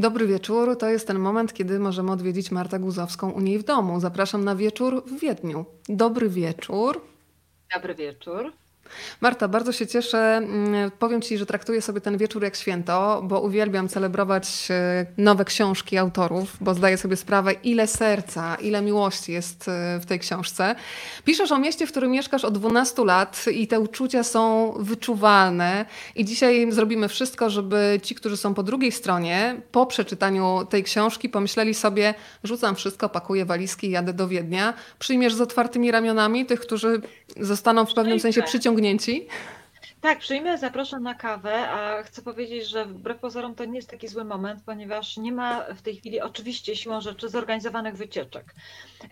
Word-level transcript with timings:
Dobry 0.00 0.26
wieczór. 0.26 0.78
To 0.78 0.88
jest 0.88 1.06
ten 1.06 1.18
moment, 1.18 1.52
kiedy 1.52 1.78
możemy 1.78 2.12
odwiedzić 2.12 2.50
Martę 2.50 2.78
Guzowską 2.78 3.30
u 3.30 3.40
niej 3.40 3.58
w 3.58 3.64
domu. 3.64 4.00
Zapraszam 4.00 4.44
na 4.44 4.56
wieczór 4.56 5.04
w 5.06 5.20
Wiedniu. 5.20 5.64
Dobry 5.88 6.28
wieczór. 6.28 7.00
Dobry 7.74 7.94
wieczór. 7.94 8.52
Marta, 9.20 9.48
bardzo 9.48 9.72
się 9.72 9.86
cieszę. 9.86 10.36
Mm, 10.36 10.90
powiem 10.98 11.22
Ci, 11.22 11.38
że 11.38 11.46
traktuję 11.46 11.82
sobie 11.82 12.00
ten 12.00 12.16
wieczór 12.18 12.42
jak 12.42 12.56
święto, 12.56 13.22
bo 13.24 13.40
uwielbiam 13.40 13.88
celebrować 13.88 14.68
e, 14.70 15.06
nowe 15.16 15.44
książki 15.44 15.98
autorów, 15.98 16.56
bo 16.60 16.74
zdaję 16.74 16.96
sobie 16.96 17.16
sprawę, 17.16 17.52
ile 17.52 17.86
serca, 17.86 18.54
ile 18.54 18.82
miłości 18.82 19.32
jest 19.32 19.68
e, 19.68 19.98
w 20.00 20.06
tej 20.06 20.18
książce. 20.18 20.74
Piszesz 21.24 21.52
o 21.52 21.58
mieście, 21.58 21.86
w 21.86 21.90
którym 21.90 22.10
mieszkasz 22.10 22.44
od 22.44 22.58
12 22.58 23.04
lat 23.04 23.44
i 23.52 23.66
te 23.66 23.80
uczucia 23.80 24.22
są 24.22 24.72
wyczuwalne. 24.78 25.84
I 26.14 26.24
dzisiaj 26.24 26.72
zrobimy 26.72 27.08
wszystko, 27.08 27.50
żeby 27.50 28.00
ci, 28.02 28.14
którzy 28.14 28.36
są 28.36 28.54
po 28.54 28.62
drugiej 28.62 28.92
stronie, 28.92 29.60
po 29.72 29.86
przeczytaniu 29.86 30.66
tej 30.70 30.84
książki, 30.84 31.28
pomyśleli 31.28 31.74
sobie: 31.74 32.14
rzucam 32.44 32.74
wszystko, 32.74 33.08
pakuję 33.08 33.44
walizki 33.44 33.90
jadę 33.90 34.12
do 34.12 34.28
Wiednia. 34.28 34.74
Przyjmiesz 34.98 35.34
z 35.34 35.40
otwartymi 35.40 35.90
ramionami 35.90 36.46
tych, 36.46 36.60
którzy 36.60 37.00
zostaną 37.40 37.86
w 37.86 37.94
pewnym 37.94 38.20
sensie 38.20 38.42
przyciągnięci 38.42 38.79
Bugnenči. 38.80 39.28
Tak, 40.00 40.18
przyjmę, 40.18 40.58
zaproszę 40.58 41.00
na 41.00 41.14
kawę, 41.14 41.68
a 41.68 42.02
chcę 42.02 42.22
powiedzieć, 42.22 42.68
że 42.68 42.84
wbrew 42.84 43.18
pozorom 43.18 43.54
to 43.54 43.64
nie 43.64 43.76
jest 43.76 43.90
taki 43.90 44.08
zły 44.08 44.24
moment, 44.24 44.62
ponieważ 44.66 45.16
nie 45.16 45.32
ma 45.32 45.74
w 45.74 45.82
tej 45.82 45.96
chwili 45.96 46.20
oczywiście 46.20 46.76
siłą 46.76 47.00
rzeczy 47.00 47.28
zorganizowanych 47.28 47.96
wycieczek. 47.96 48.54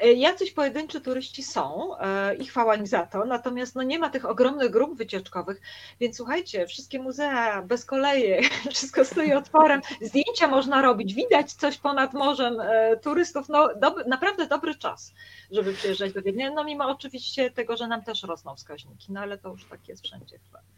E, 0.01 0.13
jacyś 0.13 0.53
pojedynczy 0.53 1.01
turyści 1.01 1.43
są 1.43 1.97
e, 1.99 2.35
i 2.35 2.47
chwała 2.47 2.75
im 2.75 2.87
za 2.87 3.07
to, 3.07 3.25
natomiast 3.25 3.75
no 3.75 3.83
nie 3.83 3.99
ma 3.99 4.11
tych 4.11 4.25
ogromnych 4.25 4.71
grup 4.71 4.99
wycieczkowych, 4.99 5.61
więc 6.01 6.17
słuchajcie, 6.17 6.67
wszystkie 6.67 6.99
muzea 6.99 7.63
bez 7.63 7.85
koleje, 7.85 8.41
wszystko 8.75 9.05
stoi 9.05 9.33
otworem, 9.33 9.81
zdjęcia 10.01 10.49
można 10.49 10.83
robić, 10.83 11.15
widać 11.15 11.53
coś 11.53 11.79
ponad 11.79 12.15
morzem 12.15 12.61
e, 12.61 12.97
turystów, 12.97 13.49
no 13.49 13.69
doby, 13.81 14.05
naprawdę 14.05 14.47
dobry 14.47 14.75
czas, 14.75 15.13
żeby 15.51 15.73
przyjeżdżać 15.73 16.13
do 16.13 16.23
Wiednia, 16.23 16.51
no 16.51 16.65
mimo 16.65 16.89
oczywiście 16.89 17.51
tego, 17.51 17.77
że 17.77 17.89
nam 17.89 18.03
też 18.05 18.23
rosną 18.23 18.57
wskaźniki, 18.57 19.13
no 19.13 19.21
ale 19.21 19.39
to 19.39 19.49
już 19.49 19.65
tak 19.65 19.89
jest 19.89 20.05
wszędzie 20.05 20.39
chyba. 20.39 20.78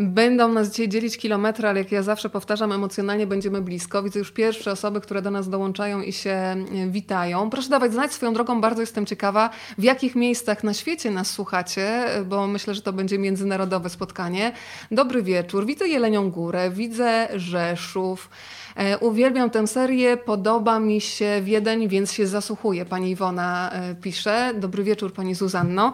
Będą 0.00 0.52
nas 0.52 0.70
dzisiaj 0.70 0.88
dzielić 0.88 1.18
kilometry, 1.18 1.68
ale 1.68 1.78
jak 1.78 1.92
ja 1.92 2.02
zawsze 2.02 2.30
powtarzam, 2.30 2.72
emocjonalnie 2.72 3.26
będziemy 3.26 3.62
blisko. 3.62 4.02
Widzę 4.02 4.18
już 4.18 4.32
pierwsze 4.32 4.72
osoby, 4.72 5.00
które 5.00 5.22
do 5.22 5.30
nas 5.30 5.48
dołączają 5.48 6.02
i 6.02 6.12
się 6.12 6.30
e, 6.30 6.64
witają. 6.88 7.50
Proszę 7.50 7.68
dawać 7.68 7.92
znać 7.92 8.12
swoją 8.12 8.32
drogą, 8.32 8.60
bardzo 8.60 8.80
jestem 8.80 9.06
ciekawa, 9.06 9.50
w 9.78 9.82
jakich 9.82 10.14
miejscach 10.14 10.64
na 10.64 10.74
świecie 10.74 11.10
nas 11.10 11.30
słuchacie, 11.30 12.04
bo 12.26 12.46
myślę, 12.46 12.74
że 12.74 12.82
to 12.82 12.92
będzie 12.92 13.18
międzynarodowe 13.18 13.90
spotkanie. 13.90 14.52
Dobry 14.90 15.22
wieczór. 15.22 15.66
Widzę 15.66 15.88
Jelenią 15.88 16.30
Górę, 16.30 16.70
widzę 16.70 17.28
Rzeszów. 17.34 18.30
E, 18.76 18.98
uwielbiam 18.98 19.50
tę 19.50 19.66
serię, 19.66 20.16
podoba 20.16 20.78
mi 20.78 21.00
się 21.00 21.40
Wiedeń, 21.42 21.88
więc 21.88 22.12
się 22.12 22.26
zasłuchuję. 22.26 22.84
Pani 22.84 23.10
Iwona 23.10 23.70
e, 23.72 23.94
pisze. 23.94 24.52
Dobry 24.54 24.84
wieczór, 24.84 25.12
pani 25.12 25.34
Zuzanno. 25.34 25.92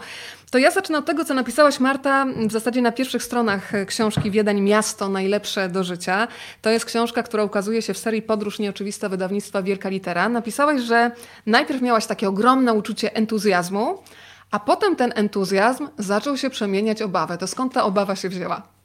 To 0.50 0.58
ja 0.58 0.70
zacznę 0.70 0.98
od 0.98 1.06
tego, 1.06 1.24
co 1.24 1.34
napisałaś 1.34 1.80
Marta 1.80 2.26
w 2.46 2.52
zasadzie 2.52 2.82
na 2.82 2.92
pierwszych 2.92 3.22
stronach 3.22 3.72
książki 3.86 4.30
Wiedeń 4.30 4.60
Miasto 4.60 5.08
najlepsze 5.08 5.68
do 5.68 5.84
życia. 5.84 6.28
To 6.62 6.70
jest 6.70 6.84
książka, 6.84 7.22
która 7.22 7.44
ukazuje 7.44 7.82
się 7.82 7.94
w 7.94 7.98
serii 7.98 8.22
Podróż 8.22 8.58
Nieoczywista 8.58 9.08
wydawnictwa 9.08 9.62
Wielka 9.62 9.88
Litera. 9.88 10.28
Napisałaś, 10.28 10.80
że 10.80 11.10
najpierw 11.46 11.82
miałaś 11.82 12.06
takie 12.06 12.28
ogromne 12.28 12.72
uczucie 12.72 13.14
entuzjazmu, 13.14 13.98
a 14.50 14.60
potem 14.60 14.96
ten 14.96 15.12
entuzjazm 15.14 15.88
zaczął 15.98 16.36
się 16.36 16.50
przemieniać 16.50 17.02
obawę. 17.02 17.38
To 17.38 17.46
skąd 17.46 17.72
ta 17.72 17.84
obawa 17.84 18.16
się 18.16 18.28
wzięła? 18.28 18.81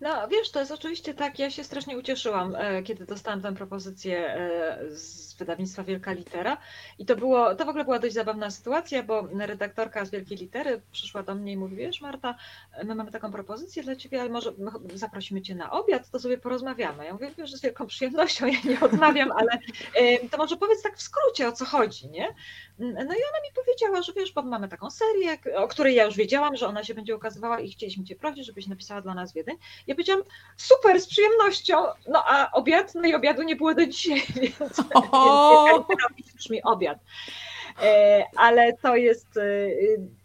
No 0.00 0.28
wiesz, 0.28 0.50
to 0.50 0.60
jest 0.60 0.72
oczywiście 0.72 1.14
tak, 1.14 1.38
ja 1.38 1.50
się 1.50 1.64
strasznie 1.64 1.98
ucieszyłam, 1.98 2.56
e, 2.56 2.82
kiedy 2.82 3.06
dostałam 3.06 3.42
tę 3.42 3.54
propozycję 3.54 4.34
e, 4.34 4.78
z 5.34 5.38
wydawnictwa 5.38 5.84
Wielka 5.84 6.12
Litera 6.12 6.56
i 6.98 7.06
to 7.06 7.16
było, 7.16 7.54
to 7.54 7.64
w 7.64 7.68
ogóle 7.68 7.84
była 7.84 7.98
dość 7.98 8.14
zabawna 8.14 8.50
sytuacja, 8.50 9.02
bo 9.02 9.28
redaktorka 9.38 10.04
z 10.04 10.10
Wielkiej 10.10 10.38
Litery 10.38 10.80
przyszła 10.92 11.22
do 11.22 11.34
mnie 11.34 11.52
i 11.52 11.56
mówi, 11.56 11.76
wiesz 11.76 12.00
Marta, 12.00 12.34
my 12.84 12.94
mamy 12.94 13.10
taką 13.10 13.32
propozycję 13.32 13.82
dla 13.82 13.96
ciebie, 13.96 14.20
ale 14.20 14.30
może 14.30 14.52
zaprosimy 14.94 15.42
cię 15.42 15.54
na 15.54 15.70
obiad, 15.70 16.10
to 16.10 16.18
sobie 16.18 16.38
porozmawiamy. 16.38 17.04
Ja 17.04 17.12
mówię, 17.12 17.30
wiesz, 17.38 17.52
z 17.52 17.62
wielką 17.62 17.86
przyjemnością, 17.86 18.46
ja 18.46 18.58
nie 18.64 18.80
odmawiam, 18.80 19.32
ale 19.32 19.58
to 20.30 20.38
może 20.38 20.56
powiedz 20.56 20.82
tak 20.82 20.96
w 20.96 21.02
skrócie, 21.02 21.48
o 21.48 21.52
co 21.52 21.64
chodzi, 21.64 22.08
nie? 22.08 22.34
No 22.78 23.00
i 23.00 23.02
ona 23.02 23.40
mi 23.44 23.52
powiedziała, 23.54 24.02
że 24.02 24.12
wiesz, 24.12 24.32
bo 24.32 24.42
mamy 24.42 24.68
taką 24.68 24.90
serię, 24.90 25.38
o 25.56 25.68
której 25.68 25.94
ja 25.94 26.04
już 26.04 26.16
wiedziałam, 26.16 26.56
że 26.56 26.66
ona 26.66 26.84
się 26.84 26.94
będzie 26.94 27.16
ukazywała 27.16 27.60
i 27.60 27.70
chcieliśmy 27.70 28.04
cię 28.04 28.16
prosić, 28.16 28.46
żebyś 28.46 28.66
napisała 28.66 29.00
dla 29.00 29.14
nas 29.14 29.32
Wiedeń. 29.32 29.56
Ja 29.86 29.94
powiedziałam, 29.94 30.22
super, 30.56 31.00
z 31.00 31.06
przyjemnością, 31.06 31.76
no 32.08 32.24
a 32.26 32.50
obiad, 32.52 32.94
no 32.94 33.08
i 33.08 33.14
obiadu 33.14 33.42
nie 33.42 33.56
było 33.56 33.74
do 33.74 33.86
dzisiaj, 33.86 34.22
więc, 34.60 34.80
więc 36.18 36.32
brzmi 36.32 36.62
obiad. 36.62 36.98
E, 37.82 38.24
ale 38.36 38.72
to 38.72 38.96
jest 38.96 39.36
e, 39.36 39.42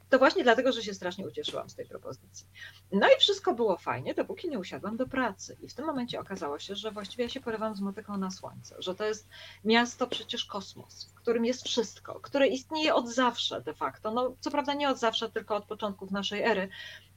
to 0.10 0.20
właśnie 0.20 0.44
dlatego, 0.44 0.72
że 0.72 0.84
się 0.84 0.94
strasznie 0.94 1.28
ucieszyłam 1.28 1.70
z 1.70 1.76
tej 1.76 1.86
propozycji. 1.86 2.48
No 2.92 3.08
i 3.08 3.20
wszystko 3.20 3.54
było 3.54 3.78
fajnie, 3.78 4.14
dopóki 4.14 4.50
nie 4.50 4.60
usiadłam 4.60 4.98
do 4.98 5.08
pracy. 5.08 5.58
I 5.62 5.68
w 5.68 5.74
tym 5.74 5.86
momencie 5.86 6.20
okazało 6.20 6.60
się, 6.60 6.76
że 6.76 6.92
właściwie 6.92 7.24
ja 7.24 7.30
się 7.30 7.42
porywam 7.42 7.76
z 7.76 7.82
motyką 7.82 8.18
na 8.18 8.32
słońce, 8.32 8.76
że 8.80 8.96
to 8.96 9.06
jest 9.06 9.28
miasto 9.66 10.08
przecież 10.08 10.46
kosmos, 10.46 11.06
w 11.06 11.14
którym 11.14 11.46
jest 11.46 11.66
wszystko, 11.66 12.20
które 12.20 12.48
istnieje 12.48 12.96
od 12.96 13.10
zawsze 13.10 13.62
de 13.62 13.74
facto. 13.74 14.12
No, 14.12 14.34
co 14.40 14.52
prawda 14.52 14.74
nie 14.74 14.90
od 14.90 15.00
zawsze, 15.00 15.30
tylko 15.30 15.56
od 15.56 15.66
początków 15.66 16.12
naszej 16.12 16.44
ery, 16.44 16.70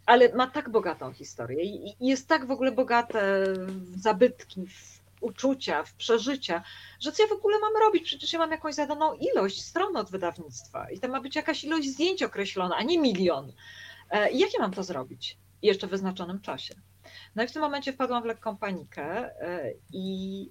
ale 0.06 0.34
ma 0.34 0.46
tak 0.46 0.70
bogatą 0.70 1.12
historię 1.12 1.64
i 1.64 1.96
jest 2.00 2.28
tak 2.28 2.46
w 2.46 2.50
ogóle 2.50 2.72
bogate 2.72 3.44
w 3.66 4.00
zabytki, 4.00 4.66
w 4.66 5.01
uczucia, 5.22 5.84
w 5.84 5.94
przeżycia, 5.94 6.62
że 7.00 7.12
co 7.12 7.22
ja 7.22 7.28
w 7.28 7.32
ogóle 7.32 7.58
mam 7.58 7.72
robić? 7.76 8.04
Przecież 8.04 8.32
ja 8.32 8.38
mam 8.38 8.50
jakąś 8.50 8.74
zadaną 8.74 9.14
ilość 9.14 9.64
stron 9.64 9.96
od 9.96 10.10
wydawnictwa 10.10 10.90
i 10.90 11.00
tam 11.00 11.10
ma 11.10 11.20
być 11.20 11.36
jakaś 11.36 11.64
ilość 11.64 11.88
zdjęć 11.88 12.22
określona, 12.22 12.76
a 12.76 12.82
nie 12.82 12.98
milion. 12.98 13.52
E, 14.10 14.30
I 14.30 14.38
jak 14.38 14.54
ja 14.54 14.60
mam 14.60 14.72
to 14.72 14.82
zrobić? 14.82 15.38
Jeszcze 15.62 15.86
w 15.86 15.90
wyznaczonym 15.90 16.40
czasie. 16.40 16.74
No 17.34 17.42
i 17.42 17.48
w 17.48 17.52
tym 17.52 17.62
momencie 17.62 17.92
wpadłam 17.92 18.22
w 18.22 18.26
lekką 18.26 18.56
panikę 18.56 19.04
e, 19.40 19.72
i 19.92 20.50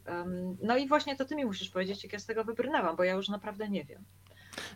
no 0.63 0.77
i 0.77 0.87
właśnie 0.87 1.15
to 1.15 1.25
ty 1.25 1.35
mi 1.35 1.45
musisz 1.45 1.69
powiedzieć, 1.69 2.03
jak 2.03 2.13
ja 2.13 2.19
z 2.19 2.25
tego 2.25 2.43
wybrnęłam, 2.43 2.95
bo 2.95 3.03
ja 3.03 3.13
już 3.13 3.29
naprawdę 3.29 3.69
nie 3.69 3.83
wiem. 3.83 4.05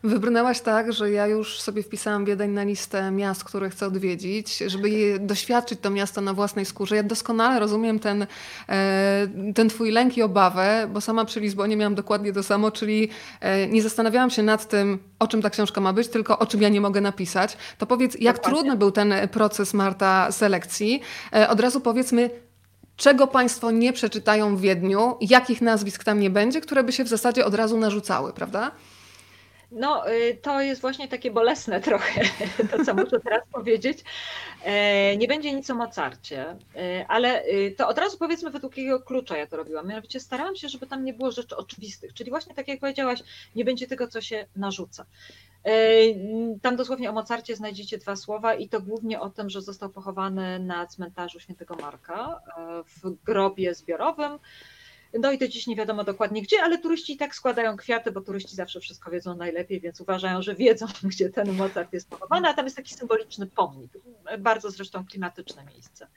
Wybrnęłaś 0.03 0.61
tak, 0.61 0.93
że 0.93 1.11
ja 1.11 1.27
już 1.27 1.61
sobie 1.61 1.83
wpisałam 1.83 2.25
Wiedeń 2.25 2.51
na 2.51 2.63
listę 2.63 3.11
miast, 3.11 3.43
które 3.43 3.69
chcę 3.69 3.87
odwiedzić, 3.87 4.57
żeby 4.57 4.89
je 4.89 5.19
doświadczyć 5.19 5.79
to 5.79 5.89
miasto 5.89 6.21
na 6.21 6.33
własnej 6.33 6.65
skórze. 6.65 6.95
Ja 6.95 7.03
doskonale 7.03 7.59
rozumiem 7.59 7.99
ten, 7.99 8.27
e, 8.69 9.27
ten 9.55 9.69
twój 9.69 9.91
lęk 9.91 10.17
i 10.17 10.21
obawę, 10.21 10.87
bo 10.93 11.01
sama 11.01 11.25
przy 11.25 11.39
Lizbonie 11.39 11.77
miałam 11.77 11.95
dokładnie 11.95 12.33
to 12.33 12.43
samo, 12.43 12.71
czyli 12.71 13.09
e, 13.41 13.67
nie 13.67 13.81
zastanawiałam 13.81 14.29
się 14.29 14.43
nad 14.43 14.67
tym, 14.67 14.99
o 15.19 15.27
czym 15.27 15.41
ta 15.41 15.49
książka 15.49 15.81
ma 15.81 15.93
być, 15.93 16.07
tylko 16.07 16.39
o 16.39 16.45
czym 16.45 16.61
ja 16.61 16.69
nie 16.69 16.81
mogę 16.81 17.01
napisać. 17.01 17.57
To 17.77 17.85
powiedz, 17.85 18.17
jak 18.19 18.35
dokładnie. 18.35 18.59
trudny 18.59 18.77
był 18.77 18.91
ten 18.91 19.13
proces, 19.31 19.73
Marta, 19.73 20.31
selekcji? 20.31 21.01
E, 21.33 21.49
od 21.49 21.59
razu 21.59 21.81
powiedzmy, 21.81 22.29
czego 22.95 23.27
Państwo 23.27 23.71
nie 23.71 23.93
przeczytają 23.93 24.55
w 24.55 24.61
Wiedniu, 24.61 25.17
jakich 25.21 25.61
nazwisk 25.61 26.03
tam 26.03 26.19
nie 26.19 26.29
będzie, 26.29 26.61
które 26.61 26.83
by 26.83 26.91
się 26.91 27.03
w 27.03 27.07
zasadzie 27.07 27.45
od 27.45 27.55
razu 27.55 27.77
narzucały, 27.77 28.33
prawda? 28.33 28.71
No, 29.75 30.11
y, 30.11 30.37
to 30.41 30.61
jest 30.61 30.81
właśnie 30.81 31.07
takie 31.07 31.31
bolesne 31.31 31.81
trochę, 31.89 32.21
to 32.71 32.85
co 32.85 32.93
muszę 32.93 33.19
teraz 33.19 33.41
powiedzieć. 33.51 34.03
E, 34.63 35.17
nie 35.17 35.27
będzie 35.27 35.53
nic 35.53 35.69
o 35.69 35.75
Mozarcie, 35.75 36.55
e, 36.75 37.05
ale 37.07 37.45
y, 37.45 37.75
to 37.77 37.87
od 37.87 37.97
razu 37.97 38.17
powiedzmy 38.17 38.49
według 38.49 38.77
jakiego 38.77 38.99
klucza 38.99 39.37
ja 39.37 39.47
to 39.47 39.57
robiłam. 39.57 39.87
Mianowicie 39.87 40.19
starałam 40.19 40.55
się, 40.55 40.69
żeby 40.69 40.87
tam 40.87 41.05
nie 41.05 41.13
było 41.13 41.31
rzeczy 41.31 41.57
oczywistych, 41.57 42.13
czyli 42.13 42.29
właśnie 42.29 42.55
tak 42.55 42.67
jak 42.67 42.79
powiedziałaś, 42.79 43.19
nie 43.55 43.65
będzie 43.65 43.87
tego, 43.87 44.07
co 44.07 44.21
się 44.21 44.45
narzuca. 44.55 45.05
E, 45.63 45.71
tam 46.61 46.75
dosłownie 46.75 47.09
o 47.09 47.13
Mozarcie 47.13 47.55
znajdziecie 47.55 47.97
dwa 47.97 48.15
słowa 48.15 48.53
i 48.53 48.69
to 48.69 48.81
głównie 48.81 49.19
o 49.19 49.29
tym, 49.29 49.49
że 49.49 49.61
został 49.61 49.89
pochowany 49.89 50.59
na 50.59 50.87
cmentarzu 50.87 51.39
świętego 51.39 51.75
Marka 51.75 52.41
w 53.01 53.23
grobie 53.25 53.75
zbiorowym 53.75 54.39
no 55.19 55.31
i 55.31 55.37
to 55.37 55.47
dziś 55.47 55.67
nie 55.67 55.75
wiadomo 55.75 56.03
dokładnie 56.03 56.41
gdzie, 56.41 56.63
ale 56.63 56.77
turyści 56.77 57.13
i 57.13 57.17
tak 57.17 57.35
składają 57.35 57.77
kwiaty, 57.77 58.11
bo 58.11 58.21
turyści 58.21 58.55
zawsze 58.55 58.79
wszystko 58.79 59.11
wiedzą 59.11 59.35
najlepiej, 59.35 59.81
więc 59.81 60.01
uważają, 60.01 60.41
że 60.41 60.55
wiedzą, 60.55 60.85
gdzie 61.03 61.29
ten 61.29 61.51
Mozart 61.51 61.93
jest 61.93 62.09
pochowany, 62.09 62.47
a 62.47 62.53
tam 62.53 62.65
jest 62.65 62.77
taki 62.77 62.93
symboliczny 62.93 63.47
pomnik. 63.47 63.91
Bardzo 64.39 64.71
zresztą 64.71 65.05
klimatyczne 65.05 65.65
miejsce. 65.65 66.07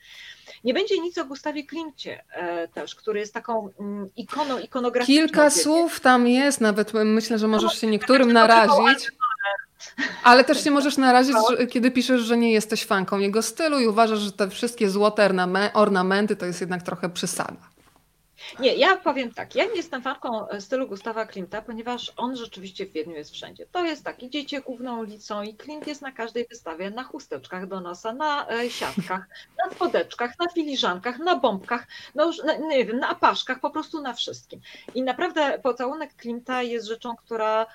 Nie 0.64 0.74
będzie 0.74 0.98
nic 0.98 1.18
o 1.18 1.24
Gustawie 1.24 1.64
Klimcie 1.66 2.24
e, 2.30 2.68
też, 2.68 2.94
który 2.94 3.20
jest 3.20 3.34
taką 3.34 3.70
mm, 3.80 4.08
ikoną, 4.16 4.58
ikonograficzną. 4.58 5.26
Kilka 5.26 5.50
słów 5.50 6.00
tam 6.00 6.28
jest, 6.28 6.60
nawet 6.60 6.92
myślę, 6.94 7.38
że 7.38 7.48
możesz 7.48 7.80
się 7.80 7.86
niektórym 7.86 8.32
narazić. 8.32 9.08
Ale 10.24 10.44
też 10.44 10.64
się 10.64 10.70
możesz 10.70 10.96
narazić, 10.96 11.36
że, 11.50 11.66
kiedy 11.66 11.90
piszesz, 11.90 12.20
że 12.20 12.36
nie 12.36 12.52
jesteś 12.52 12.84
fanką 12.84 13.18
jego 13.18 13.42
stylu 13.42 13.80
i 13.80 13.86
uważasz, 13.86 14.18
że 14.18 14.32
te 14.32 14.50
wszystkie 14.50 14.90
złote 14.90 15.30
ornamenty 15.74 16.36
to 16.36 16.46
jest 16.46 16.60
jednak 16.60 16.82
trochę 16.82 17.08
przesada. 17.08 17.67
Nie, 18.60 18.74
ja 18.74 18.96
powiem 18.96 19.32
tak, 19.32 19.54
ja 19.54 19.64
nie 19.64 19.74
jestem 19.74 20.02
fanką 20.02 20.48
e, 20.48 20.60
stylu 20.60 20.88
Gustawa 20.88 21.26
Klimta, 21.26 21.62
ponieważ 21.62 22.12
on 22.16 22.36
rzeczywiście 22.36 22.86
w 22.86 22.92
Wiedniu 22.92 23.14
jest 23.14 23.30
wszędzie. 23.30 23.66
To 23.66 23.84
jest 23.84 24.04
tak, 24.04 24.22
idziecie 24.22 24.60
główną 24.60 24.98
ulicą 25.00 25.42
i 25.42 25.54
Klimt 25.54 25.86
jest 25.86 26.02
na 26.02 26.12
każdej 26.12 26.46
wystawie, 26.48 26.90
na 26.90 27.04
chusteczkach 27.04 27.66
do 27.66 27.80
nosa, 27.80 28.12
na 28.12 28.50
e, 28.50 28.70
siatkach, 28.70 29.28
na 29.64 29.74
spodeczkach, 29.74 30.38
na 30.38 30.48
filiżankach, 30.48 31.18
na 31.18 31.36
bombkach, 31.36 31.86
no 32.14 32.26
już, 32.26 32.38
na, 32.38 32.56
nie 32.56 32.84
wiem, 32.84 32.98
na 32.98 33.08
apaszkach, 33.08 33.60
po 33.60 33.70
prostu 33.70 34.02
na 34.02 34.14
wszystkim. 34.14 34.60
I 34.94 35.02
naprawdę 35.02 35.58
pocałunek 35.62 36.14
Klimta 36.16 36.62
jest 36.62 36.86
rzeczą, 36.86 37.16
która 37.16 37.66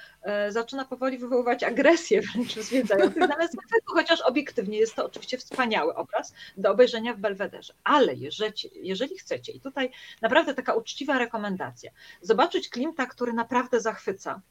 zaczyna 0.49 0.85
powoli 0.85 1.17
wywoływać 1.17 1.63
agresję 1.63 2.21
wręcz 2.21 2.55
zwiedzających, 2.55 3.17
natomiast 3.17 3.55
chociaż 3.85 4.21
obiektywnie 4.21 4.77
jest 4.77 4.95
to 4.95 5.05
oczywiście 5.05 5.37
wspaniały 5.37 5.95
obraz 5.95 6.33
do 6.57 6.71
obejrzenia 6.71 7.13
w 7.13 7.19
Belwederze. 7.19 7.73
Ale 7.83 8.13
jeżeli, 8.13 8.53
jeżeli 8.75 9.17
chcecie, 9.17 9.51
i 9.51 9.59
tutaj 9.59 9.91
naprawdę 10.21 10.53
taka 10.53 10.73
uczciwa 10.73 11.17
rekomendacja, 11.17 11.91
zobaczyć 12.21 12.69
Klimta, 12.69 13.05
który 13.05 13.33
naprawdę 13.33 13.81
zachwyca, 13.81 14.41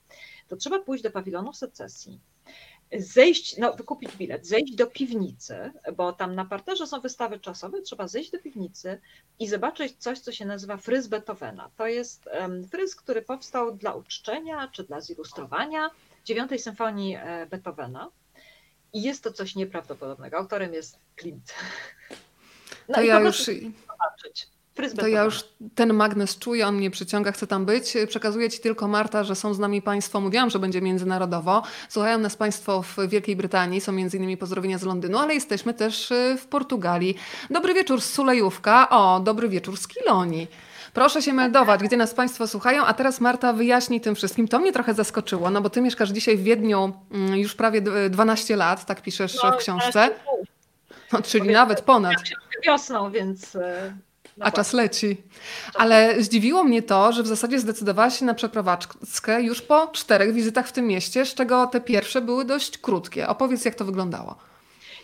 to 0.48 0.56
trzeba 0.56 0.78
pójść 0.78 1.02
do 1.04 1.10
pawilonu 1.10 1.52
secesji, 1.52 2.20
zejść, 2.98 3.58
no 3.58 3.72
wykupić 3.72 4.16
bilet, 4.16 4.46
zejść 4.46 4.74
do 4.74 4.86
piwnicy, 4.86 5.72
bo 5.96 6.12
tam 6.12 6.34
na 6.34 6.44
parterze 6.44 6.86
są 6.86 7.00
wystawy 7.00 7.40
czasowe, 7.40 7.82
trzeba 7.82 8.08
zejść 8.08 8.30
do 8.30 8.38
piwnicy 8.38 9.00
i 9.38 9.48
zobaczyć 9.48 9.96
coś, 9.98 10.18
co 10.18 10.32
się 10.32 10.44
nazywa 10.44 10.76
fryz 10.76 11.06
Beethovena. 11.06 11.70
To 11.76 11.86
jest 11.86 12.28
fryz, 12.70 12.96
który 12.96 13.22
powstał 13.22 13.76
dla 13.76 13.94
uczczenia 13.94 14.68
czy 14.72 14.84
dla 14.84 15.00
zilustrowania 15.00 15.90
dziewiątej 16.24 16.58
symfonii 16.58 17.16
e, 17.16 17.46
Beethovena. 17.46 18.10
I 18.92 19.02
jest 19.02 19.24
to 19.24 19.32
coś 19.32 19.54
nieprawdopodobnego. 19.54 20.36
Autorem 20.36 20.74
jest 20.74 20.98
Klimt. 21.16 21.52
No 22.88 22.94
to 22.94 23.02
ja 23.02 23.20
już 23.20 23.44
zobaczyć. 23.46 24.48
To 24.98 25.06
ja 25.06 25.24
już 25.24 25.44
ten 25.74 25.92
magnes 25.92 26.38
czuję, 26.38 26.66
on 26.66 26.76
mnie 26.76 26.90
przyciąga, 26.90 27.32
chcę 27.32 27.46
tam 27.46 27.64
być. 27.64 27.94
Przekazuję 28.08 28.50
Ci 28.50 28.60
tylko, 28.60 28.88
Marta, 28.88 29.24
że 29.24 29.34
są 29.34 29.54
z 29.54 29.58
nami 29.58 29.82
Państwo, 29.82 30.20
mówiłam, 30.20 30.50
że 30.50 30.58
będzie 30.58 30.80
międzynarodowo. 30.80 31.62
Słuchają 31.88 32.18
nas 32.18 32.36
Państwo 32.36 32.82
w 32.82 32.96
Wielkiej 33.08 33.36
Brytanii, 33.36 33.80
są 33.80 33.92
między 33.92 34.16
innymi 34.16 34.36
pozdrowienia 34.36 34.78
z 34.78 34.82
Londynu, 34.82 35.18
ale 35.18 35.34
jesteśmy 35.34 35.74
też 35.74 36.10
y, 36.10 36.36
w 36.40 36.46
Portugalii. 36.46 37.16
Dobry 37.50 37.74
wieczór 37.74 38.00
z 38.00 38.12
Sulejówka, 38.12 38.88
o, 38.90 39.20
dobry 39.20 39.48
wieczór 39.48 39.76
z 39.76 39.88
Kilonii. 39.88 40.48
Proszę 40.92 41.22
się 41.22 41.32
meldować, 41.32 41.82
gdzie 41.82 41.96
nas 41.96 42.14
Państwo 42.14 42.46
słuchają, 42.46 42.84
a 42.84 42.94
teraz 42.94 43.20
Marta 43.20 43.52
wyjaśni 43.52 44.00
tym 44.00 44.14
wszystkim. 44.14 44.48
To 44.48 44.58
mnie 44.58 44.72
trochę 44.72 44.94
zaskoczyło, 44.94 45.50
no 45.50 45.60
bo 45.60 45.70
Ty 45.70 45.80
mieszkasz 45.80 46.10
dzisiaj 46.10 46.36
w 46.36 46.42
Wiedniu 46.42 46.92
mm, 47.10 47.36
już 47.36 47.54
prawie 47.54 47.82
12 48.10 48.56
lat, 48.56 48.86
tak 48.86 49.02
piszesz 49.02 49.42
no, 49.42 49.52
w 49.52 49.56
książce. 49.56 50.10
No, 51.12 51.22
czyli 51.22 51.50
nawet 51.50 51.80
ponad. 51.80 52.16
Wiosną, 52.64 53.10
więc... 53.10 53.56
A 54.40 54.50
czas 54.50 54.72
leci. 54.72 55.16
Ale 55.74 56.22
zdziwiło 56.22 56.64
mnie 56.64 56.82
to, 56.82 57.12
że 57.12 57.22
w 57.22 57.26
zasadzie 57.26 57.58
zdecydowałaś 57.58 58.18
się 58.18 58.24
na 58.24 58.34
przeprowadzkę 58.34 59.42
już 59.42 59.62
po 59.62 59.86
czterech 59.86 60.34
wizytach 60.34 60.68
w 60.68 60.72
tym 60.72 60.86
mieście, 60.86 61.26
z 61.26 61.34
czego 61.34 61.66
te 61.66 61.80
pierwsze 61.80 62.20
były 62.20 62.44
dość 62.44 62.78
krótkie. 62.78 63.28
Opowiedz, 63.28 63.64
jak 63.64 63.74
to 63.74 63.84
wyglądało. 63.84 64.36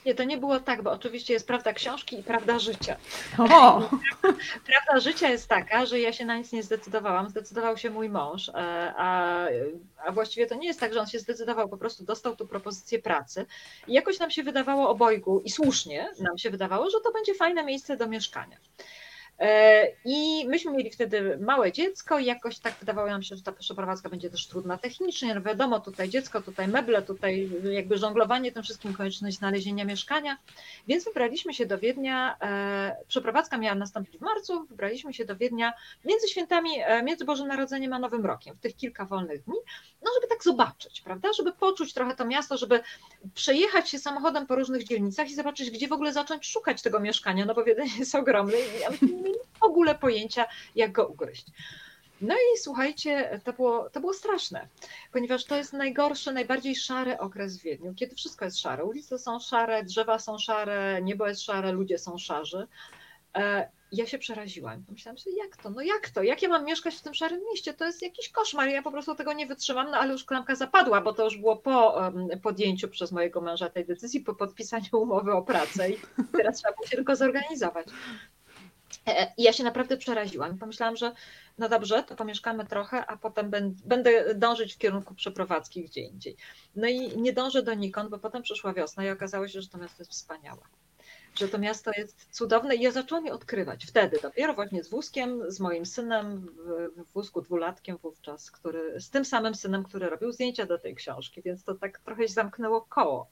Nie, 0.06 0.14
to 0.14 0.24
nie 0.24 0.38
było 0.38 0.60
tak, 0.60 0.82
bo 0.82 0.92
oczywiście 0.92 1.32
jest 1.32 1.46
prawda 1.46 1.72
książki 1.72 2.18
i 2.18 2.22
prawda 2.22 2.58
życia. 2.58 2.96
O. 3.38 3.88
Prawda 4.68 5.00
życia 5.00 5.28
jest 5.28 5.48
taka, 5.48 5.86
że 5.86 6.00
ja 6.00 6.12
się 6.12 6.24
na 6.24 6.36
nic 6.36 6.52
nie 6.52 6.62
zdecydowałam. 6.62 7.28
Zdecydował 7.28 7.76
się 7.76 7.90
mój 7.90 8.08
mąż, 8.08 8.48
e, 8.48 8.52
a, 8.96 9.46
a 10.06 10.12
właściwie 10.12 10.46
to 10.46 10.54
nie 10.54 10.66
jest 10.66 10.80
tak, 10.80 10.94
że 10.94 11.00
on 11.00 11.06
się 11.06 11.18
zdecydował, 11.18 11.68
po 11.68 11.76
prostu 11.76 12.04
dostał 12.04 12.36
tu 12.36 12.46
propozycję 12.46 12.98
pracy. 12.98 13.46
I 13.86 13.92
jakoś 13.92 14.18
nam 14.18 14.30
się 14.30 14.42
wydawało 14.42 14.88
obojgu, 14.88 15.40
i 15.44 15.50
słusznie 15.50 16.08
nam 16.20 16.38
się 16.38 16.50
wydawało, 16.50 16.90
że 16.90 16.98
to 17.04 17.12
będzie 17.12 17.34
fajne 17.34 17.64
miejsce 17.64 17.96
do 17.96 18.06
mieszkania. 18.06 18.56
E, 19.38 19.86
I 20.04 20.48
myśmy 20.48 20.72
mieli 20.72 20.90
wtedy 20.90 21.38
małe 21.40 21.72
dziecko 21.72 22.18
i 22.18 22.24
jakoś 22.24 22.58
tak 22.58 22.74
wydawało 22.80 23.08
nam 23.08 23.22
się, 23.22 23.36
że 23.36 23.42
ta 23.42 23.52
przeprowadzka 23.52 24.08
będzie 24.08 24.30
też 24.30 24.46
trudna 24.46 24.78
technicznie. 24.78 25.34
No 25.34 25.42
wiadomo, 25.42 25.80
tutaj 25.80 26.08
dziecko, 26.08 26.42
tutaj 26.42 26.68
meble, 26.68 27.02
tutaj 27.02 27.50
jakby 27.70 27.98
żonglowanie 27.98 28.52
tym 28.52 28.62
wszystkim, 28.62 28.94
konieczność 28.94 29.38
znalezienia 29.38 29.84
mieszkania. 29.84 30.38
Więc 30.88 31.04
wybraliśmy 31.04 31.54
się 31.54 31.66
do 31.66 31.78
Wiednia. 31.78 32.36
E, 32.42 32.96
przeprowadzka 33.08 33.58
miała 33.58 33.74
nastąpić 33.74 34.18
w 34.18 34.20
marcu. 34.20 34.66
Wybraliśmy 34.66 35.14
się 35.14 35.24
do 35.24 35.36
Wiednia 35.36 35.72
między 36.04 36.28
świętami, 36.28 36.70
e, 36.84 37.02
między 37.02 37.24
Bożym 37.24 37.48
Narodzeniem 37.48 37.92
a 37.92 37.98
Nowym 37.98 38.26
Rokiem, 38.26 38.56
w 38.56 38.60
tych 38.60 38.76
kilka 38.76 39.04
wolnych 39.04 39.44
dni, 39.44 39.58
no 40.02 40.10
żeby 40.14 40.26
tak 40.28 40.44
zobaczyć, 40.44 41.00
prawda? 41.00 41.32
Żeby 41.32 41.52
poczuć 41.52 41.94
trochę 41.94 42.16
to 42.16 42.24
miasto, 42.24 42.56
żeby 42.56 42.80
przejechać 43.34 43.90
się 43.90 43.98
samochodem 43.98 44.46
po 44.46 44.54
różnych 44.56 44.84
dzielnicach 44.84 45.30
i 45.30 45.34
zobaczyć, 45.34 45.70
gdzie 45.70 45.88
w 45.88 45.92
ogóle 45.92 46.12
zacząć 46.12 46.46
szukać 46.46 46.82
tego 46.82 47.00
mieszkania, 47.00 47.44
no 47.44 47.54
bo 47.54 47.64
Wiedeń 47.64 47.88
jest 47.98 48.14
ogromny 48.14 48.56
mieli 49.28 49.38
w 49.60 49.62
ogóle 49.62 49.94
pojęcia, 49.94 50.46
jak 50.74 50.92
go 50.92 51.06
ugryźć. 51.06 51.46
No 52.20 52.34
i 52.34 52.58
słuchajcie, 52.58 53.40
to 53.44 53.52
było, 53.52 53.90
to 53.90 54.00
było 54.00 54.14
straszne, 54.14 54.68
ponieważ 55.12 55.44
to 55.44 55.56
jest 55.56 55.72
najgorszy, 55.72 56.32
najbardziej 56.32 56.76
szary 56.76 57.18
okres 57.18 57.58
w 57.58 57.62
Wiedniu, 57.62 57.94
kiedy 57.94 58.16
wszystko 58.16 58.44
jest 58.44 58.58
szare. 58.58 58.84
Ulice 58.84 59.18
są 59.18 59.40
szare, 59.40 59.84
drzewa 59.84 60.18
są 60.18 60.38
szare, 60.38 61.00
niebo 61.02 61.28
jest 61.28 61.42
szare, 61.42 61.72
ludzie 61.72 61.98
są 61.98 62.18
szarzy. 62.18 62.66
E, 63.36 63.68
ja 63.92 64.06
się 64.06 64.18
przeraziłam. 64.18 64.84
Pomyślałam 64.84 65.18
sobie, 65.18 65.36
jak 65.36 65.56
to? 65.56 65.70
No 65.70 65.82
jak 65.82 66.10
to? 66.10 66.22
Jak 66.22 66.42
ja 66.42 66.48
mam 66.48 66.64
mieszkać 66.64 66.94
w 66.94 67.02
tym 67.02 67.14
szarym 67.14 67.40
mieście? 67.50 67.74
To 67.74 67.86
jest 67.86 68.02
jakiś 68.02 68.28
koszmar. 68.28 68.68
Ja 68.68 68.82
po 68.82 68.90
prostu 68.90 69.14
tego 69.14 69.32
nie 69.32 69.46
wytrzymam, 69.46 69.90
no 69.90 69.96
ale 69.96 70.12
już 70.12 70.24
klamka 70.24 70.54
zapadła, 70.54 71.00
bo 71.00 71.12
to 71.12 71.24
już 71.24 71.36
było 71.36 71.56
po 71.56 72.02
podjęciu 72.42 72.88
przez 72.88 73.12
mojego 73.12 73.40
męża 73.40 73.70
tej 73.70 73.86
decyzji, 73.86 74.20
po 74.20 74.34
podpisaniu 74.34 74.88
umowy 74.92 75.32
o 75.32 75.42
pracę 75.42 75.90
i 75.90 75.98
teraz 76.36 76.56
trzeba 76.56 76.74
było 76.74 76.86
się 76.86 76.96
tylko 76.96 77.16
zorganizować. 77.16 77.86
E, 79.08 79.32
I 79.36 79.42
ja 79.42 79.52
się 79.52 79.64
naprawdę 79.64 79.96
przeraziłam. 79.96 80.58
Pomyślałam, 80.58 80.96
że 80.96 81.12
no 81.58 81.68
dobrze, 81.68 82.02
to 82.02 82.16
pomieszkamy 82.16 82.66
trochę, 82.66 83.06
a 83.06 83.16
potem 83.16 83.50
będę 83.84 84.34
dążyć 84.34 84.74
w 84.74 84.78
kierunku 84.78 85.14
przeprowadzki 85.14 85.84
gdzie 85.84 86.00
indziej. 86.00 86.36
No 86.76 86.88
i 86.88 87.18
nie 87.20 87.32
dążę 87.32 87.62
donikąd, 87.62 88.10
bo 88.10 88.18
potem 88.18 88.42
przyszła 88.42 88.72
wiosna 88.72 89.04
i 89.04 89.10
okazało 89.10 89.48
się, 89.48 89.62
że 89.62 89.68
to 89.68 89.78
miasto 89.78 89.96
jest 89.98 90.10
wspaniałe. 90.10 90.60
Że 91.34 91.48
to 91.48 91.58
miasto 91.58 91.90
jest 91.96 92.26
cudowne 92.30 92.76
i 92.76 92.82
ja 92.82 92.90
zaczęłam 92.90 93.26
je 93.26 93.32
odkrywać 93.32 93.86
wtedy, 93.86 94.18
dopiero 94.22 94.54
właśnie 94.54 94.84
z 94.84 94.90
wózkiem, 94.90 95.50
z 95.50 95.60
moim 95.60 95.86
synem, 95.86 96.46
w 96.96 97.12
wózku 97.12 97.42
dwulatkiem 97.42 97.96
wówczas, 97.96 98.50
który, 98.50 99.00
z 99.00 99.10
tym 99.10 99.24
samym 99.24 99.54
synem, 99.54 99.84
który 99.84 100.10
robił 100.10 100.32
zdjęcia 100.32 100.66
do 100.66 100.78
tej 100.78 100.94
książki, 100.94 101.42
więc 101.42 101.64
to 101.64 101.74
tak 101.74 101.98
trochę 101.98 102.28
się 102.28 102.34
zamknęło 102.34 102.80
koło. 102.80 103.26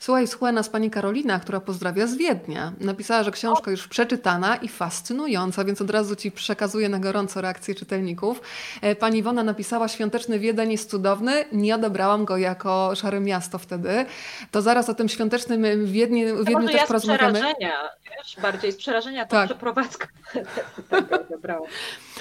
Słuchaj, 0.00 0.26
słucha 0.26 0.52
nas 0.52 0.68
pani 0.68 0.90
Karolina, 0.90 1.40
która 1.40 1.60
pozdrawia 1.60 2.06
z 2.06 2.16
Wiednia. 2.16 2.72
Napisała, 2.80 3.22
że 3.22 3.30
książka 3.30 3.70
już 3.70 3.88
przeczytana 3.88 4.56
i 4.56 4.68
fascynująca, 4.68 5.64
więc 5.64 5.80
od 5.80 5.90
razu 5.90 6.16
ci 6.16 6.30
przekazuję 6.30 6.88
na 6.88 6.98
gorąco 6.98 7.40
reakcję 7.40 7.74
czytelników. 7.74 8.40
E, 8.82 8.96
pani 8.96 9.18
Iwona 9.18 9.42
napisała, 9.42 9.88
świąteczny 9.88 10.38
Wiedeń 10.38 10.72
jest 10.72 10.90
cudowny, 10.90 11.44
nie 11.52 11.74
odebrałam 11.74 12.24
go 12.24 12.36
jako 12.36 12.94
szare 12.94 13.20
miasto 13.20 13.58
wtedy. 13.58 14.06
To 14.50 14.62
zaraz 14.62 14.88
o 14.88 14.94
tym 14.94 15.08
świątecznym 15.08 15.86
Wiedniu, 15.86 16.44
Wiedniu 16.44 16.66
też 16.66 16.76
ja 16.76 16.86
porozmawiamy. 16.86 17.38
Z 17.38 17.42
przerażenia, 17.42 17.88
wiesz, 18.04 18.36
bardziej 18.42 18.72
z 18.72 18.76
przerażenia 18.76 19.24
to 19.24 19.30
tak. 19.30 19.46
przeprowadzka 19.46 20.06
tego 20.90 21.20
odebrała. 21.20 21.66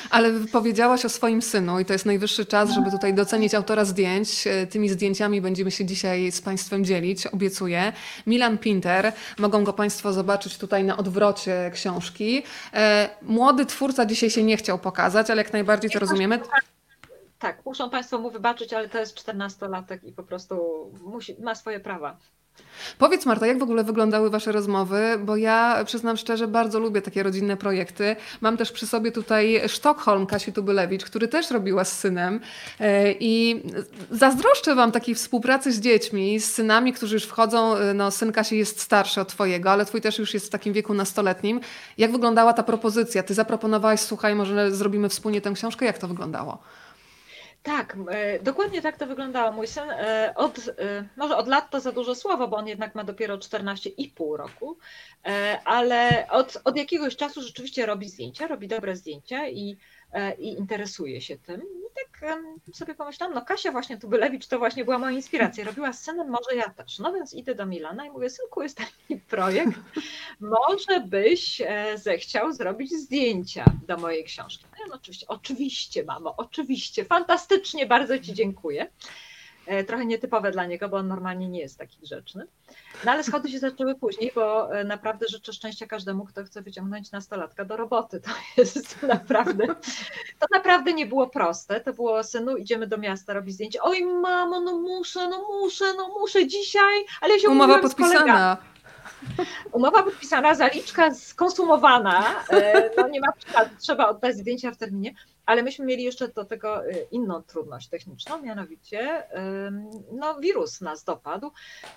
Ale 0.09 0.33
powiedziałaś 0.51 1.05
o 1.05 1.09
swoim 1.09 1.41
synu 1.41 1.79
i 1.79 1.85
to 1.85 1.93
jest 1.93 2.05
najwyższy 2.05 2.45
czas, 2.45 2.69
żeby 2.69 2.91
tutaj 2.91 3.13
docenić 3.13 3.55
autora 3.55 3.85
zdjęć. 3.85 4.47
E, 4.47 4.67
tymi 4.67 4.89
zdjęciami 4.89 5.41
będziemy 5.41 5.71
się 5.71 5.85
dzisiaj 5.85 6.31
z 6.31 6.41
Państwem 6.41 6.85
dzielić, 6.85 7.27
obiecuję. 7.27 7.93
Milan 8.27 8.57
Pinter, 8.57 9.13
mogą 9.37 9.63
go 9.63 9.73
Państwo 9.73 10.13
zobaczyć 10.13 10.57
tutaj 10.57 10.83
na 10.83 10.97
odwrocie 10.97 11.71
książki. 11.73 12.43
E, 12.73 13.09
młody 13.21 13.65
twórca 13.65 14.05
dzisiaj 14.05 14.29
się 14.29 14.43
nie 14.43 14.57
chciał 14.57 14.79
pokazać, 14.79 15.29
ale 15.29 15.43
jak 15.43 15.53
najbardziej 15.53 15.91
to 15.91 15.99
rozumiemy. 15.99 16.39
Tak, 17.39 17.65
muszą 17.65 17.89
Państwo 17.89 18.19
mu 18.19 18.31
wybaczyć, 18.31 18.73
ale 18.73 18.89
to 18.89 18.99
jest 18.99 19.17
14-latek 19.17 19.99
i 20.03 20.11
po 20.11 20.23
prostu 20.23 20.55
musi, 21.05 21.35
ma 21.41 21.55
swoje 21.55 21.79
prawa. 21.79 22.17
Powiedz 22.97 23.25
Marta, 23.25 23.47
jak 23.47 23.59
w 23.59 23.63
ogóle 23.63 23.83
wyglądały 23.83 24.29
Wasze 24.29 24.51
rozmowy? 24.51 25.01
Bo 25.19 25.37
ja 25.37 25.83
przyznam 25.85 26.17
szczerze, 26.17 26.47
bardzo 26.47 26.79
lubię 26.79 27.01
takie 27.01 27.23
rodzinne 27.23 27.57
projekty. 27.57 28.15
Mam 28.41 28.57
też 28.57 28.71
przy 28.71 28.87
sobie 28.87 29.11
tutaj 29.11 29.61
Sztokholm 29.67 30.25
Kasi 30.25 30.53
Tubylewicz, 30.53 31.05
który 31.05 31.27
też 31.27 31.51
robiła 31.51 31.85
z 31.85 31.99
synem. 31.99 32.39
E, 32.79 33.11
I 33.11 33.63
zazdroszczę 34.11 34.75
Wam 34.75 34.91
takiej 34.91 35.15
współpracy 35.15 35.71
z 35.71 35.79
dziećmi, 35.79 36.39
z 36.39 36.53
synami, 36.53 36.93
którzy 36.93 37.15
już 37.15 37.23
wchodzą. 37.23 37.75
E, 37.75 37.93
no, 37.93 38.11
syn 38.11 38.31
Kasi 38.31 38.57
jest 38.57 38.81
starszy 38.81 39.21
od 39.21 39.27
Twojego, 39.27 39.71
ale 39.71 39.85
Twój 39.85 40.01
też 40.01 40.19
już 40.19 40.33
jest 40.33 40.45
w 40.45 40.49
takim 40.49 40.73
wieku 40.73 40.93
nastoletnim. 40.93 41.59
Jak 41.97 42.11
wyglądała 42.11 42.53
ta 42.53 42.63
propozycja? 42.63 43.23
Ty 43.23 43.33
zaproponowałaś, 43.33 43.99
słuchaj, 43.99 44.35
może 44.35 44.71
zrobimy 44.71 45.09
wspólnie 45.09 45.41
tę 45.41 45.51
książkę? 45.51 45.85
Jak 45.85 45.97
to 45.97 46.07
wyglądało? 46.07 46.57
Tak, 47.67 47.97
e, 48.09 48.39
dokładnie 48.39 48.81
tak 48.81 48.97
to 48.97 49.07
wyglądało. 49.07 49.51
Mój 49.51 49.67
syn 49.67 49.89
e, 49.89 50.33
od, 50.35 50.57
e, 50.67 51.03
może 51.17 51.37
od 51.37 51.47
lat 51.47 51.69
to 51.69 51.79
za 51.79 51.91
dużo 51.91 52.15
słowo, 52.15 52.47
bo 52.47 52.57
on 52.57 52.67
jednak 52.67 52.95
ma 52.95 53.03
dopiero 53.03 53.37
14,5 53.37 54.37
roku, 54.37 54.77
ale 55.65 56.27
od, 56.31 56.61
od 56.63 56.77
jakiegoś 56.77 57.15
czasu 57.15 57.41
rzeczywiście 57.41 57.85
robi 57.85 58.09
zdjęcia, 58.09 58.47
robi 58.47 58.67
dobre 58.67 58.95
zdjęcia 58.95 59.47
i, 59.47 59.77
i 60.39 60.47
interesuje 60.47 61.21
się 61.21 61.37
tym. 61.37 61.61
Tak 61.97 62.75
sobie 62.75 62.95
pomyślałam, 62.95 63.35
no 63.35 63.45
Kasia 63.45 63.71
właśnie 63.71 63.97
Tubylewicz 63.97 64.47
to 64.47 64.59
właśnie 64.59 64.85
była 64.85 64.97
moja 64.97 65.11
inspiracja. 65.11 65.65
Robiła 65.65 65.93
scenę, 65.93 66.23
może 66.23 66.55
ja 66.55 66.69
też. 66.69 66.99
No 66.99 67.13
więc 67.13 67.33
idę 67.33 67.55
do 67.55 67.65
Milana 67.65 68.05
i 68.05 68.09
mówię, 68.09 68.29
synku, 68.29 68.63
jest 68.63 68.77
taki 68.77 69.17
projekt, 69.29 69.79
może 70.39 70.99
byś 71.07 71.61
e, 71.61 71.97
zechciał 71.97 72.53
zrobić 72.53 72.91
zdjęcia 72.91 73.65
do 73.87 73.97
mojej 73.97 74.23
książki. 74.23 74.65
No 74.89 74.95
oczywiście, 74.95 75.27
oczywiście 75.27 76.03
mamo, 76.03 76.33
oczywiście, 76.37 77.05
fantastycznie, 77.05 77.85
bardzo 77.85 78.19
ci 78.19 78.33
dziękuję. 78.33 78.87
E, 79.67 79.83
trochę 79.83 80.05
nietypowe 80.05 80.51
dla 80.51 80.65
niego, 80.65 80.89
bo 80.89 80.97
on 80.97 81.07
normalnie 81.07 81.49
nie 81.49 81.59
jest 81.59 81.77
taki 81.77 81.99
grzeczny. 81.99 82.47
No 83.05 83.11
ale 83.11 83.23
schody 83.23 83.49
się 83.49 83.59
zaczęły 83.59 83.95
później, 83.95 84.31
bo 84.35 84.75
e, 84.75 84.83
naprawdę 84.83 85.25
życzę 85.29 85.53
szczęścia 85.53 85.87
każdemu, 85.87 86.25
kto 86.25 86.43
chce 86.43 86.61
wyciągnąć 86.61 87.11
nastolatka 87.11 87.65
do 87.65 87.77
roboty. 87.77 88.21
To 88.27 88.61
jest 88.61 89.03
naprawdę, 89.03 89.67
to 90.39 90.47
naprawdę 90.53 90.93
nie 90.93 91.05
było 91.05 91.27
proste. 91.27 91.81
To 91.81 91.93
było, 91.93 92.23
synu, 92.23 92.57
idziemy 92.57 92.87
do 92.87 92.97
miasta 92.97 93.33
robić 93.33 93.53
zdjęcie. 93.53 93.81
Oj 93.81 94.05
mamo, 94.05 94.61
no 94.61 94.77
muszę, 94.77 95.29
no 95.29 95.47
muszę, 95.47 95.85
no 95.97 96.07
muszę 96.19 96.47
dzisiaj, 96.47 97.05
ale 97.21 97.33
ja 97.33 97.39
się 97.39 97.49
Umowa 97.49 97.79
podpisana. 97.79 98.57
Umowa 99.71 100.03
podpisana, 100.03 100.55
zaliczka 100.55 101.13
skonsumowana, 101.15 102.43
e, 102.49 102.89
no 102.97 103.07
nie 103.07 103.21
ma 103.21 103.31
przykładu, 103.31 103.75
trzeba 103.79 104.07
oddać 104.07 104.35
zdjęcia 104.35 104.71
w 104.71 104.77
terminie, 104.77 105.13
ale 105.47 105.63
myśmy 105.63 105.85
mieli 105.85 106.03
jeszcze 106.03 106.27
do 106.27 106.45
tego 106.45 106.85
y, 106.85 107.07
inną 107.11 107.43
trudność 107.43 107.89
techniczną, 107.89 108.41
mianowicie 108.41 109.23
no, 110.11 110.39
wirus 110.39 110.81
nas 110.81 111.03
dopadł 111.03 111.51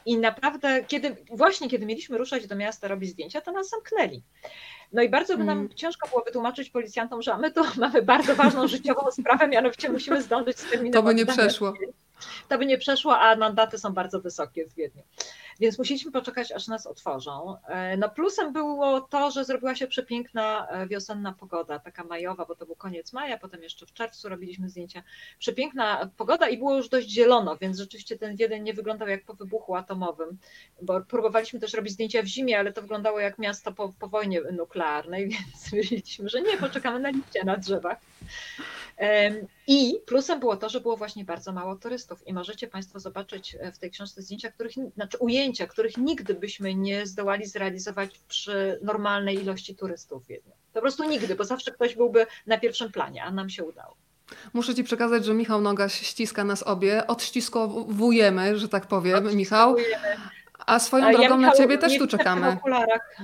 i 0.07 0.19
naprawdę, 0.19 0.85
kiedy, 0.85 1.17
właśnie 1.31 1.71
kiedy 1.71 1.87
mieliśmy 1.87 2.19
ruszać 2.19 2.47
do 2.47 2.57
miasta 2.57 2.89
robić 2.89 3.11
zdjęcia, 3.11 3.41
to 3.41 3.53
nas 3.53 3.69
zamknęli. 3.69 4.23
No 4.93 5.03
i 5.03 5.09
bardzo 5.09 5.37
by 5.37 5.45
nam 5.45 5.59
hmm. 5.59 5.77
ciężko 5.77 6.09
było 6.09 6.25
wytłumaczyć 6.25 6.71
policjantom, 6.71 7.23
że 7.23 7.39
my 7.39 7.53
tu 7.53 7.61
mamy 7.77 8.03
bardzo 8.03 8.35
ważną 8.35 8.69
życiową 8.69 9.11
sprawę, 9.11 9.49
mianowicie 9.49 9.89
musimy 9.89 10.23
zdążyć 10.23 10.59
z 10.59 10.71
terminem. 10.71 10.93
To 10.93 11.03
by 11.03 11.15
nie 11.15 11.27
przeszło. 11.27 11.73
To 12.49 12.59
by 12.59 12.67
nie 12.67 12.79
przeszło, 12.79 13.19
a 13.19 13.37
mandaty 13.37 13.79
są 13.79 13.93
bardzo 13.93 14.21
wysokie 14.21 14.69
w 14.69 14.75
Wiedniu. 14.75 15.03
Więc 15.61 15.79
musieliśmy 15.79 16.13
poczekać, 16.13 16.53
aż 16.53 16.69
nas 16.69 16.87
otworzą. 16.87 17.57
E, 17.67 17.97
no 17.97 18.09
plusem 18.09 18.53
było 18.53 19.01
to, 19.01 19.31
że 19.31 19.45
zrobiła 19.45 19.75
się 19.75 19.87
przepiękna 19.87 20.69
e, 20.69 20.87
wiosenna 20.87 21.33
pogoda, 21.33 21.79
taka 21.79 22.05
majowa, 22.05 22.45
bo 22.45 22.55
to 22.55 22.67
był 22.67 22.75
koniec 22.75 23.13
maja, 23.13 23.39
potem 23.39 23.63
jeszcze 23.63 23.87
w 23.87 23.93
czerwcu 23.93 24.29
robiliśmy 24.29 24.69
zdjęcia. 24.69 25.03
Przepiękna 25.39 26.11
pogoda 26.17 26.49
i 26.49 26.59
było 26.59 26.77
już 26.77 26.89
dość 26.89 27.11
zielono, 27.11 27.57
więc 27.57 27.79
rzeczywiście 27.79 28.19
ten 28.19 28.37
Wiedeń 28.37 28.63
nie 28.63 28.75
wyglądał 28.75 29.09
jak 29.09 29.25
po 29.25 29.35
wybuchu 29.35 29.75
atomowym, 29.75 30.39
bo 30.83 31.01
próbowaliśmy 31.01 31.61
też 31.61 31.75
robić 31.75 31.93
zdjęcia 31.93 32.23
w 32.23 32.27
zimie, 32.27 32.59
ale 32.59 32.73
to 32.73 32.83
wyglądało 32.83 33.21
jak 33.21 33.39
miasto 33.39 33.73
po, 33.73 33.93
po 34.01 34.09
wojnie 34.09 34.41
nuklearnej, 34.41 35.29
więc 35.31 35.65
stwierdziliśmy, 35.65 36.29
że 36.29 36.43
nie, 36.43 36.57
poczekamy 36.57 37.01
na 37.01 37.11
liście 37.11 37.45
na 37.45 37.57
drzewach. 37.57 37.99
I 39.67 39.95
plusem 40.07 40.41
było 40.41 40.57
to, 40.57 40.69
że 40.69 40.81
było 40.81 40.97
właśnie 40.97 41.25
bardzo 41.25 41.53
mało 41.53 41.77
turystów 41.77 42.27
i 42.27 42.33
możecie 42.33 42.69
Państwo 42.69 43.01
zobaczyć 43.01 43.57
e, 43.61 43.73
w 43.73 43.79
tej 43.79 43.91
książce 43.91 44.23
zdjęcia, 44.23 44.51
których, 44.51 44.73
znaczy 44.95 45.19
ujęcia, 45.19 45.67
których 45.67 45.97
nigdy 45.97 46.35
byśmy 46.35 46.75
nie 46.75 47.07
zdołali 47.07 47.47
zrealizować 47.47 48.19
przy 48.29 48.79
normalnej 48.83 49.43
ilości 49.43 49.77
turystów 49.77 50.25
w 50.25 50.27
Wiedniu. 50.27 50.53
Po 50.73 50.81
prostu 50.81 51.09
nigdy, 51.09 51.35
bo 51.35 51.45
zawsze 51.45 51.71
ktoś 51.71 51.97
byłby 51.97 52.27
na 52.47 52.59
pierwszym 52.59 52.93
planie, 52.93 53.25
a 53.25 53.31
nam 53.31 53.51
się 53.51 53.65
udało. 53.65 53.97
Muszę 54.53 54.75
Ci 54.75 54.85
przekazać, 54.85 55.25
że 55.25 55.35
Michał 55.35 55.61
Nogaś 55.61 55.95
ściska 55.95 56.45
nas 56.45 56.63
obie. 56.63 57.07
Odściskowujemy, 57.07 58.59
że 58.59 58.69
tak 58.69 58.87
powiem, 58.87 59.37
Michał. 59.37 59.77
A 60.67 60.79
swoją 60.79 61.05
drogą 61.05 61.23
ja, 61.23 61.37
Michał, 61.37 61.41
na 61.41 61.53
Ciebie 61.53 61.79
też 61.79 61.99
tu 61.99 62.07
czekamy. 62.07 62.53
W 62.53 62.55
okularach. 62.55 63.17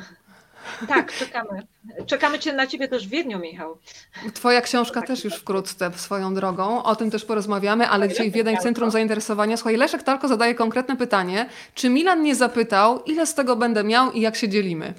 Tak, 0.89 1.13
czekamy. 1.13 1.67
Czekamy 2.07 2.39
cię 2.39 2.53
na 2.53 2.67
ciebie 2.67 2.89
też 2.89 3.07
w 3.07 3.11
Wiedniu, 3.11 3.39
Michał. 3.39 3.79
Twoja 4.35 4.61
książka 4.61 5.03
też 5.03 5.25
już 5.25 5.35
wkrótce 5.35 5.91
swoją 5.97 6.35
drogą. 6.35 6.83
O 6.83 6.97
tym 6.97 7.11
też 7.11 7.25
porozmawiamy, 7.25 7.89
ale 7.89 8.09
dzisiaj 8.09 8.31
Wiedeń 8.31 8.57
Centrum 8.57 8.91
Zainteresowania. 8.91 9.57
Słuchaj, 9.57 9.77
Leszek 9.77 10.03
Talko 10.03 10.29
zadaje 10.29 10.55
konkretne 10.55 10.97
pytanie. 10.97 11.49
Czy 11.75 11.89
Milan 11.89 12.23
nie 12.23 12.35
zapytał, 12.35 13.03
ile 13.03 13.27
z 13.27 13.35
tego 13.35 13.57
będę 13.57 13.85
miał 13.85 14.13
i 14.13 14.21
jak 14.21 14.37
się 14.37 14.49
dzielimy? 14.49 14.95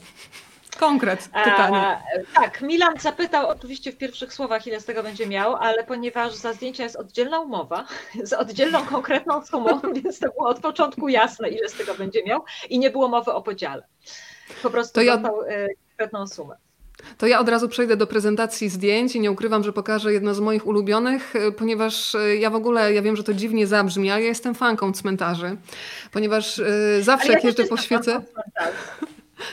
Konkret 0.80 1.30
pytanie. 1.44 1.78
A, 1.78 2.02
tak, 2.36 2.62
Milan 2.62 3.00
zapytał 3.00 3.48
oczywiście 3.48 3.92
w 3.92 3.98
pierwszych 3.98 4.34
słowach, 4.34 4.68
ile 4.68 4.80
z 4.80 4.86
tego 4.86 5.04
będzie 5.04 5.28
miał, 5.28 5.56
ale 5.56 5.84
ponieważ 5.84 6.34
za 6.34 6.54
zdjęcia 6.54 6.84
jest 6.84 6.96
oddzielna 6.96 7.40
umowa 7.40 7.86
z 8.24 8.34
oddzielną 8.34 8.86
konkretną 8.86 9.46
sumą, 9.46 9.82
więc 10.04 10.20
to 10.20 10.32
było 10.32 10.50
od 10.50 10.60
początku 10.60 11.08
jasne, 11.08 11.50
ile 11.50 11.70
z 11.70 11.74
tego 11.74 11.96
będzie 11.96 12.24
miał 12.24 12.44
i 12.70 12.80
nie 12.80 12.90
było 12.90 13.08
mowy 13.08 13.34
o 13.34 13.42
podziale. 13.42 13.88
Po 14.64 14.70
prostu 14.70 14.94
to 14.94 15.02
ja... 15.02 15.18
dostał 15.18 15.42
e, 15.42 15.68
konkretną 15.90 16.28
sumę. 16.28 16.56
To 17.18 17.28
ja 17.28 17.40
od 17.40 17.50
razu 17.50 17.70
przejdę 17.70 17.98
do 17.98 18.08
prezentacji 18.08 18.70
zdjęć 18.70 19.16
i 19.16 19.20
nie 19.20 19.32
ukrywam, 19.32 19.64
że 19.64 19.74
pokażę 19.74 20.14
jedno 20.14 20.34
z 20.34 20.40
moich 20.40 20.68
ulubionych, 20.68 21.36
e, 21.36 21.52
ponieważ 21.52 22.16
e, 22.16 22.36
ja 22.36 22.50
w 22.50 22.56
ogóle, 22.56 22.94
ja 22.94 23.02
wiem, 23.02 23.16
że 23.16 23.24
to 23.24 23.34
dziwnie 23.34 23.68
zabrzmi, 23.68 24.12
ale 24.12 24.22
ja 24.22 24.28
jestem 24.28 24.56
fanką 24.56 24.94
cmentarzy, 24.94 25.58
ponieważ 26.12 26.62
zawsze 27.02 27.34
jak 27.34 27.44
jeżdżę 27.44 27.64
po 27.64 27.78
świece... 27.78 28.22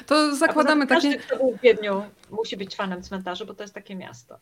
To 0.06 0.36
zakładamy 0.36 0.86
takie. 0.86 1.08
Każdy, 1.08 1.18
kto 1.18 1.36
był 1.36 1.56
w 1.56 1.60
Wiedniu, 1.60 2.02
musi 2.30 2.56
być 2.56 2.76
fanem 2.76 3.02
cmentarzy, 3.02 3.46
bo 3.46 3.54
to 3.54 3.62
jest 3.62 3.74
takie 3.74 3.96
miasto. 3.96 4.38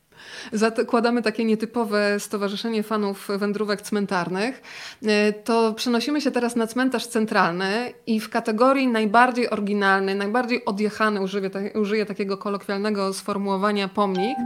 Zakładamy 0.52 1.22
takie 1.22 1.44
nietypowe 1.44 2.20
Stowarzyszenie 2.20 2.82
Fanów 2.82 3.28
Wędrówek 3.38 3.82
Cmentarnych. 3.82 4.62
E, 5.06 5.32
to 5.32 5.72
przenosimy 5.74 6.20
się 6.20 6.30
teraz 6.30 6.56
na 6.56 6.66
cmentarz 6.66 7.06
centralny 7.06 7.92
i 8.06 8.20
w 8.20 8.30
kategorii 8.30 8.88
najbardziej 8.88 9.50
oryginalny, 9.50 10.14
najbardziej 10.14 10.64
odjechany, 10.64 11.20
użyję, 11.20 11.50
użyję 11.74 12.06
takiego 12.06 12.38
kolokwialnego 12.38 13.12
sformułowania 13.12 13.88
pomnik, 13.88 14.36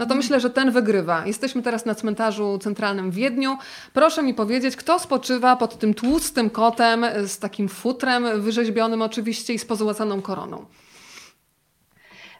no 0.00 0.06
to 0.06 0.14
myślę, 0.14 0.40
że 0.40 0.50
ten 0.50 0.70
wygrywa. 0.70 1.26
Jesteśmy 1.26 1.62
teraz 1.62 1.86
na 1.86 1.94
cmentarzu 1.94 2.58
centralnym 2.58 3.10
w 3.10 3.14
Wiedniu. 3.14 3.58
Proszę 3.92 4.22
mi 4.22 4.34
powiedzieć, 4.34 4.76
kto 4.76 4.98
spoczywa 4.98 5.56
pod 5.56 5.78
tym 5.78 5.94
tłustym 5.94 6.50
kotem 6.50 7.06
z 7.26 7.38
takim 7.38 7.68
futrem 7.68 8.40
wyrzeźbionym 8.40 9.02
oczywiście 9.02 9.54
i 9.54 9.58
z 9.58 9.64
pozłacaną 9.64 10.22
koroną. 10.22 10.66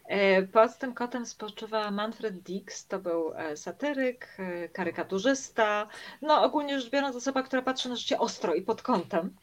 E, 0.08 0.42
pod 0.42 0.78
tym 0.78 0.94
kotem 0.94 1.26
spoczywa 1.26 1.90
Manfred 1.90 2.38
Dix, 2.38 2.86
to 2.86 2.98
był 2.98 3.32
e, 3.34 3.56
satyryk, 3.56 4.28
e, 4.38 4.68
karykaturzysta, 4.68 5.88
no 6.22 6.42
ogólnie 6.42 6.80
rzecz 6.80 6.90
biorąc 6.90 7.16
osoba, 7.16 7.42
która 7.42 7.62
patrzy 7.62 7.88
na 7.88 7.96
życie 7.96 8.18
ostro 8.18 8.54
i 8.54 8.62
pod 8.62 8.82
kątem. 8.82 9.36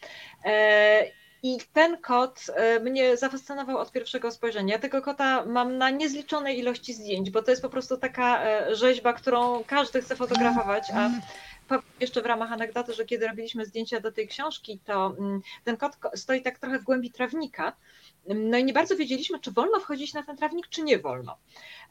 I 1.45 1.57
ten 1.73 1.97
kot 1.97 2.45
mnie 2.81 3.17
zafascynował 3.17 3.77
od 3.77 3.91
pierwszego 3.91 4.31
spojrzenia. 4.31 4.79
Tego 4.79 5.01
kota 5.01 5.45
mam 5.45 5.77
na 5.77 5.89
niezliczonej 5.89 6.59
ilości 6.59 6.93
zdjęć, 6.93 7.31
bo 7.31 7.41
to 7.41 7.51
jest 7.51 7.61
po 7.61 7.69
prostu 7.69 7.97
taka 7.97 8.41
rzeźba, 8.75 9.13
którą 9.13 9.63
każdy 9.63 10.01
chce 10.01 10.15
fotografować, 10.15 10.91
a 10.95 11.09
jeszcze 11.99 12.21
w 12.21 12.25
ramach 12.25 12.51
anegdoty, 12.51 12.93
że 12.93 13.05
kiedy 13.05 13.27
robiliśmy 13.27 13.65
zdjęcia 13.65 13.99
do 13.99 14.11
tej 14.11 14.27
książki, 14.27 14.79
to 14.85 15.15
mm, 15.19 15.41
ten 15.63 15.77
kot 15.77 15.97
stoi 16.15 16.41
tak 16.41 16.59
trochę 16.59 16.79
w 16.79 16.83
głębi 16.83 17.11
trawnika 17.11 17.73
no 18.27 18.57
i 18.57 18.63
nie 18.63 18.73
bardzo 18.73 18.95
wiedzieliśmy, 18.95 19.39
czy 19.39 19.51
wolno 19.51 19.79
wchodzić 19.79 20.13
na 20.13 20.23
ten 20.23 20.37
trawnik, 20.37 20.67
czy 20.67 20.83
nie 20.83 20.99
wolno. 20.99 21.37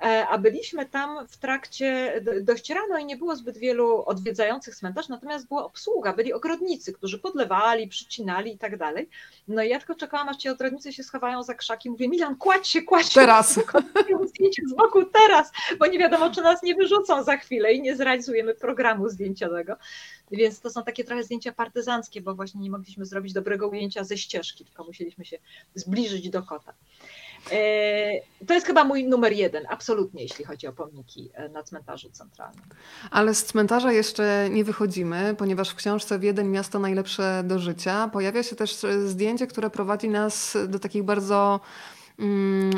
E, 0.02 0.26
a 0.28 0.38
byliśmy 0.38 0.86
tam 0.86 1.26
w 1.28 1.36
trakcie, 1.36 2.20
dość 2.40 2.70
rano 2.70 2.98
i 2.98 3.04
nie 3.04 3.16
było 3.16 3.36
zbyt 3.36 3.58
wielu 3.58 4.04
odwiedzających 4.06 4.76
cmentarz, 4.76 5.08
natomiast 5.08 5.48
była 5.48 5.64
obsługa, 5.64 6.12
byli 6.12 6.32
ogrodnicy, 6.32 6.92
którzy 6.92 7.18
podlewali, 7.18 7.88
przycinali 7.88 8.54
i 8.54 8.58
tak 8.58 8.76
dalej. 8.76 9.08
No 9.48 9.62
i 9.62 9.68
ja 9.68 9.78
tylko 9.78 9.94
czekałam, 9.94 10.28
aż 10.28 10.36
ci 10.36 10.48
ogrodnicy 10.48 10.92
się 10.92 11.02
schowają 11.02 11.42
za 11.42 11.54
krzaki. 11.54 11.90
Mówię, 11.90 12.08
Milan, 12.08 12.36
kładź 12.36 12.68
się, 12.68 12.82
kładź 12.82 13.06
się. 13.06 13.20
Teraz. 13.20 13.60
Zdjęcie 14.34 14.62
z 14.68 14.74
boku 14.74 15.04
teraz, 15.04 15.52
bo 15.78 15.86
nie 15.86 15.98
wiadomo, 15.98 16.30
czy 16.30 16.42
nas 16.42 16.62
nie 16.62 16.74
wyrzucą 16.74 17.24
za 17.24 17.36
chwilę 17.36 17.72
i 17.72 17.82
nie 17.82 17.96
zrealizujemy 17.96 18.54
programu 18.54 19.08
zdjęciowego. 19.08 19.76
Więc 20.32 20.60
to 20.60 20.70
są 20.70 20.82
takie 20.82 21.04
trochę 21.04 21.22
zdjęcia 21.22 21.52
partyzanckie, 21.52 22.20
bo 22.20 22.34
właśnie 22.34 22.60
nie 22.60 22.70
mogliśmy 22.70 23.06
zrobić 23.06 23.32
dobrego 23.32 23.68
ujęcia 23.68 24.04
ze 24.04 24.18
ścieżki, 24.18 24.64
tylko 24.64 24.84
musieliśmy 24.84 25.24
się 25.24 25.38
zbliżyć 25.74 26.21
do 26.30 26.42
kota. 26.42 26.72
E, 27.50 28.46
to 28.46 28.54
jest 28.54 28.66
chyba 28.66 28.84
mój 28.84 29.04
numer 29.04 29.32
jeden, 29.32 29.64
absolutnie, 29.68 30.22
jeśli 30.22 30.44
chodzi 30.44 30.66
o 30.66 30.72
pomniki 30.72 31.30
e, 31.34 31.48
na 31.48 31.62
cmentarzu 31.62 32.10
centralnym. 32.10 32.64
Ale 33.10 33.34
z 33.34 33.44
cmentarza 33.44 33.92
jeszcze 33.92 34.48
nie 34.50 34.64
wychodzimy, 34.64 35.34
ponieważ 35.38 35.70
w 35.70 35.74
książce 35.74 36.18
Wiedeń 36.18 36.48
Miasto 36.48 36.78
Najlepsze 36.78 37.42
do 37.46 37.58
Życia 37.58 38.10
pojawia 38.12 38.42
się 38.42 38.56
też 38.56 38.76
zdjęcie, 39.06 39.46
które 39.46 39.70
prowadzi 39.70 40.08
nas 40.08 40.56
do 40.68 40.78
takich 40.78 41.02
bardzo 41.02 41.60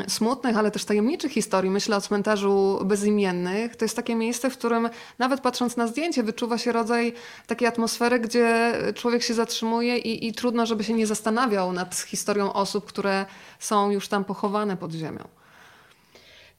smutnych, 0.07 0.57
ale 0.57 0.71
też 0.71 0.85
tajemniczych 0.85 1.31
historii. 1.31 1.71
Myślę 1.71 1.97
o 1.97 2.01
cmentarzu 2.01 2.79
bezimiennych. 2.85 3.75
To 3.75 3.85
jest 3.85 3.95
takie 3.95 4.15
miejsce, 4.15 4.49
w 4.49 4.57
którym 4.57 4.89
nawet 5.19 5.41
patrząc 5.41 5.77
na 5.77 5.87
zdjęcie 5.87 6.23
wyczuwa 6.23 6.57
się 6.57 6.71
rodzaj 6.71 7.13
takiej 7.47 7.67
atmosfery, 7.67 8.19
gdzie 8.19 8.73
człowiek 8.95 9.23
się 9.23 9.33
zatrzymuje 9.33 9.97
i, 9.97 10.27
i 10.27 10.33
trudno, 10.33 10.65
żeby 10.65 10.83
się 10.83 10.93
nie 10.93 11.07
zastanawiał 11.07 11.73
nad 11.73 11.95
historią 11.95 12.53
osób, 12.53 12.85
które 12.85 13.25
są 13.59 13.91
już 13.91 14.07
tam 14.07 14.25
pochowane 14.25 14.77
pod 14.77 14.91
ziemią. 14.91 15.27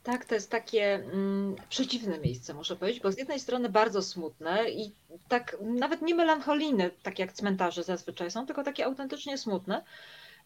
Tak, 0.02 0.24
to 0.24 0.34
jest 0.34 0.50
takie 0.50 0.94
mm, 0.94 1.56
przeciwne 1.68 2.18
miejsce, 2.18 2.54
muszę 2.54 2.76
powiedzieć, 2.76 3.02
bo 3.02 3.12
z 3.12 3.18
jednej 3.18 3.40
strony 3.40 3.68
bardzo 3.68 4.02
smutne 4.02 4.70
i 4.70 4.92
tak 5.28 5.56
nawet 5.60 6.02
nie 6.02 6.14
melancholijne, 6.14 6.90
tak 7.02 7.18
jak 7.18 7.32
cmentarze 7.32 7.82
zazwyczaj 7.82 8.30
są, 8.30 8.46
tylko 8.46 8.64
takie 8.64 8.84
autentycznie 8.84 9.38
smutne 9.38 9.84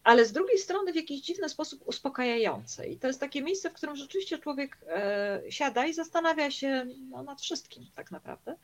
ale 0.03 0.25
z 0.25 0.31
drugiej 0.31 0.57
strony 0.57 0.93
w 0.93 0.95
jakiś 0.95 1.21
dziwny 1.21 1.49
sposób 1.49 1.81
uspokajające. 1.85 2.87
I 2.87 2.97
to 2.97 3.07
jest 3.07 3.19
takie 3.19 3.41
miejsce, 3.41 3.69
w 3.69 3.73
którym 3.73 3.95
rzeczywiście 3.95 4.37
człowiek 4.39 4.77
e, 4.87 5.41
siada 5.49 5.85
i 5.85 5.93
zastanawia 5.93 6.51
się 6.51 6.85
no, 7.09 7.23
nad 7.23 7.41
wszystkim 7.41 7.85
tak 7.95 8.11
naprawdę. 8.11 8.55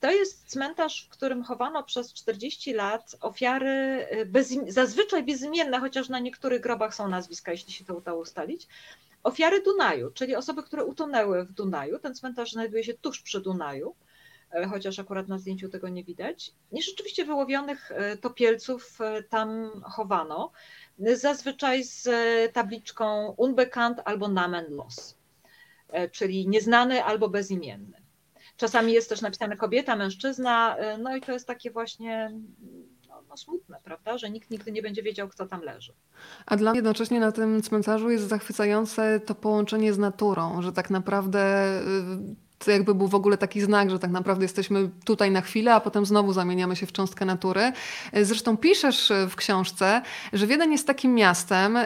To 0.00 0.10
jest 0.10 0.50
cmentarz, 0.50 1.06
w 1.06 1.08
którym 1.08 1.42
chowano 1.42 1.82
przez 1.82 2.12
40 2.12 2.72
lat 2.72 3.16
ofiary 3.20 4.06
bez, 4.26 4.54
zazwyczaj 4.68 5.22
bezimienne, 5.22 5.80
chociaż 5.80 6.08
na 6.08 6.18
niektórych 6.18 6.60
grobach 6.60 6.94
są 6.94 7.08
nazwiska, 7.08 7.52
jeśli 7.52 7.72
się 7.72 7.84
to 7.84 7.94
udało 7.94 8.20
ustalić. 8.20 8.68
Ofiary 9.22 9.62
Dunaju, 9.62 10.10
czyli 10.10 10.36
osoby, 10.36 10.62
które 10.62 10.84
utonęły 10.84 11.44
w 11.44 11.52
Dunaju. 11.52 11.98
Ten 11.98 12.14
cmentarz 12.14 12.52
znajduje 12.52 12.84
się 12.84 12.94
tuż 12.94 13.22
przy 13.22 13.40
Dunaju. 13.40 13.94
E, 14.52 14.66
chociaż 14.66 14.98
akurat 14.98 15.28
na 15.28 15.38
zdjęciu 15.38 15.68
tego 15.68 15.88
nie 15.88 16.04
widać. 16.04 16.52
I 16.72 16.82
rzeczywiście 16.82 17.24
wyłowionych 17.24 17.92
e, 17.92 18.16
topielców 18.16 19.00
e, 19.00 19.22
tam 19.22 19.70
chowano, 19.84 20.52
zazwyczaj 21.14 21.84
z 21.84 22.08
tabliczką 22.52 23.34
unbekannt 23.36 24.00
albo 24.04 24.28
Namen 24.28 24.64
los, 24.68 25.16
czyli 26.12 26.48
nieznany 26.48 27.04
albo 27.04 27.28
bezimienny. 27.28 28.02
Czasami 28.56 28.92
jest 28.92 29.08
też 29.08 29.20
napisane 29.20 29.56
kobieta, 29.56 29.96
mężczyzna, 29.96 30.76
no 30.98 31.16
i 31.16 31.20
to 31.20 31.32
jest 31.32 31.46
takie 31.46 31.70
właśnie 31.70 32.32
no, 33.08 33.22
no, 33.28 33.36
smutne, 33.36 33.78
prawda, 33.84 34.18
że 34.18 34.30
nikt 34.30 34.50
nigdy 34.50 34.72
nie 34.72 34.82
będzie 34.82 35.02
wiedział, 35.02 35.28
kto 35.28 35.46
tam 35.46 35.62
leży. 35.62 35.92
A 36.46 36.56
dla 36.56 36.70
mnie 36.70 36.78
jednocześnie 36.78 37.20
na 37.20 37.32
tym 37.32 37.62
cmentarzu 37.62 38.10
jest 38.10 38.28
zachwycające 38.28 39.20
to 39.20 39.34
połączenie 39.34 39.92
z 39.92 39.98
naturą, 39.98 40.62
że 40.62 40.72
tak 40.72 40.90
naprawdę 40.90 41.66
to 42.64 42.70
jakby 42.70 42.94
był 42.94 43.08
w 43.08 43.14
ogóle 43.14 43.38
taki 43.38 43.60
znak, 43.60 43.90
że 43.90 43.98
tak 43.98 44.10
naprawdę 44.10 44.44
jesteśmy 44.44 44.90
tutaj 45.04 45.30
na 45.30 45.40
chwilę, 45.40 45.74
a 45.74 45.80
potem 45.80 46.06
znowu 46.06 46.32
zamieniamy 46.32 46.76
się 46.76 46.86
w 46.86 46.92
cząstkę 46.92 47.24
natury. 47.24 47.72
Zresztą 48.22 48.56
piszesz 48.56 49.12
w 49.28 49.36
książce, 49.36 50.02
że 50.32 50.46
Wiedeń 50.46 50.72
jest 50.72 50.86
takim 50.86 51.14
miastem, 51.14 51.76
e, 51.76 51.84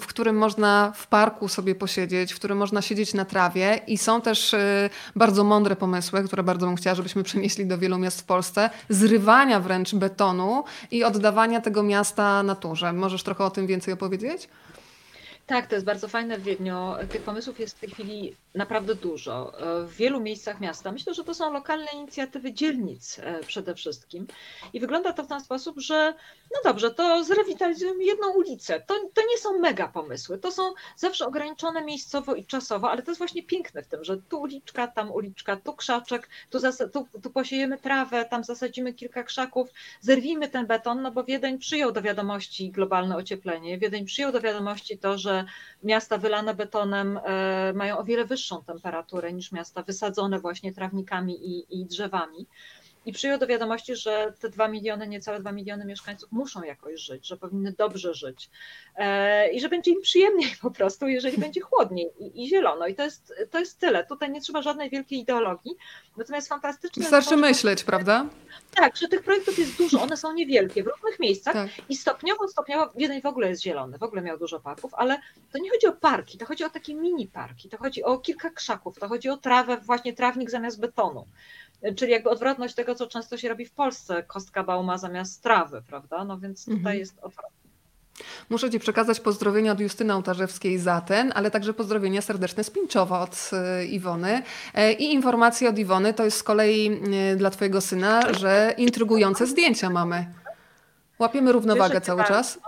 w 0.00 0.06
którym 0.06 0.36
można 0.38 0.92
w 0.96 1.06
parku 1.06 1.48
sobie 1.48 1.74
posiedzieć, 1.74 2.32
w 2.32 2.36
którym 2.36 2.58
można 2.58 2.82
siedzieć 2.82 3.14
na 3.14 3.24
trawie 3.24 3.80
i 3.86 3.98
są 3.98 4.20
też 4.20 4.54
e, 4.54 4.90
bardzo 5.16 5.44
mądre 5.44 5.76
pomysły, 5.76 6.24
które 6.24 6.42
bardzo 6.42 6.66
bym 6.66 6.76
chciała, 6.76 6.94
żebyśmy 6.94 7.22
przenieśli 7.30 7.66
do 7.66 7.78
wielu 7.78 7.98
miast 7.98 8.20
w 8.20 8.24
Polsce, 8.24 8.70
zrywania 8.88 9.60
wręcz 9.60 9.94
betonu 9.94 10.64
i 10.90 11.04
oddawania 11.04 11.60
tego 11.60 11.82
miasta 11.82 12.42
naturze. 12.42 12.92
Możesz 12.92 13.22
trochę 13.22 13.44
o 13.44 13.50
tym 13.50 13.66
więcej 13.66 13.94
opowiedzieć? 13.94 14.48
Tak, 15.50 15.66
to 15.66 15.74
jest 15.74 15.86
bardzo 15.86 16.08
fajne 16.08 16.38
w 16.38 16.42
Wiedniu. 16.42 16.74
Tych 17.12 17.22
pomysłów 17.22 17.60
jest 17.60 17.76
w 17.76 17.80
tej 17.80 17.90
chwili 17.90 18.36
naprawdę 18.54 18.94
dużo. 18.94 19.52
W 19.86 19.96
wielu 19.96 20.20
miejscach 20.20 20.60
miasta. 20.60 20.92
Myślę, 20.92 21.14
że 21.14 21.24
to 21.24 21.34
są 21.34 21.52
lokalne 21.52 21.86
inicjatywy 21.94 22.52
dzielnic 22.52 23.18
e, 23.18 23.40
przede 23.40 23.74
wszystkim. 23.74 24.26
I 24.72 24.80
wygląda 24.80 25.12
to 25.12 25.24
w 25.24 25.26
ten 25.26 25.40
sposób, 25.40 25.78
że 25.78 26.14
no 26.54 26.60
dobrze, 26.64 26.90
to 26.90 27.24
zrewitalizujemy 27.24 28.04
jedną 28.04 28.32
ulicę. 28.32 28.80
To, 28.80 28.94
to 29.14 29.22
nie 29.30 29.38
są 29.38 29.58
mega 29.58 29.88
pomysły. 29.88 30.38
To 30.38 30.52
są 30.52 30.62
zawsze 30.96 31.26
ograniczone 31.26 31.84
miejscowo 31.84 32.34
i 32.34 32.44
czasowo, 32.44 32.90
ale 32.90 33.02
to 33.02 33.10
jest 33.10 33.18
właśnie 33.18 33.42
piękne 33.42 33.82
w 33.82 33.86
tym, 33.86 34.04
że 34.04 34.16
tu 34.16 34.40
uliczka, 34.40 34.86
tam 34.88 35.12
uliczka, 35.12 35.56
tu 35.56 35.72
krzaczek, 35.72 36.28
tu, 36.50 36.58
tu, 36.92 37.20
tu 37.22 37.30
posiejemy 37.30 37.78
trawę, 37.78 38.24
tam 38.24 38.44
zasadzimy 38.44 38.94
kilka 38.94 39.22
krzaków, 39.22 39.68
zerwijmy 40.00 40.48
ten 40.48 40.66
beton, 40.66 41.02
no 41.02 41.10
bo 41.10 41.24
Wiedeń 41.24 41.58
przyjął 41.58 41.92
do 41.92 42.02
wiadomości 42.02 42.70
globalne 42.70 43.16
ocieplenie. 43.16 43.78
Wiedeń 43.78 44.04
przyjął 44.04 44.32
do 44.32 44.40
wiadomości 44.40 44.98
to, 44.98 45.18
że 45.18 45.39
miasta 45.82 46.18
wylane 46.18 46.54
betonem 46.54 47.20
e, 47.24 47.72
mają 47.72 47.98
o 47.98 48.04
wiele 48.04 48.24
wyższą 48.24 48.64
temperaturę 48.64 49.32
niż 49.32 49.52
miasta 49.52 49.82
wysadzone 49.82 50.40
właśnie 50.40 50.72
trawnikami 50.72 51.48
i, 51.48 51.80
i 51.80 51.86
drzewami 51.86 52.46
i 53.06 53.12
przyjął 53.12 53.38
do 53.38 53.46
wiadomości, 53.46 53.96
że 53.96 54.32
te 54.40 54.48
dwa 54.48 54.68
miliony, 54.68 55.08
niecałe 55.08 55.40
dwa 55.40 55.52
miliony 55.52 55.84
mieszkańców 55.84 56.32
muszą 56.32 56.62
jakoś 56.62 57.00
żyć, 57.00 57.26
że 57.26 57.36
powinny 57.36 57.72
dobrze 57.72 58.14
żyć 58.14 58.50
e, 58.96 59.50
i 59.52 59.60
że 59.60 59.68
będzie 59.68 59.90
im 59.90 60.00
przyjemniej 60.02 60.50
po 60.62 60.70
prostu, 60.70 61.08
jeżeli 61.08 61.38
będzie 61.46 61.60
chłodniej 61.60 62.10
i, 62.18 62.44
i 62.44 62.48
zielono. 62.48 62.86
I 62.86 62.94
to 62.94 63.04
jest, 63.04 63.34
to 63.50 63.58
jest 63.58 63.78
tyle. 63.78 64.06
Tutaj 64.06 64.30
nie 64.30 64.40
trzeba 64.40 64.62
żadnej 64.62 64.90
wielkiej 64.90 65.18
ideologii. 65.18 65.76
Natomiast 66.16 66.48
fantastyczne. 66.48 67.02
Wystarczy 67.02 67.36
myśleć, 67.36 67.84
prawda? 67.84 68.26
Tak, 68.74 68.96
że 68.96 69.08
tych 69.08 69.22
projektów 69.22 69.58
jest 69.58 69.76
dużo, 69.76 70.02
one 70.02 70.16
są 70.16 70.32
niewielkie 70.32 70.82
w 70.82 70.86
różnych 70.86 71.20
miejscach 71.20 71.54
tak. 71.54 71.70
i 71.88 71.96
stopniowo, 71.96 72.48
stopniowo 72.48 72.92
jeden 72.94 73.20
w 73.20 73.26
ogóle 73.26 73.48
jest 73.48 73.62
zielony, 73.62 73.98
w 73.98 74.02
ogóle 74.02 74.22
miał 74.22 74.38
dużo 74.38 74.60
parków, 74.60 74.94
ale 74.94 75.18
to 75.52 75.58
nie 75.58 75.70
chodzi 75.70 75.86
o 75.86 75.92
parki, 75.92 76.38
to 76.38 76.46
chodzi 76.46 76.64
o 76.64 76.70
takie 76.70 76.94
mini 76.94 77.26
parki, 77.26 77.68
to 77.68 77.78
chodzi 77.78 78.04
o 78.04 78.18
kilka 78.18 78.50
krzaków, 78.50 78.98
to 78.98 79.08
chodzi 79.08 79.28
o 79.28 79.36
trawę, 79.36 79.76
właśnie 79.76 80.12
trawnik 80.12 80.50
zamiast 80.50 80.80
betonu. 80.80 81.26
Czyli 81.96 82.12
jakby 82.12 82.30
odwrotność 82.30 82.74
tego, 82.74 82.94
co 82.94 83.06
często 83.06 83.36
się 83.36 83.48
robi 83.48 83.64
w 83.66 83.72
Polsce, 83.72 84.22
kostka 84.22 84.64
bauma 84.64 84.98
zamiast 84.98 85.42
trawy, 85.42 85.82
prawda? 85.88 86.24
No 86.24 86.38
więc 86.38 86.64
tutaj 86.64 86.76
mhm. 86.76 86.98
jest 86.98 87.18
odwrotnie. 87.18 87.60
Muszę 88.50 88.70
Ci 88.70 88.78
przekazać 88.78 89.20
pozdrowienia 89.20 89.72
od 89.72 89.80
Justyny 89.80 90.14
Ołtarzewskiej 90.14 90.78
za 90.78 91.00
ten, 91.00 91.32
ale 91.34 91.50
także 91.50 91.74
pozdrowienia 91.74 92.22
serdeczne 92.22 92.64
z 92.64 92.70
Pińczowa 92.70 93.20
od 93.20 93.50
e, 93.52 93.84
Iwony. 93.84 94.42
E, 94.74 94.92
I 94.92 95.12
informacje 95.12 95.68
od 95.68 95.78
Iwony 95.78 96.14
to 96.14 96.24
jest 96.24 96.36
z 96.36 96.42
kolei 96.42 97.00
e, 97.32 97.36
dla 97.36 97.50
Twojego 97.50 97.80
syna, 97.80 98.34
że 98.34 98.74
intrygujące 98.76 99.46
zdjęcia 99.46 99.90
mamy. 99.90 100.26
Łapiemy 101.18 101.52
równowagę 101.52 102.00
cały 102.00 102.24
czas. 102.24 102.58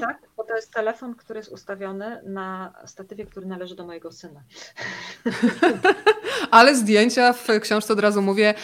tak, 0.00 0.18
to 0.50 0.56
jest 0.56 0.72
telefon, 0.72 1.14
który 1.14 1.38
jest 1.38 1.52
ustawiony 1.52 2.22
na 2.26 2.72
statywie, 2.86 3.26
który 3.26 3.46
należy 3.46 3.76
do 3.76 3.86
mojego 3.86 4.12
syna. 4.12 4.42
Ale 6.50 6.76
zdjęcia 6.76 7.32
w 7.32 7.46
książce, 7.60 7.92
od 7.92 8.00
razu 8.00 8.22
mówię, 8.22 8.54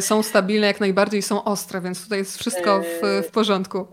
są 0.00 0.22
stabilne, 0.22 0.66
jak 0.66 0.80
najbardziej 0.80 1.22
są 1.22 1.44
ostre, 1.44 1.80
więc 1.80 2.02
tutaj 2.02 2.18
jest 2.18 2.38
wszystko 2.38 2.82
w, 2.82 3.26
w 3.28 3.30
porządku. 3.30 3.86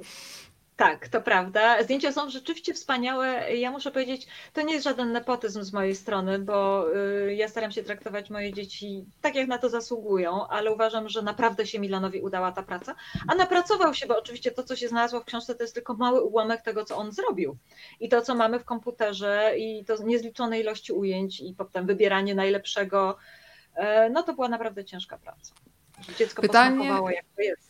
Tak, 0.80 1.08
to 1.08 1.22
prawda. 1.22 1.84
Zdjęcia 1.84 2.12
są 2.12 2.30
rzeczywiście 2.30 2.74
wspaniałe. 2.74 3.56
Ja 3.56 3.72
muszę 3.72 3.92
powiedzieć, 3.92 4.28
to 4.54 4.62
nie 4.62 4.74
jest 4.74 4.84
żaden 4.84 5.12
nepotyzm 5.12 5.64
z 5.64 5.74
mojej 5.74 5.96
strony, 5.96 6.40
bo 6.40 6.86
y, 6.96 7.36
ja 7.36 7.48
staram 7.48 7.72
się 7.72 7.84
traktować 7.84 8.30
moje 8.30 8.54
dzieci 8.54 9.06
tak, 9.22 9.36
jak 9.36 9.48
na 9.48 9.58
to 9.58 9.70
zasługują, 9.70 10.48
ale 10.48 10.74
uważam, 10.74 11.10
że 11.10 11.22
naprawdę 11.22 11.68
się 11.68 11.80
Milanowi 11.80 12.22
udała 12.22 12.52
ta 12.52 12.64
praca. 12.64 12.96
A 13.28 13.36
napracował 13.36 13.94
się, 13.94 14.08
bo 14.08 14.18
oczywiście 14.18 14.52
to, 14.52 14.64
co 14.64 14.76
się 14.76 14.88
znalazło 14.88 15.20
w 15.20 15.26
książce, 15.26 15.56
to 15.56 15.64
jest 15.64 15.74
tylko 15.74 15.94
mały 15.94 16.22
ułamek 16.22 16.62
tego, 16.62 16.86
co 16.86 16.98
on 16.98 17.12
zrobił. 17.12 17.58
I 18.00 18.10
to, 18.10 18.22
co 18.22 18.36
mamy 18.36 18.60
w 18.60 18.66
komputerze, 18.66 19.54
i 19.58 19.86
to 19.86 20.04
niezliczone 20.04 20.60
ilości 20.60 20.94
ujęć, 20.94 21.40
i 21.40 21.54
potem 21.58 21.86
wybieranie 21.86 22.36
najlepszego, 22.36 23.18
e, 23.76 24.10
no 24.10 24.24
to 24.24 24.34
była 24.34 24.50
naprawdę 24.50 24.86
ciężka 24.86 25.18
praca. 25.18 25.54
Dziecko 26.18 26.42
Pytanie... 26.42 26.78
posmakowało, 26.78 27.10
jak 27.10 27.26
to 27.36 27.42
jest. 27.42 27.69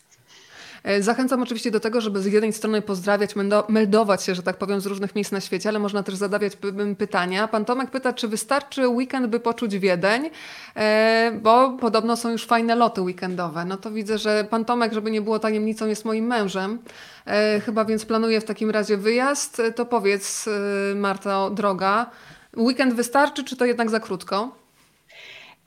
E, 0.84 1.04
zachęcam 1.04 1.42
oczywiście 1.42 1.72
do 1.72 1.80
tego, 1.80 2.02
żeby 2.02 2.22
z 2.22 2.26
jednej 2.26 2.54
strony 2.54 2.82
pozdrawiać, 2.82 3.36
meldować 3.70 4.24
się, 4.24 4.36
że 4.36 4.44
tak 4.44 4.58
powiem, 4.58 4.82
z 4.82 4.86
różnych 4.86 5.16
miejsc 5.16 5.32
na 5.32 5.42
świecie, 5.42 5.70
ale 5.70 5.80
można 5.80 6.04
też 6.04 6.16
zadawać 6.16 6.58
pytania. 6.98 7.48
Pan 7.48 7.66
Tomek 7.66 7.92
pyta, 7.92 8.14
czy 8.14 8.28
wystarczy 8.28 8.88
weekend, 8.88 9.28
by 9.28 9.40
poczuć 9.40 9.78
Wiedeń, 9.78 10.30
e, 10.76 11.32
bo 11.42 11.70
podobno 11.70 12.18
są 12.18 12.32
już 12.32 12.46
fajne 12.46 12.76
loty 12.76 13.02
weekendowe. 13.02 13.66
No 13.66 13.78
to 13.78 13.92
widzę, 13.92 14.18
że 14.18 14.48
pan 14.50 14.66
Tomek, 14.66 14.94
żeby 14.94 15.12
nie 15.12 15.22
było 15.22 15.40
tajemnicą, 15.40 15.88
jest 15.88 16.06
moim 16.06 16.26
mężem. 16.26 16.80
E, 17.26 17.60
chyba 17.60 17.86
więc 17.86 18.06
planuje 18.06 18.42
w 18.42 18.46
takim 18.46 18.70
razie 18.70 18.98
wyjazd. 18.98 19.62
To 19.76 19.86
powiedz, 19.86 20.50
Marta, 20.96 21.50
droga, 21.50 22.10
weekend 22.58 22.94
wystarczy, 22.94 23.44
czy 23.44 23.56
to 23.56 23.66
jednak 23.66 23.90
za 23.90 24.00
krótko? 24.00 24.60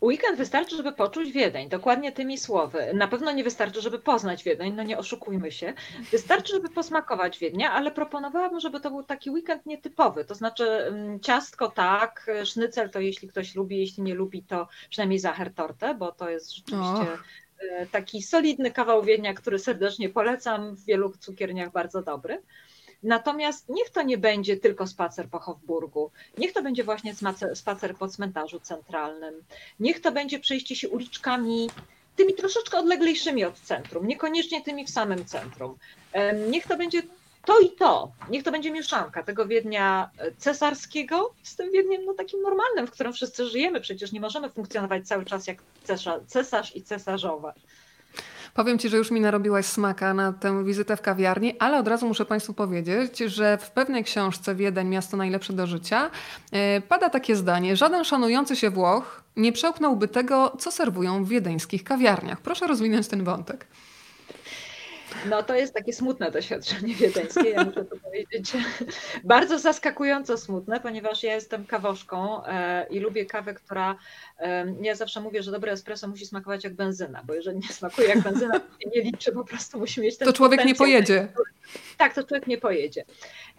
Weekend 0.03 0.38
wystarczy, 0.38 0.77
żeby 0.77 0.93
poczuć 0.93 1.33
Wiedeń, 1.33 1.69
dokładnie 1.69 2.12
tymi 2.12 2.38
słowy. 2.38 2.95
Na 2.95 3.09
pewno 3.09 3.33
nie 3.33 3.45
wystarczy, 3.45 3.81
żeby 3.81 3.99
poznać 3.99 4.45
Wiedeń, 4.45 4.75
no 4.75 4.83
nie 4.83 4.99
oszukujmy 4.99 5.53
się. 5.53 5.75
Wystarczy, 6.11 6.53
żeby 6.53 6.69
posmakować 6.69 7.38
Wiednia, 7.38 7.73
ale 7.73 7.91
proponowałabym, 7.91 8.61
żeby 8.61 8.81
to 8.81 8.91
był 8.91 9.03
taki 9.03 9.31
weekend 9.31 9.67
nietypowy. 9.67 10.25
To 10.25 10.35
znaczy 10.35 10.65
mm, 10.65 11.21
ciastko 11.21 11.69
tak, 11.69 12.31
sznycel 12.45 12.91
to 12.91 13.01
jeśli 13.01 13.29
ktoś 13.29 13.55
lubi, 13.55 13.79
jeśli 13.79 14.03
nie 14.03 14.15
lubi, 14.15 14.43
to 14.43 14.69
przynajmniej 14.91 15.19
zacher 15.19 15.55
tortę, 15.55 15.95
bo 15.95 16.12
to 16.12 16.31
jest 16.31 16.55
rzeczywiście 16.55 16.87
oh. 16.87 17.19
taki 17.91 18.23
solidny 18.23 18.71
kawał 18.71 19.03
Wiednia, 19.03 19.35
który 19.35 19.59
serdecznie 19.59 20.09
polecam, 20.09 20.75
w 20.77 20.85
wielu 20.85 21.12
cukierniach 21.19 21.73
bardzo 21.73 22.03
dobry. 22.03 22.43
Natomiast 23.03 23.69
niech 23.69 23.91
to 23.91 24.03
nie 24.03 24.19
będzie 24.19 24.57
tylko 24.57 24.87
spacer 24.87 25.29
po 25.29 25.38
Hofburgu, 25.38 26.11
niech 26.38 26.53
to 26.53 26.62
będzie 26.62 26.85
właśnie 26.85 27.15
spacer 27.55 27.97
po 27.97 28.09
cmentarzu 28.09 28.61
centralnym, 28.61 29.35
niech 29.81 30.01
to 30.01 30.12
będzie 30.12 30.38
przejście 30.38 30.77
się 30.77 30.88
uliczkami 30.88 31.71
tymi 32.17 32.35
troszeczkę 32.35 32.79
odleglejszymi 32.79 33.45
od 33.45 33.61
centrum, 33.61 34.07
niekoniecznie 34.07 34.62
tymi 34.62 34.85
w 34.87 34.91
samym 34.91 35.25
centrum. 35.25 35.79
Niech 36.51 36.67
to 36.67 36.77
będzie 36.77 37.03
to 37.45 37.61
i 37.61 37.71
to, 37.71 38.12
niech 38.31 38.43
to 38.43 38.53
będzie 38.53 38.71
mieszanka 38.71 39.23
tego 39.23 39.47
Wiednia 39.47 40.11
cesarskiego 40.38 41.35
z 41.43 41.57
tym 41.57 41.71
Wiedniem 41.71 42.05
no, 42.05 42.15
takim 42.15 42.43
normalnym, 42.43 42.87
w 42.87 42.91
którym 42.91 43.12
wszyscy 43.12 43.47
żyjemy. 43.47 43.81
Przecież 43.81 44.12
nie 44.12 44.21
możemy 44.21 44.51
funkcjonować 44.51 45.09
cały 45.09 45.25
czas 45.25 45.47
jak 45.47 45.59
cesarz, 45.85 46.21
cesarz 46.27 46.77
i 46.77 46.83
cesarzowa. 46.83 47.55
Powiem 48.55 48.79
Ci, 48.79 48.88
że 48.88 48.97
już 48.97 49.11
mi 49.11 49.21
narobiłaś 49.21 49.67
smaka 49.67 50.15
na 50.15 50.33
tę 50.33 50.65
wizytę 50.65 50.97
w 50.97 51.03
kawiarni, 51.03 51.59
ale 51.59 51.79
od 51.79 51.88
razu 51.88 52.07
muszę 52.07 52.25
Państwu 52.25 52.55
powiedzieć, 52.55 53.19
że 53.19 53.59
w 53.59 53.71
pewnej 53.71 54.05
książce 54.05 54.55
Wiedeń, 54.55 54.88
miasto 54.88 55.17
najlepsze 55.17 55.53
do 55.53 55.67
życia, 55.67 56.11
e, 56.53 56.81
pada 56.81 57.11
takie 57.11 57.37
zdanie: 57.37 57.77
Żaden 57.77 58.05
szanujący 58.05 58.57
się 58.57 58.71
Włoch 58.71 59.23
nie 59.37 59.53
przełknąłby 59.53 60.09
tego, 60.09 60.57
co 60.59 60.71
serwują 60.71 61.25
w 61.25 61.29
wiedeńskich 61.29 61.85
kawiarniach. 61.85 62.41
Proszę 62.41 62.67
rozwinąć 62.67 63.09
ten 63.09 63.25
wątek. 63.25 63.67
No 65.31 65.43
to 65.43 65.55
jest 65.55 65.75
takie 65.75 65.93
smutne 65.93 66.31
doświadczenie 66.31 66.95
wiedeńskie, 66.95 67.51
ja 67.51 67.65
muszę 67.65 67.85
to 67.85 67.97
powiedzieć. 67.97 68.53
Bardzo 69.25 69.59
zaskakująco 69.59 70.39
smutne, 70.39 70.81
ponieważ 70.81 71.23
ja 71.23 71.35
jestem 71.35 71.67
kawoszką 71.67 72.47
e, 72.47 72.87
i 72.91 73.01
lubię 73.01 73.27
kawę, 73.27 73.55
która. 73.55 73.97
Ja 74.83 74.95
zawsze 74.95 75.21
mówię, 75.21 75.43
że 75.43 75.51
dobre 75.51 75.73
espresso 75.73 76.09
musi 76.09 76.27
smakować 76.27 76.65
jak 76.65 76.75
benzyna, 76.75 77.23
bo 77.25 77.35
jeżeli 77.35 77.59
nie 77.59 77.69
smakuje 77.69 78.09
jak 78.09 78.21
benzyna, 78.21 78.61
to 78.61 78.67
się 78.81 78.91
nie 78.95 79.03
liczy, 79.03 79.33
po 79.33 79.45
prostu 79.45 79.79
musi 79.79 80.01
mieć 80.01 80.19
ten 80.19 80.27
To 80.27 80.33
człowiek 80.33 80.65
nie 80.65 80.75
pojedzie. 80.75 81.29
Tak, 81.97 82.15
to 82.15 82.25
człowiek 82.25 82.47
nie 82.47 82.59
pojedzie. 82.59 83.05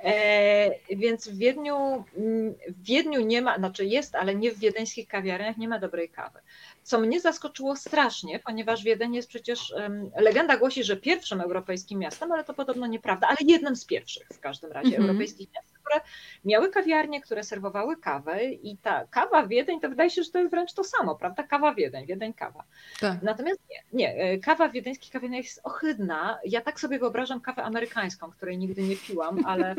E, 0.03 0.95
więc 0.95 1.29
w 1.29 1.37
Wiedniu, 1.37 1.75
mm, 2.17 2.55
w 2.67 2.83
Wiedniu 2.83 3.21
nie 3.21 3.41
ma, 3.41 3.57
znaczy 3.57 3.85
jest, 3.85 4.15
ale 4.15 4.35
nie 4.35 4.51
w 4.51 4.59
wiedeńskich 4.59 5.07
kawiarniach 5.07 5.57
nie 5.57 5.67
ma 5.67 5.79
dobrej 5.79 6.09
kawy. 6.09 6.39
Co 6.83 6.99
mnie 6.99 7.21
zaskoczyło 7.21 7.75
strasznie, 7.75 8.39
ponieważ 8.39 8.83
Wiedeń 8.83 9.15
jest 9.15 9.27
przecież, 9.27 9.73
legenda 10.15 10.57
głosi, 10.57 10.83
że 10.83 10.97
pierwszym 10.97 11.41
europejskim 11.41 11.99
miastem, 11.99 12.31
ale 12.31 12.43
to 12.43 12.53
podobno 12.53 12.87
nieprawda, 12.87 13.27
ale 13.27 13.37
jednym 13.47 13.75
z 13.75 13.85
pierwszych 13.85 14.27
w 14.33 14.39
każdym 14.39 14.71
razie 14.71 14.87
mm 14.87 15.01
-hmm. 15.01 15.05
europejskich 15.05 15.49
miast, 15.55 15.72
które 15.83 16.01
miały 16.45 16.69
kawiarnie, 16.69 17.21
które 17.21 17.43
serwowały 17.43 17.97
kawę 17.97 18.43
i 18.45 18.77
ta 18.77 19.07
kawa 19.07 19.47
Wiedeń, 19.47 19.79
to 19.79 19.89
wydaje 19.89 20.09
się, 20.09 20.23
że 20.23 20.31
to 20.31 20.39
jest 20.39 20.51
wręcz 20.51 20.73
to 20.73 20.83
samo, 20.83 21.15
prawda? 21.15 21.43
Kawa 21.43 21.73
Wiedeń, 21.73 22.05
Wiedeń 22.05 22.33
kawa. 22.33 22.63
Tak. 22.99 23.21
Natomiast 23.21 23.59
nie, 23.69 23.83
nie, 23.93 24.15
e, 24.15 24.37
kawa 24.37 24.67
w 24.67 24.71
wiedeńskich 24.71 25.11
kawiarniach 25.11 25.43
jest 25.43 25.61
ohydna. 25.63 26.39
Ja 26.45 26.61
tak 26.61 26.79
sobie 26.79 26.99
wyobrażam 26.99 27.41
kawę 27.41 27.63
amerykańską, 27.63 28.31
której 28.31 28.57
nigdy 28.57 28.83
nie 28.83 28.95
piłam, 28.95 29.45
ale 29.45 29.71
e, 29.71 29.75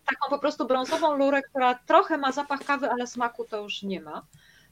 taką 0.00 0.30
po 0.30 0.38
prostu 0.38 0.66
brązową 0.66 1.16
lurę, 1.16 1.42
która 1.42 1.74
trochę 1.74 2.18
ma 2.18 2.32
zapach 2.32 2.64
kawy, 2.64 2.90
ale 2.90 3.06
smaku 3.06 3.44
to 3.44 3.62
już 3.62 3.82
nie 3.82 4.00
ma. 4.00 4.22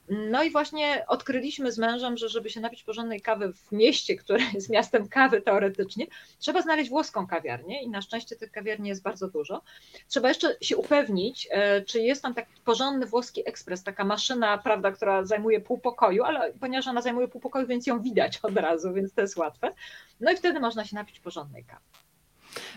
No 0.09 0.43
i 0.43 0.51
właśnie 0.51 1.05
odkryliśmy 1.07 1.71
z 1.71 1.77
mężem, 1.77 2.17
że 2.17 2.29
żeby 2.29 2.49
się 2.49 2.61
napić 2.61 2.83
porządnej 2.83 3.21
kawy 3.21 3.53
w 3.53 3.71
mieście, 3.71 4.15
które 4.15 4.39
jest 4.53 4.69
miastem 4.69 5.07
kawy 5.07 5.41
teoretycznie, 5.41 6.05
trzeba 6.39 6.61
znaleźć 6.61 6.89
włoską 6.89 7.27
kawiarnię 7.27 7.83
i 7.83 7.89
na 7.89 8.01
szczęście 8.01 8.35
tych 8.35 8.51
kawiarni 8.51 8.89
jest 8.89 9.03
bardzo 9.03 9.27
dużo. 9.27 9.61
Trzeba 10.07 10.27
jeszcze 10.27 10.55
się 10.61 10.77
upewnić, 10.77 11.47
e, 11.51 11.81
czy 11.81 11.99
jest 11.99 12.21
tam 12.21 12.33
taki 12.33 12.61
porządny 12.65 13.05
włoski 13.05 13.49
ekspres, 13.49 13.83
taka 13.83 14.05
maszyna, 14.05 14.57
prawda, 14.57 14.91
która 14.91 15.25
zajmuje 15.25 15.61
pół 15.61 15.77
pokoju, 15.77 16.23
ale 16.23 16.53
ponieważ 16.53 16.87
ona 16.87 17.01
zajmuje 17.01 17.27
pół 17.27 17.41
pokoju, 17.41 17.67
więc 17.67 17.87
ją 17.87 18.01
widać 18.01 18.39
od 18.43 18.57
razu, 18.57 18.93
więc 18.93 19.13
to 19.13 19.21
jest 19.21 19.37
łatwe. 19.37 19.73
No 20.19 20.31
i 20.31 20.37
wtedy 20.37 20.59
można 20.59 20.85
się 20.85 20.95
napić 20.95 21.19
porządnej 21.19 21.65
kawy. 21.65 21.83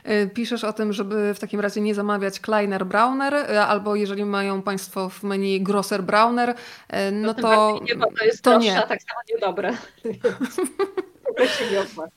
E, 0.05 0.27
piszesz 0.27 0.65
o 0.65 0.73
tym, 0.73 0.93
żeby 0.93 1.35
w 1.35 1.39
takim 1.39 1.61
razie 1.61 1.81
nie 1.81 1.95
zamawiać 1.95 2.41
Kleiner 2.41 2.87
Brauner, 2.87 3.35
e, 3.35 3.67
albo 3.67 3.97
jeżeli 3.97 4.25
mają 4.25 4.62
Państwo 4.62 5.09
w 5.09 5.23
menu 5.23 5.61
Grosser 5.61 6.03
Brauner, 6.03 6.55
e, 6.89 7.11
no, 7.11 7.27
no 7.27 7.35
to, 7.35 7.81
nie, 7.89 7.95
bo 7.95 8.07
to 8.19 8.25
jest 8.25 8.43
to 8.43 8.59
nie. 8.59 8.75
tak 8.75 9.01
samo 9.03 9.21
niedobre. 9.35 9.73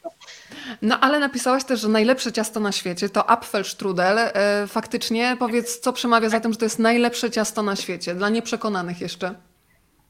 to. 0.04 0.10
No 0.82 1.00
ale 1.00 1.19
napisałaś 1.19 1.63
też, 1.63 1.80
że 1.80 1.88
najlepsze 1.88 2.32
ciasto 2.32 2.60
na 2.60 2.72
świecie 2.72 3.10
to 3.10 3.30
Apfelstrudel. 3.30 4.17
Faktycznie 4.67 5.36
powiedz, 5.39 5.80
co 5.80 5.93
przemawia 5.93 6.30
za 6.30 6.39
tym, 6.39 6.52
że 6.54 6.60
to 6.60 6.65
jest 6.65 6.80
najlepsze 6.80 7.32
ciasto 7.32 7.63
na 7.63 7.76
świecie, 7.76 8.15
dla 8.15 8.30
nieprzekonanych 8.30 9.02
jeszcze. 9.02 9.48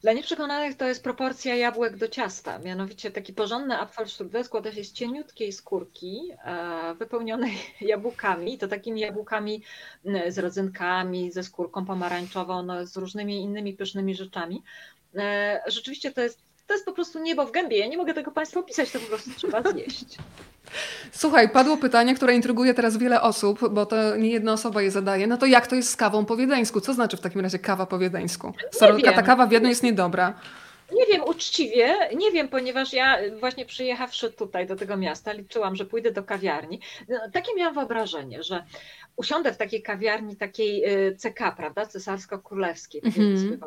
Dla 0.02 0.12
nieprzekonanych 0.12 0.76
to 0.76 0.88
jest 0.88 1.02
proporcja 1.02 1.54
jabłek 1.54 1.96
do 1.96 2.08
ciasta. 2.08 2.58
Mianowicie 2.58 3.10
taki 3.10 3.32
porządny 3.32 3.78
Apfelstrudel 3.78 4.44
składa 4.44 4.72
się 4.72 4.84
z 4.84 4.92
cieniutkiej 4.92 5.52
skórki 5.52 6.30
e, 6.44 6.94
wypełnionej 6.94 7.52
jabłkami, 7.80 8.58
to 8.58 8.68
takimi 8.68 9.00
jabłkami 9.00 9.62
z 10.28 10.38
rodzynkami, 10.38 11.32
ze 11.32 11.42
skórką 11.42 11.86
pomarańczową, 11.86 12.62
no, 12.62 12.86
z 12.86 12.96
różnymi 12.96 13.40
innymi 13.40 13.72
pysznymi 13.72 14.14
rzeczami. 14.14 14.62
E, 15.16 15.62
rzeczywiście 15.66 16.12
to 16.12 16.20
jest, 16.20 16.49
to 16.70 16.74
jest 16.74 16.84
po 16.84 16.92
prostu 16.92 17.18
niebo 17.18 17.46
w 17.46 17.50
gębie. 17.50 17.78
Ja 17.78 17.86
nie 17.86 17.96
mogę 17.96 18.14
tego 18.14 18.30
Państwu 18.30 18.60
opisać, 18.60 18.90
to 18.90 18.98
po 18.98 19.06
prostu 19.06 19.30
trzeba 19.36 19.62
zjeść. 19.72 20.16
Słuchaj, 21.12 21.48
padło 21.48 21.76
pytanie, 21.76 22.14
które 22.14 22.34
intryguje 22.34 22.74
teraz 22.74 22.96
wiele 22.96 23.22
osób, 23.22 23.68
bo 23.70 23.86
to 23.86 24.16
nie 24.16 24.30
jedna 24.30 24.52
osoba 24.52 24.82
je 24.82 24.90
zadaje. 24.90 25.26
No 25.26 25.36
to 25.36 25.46
jak 25.46 25.66
to 25.66 25.76
jest 25.76 25.90
z 25.90 25.96
kawą 25.96 26.24
po 26.24 26.36
wiedeńsku? 26.36 26.80
Co 26.80 26.94
znaczy 26.94 27.16
w 27.16 27.20
takim 27.20 27.40
razie 27.40 27.58
kawa 27.58 27.86
po 27.86 27.98
wiedeńsku? 27.98 28.52
ta 29.12 29.22
kawa 29.22 29.46
w 29.46 29.50
Wiedniu 29.50 29.68
jest 29.68 29.82
niedobra. 29.82 30.34
Nie 30.92 31.06
wiem, 31.06 31.24
uczciwie, 31.24 31.96
nie 32.16 32.30
wiem, 32.30 32.48
ponieważ 32.48 32.92
ja 32.92 33.18
właśnie 33.40 33.66
przyjechawszy 33.66 34.30
tutaj 34.30 34.66
do 34.66 34.76
tego 34.76 34.96
miasta, 34.96 35.32
liczyłam, 35.32 35.76
że 35.76 35.84
pójdę 35.84 36.10
do 36.10 36.22
kawiarni. 36.22 36.80
No, 37.08 37.18
takie 37.32 37.54
miałam 37.54 37.74
wyobrażenie, 37.74 38.42
że 38.42 38.64
usiądę 39.16 39.52
w 39.52 39.56
takiej 39.56 39.82
kawiarni, 39.82 40.36
takiej 40.36 40.84
y, 40.84 41.16
CK, 41.16 41.56
prawda, 41.56 41.86
cesarsko-królewskiej, 41.86 43.00
mm 43.04 43.12
-hmm. 43.12 43.58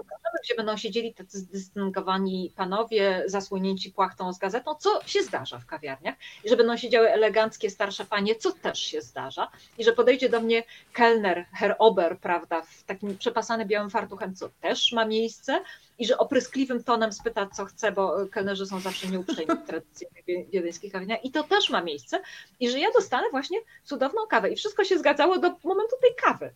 gdzie 0.43 0.55
będą 0.55 0.77
siedzieli 0.77 1.13
tacy 1.13 1.39
zdystyngowani 1.39 2.53
panowie 2.55 3.23
zasłonięci 3.25 3.91
płachtą 3.91 4.33
z 4.33 4.38
gazetą, 4.38 4.75
co 4.75 4.99
się 5.05 5.23
zdarza 5.23 5.59
w 5.59 5.65
kawiarniach, 5.65 6.15
i 6.43 6.49
że 6.49 6.57
będą 6.57 6.77
siedziały 6.77 7.12
eleganckie 7.12 7.69
starsze 7.69 8.05
panie, 8.05 8.36
co 8.36 8.51
też 8.51 8.79
się 8.79 9.01
zdarza, 9.01 9.51
i 9.77 9.83
że 9.83 9.93
podejdzie 9.93 10.29
do 10.29 10.41
mnie 10.41 10.63
kelner, 10.93 11.45
Herr 11.53 11.75
Ober, 11.79 12.19
prawda, 12.19 12.62
w 12.62 12.83
takim 12.83 13.17
przepasany 13.17 13.65
białym 13.65 13.89
fartuchem, 13.89 14.36
co 14.36 14.49
też 14.62 14.91
ma 14.91 15.05
miejsce, 15.05 15.62
i 15.99 16.06
że 16.06 16.17
opryskliwym 16.17 16.84
tonem 16.84 17.13
spyta, 17.13 17.47
co 17.47 17.65
chce, 17.65 17.91
bo 17.91 18.27
kelnerzy 18.32 18.65
są 18.65 18.79
zawsze 18.79 19.08
nieuprzejmi 19.08 19.56
w 19.56 19.67
tradycyjnych 19.67 20.25
wiedeńskich 20.51 20.91
kawiarniach 20.91 21.25
i 21.25 21.32
to 21.32 21.43
też 21.43 21.69
ma 21.69 21.82
miejsce 21.82 22.21
i 22.60 22.69
że 22.69 22.79
ja 22.79 22.91
dostanę 22.91 23.29
właśnie 23.32 23.58
cudowną 23.84 24.27
kawę 24.27 24.51
i 24.51 24.56
wszystko 24.56 24.84
się 24.84 24.97
zgadzało 24.97 25.38
do 25.38 25.49
momentu 25.63 25.95
tej 26.01 26.15
kawy. 26.15 26.53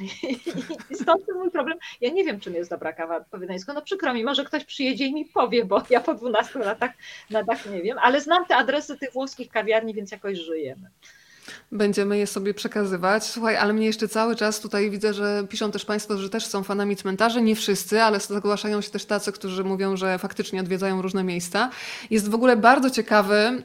I 0.90 0.94
stąd 0.94 1.26
ten 1.26 1.36
mój 1.36 1.50
problem. 1.50 1.78
Ja 2.00 2.10
nie 2.10 2.24
wiem, 2.24 2.40
czym 2.40 2.54
jest 2.54 2.70
dobra 2.70 2.92
kawa 2.92 3.20
po 3.20 3.38
wiedeńsku, 3.38 3.72
no 3.72 3.82
przykro 3.82 4.14
mi, 4.14 4.24
może 4.24 4.44
ktoś 4.44 4.64
przyjedzie 4.64 5.06
i 5.06 5.14
mi 5.14 5.24
powie, 5.24 5.64
bo 5.64 5.82
ja 5.90 6.00
po 6.00 6.14
12 6.14 6.58
latach 6.58 6.90
na 7.30 7.42
dach 7.42 7.66
nie 7.66 7.82
wiem, 7.82 7.98
ale 7.98 8.20
znam 8.20 8.46
te 8.46 8.56
adresy 8.56 8.98
tych 8.98 9.12
włoskich 9.12 9.50
kawiarni, 9.50 9.94
więc 9.94 10.12
jakoś 10.12 10.38
żyjemy. 10.38 10.90
Będziemy 11.72 12.18
je 12.18 12.26
sobie 12.26 12.54
przekazywać. 12.54 13.24
Słuchaj, 13.24 13.56
ale 13.56 13.72
mnie 13.72 13.86
jeszcze 13.86 14.08
cały 14.08 14.36
czas 14.36 14.60
tutaj 14.60 14.90
widzę, 14.90 15.14
że 15.14 15.44
piszą 15.48 15.70
też 15.70 15.84
Państwo, 15.84 16.18
że 16.18 16.30
też 16.30 16.46
są 16.46 16.62
fanami 16.62 16.96
cmentarzy. 16.96 17.42
Nie 17.42 17.56
wszyscy, 17.56 18.02
ale 18.02 18.20
zgłaszają 18.20 18.80
się 18.80 18.90
też 18.90 19.04
tacy, 19.04 19.32
którzy 19.32 19.64
mówią, 19.64 19.96
że 19.96 20.18
faktycznie 20.18 20.60
odwiedzają 20.60 21.02
różne 21.02 21.24
miejsca. 21.24 21.70
Jest 22.10 22.28
w 22.28 22.34
ogóle 22.34 22.56
bardzo 22.56 22.90
ciekawy 22.90 23.34
mm, 23.34 23.62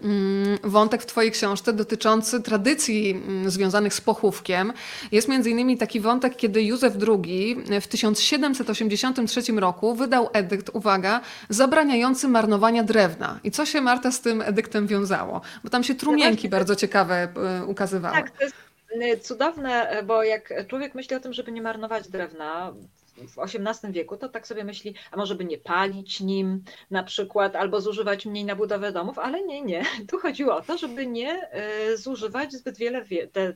wątek 0.64 1.02
w 1.02 1.06
Twojej 1.06 1.32
książce 1.32 1.74
dotyczący 1.74 2.42
tradycji 2.42 3.12
mm, 3.12 3.50
związanych 3.50 3.94
z 3.94 4.02
pochówkiem. 4.02 4.74
Jest 5.12 5.28
między 5.28 5.50
innymi 5.50 5.78
taki 5.78 6.00
wątek, 6.00 6.36
kiedy 6.36 6.64
Józef 6.64 6.94
II 7.08 7.58
w 7.82 7.88
1783 7.88 9.42
roku 9.52 9.96
wydał 9.96 10.30
edykt, 10.34 10.70
uwaga, 10.74 11.22
zabraniający 11.50 12.28
marnowania 12.28 12.84
drewna. 12.84 13.40
I 13.44 13.52
co 13.52 13.66
się 13.66 13.82
Marta 13.82 14.12
z 14.12 14.22
tym 14.22 14.42
edyktem 14.42 14.88
wiązało? 14.88 15.42
Bo 15.64 15.70
tam 15.70 15.84
się 15.84 15.96
trumienki 15.96 16.50
bardzo 16.50 16.76
ciekawe 16.76 17.28
e, 17.60 17.66
ukazywały. 17.74 18.16
Tak, 18.16 18.32
to 18.32 18.44
jest 18.44 18.56
y, 18.92 19.18
cudowne, 19.18 20.04
bo 20.06 20.24
jak 20.24 20.68
człowiek 20.68 20.96
myśli 20.96 21.16
o 21.16 21.20
tym, 21.20 21.34
żeby 21.34 21.52
nie 21.52 21.62
marnować 21.62 22.10
drewna, 22.10 22.74
w 23.18 23.40
XVIII 23.40 23.94
wieku, 23.94 24.18
to 24.18 24.30
tak 24.30 24.48
sobie 24.48 24.64
myśli, 24.64 24.96
a 25.12 25.18
może 25.18 25.36
by 25.36 25.46
nie 25.46 25.58
palić 25.58 26.20
nim 26.22 26.64
na 26.92 27.04
przykład, 27.04 27.56
albo 27.56 27.82
zużywać 27.82 28.26
mniej 28.26 28.46
na 28.46 28.56
budowę 28.56 28.92
domów, 28.92 29.20
ale 29.20 29.44
nie, 29.44 29.62
nie. 29.62 29.84
Tu 30.10 30.20
chodziło 30.20 30.56
o 30.56 30.62
to, 30.62 30.78
żeby 30.78 31.08
nie 31.08 31.52
e, 31.52 31.98
zużywać 31.98 32.54
zbyt 32.54 32.78
wiele 32.78 33.06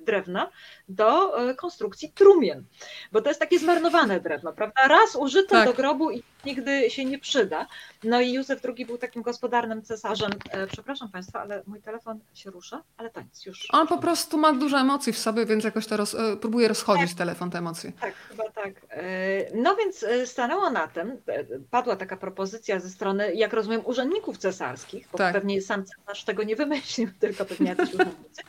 drewna 0.06 0.52
do 0.90 1.34
konstrukcji 1.56 2.12
trumien, 2.12 2.64
bo 3.12 3.22
to 3.22 3.30
jest 3.30 3.40
takie 3.40 3.60
zmarnowane 3.60 4.20
drewno, 4.20 4.54
prawda? 4.54 4.88
Raz 4.88 5.16
użyte 5.16 5.50
tak. 5.50 5.68
do 5.68 5.74
grobu 5.74 6.12
i 6.12 6.24
nigdy 6.48 6.90
się 6.90 7.06
nie 7.06 7.20
przyda. 7.20 7.68
No 8.04 8.22
i 8.22 8.34
Józef 8.34 8.62
II 8.66 8.86
był 8.86 8.98
takim 8.98 9.22
gospodarnym 9.22 9.82
cesarzem. 9.82 10.32
E, 10.50 10.68
przepraszam 10.68 11.10
Państwa, 11.12 11.42
ale 11.42 11.64
mój 11.68 11.82
telefon 11.82 12.20
się 12.34 12.52
rusza, 12.52 12.84
ale 12.98 13.10
to 13.10 13.22
nic, 13.22 13.46
już. 13.46 13.68
On 13.72 13.88
po 13.88 13.98
prostu 13.98 14.38
ma 14.38 14.54
dużo 14.54 14.80
emocji 14.80 15.14
w 15.14 15.18
sobie, 15.18 15.46
więc 15.46 15.64
jakoś 15.64 15.88
to 15.88 15.98
roz, 15.98 16.16
próbuje 16.42 16.68
rozchodzić 16.68 17.10
tak. 17.10 17.18
telefon 17.18 17.52
te 17.52 17.58
emocje. 17.58 17.92
Tak, 17.92 18.14
chyba 18.30 18.50
tak. 18.50 18.74
No 19.56 19.76
więc 19.76 20.04
e, 20.04 20.28
stanęło 20.28 20.70
na 20.70 20.88
tym, 20.88 21.18
e, 21.28 21.44
padła 21.72 21.96
taka 21.96 22.18
propozycja 22.18 22.80
ze 22.80 22.90
strony, 22.90 23.34
jak 23.34 23.54
rozumiem, 23.54 23.82
urzędników 23.86 24.38
cesarskich, 24.38 25.08
bo 25.12 25.18
tak. 25.18 25.34
pewnie 25.34 25.62
sam 25.62 25.86
cesarz 25.86 26.24
tego 26.24 26.44
nie 26.44 26.56
wymyślił, 26.56 27.10
tylko 27.20 27.46
pewnie 27.46 27.70
jacyś 27.70 27.94
urzędnicy, 27.96 28.42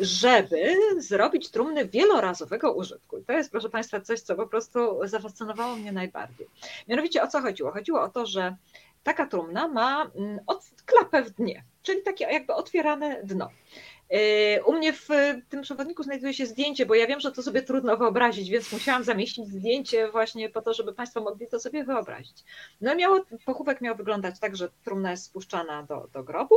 żeby 0.00 0.74
zrobić 0.98 1.50
trumny 1.50 1.88
wielorazowego 1.88 2.72
użytku. 2.72 3.18
I 3.18 3.24
to 3.24 3.32
jest, 3.32 3.50
proszę 3.50 3.68
Państwa, 3.68 4.00
coś, 4.00 4.20
co 4.20 4.34
po 4.34 4.46
prostu 4.46 5.00
zafascynowało 5.04 5.76
mnie 5.76 5.92
najbardziej. 5.92 6.46
Mianowicie 6.88 7.22
o 7.22 7.26
co 7.26 7.40
chodziło? 7.40 7.72
Chodziło 7.72 8.02
o 8.02 8.08
to, 8.08 8.26
że 8.26 8.56
taka 9.02 9.26
trumna 9.26 9.68
ma 9.68 10.10
mm, 10.16 10.40
klapę 10.86 11.22
w 11.22 11.30
dnie, 11.30 11.64
czyli 11.82 12.02
takie 12.02 12.24
jakby 12.24 12.54
otwierane 12.54 13.22
dno. 13.22 13.50
E, 14.10 14.64
u 14.64 14.72
mnie 14.72 14.92
w 14.92 15.08
tym 15.48 15.62
przewodniku 15.62 16.02
znajduje 16.02 16.34
się 16.34 16.46
zdjęcie, 16.46 16.86
bo 16.86 16.94
ja 16.94 17.06
wiem, 17.06 17.20
że 17.20 17.32
to 17.32 17.42
sobie 17.42 17.62
trudno 17.62 17.96
wyobrazić, 17.96 18.50
więc 18.50 18.72
musiałam 18.72 19.04
zamieścić 19.04 19.48
zdjęcie 19.48 20.10
właśnie 20.10 20.48
po 20.48 20.62
to, 20.62 20.74
żeby 20.74 20.92
Państwo 20.92 21.20
mogli 21.20 21.46
to 21.46 21.60
sobie 21.60 21.84
wyobrazić. 21.84 22.44
No 22.80 22.94
miało, 22.94 23.20
pochówek 23.44 23.80
miał 23.80 23.96
wyglądać 23.96 24.40
tak, 24.40 24.56
że 24.56 24.68
trumna 24.84 25.10
jest 25.10 25.24
spuszczana 25.24 25.82
do, 25.82 26.08
do 26.12 26.22
grobu, 26.24 26.54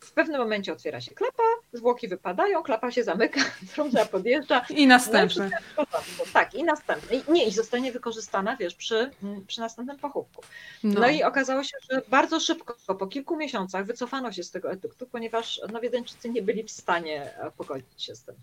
w 0.00 0.12
pewnym 0.12 0.40
momencie 0.40 0.72
otwiera 0.72 1.00
się 1.00 1.14
klapa 1.14 1.42
zwłoki 1.72 2.08
wypadają, 2.08 2.62
klapa 2.62 2.90
się 2.90 3.04
zamyka, 3.04 3.40
trumna 3.74 4.04
podjeżdża. 4.04 4.66
I 4.70 4.86
następny. 4.86 5.50
No 5.76 5.84
i 6.28 6.32
tak, 6.32 6.54
i 6.54 6.64
następny. 6.64 7.22
Nie, 7.28 7.46
i 7.46 7.50
zostanie 7.50 7.92
wykorzystana, 7.92 8.56
wiesz, 8.56 8.74
przy, 8.74 9.10
przy 9.46 9.60
następnym 9.60 9.98
pochówku. 9.98 10.42
No. 10.84 11.00
no. 11.00 11.08
i 11.08 11.22
okazało 11.22 11.64
się, 11.64 11.76
że 11.90 12.02
bardzo 12.08 12.40
szybko, 12.40 12.94
po 12.98 13.06
kilku 13.06 13.36
miesiącach 13.36 13.86
wycofano 13.86 14.32
się 14.32 14.42
z 14.42 14.50
tego 14.50 14.70
eduktu, 14.70 15.06
ponieważ 15.06 15.60
no, 15.72 15.80
Wiedeńczycy 15.80 16.28
nie 16.28 16.42
byli 16.42 16.62
w 16.62 16.70
stanie 16.70 17.30
pogodzić 17.56 18.02
się 18.02 18.14
z 18.14 18.22
tym. 18.22 18.34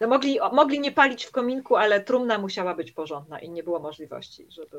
No, 0.00 0.08
mogli, 0.08 0.38
mogli 0.52 0.80
nie 0.80 0.92
palić 0.92 1.24
w 1.24 1.30
kominku, 1.30 1.76
ale 1.76 2.00
trumna 2.00 2.38
musiała 2.38 2.74
być 2.74 2.92
porządna 2.92 3.38
i 3.38 3.50
nie 3.50 3.62
było 3.62 3.78
możliwości, 3.78 4.46
żeby 4.48 4.78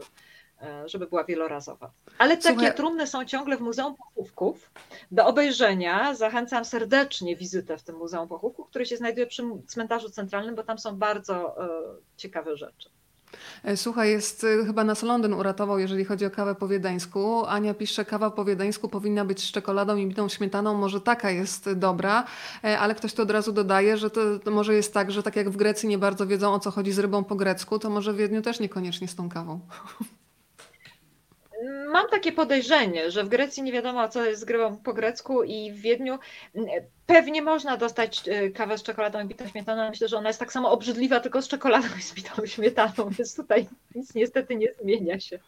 E, 0.61 0.89
żeby 0.89 1.07
była 1.07 1.23
wielorazowa. 1.23 1.91
Ale 2.17 2.37
takie 2.37 2.53
Słuchaj... 2.53 2.75
trumny 2.75 3.07
są 3.07 3.25
ciągle 3.25 3.57
w 3.57 3.61
Muzeum 3.61 3.95
Pochówków. 3.95 4.71
Do 5.11 5.25
obejrzenia 5.25 6.13
zachęcam 6.21 6.65
serdecznie 6.65 7.35
wizytę 7.35 7.77
w 7.77 7.83
tym 7.83 7.95
Muzeum 7.95 8.27
Pochówków, 8.27 8.67
które 8.67 8.85
się 8.85 8.97
znajduje 8.97 9.27
przy 9.27 9.43
cmentarzu 9.67 10.09
centralnym, 10.09 10.55
bo 10.55 10.63
tam 10.63 10.79
są 10.79 10.95
bardzo 10.95 11.63
e, 11.63 11.69
ciekawe 12.17 12.57
rzeczy. 12.57 12.89
E, 13.63 13.77
słuchaj, 13.77 14.09
jest 14.09 14.45
chyba 14.65 14.83
nas 14.83 15.03
Londyn 15.03 15.33
uratował, 15.33 15.79
jeżeli 15.79 16.05
chodzi 16.05 16.25
o 16.25 16.31
kawę 16.31 16.55
po 16.55 16.67
wiedeńsku. 16.67 17.45
Ania 17.45 17.73
pisze, 17.73 18.05
kawa 18.05 18.31
po 18.31 18.45
wiedeńsku 18.45 18.89
powinna 18.89 19.25
być 19.25 19.43
z 19.43 19.51
czekoladą 19.51 19.95
i 19.95 20.07
bitą 20.07 20.29
śmietaną. 20.29 20.73
Może 20.73 21.01
taka 21.01 21.31
jest 21.31 21.73
dobra, 21.73 22.23
ale 22.79 22.95
ktoś 22.95 23.13
tu 23.13 23.21
od 23.21 23.31
razu 23.31 23.51
dodaje, 23.51 23.97
że 23.97 24.09
to, 24.09 24.39
to, 24.39 24.51
może 24.51 24.73
jest 24.73 24.93
tak, 24.93 25.11
że 25.11 25.23
tak 25.23 25.35
jak 25.35 25.49
w 25.49 25.57
Grecji 25.57 25.89
nie 25.89 25.97
bardzo 25.97 26.27
wiedzą 26.27 26.53
o 26.53 26.59
co 26.59 26.71
chodzi 26.71 26.91
z 26.91 26.99
rybą 26.99 27.23
po 27.23 27.35
grecku, 27.35 27.79
to 27.79 27.89
może 27.89 28.13
w 28.13 28.17
Wiedniu 28.17 28.41
też 28.41 28.59
niekoniecznie 28.59 29.07
z 29.07 29.15
tą 29.15 29.29
kawą. 29.29 29.59
Mam 31.87 32.09
takie 32.09 32.31
podejrzenie, 32.31 33.11
że 33.11 33.23
w 33.23 33.29
Grecji 33.29 33.63
nie 33.63 33.71
wiadomo, 33.71 34.09
co 34.09 34.25
jest 34.25 34.41
z 34.41 34.45
grą 34.45 34.77
po 34.77 34.93
grecku 34.93 35.43
i 35.43 35.71
w 35.71 35.81
Wiedniu 35.81 36.19
pewnie 37.05 37.41
można 37.41 37.77
dostać 37.77 38.27
e, 38.27 38.49
kawę 38.49 38.77
z 38.77 38.83
czekoladą 38.83 39.19
i 39.19 39.25
bitą 39.25 39.47
śmietaną. 39.47 39.89
Myślę, 39.89 40.07
że 40.07 40.17
ona 40.17 40.29
jest 40.29 40.39
tak 40.39 40.53
samo 40.53 40.71
obrzydliwa, 40.71 41.19
tylko 41.19 41.41
z 41.41 41.47
czekoladą 41.47 41.87
i 41.99 42.01
z 42.01 42.13
bitą 42.13 42.45
śmietaną, 42.45 43.09
więc 43.17 43.35
tutaj 43.35 43.67
nic 43.95 44.15
niestety 44.15 44.55
nie 44.55 44.73
zmienia 44.81 45.19
się. 45.19 45.39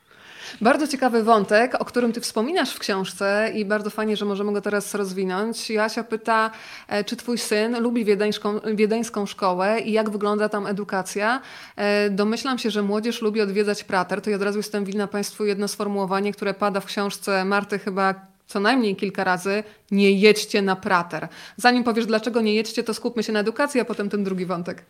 Bardzo 0.62 0.88
ciekawy 0.88 1.24
wątek, 1.24 1.82
o 1.82 1.86
którym 1.86 2.14
ty 2.14 2.22
wspominasz 2.22 2.74
w 2.74 2.80
książce 2.80 3.52
i 3.56 3.66
bardzo 3.66 3.90
fajnie, 3.90 4.18
że 4.18 4.26
możemy 4.26 4.54
go 4.54 4.62
teraz 4.62 4.96
rozwinąć. 4.96 5.70
Jasia 5.70 6.04
pyta, 6.04 6.52
e, 6.88 7.04
czy 7.04 7.16
twój 7.16 7.38
syn 7.38 7.82
lubi 7.82 8.06
wiedeńską, 8.06 8.60
wiedeńską 8.74 9.26
szkołę 9.26 9.80
i 9.80 9.92
jak 9.92 10.10
wygląda 10.10 10.50
tam 10.50 10.68
edukacja. 10.68 11.42
E, 11.76 12.10
domyślam 12.10 12.60
się, 12.60 12.70
że 12.70 12.82
młodzież 12.82 13.22
lubi 13.22 13.42
odwiedzać 13.42 13.84
prater. 13.84 14.22
To 14.22 14.30
ja 14.30 14.36
od 14.36 14.42
razu 14.42 14.60
jestem 14.60 14.86
winna 14.86 15.08
Państwu 15.08 15.46
jedno 15.46 15.68
sformułowanie, 15.68 16.34
które 16.34 16.54
pada 16.54 16.80
w 16.80 16.86
książce 16.86 17.46
Marty 17.46 17.80
chyba 17.80 18.34
co 18.48 18.60
najmniej 18.60 18.96
kilka 18.96 19.24
razy, 19.24 19.64
nie 19.92 20.12
jedźcie 20.12 20.62
na 20.62 20.76
prater. 20.76 21.28
Zanim 21.58 21.84
powiesz, 21.84 22.06
dlaczego 22.06 22.42
nie 22.42 22.56
jedźcie, 22.56 22.84
to 22.84 22.94
skupmy 22.94 23.24
się 23.24 23.34
na 23.34 23.40
edukacji, 23.40 23.82
a 23.82 23.86
potem 23.86 24.10
ten 24.10 24.24
drugi 24.24 24.46
wątek. 24.46 24.86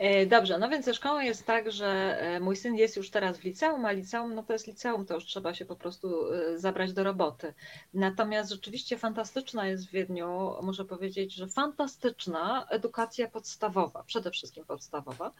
E, 0.00 0.26
dobrze, 0.26 0.58
no 0.58 0.68
więc 0.68 0.84
ze 0.84 0.94
szkołą 0.94 1.20
jest 1.20 1.46
tak, 1.46 1.72
że 1.72 1.86
e, 2.20 2.40
mój 2.40 2.56
syn 2.56 2.74
jest 2.74 2.96
już 2.96 3.10
teraz 3.10 3.38
w 3.38 3.44
liceum, 3.44 3.84
a 3.84 3.92
liceum, 3.92 4.34
no 4.34 4.42
to 4.42 4.52
jest 4.52 4.66
liceum, 4.66 5.06
to 5.06 5.14
już 5.14 5.24
trzeba 5.24 5.54
się 5.54 5.64
po 5.64 5.76
prostu 5.76 6.32
e, 6.32 6.58
zabrać 6.58 6.92
do 6.92 7.04
roboty. 7.04 7.54
Natomiast 7.94 8.50
rzeczywiście 8.50 8.98
fantastyczna 8.98 9.66
jest 9.66 9.88
w 9.88 9.90
Wiedniu, 9.90 10.52
muszę 10.62 10.84
powiedzieć, 10.84 11.34
że 11.34 11.46
fantastyczna 11.46 12.66
edukacja 12.70 13.28
podstawowa, 13.28 14.02
przede 14.02 14.30
wszystkim 14.30 14.64
podstawowa. 14.64 15.32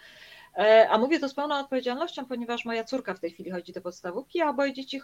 E, 0.56 0.88
a 0.90 0.98
mówię 0.98 1.20
to 1.20 1.28
z 1.28 1.34
pełną 1.34 1.58
odpowiedzialnością, 1.58 2.26
ponieważ 2.26 2.64
moja 2.64 2.84
córka 2.84 3.14
w 3.14 3.20
tej 3.20 3.30
chwili 3.30 3.50
chodzi 3.50 3.72
do 3.72 3.80
podstawówki, 3.80 4.40
a 4.40 4.50
oboje 4.50 4.72
dzieci, 4.72 5.00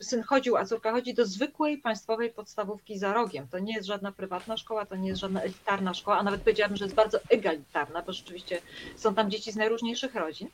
syn 0.00 0.22
chodził, 0.22 0.56
a 0.56 0.64
córka 0.64 0.92
chodzi 0.92 1.14
do 1.14 1.26
zwykłej 1.26 1.78
państwowej 1.78 2.30
podstawówki 2.30 2.98
za 2.98 3.12
rogiem. 3.12 3.48
To 3.48 3.58
nie 3.58 3.74
jest 3.74 3.86
żadna 3.86 4.12
prywatna 4.12 4.56
szkoła, 4.56 4.86
to 4.86 4.96
nie 4.96 5.08
jest 5.08 5.20
żadna 5.20 5.42
elitarna 5.42 5.94
szkoła, 5.94 6.18
a 6.18 6.22
nawet 6.22 6.40
powiedziałabym, 6.40 6.76
że 6.76 6.84
jest 6.84 6.94
bardzo 6.94 7.18
egalitarna, 7.30 8.02
bo 8.02 8.12
rzeczywiście 8.12 8.62
są 8.96 9.14
tam 9.14 9.30
dzieci 9.30 9.52
z 9.52 9.56
najróżniejszych 9.56 10.14
rodzin. 10.14 10.48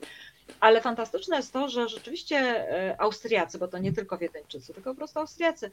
Ale 0.61 0.81
fantastyczne 0.81 1.37
jest 1.37 1.53
to, 1.53 1.69
że 1.69 1.89
rzeczywiście 1.89 2.37
e, 2.37 3.01
Austriacy, 3.01 3.59
bo 3.59 3.69
to 3.69 3.79
nie 3.79 3.93
tylko 3.93 4.19
Wiedeńczycy, 4.19 4.75
tylko 4.75 4.91
po 4.91 4.97
prostu 4.97 5.19
Austriacy, 5.19 5.71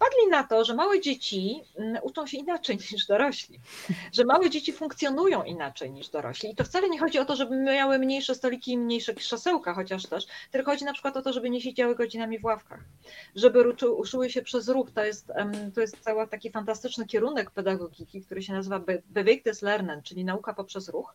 wpadli 0.00 0.30
na 0.30 0.44
to, 0.44 0.64
że 0.64 0.74
małe 0.74 1.00
dzieci 1.00 1.62
mm, 1.76 2.02
uczą 2.02 2.26
się 2.26 2.38
inaczej 2.38 2.76
niż 2.92 3.06
dorośli, 3.06 3.60
że 4.12 4.24
małe 4.24 4.50
dzieci 4.50 4.72
funkcjonują 4.72 5.42
inaczej 5.42 5.90
niż 5.90 6.08
dorośli. 6.08 6.50
I 6.50 6.54
to 6.54 6.64
wcale 6.64 6.88
nie 6.88 6.98
chodzi 6.98 7.18
o 7.18 7.24
to, 7.24 7.36
żeby 7.36 7.56
miały 7.56 7.98
mniejsze 7.98 8.34
stoliki 8.34 8.72
i 8.72 8.78
mniejsze 8.78 9.14
krzesełka, 9.14 9.74
chociaż 9.74 10.06
też, 10.06 10.26
tylko 10.50 10.70
chodzi 10.70 10.84
na 10.84 10.92
przykład 10.92 11.16
o 11.16 11.22
to, 11.22 11.32
żeby 11.32 11.50
nie 11.50 11.60
siedziały 11.60 11.94
godzinami 11.94 12.38
w 12.38 12.44
ławkach, 12.44 12.80
żeby 13.36 13.62
ruszyły 13.80 14.30
się 14.30 14.42
przez 14.42 14.68
ruch. 14.68 14.90
To 14.90 15.04
jest, 15.04 15.32
to 15.74 15.80
jest 15.80 16.00
cały 16.00 16.28
taki 16.28 16.50
fantastyczny 16.50 17.06
kierunek 17.06 17.50
pedagogiki, 17.50 18.22
który 18.22 18.42
się 18.42 18.52
nazywa 18.52 18.80
Bewegtes 19.06 19.62
Lernen, 19.62 20.02
czyli 20.02 20.24
nauka 20.24 20.54
poprzez 20.54 20.88
ruch. 20.88 21.14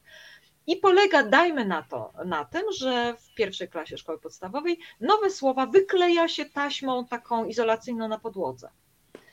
I 0.68 0.78
polega, 0.78 1.24
dajmy 1.24 1.66
na 1.66 1.82
to, 1.82 2.14
na 2.26 2.46
tym, 2.46 2.64
że 2.80 3.16
w 3.20 3.34
pierwszej 3.34 3.70
klasie 3.70 3.98
szkoły 3.98 4.20
podstawowej 4.20 4.80
nowe 5.02 5.30
słowa 5.30 5.66
wykleja 5.66 6.28
się 6.28 6.46
taśmą 6.46 7.06
taką 7.06 7.46
izolacyjną 7.46 8.08
na 8.08 8.20
podłodze. 8.20 8.70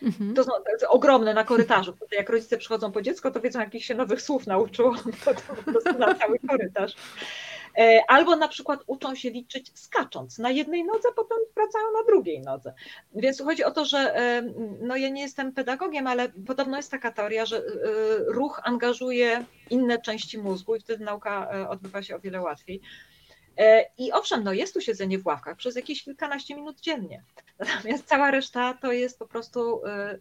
Mhm. 0.03 0.35
To 0.35 0.45
są 0.45 0.51
ogromne 0.89 1.35
na 1.35 1.45
korytarzu. 1.45 1.93
Tutaj 1.93 2.19
jak 2.19 2.31
rodzice 2.31 2.59
przychodzą 2.59 2.93
po 2.93 3.03
dziecko, 3.03 3.31
to 3.31 3.41
wiedzą, 3.41 3.61
jakich 3.61 3.85
się 3.85 3.95
nowych 3.95 4.23
słów 4.23 4.47
nauczyło, 4.47 4.95
to, 5.25 5.35
to 5.35 5.55
po 5.55 5.63
prostu 5.63 5.99
na 5.99 6.15
cały 6.15 6.39
korytarz. 6.39 6.95
E, 7.79 8.01
albo 8.09 8.37
na 8.37 8.49
przykład 8.49 8.81
uczą 8.87 9.15
się 9.15 9.31
liczyć 9.31 9.71
skacząc 9.75 10.39
na 10.39 10.51
jednej 10.51 10.85
nodze, 10.85 11.09
potem 11.17 11.39
wracają 11.55 11.85
na 11.93 12.05
drugiej 12.07 12.41
nodze. 12.41 12.75
Więc 13.15 13.43
chodzi 13.43 13.65
o 13.65 13.71
to, 13.71 13.85
że 13.85 14.17
e, 14.17 14.43
no 14.81 14.97
ja 14.97 15.09
nie 15.09 15.23
jestem 15.23 15.53
pedagogiem, 15.53 16.07
ale 16.07 16.29
podobno 16.47 16.77
jest 16.77 16.91
taka 16.91 17.13
teoria, 17.13 17.47
że 17.47 17.57
e, 17.57 17.63
ruch 18.27 18.61
angażuje 18.65 19.45
inne 19.71 19.99
części 19.99 20.39
mózgu 20.39 20.77
i 20.77 20.81
wtedy 20.81 21.05
nauka 21.05 21.69
odbywa 21.69 22.03
się 22.03 22.17
o 22.17 22.21
wiele 22.21 22.41
łatwiej. 22.41 22.81
I 23.99 24.13
owszem, 24.13 24.45
no 24.45 24.53
jest 24.53 24.75
tu 24.75 24.81
siedzenie 24.81 25.19
w 25.19 25.27
ławkach 25.27 25.57
przez 25.57 25.77
jakieś 25.77 26.05
kilkanaście 26.05 26.55
minut 26.55 26.81
dziennie. 26.81 27.23
Natomiast 27.59 28.07
cała 28.07 28.31
reszta 28.31 28.75
to 28.75 28.93
jest 28.93 29.19
po 29.19 29.27
prostu 29.27 29.81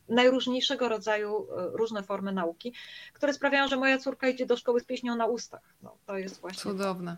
najróżniejszego 0.09 0.89
rodzaju 0.89 1.47
różne 1.73 2.03
formy 2.03 2.31
nauki, 2.31 2.73
które 3.13 3.33
sprawiają, 3.33 3.67
że 3.67 3.77
moja 3.77 3.97
córka 3.97 4.27
idzie 4.27 4.45
do 4.45 4.57
szkoły 4.57 4.79
z 4.79 4.85
pieśnią 4.85 5.15
na 5.15 5.25
ustach. 5.25 5.73
No, 5.83 5.97
to 6.05 6.17
jest 6.17 6.41
właśnie. 6.41 6.71
Cudowne. 6.71 7.17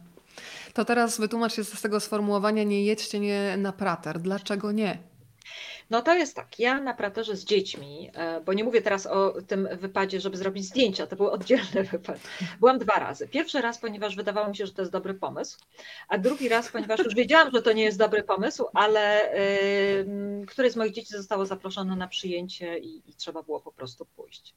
To 0.73 0.85
teraz 0.85 1.19
wytłumacz 1.19 1.53
się 1.53 1.63
z 1.63 1.81
tego 1.81 1.99
sformułowania 1.99 2.63
nie 2.63 2.85
jedźcie 2.85 3.19
nie 3.19 3.57
na 3.57 3.73
prater. 3.73 4.19
Dlaczego 4.19 4.71
nie? 4.71 4.97
No 5.89 6.01
to 6.01 6.13
jest 6.13 6.35
tak, 6.35 6.59
ja 6.59 6.81
na 6.81 6.93
praterze 6.93 7.35
z 7.35 7.45
dziećmi, 7.45 8.11
e, 8.13 8.41
bo 8.41 8.53
nie 8.53 8.63
mówię 8.63 8.81
teraz 8.81 9.07
o 9.07 9.33
tym 9.47 9.67
wypadzie, 9.77 10.19
żeby 10.19 10.37
zrobić 10.37 10.65
zdjęcia, 10.65 11.07
to 11.07 11.15
był 11.15 11.29
oddzielny 11.29 11.83
wypad. 11.91 12.19
Byłam 12.59 12.79
dwa 12.79 12.93
razy. 12.93 13.27
Pierwszy 13.27 13.61
raz, 13.61 13.77
ponieważ 13.77 14.15
wydawało 14.15 14.49
mi 14.49 14.55
się, 14.55 14.65
że 14.65 14.73
to 14.73 14.81
jest 14.81 14.91
dobry 14.91 15.13
pomysł, 15.13 15.59
a 16.07 16.17
drugi 16.17 16.49
raz, 16.49 16.69
ponieważ 16.69 16.99
już 16.99 17.15
wiedziałam, 17.15 17.51
że 17.51 17.61
to 17.61 17.73
nie 17.73 17.83
jest 17.83 17.97
dobry 17.97 18.23
pomysł, 18.23 18.65
ale 18.73 19.33
yy, 20.39 20.45
któreś 20.45 20.71
z 20.71 20.75
moich 20.75 20.93
dzieci 20.93 21.13
zostało 21.13 21.45
zaproszone 21.45 21.95
na 21.95 22.07
przyjęcie 22.07 22.79
i, 22.79 23.09
i 23.09 23.15
trzeba 23.15 23.43
było 23.43 23.59
po 23.59 23.71
prostu 23.71 24.05
pójść. 24.05 24.55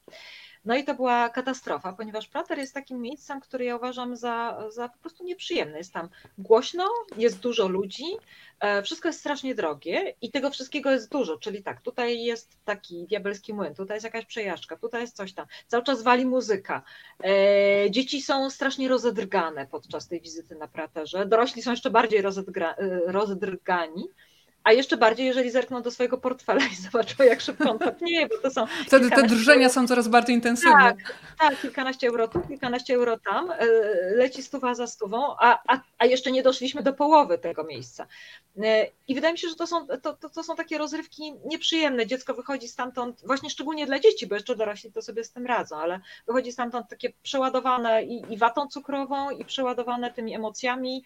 No 0.67 0.75
i 0.75 0.83
to 0.83 0.95
była 0.95 1.29
katastrofa, 1.29 1.93
ponieważ 1.93 2.27
Prater 2.27 2.57
jest 2.57 2.73
takim 2.73 3.01
miejscem, 3.01 3.41
które 3.41 3.65
ja 3.65 3.75
uważam 3.75 4.15
za, 4.15 4.63
za 4.69 4.89
po 4.89 4.97
prostu 4.97 5.23
nieprzyjemne. 5.23 5.77
Jest 5.77 5.93
tam 5.93 6.09
głośno, 6.37 6.83
jest 7.17 7.39
dużo 7.39 7.67
ludzi, 7.67 8.03
e, 8.59 8.83
wszystko 8.83 9.09
jest 9.09 9.19
strasznie 9.19 9.55
drogie 9.55 10.13
i 10.21 10.31
tego 10.31 10.49
wszystkiego 10.49 10.91
jest 10.91 11.11
dużo, 11.11 11.37
czyli 11.37 11.63
tak, 11.63 11.81
tutaj 11.81 12.23
jest 12.23 12.57
taki 12.65 13.05
diabelski 13.07 13.53
młyn, 13.53 13.75
tutaj 13.75 13.95
jest 13.95 14.03
jakaś 14.03 14.25
przejażdżka, 14.25 14.77
tutaj 14.77 15.01
jest 15.01 15.15
coś 15.15 15.33
tam, 15.33 15.45
cały 15.67 15.83
czas 15.83 16.03
wali 16.03 16.25
muzyka. 16.25 16.83
E, 17.23 17.91
dzieci 17.91 18.21
są 18.21 18.49
strasznie 18.49 18.87
rozedrgane 18.87 19.67
podczas 19.67 20.07
tej 20.07 20.21
wizyty 20.21 20.55
na 20.55 20.67
Praterze, 20.67 21.25
dorośli 21.25 21.61
są 21.61 21.71
jeszcze 21.71 21.89
bardziej 21.89 22.23
rozedrgani. 23.05 24.09
A 24.67 24.71
jeszcze 24.71 24.97
bardziej, 24.97 25.25
jeżeli 25.25 25.51
zerkną 25.51 25.81
do 25.81 25.91
swojego 25.91 26.17
portfela 26.17 26.65
i 26.65 26.75
zobaczą, 26.91 27.23
jak 27.23 27.41
szybko 27.41 27.71
on 27.71 27.79
topnieje, 27.79 28.27
bo 28.27 28.37
to 28.37 28.51
są. 28.51 28.65
Wtedy 28.87 29.09
te 29.09 29.23
drżenia 29.23 29.61
euro. 29.61 29.73
są 29.73 29.87
coraz 29.87 30.07
bardziej 30.07 30.35
intensywne. 30.35 30.77
Tak, 30.77 31.15
tak, 31.39 31.61
kilkanaście 31.61 32.07
euro 32.07 32.27
tu, 32.27 32.41
kilkanaście 32.41 32.95
euro 32.95 33.17
tam, 33.19 33.51
e, 33.51 33.65
leci 34.15 34.43
stuwa 34.43 34.75
za 34.75 34.87
stówą, 34.87 35.35
a, 35.39 35.59
a, 35.67 35.79
a 35.97 36.05
jeszcze 36.05 36.31
nie 36.31 36.43
doszliśmy 36.43 36.83
do 36.83 36.93
połowy 36.93 37.37
tego 37.37 37.63
miejsca. 37.63 38.07
E, 38.63 38.87
I 39.07 39.15
wydaje 39.15 39.33
mi 39.33 39.39
się, 39.39 39.49
że 39.49 39.55
to 39.55 39.67
są, 39.67 39.87
to, 39.87 40.13
to, 40.13 40.29
to 40.29 40.43
są 40.43 40.55
takie 40.55 40.77
rozrywki 40.77 41.33
nieprzyjemne. 41.45 42.07
Dziecko 42.07 42.33
wychodzi 42.33 42.67
stamtąd, 42.67 43.21
właśnie 43.25 43.49
szczególnie 43.49 43.85
dla 43.85 43.99
dzieci, 43.99 44.27
bo 44.27 44.35
jeszcze 44.35 44.55
dorośli 44.55 44.91
to 44.91 45.01
sobie 45.01 45.23
z 45.23 45.31
tym 45.31 45.45
radzą, 45.45 45.77
ale 45.77 45.99
wychodzi 46.27 46.51
stamtąd 46.51 46.89
takie 46.89 47.13
przeładowane 47.23 48.03
i, 48.03 48.33
i 48.33 48.37
watą 48.37 48.67
cukrową, 48.67 49.29
i 49.29 49.45
przeładowane 49.45 50.13
tymi 50.13 50.35
emocjami, 50.35 51.03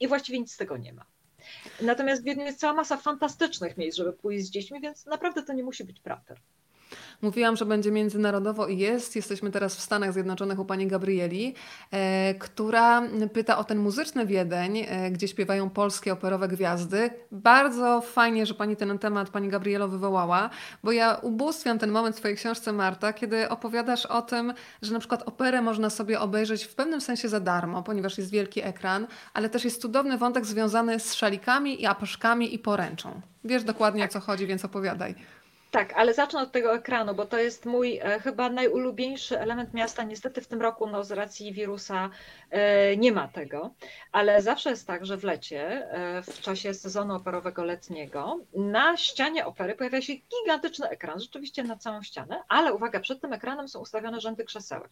i 0.00 0.08
właściwie 0.08 0.40
nic 0.40 0.52
z 0.52 0.56
tego 0.56 0.76
nie 0.76 0.92
ma. 0.92 1.11
Natomiast 1.80 2.22
w 2.22 2.24
Wiedniu 2.24 2.44
jest 2.44 2.60
cała 2.60 2.72
masa 2.72 2.96
fantastycznych 2.96 3.76
miejsc, 3.76 3.98
żeby 3.98 4.12
pójść 4.12 4.46
z 4.46 4.50
dziećmi, 4.50 4.80
więc 4.80 5.06
naprawdę 5.06 5.42
to 5.42 5.52
nie 5.52 5.62
musi 5.62 5.84
być 5.84 6.00
prater. 6.00 6.38
Mówiłam, 7.22 7.56
że 7.56 7.66
będzie 7.66 7.90
międzynarodowo 7.90 8.66
i 8.66 8.78
jest. 8.78 9.16
Jesteśmy 9.16 9.50
teraz 9.50 9.76
w 9.76 9.80
Stanach 9.80 10.12
Zjednoczonych 10.12 10.58
u 10.58 10.64
pani 10.64 10.86
Gabrieli, 10.86 11.54
e, 11.90 12.34
która 12.34 13.02
pyta 13.32 13.58
o 13.58 13.64
ten 13.64 13.78
muzyczny 13.78 14.26
Wiedeń, 14.26 14.78
e, 14.78 15.10
gdzie 15.10 15.28
śpiewają 15.28 15.70
polskie 15.70 16.12
operowe 16.12 16.48
gwiazdy. 16.48 17.10
Bardzo 17.32 18.00
fajnie, 18.00 18.46
że 18.46 18.54
pani 18.54 18.76
ten 18.76 18.98
temat, 18.98 19.30
pani 19.30 19.48
Gabrielo, 19.48 19.88
wywołała, 19.88 20.50
bo 20.82 20.92
ja 20.92 21.14
ubóstwiam 21.22 21.78
ten 21.78 21.90
moment 21.90 22.16
w 22.16 22.18
twojej 22.18 22.36
książce, 22.36 22.72
Marta, 22.72 23.12
kiedy 23.12 23.48
opowiadasz 23.48 24.06
o 24.06 24.22
tym, 24.22 24.54
że 24.82 24.92
na 24.92 24.98
przykład 24.98 25.22
operę 25.28 25.62
można 25.62 25.90
sobie 25.90 26.20
obejrzeć 26.20 26.64
w 26.64 26.74
pewnym 26.74 27.00
sensie 27.00 27.28
za 27.28 27.40
darmo, 27.40 27.82
ponieważ 27.82 28.18
jest 28.18 28.30
wielki 28.30 28.62
ekran, 28.62 29.06
ale 29.34 29.48
też 29.48 29.64
jest 29.64 29.82
cudowny 29.82 30.18
wątek 30.18 30.46
związany 30.46 31.00
z 31.00 31.14
szalikami 31.14 31.82
i 31.82 31.86
apaszkami 31.86 32.54
i 32.54 32.58
poręczą. 32.58 33.20
Wiesz 33.44 33.64
dokładnie 33.64 34.04
o 34.04 34.08
co 34.08 34.20
chodzi, 34.20 34.46
więc 34.46 34.64
opowiadaj. 34.64 35.14
Tak, 35.72 35.92
ale 35.96 36.14
zacznę 36.14 36.40
od 36.40 36.52
tego 36.52 36.74
ekranu, 36.74 37.14
bo 37.14 37.26
to 37.26 37.38
jest 37.38 37.66
mój 37.66 37.98
e, 38.02 38.20
chyba 38.20 38.50
najulubieńszy 38.50 39.40
element 39.40 39.74
miasta. 39.74 40.02
Niestety 40.02 40.40
w 40.40 40.46
tym 40.46 40.62
roku 40.62 40.86
no, 40.86 41.04
z 41.04 41.12
racji 41.12 41.52
wirusa 41.52 42.10
e, 42.50 42.96
nie 42.96 43.12
ma 43.12 43.28
tego, 43.28 43.74
ale 44.12 44.42
zawsze 44.42 44.70
jest 44.70 44.86
tak, 44.86 45.06
że 45.06 45.16
w 45.16 45.24
lecie, 45.24 45.90
e, 45.90 46.22
w 46.22 46.40
czasie 46.40 46.74
sezonu 46.74 47.14
operowego 47.14 47.64
letniego, 47.64 48.40
na 48.54 48.96
ścianie 48.96 49.46
opery 49.46 49.74
pojawia 49.74 50.02
się 50.02 50.12
gigantyczny 50.14 50.88
ekran, 50.88 51.20
rzeczywiście 51.20 51.62
na 51.62 51.76
całą 51.76 52.02
ścianę, 52.02 52.42
ale 52.48 52.74
uwaga, 52.74 53.00
przed 53.00 53.20
tym 53.20 53.32
ekranem 53.32 53.68
są 53.68 53.80
ustawione 53.80 54.20
rzędy 54.20 54.44
krzesełek. 54.44 54.90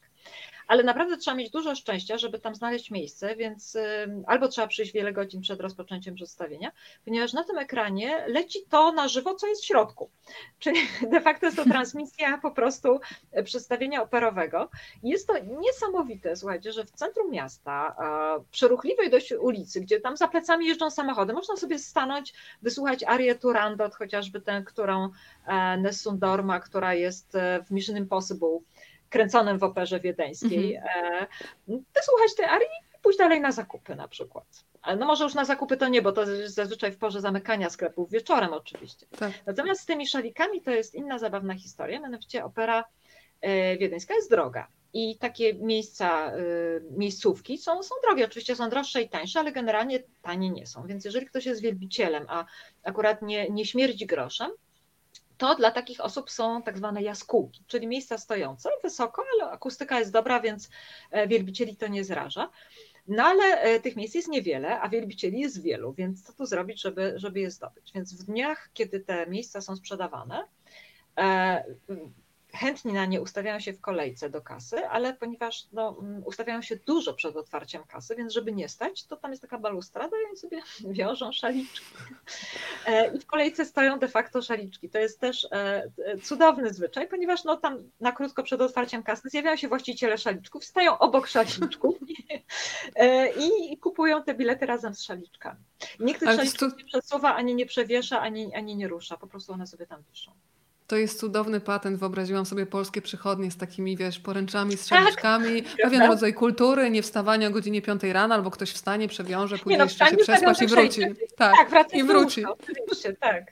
Ale 0.66 0.82
naprawdę 0.82 1.16
trzeba 1.16 1.36
mieć 1.36 1.50
dużo 1.50 1.74
szczęścia, 1.74 2.18
żeby 2.18 2.38
tam 2.38 2.54
znaleźć 2.54 2.90
miejsce, 2.90 3.36
więc 3.36 3.78
albo 4.26 4.48
trzeba 4.48 4.66
przyjść 4.66 4.92
wiele 4.92 5.12
godzin 5.12 5.40
przed 5.40 5.60
rozpoczęciem 5.60 6.14
przedstawienia, 6.14 6.72
ponieważ 7.04 7.32
na 7.32 7.44
tym 7.44 7.58
ekranie 7.58 8.24
leci 8.26 8.58
to 8.70 8.92
na 8.92 9.08
żywo, 9.08 9.34
co 9.34 9.46
jest 9.46 9.62
w 9.62 9.66
środku. 9.66 10.10
Czyli 10.58 10.69
de 11.12 11.20
facto 11.20 11.46
jest 11.46 11.56
to 11.56 11.64
transmisja 11.64 12.38
po 12.38 12.50
prostu 12.50 13.00
przedstawienia 13.44 14.02
operowego. 14.02 14.70
Jest 15.02 15.26
to 15.26 15.34
niesamowite, 15.38 16.36
słuchajcie, 16.36 16.72
że 16.72 16.84
w 16.84 16.90
centrum 16.90 17.30
miasta, 17.30 17.96
przy 18.50 18.68
ruchliwej 18.68 19.10
dość 19.10 19.32
ulicy, 19.32 19.80
gdzie 19.80 20.00
tam 20.00 20.16
za 20.16 20.28
plecami 20.28 20.66
jeżdżą 20.66 20.90
samochody, 20.90 21.32
można 21.32 21.56
sobie 21.56 21.78
stanąć, 21.78 22.34
wysłuchać 22.62 23.04
arię 23.04 23.34
Turandot, 23.34 23.94
chociażby 23.94 24.40
tę, 24.40 24.62
którą 24.66 25.08
e, 25.46 25.76
Nessun 25.76 26.18
Dorma, 26.18 26.60
która 26.60 26.94
jest 26.94 27.34
e, 27.34 27.64
w 27.66 27.70
Mission 27.70 27.96
Impossible 27.96 28.58
kręconym 29.10 29.58
w 29.58 29.62
operze 29.62 30.00
wiedeńskiej, 30.00 30.76
mhm. 30.76 31.14
E, 31.14 31.26
wysłuchać 31.68 32.34
tej 32.36 32.46
arii 32.46 32.66
i 32.66 32.98
pójść 33.02 33.18
dalej 33.18 33.40
na 33.40 33.52
zakupy 33.52 33.94
na 33.96 34.08
przykład. 34.08 34.69
No 34.98 35.06
może 35.06 35.24
już 35.24 35.34
na 35.34 35.44
zakupy 35.44 35.76
to 35.76 35.88
nie, 35.88 36.02
bo 36.02 36.12
to 36.12 36.30
jest 36.30 36.54
zazwyczaj 36.54 36.92
w 36.92 36.98
porze 36.98 37.20
zamykania 37.20 37.70
sklepów, 37.70 38.10
wieczorem 38.10 38.52
oczywiście. 38.52 39.06
Tak. 39.18 39.32
Natomiast 39.46 39.80
z 39.80 39.86
tymi 39.86 40.06
szalikami 40.06 40.62
to 40.62 40.70
jest 40.70 40.94
inna 40.94 41.18
zabawna 41.18 41.54
historia, 41.54 42.00
mianowicie 42.00 42.44
opera 42.44 42.84
e, 43.40 43.78
wiedeńska 43.78 44.14
jest 44.14 44.30
droga. 44.30 44.68
I 44.92 45.18
takie 45.18 45.54
miejsca, 45.54 46.32
e, 46.32 46.40
miejscówki 46.96 47.58
są, 47.58 47.82
są 47.82 47.94
drogie, 48.02 48.24
oczywiście 48.24 48.56
są 48.56 48.70
droższe 48.70 49.02
i 49.02 49.08
tańsze, 49.08 49.40
ale 49.40 49.52
generalnie 49.52 50.02
tanie 50.22 50.50
nie 50.50 50.66
są. 50.66 50.86
Więc 50.86 51.04
jeżeli 51.04 51.26
ktoś 51.26 51.46
jest 51.46 51.60
wielbicielem, 51.60 52.26
a 52.28 52.44
akurat 52.82 53.22
nie, 53.22 53.50
nie 53.50 53.66
śmierdzi 53.66 54.06
groszem, 54.06 54.50
to 55.40 55.54
dla 55.54 55.70
takich 55.70 56.00
osób 56.00 56.30
są 56.30 56.62
tak 56.62 56.78
zwane 56.78 57.02
jaskółki, 57.02 57.64
czyli 57.66 57.86
miejsca 57.86 58.18
stojące 58.18 58.70
wysoko, 58.82 59.24
ale 59.34 59.50
akustyka 59.50 59.98
jest 59.98 60.12
dobra, 60.12 60.40
więc 60.40 60.70
e, 61.10 61.28
wielbicieli 61.28 61.76
to 61.76 61.88
nie 61.88 62.04
zraża. 62.04 62.50
No 63.08 63.24
ale 63.24 63.44
e, 63.44 63.80
tych 63.80 63.96
miejsc 63.96 64.14
jest 64.14 64.28
niewiele, 64.28 64.80
a 64.80 64.88
wielbicieli 64.88 65.40
jest 65.40 65.62
wielu, 65.62 65.92
więc 65.92 66.22
co 66.22 66.32
tu 66.32 66.46
zrobić, 66.46 66.82
żeby, 66.82 67.12
żeby 67.16 67.40
je 67.40 67.50
zdobyć? 67.50 67.92
Więc 67.92 68.22
w 68.22 68.26
dniach, 68.26 68.70
kiedy 68.74 69.00
te 69.00 69.26
miejsca 69.26 69.60
są 69.60 69.76
sprzedawane, 69.76 70.44
e, 71.18 71.64
chętni 72.52 72.92
na 72.92 73.06
nie 73.06 73.20
ustawiają 73.20 73.60
się 73.60 73.72
w 73.72 73.80
kolejce 73.80 74.30
do 74.30 74.42
kasy, 74.42 74.88
ale 74.88 75.14
ponieważ 75.14 75.66
no, 75.72 75.96
mm, 76.02 76.22
ustawiają 76.24 76.62
się 76.62 76.76
dużo 76.76 77.14
przed 77.14 77.36
otwarciem 77.36 77.84
kasy, 77.84 78.16
więc 78.16 78.32
żeby 78.32 78.52
nie 78.52 78.68
stać, 78.68 79.04
to 79.04 79.16
tam 79.16 79.30
jest 79.30 79.42
taka 79.42 79.58
balustrada 79.58 80.16
i 80.16 80.28
oni 80.28 80.36
sobie 80.36 80.62
wiążą 80.98 81.32
szaliczki. 81.32 81.86
E, 82.86 83.16
I 83.16 83.20
w 83.20 83.26
kolejce 83.26 83.64
stoją 83.64 83.98
de 83.98 84.08
facto 84.08 84.42
szaliczki. 84.42 84.90
To 84.90 84.98
jest 84.98 85.20
też 85.20 85.48
e, 85.52 85.90
cudowny 86.22 86.72
zwyczaj, 86.72 87.08
ponieważ 87.08 87.44
no, 87.44 87.56
tam 87.56 87.78
na 88.00 88.12
krótko 88.12 88.42
przed 88.42 88.60
otwarciem 88.60 89.02
kasy 89.02 89.28
zjawiają 89.28 89.56
się 89.56 89.68
właściciele 89.68 90.18
szaliczków, 90.18 90.64
stają 90.64 90.98
obok 90.98 91.26
szaliczków 91.26 91.96
e, 92.96 93.32
i, 93.32 93.72
i 93.72 93.78
kupują 93.78 94.22
te 94.22 94.34
bilety 94.34 94.66
razem 94.66 94.94
z 94.94 95.02
szaliczkami. 95.02 95.60
Nikt 96.00 96.20
tych 96.20 96.28
szaliczków 96.28 96.72
to... 96.72 96.78
nie 96.78 96.84
przesuwa, 96.84 97.34
ani 97.34 97.54
nie 97.54 97.66
przewiesza, 97.66 98.20
ani, 98.20 98.54
ani 98.54 98.76
nie 98.76 98.88
rusza, 98.88 99.16
po 99.16 99.26
prostu 99.26 99.52
one 99.52 99.66
sobie 99.66 99.86
tam 99.86 100.02
wiszą. 100.10 100.32
To 100.90 100.96
jest 100.96 101.20
cudowny 101.20 101.60
patent. 101.60 101.98
Wyobraziłam 101.98 102.46
sobie 102.46 102.66
polskie 102.66 103.02
przychodnie 103.02 103.50
z 103.50 103.56
takimi, 103.56 103.96
wiesz, 103.96 104.18
poręczami, 104.18 104.76
strzeliczkami, 104.76 105.62
tak, 105.62 105.76
pewien 105.84 106.02
rodzaj 106.02 106.34
kultury, 106.34 106.90
nie 106.90 107.02
wstawania 107.02 107.48
o 107.48 107.50
godzinie 107.50 107.82
5 107.82 108.02
rano, 108.02 108.34
albo 108.34 108.50
ktoś 108.50 108.70
wstanie, 108.70 109.08
przewiąże, 109.08 109.58
pójdzie 109.58 109.78
no, 109.78 109.84
jeszcze 109.84 110.06
się 110.06 110.16
przespać 110.16 110.62
i 110.62 110.66
wróci. 110.66 111.02
Tak, 111.36 111.70
tak 111.70 111.94
i 111.94 112.04
wróci. 112.04 112.44
Tak. 113.20 113.44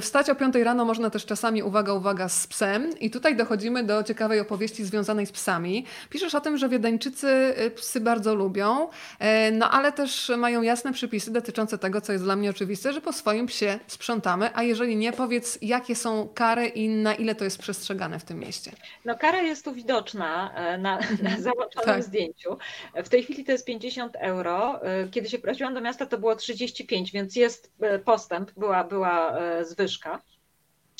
Wstać 0.00 0.30
o 0.30 0.34
5 0.34 0.54
rano 0.54 0.84
można 0.84 1.10
też 1.10 1.26
czasami, 1.26 1.62
uwaga, 1.62 1.92
uwaga, 1.92 2.28
z 2.28 2.46
psem. 2.46 2.98
I 3.00 3.10
tutaj 3.10 3.36
dochodzimy 3.36 3.84
do 3.84 4.02
ciekawej 4.02 4.40
opowieści 4.40 4.84
związanej 4.84 5.26
z 5.26 5.32
psami. 5.32 5.84
Piszesz 6.10 6.34
o 6.34 6.40
tym, 6.40 6.58
że 6.58 6.68
Wiedeńczycy 6.68 7.28
y, 7.58 7.70
psy 7.70 8.00
bardzo 8.00 8.34
lubią, 8.34 8.88
e, 9.18 9.50
no 9.50 9.70
ale 9.70 9.92
też 9.92 10.32
mają 10.38 10.62
jasne 10.62 10.92
przypisy 10.92 11.32
dotyczące 11.32 11.78
tego, 11.78 12.00
co 12.00 12.12
jest 12.12 12.24
dla 12.24 12.36
mnie 12.36 12.50
oczywiste, 12.50 12.92
że 12.92 13.00
po 13.00 13.12
swoim 13.12 13.46
psie 13.46 13.78
sprzątamy, 13.86 14.50
a 14.54 14.62
jeżeli 14.62 14.96
nie, 14.96 15.12
powiedz, 15.12 15.58
jakie 15.62 15.96
są 15.96 16.28
kary 16.34 16.66
i 16.66 16.88
na 16.88 17.14
ile 17.14 17.34
to 17.34 17.44
jest 17.44 17.58
przestrzegane 17.58 18.18
w 18.18 18.24
tym 18.24 18.38
mieście? 18.38 18.72
No 19.04 19.18
kara 19.18 19.42
jest 19.42 19.64
tu 19.64 19.72
widoczna 19.72 20.54
e, 20.54 20.78
na, 20.78 20.98
na 20.98 21.08
mhm. 21.08 21.42
załączonym 21.48 21.94
tak. 21.94 22.02
zdjęciu. 22.02 22.58
W 22.94 23.08
tej 23.08 23.22
chwili 23.22 23.44
to 23.44 23.52
jest 23.52 23.66
50 23.66 24.16
euro. 24.20 24.82
E, 24.82 25.08
kiedy 25.08 25.28
się 25.28 25.38
prowadziłam 25.38 25.74
do 25.74 25.80
miasta, 25.80 26.06
to 26.06 26.18
było 26.18 26.36
35, 26.36 27.12
więc 27.12 27.36
jest 27.36 27.72
postęp, 28.04 28.50
była, 28.56 28.84
była 28.84 29.38
zwyżka. 29.78 30.22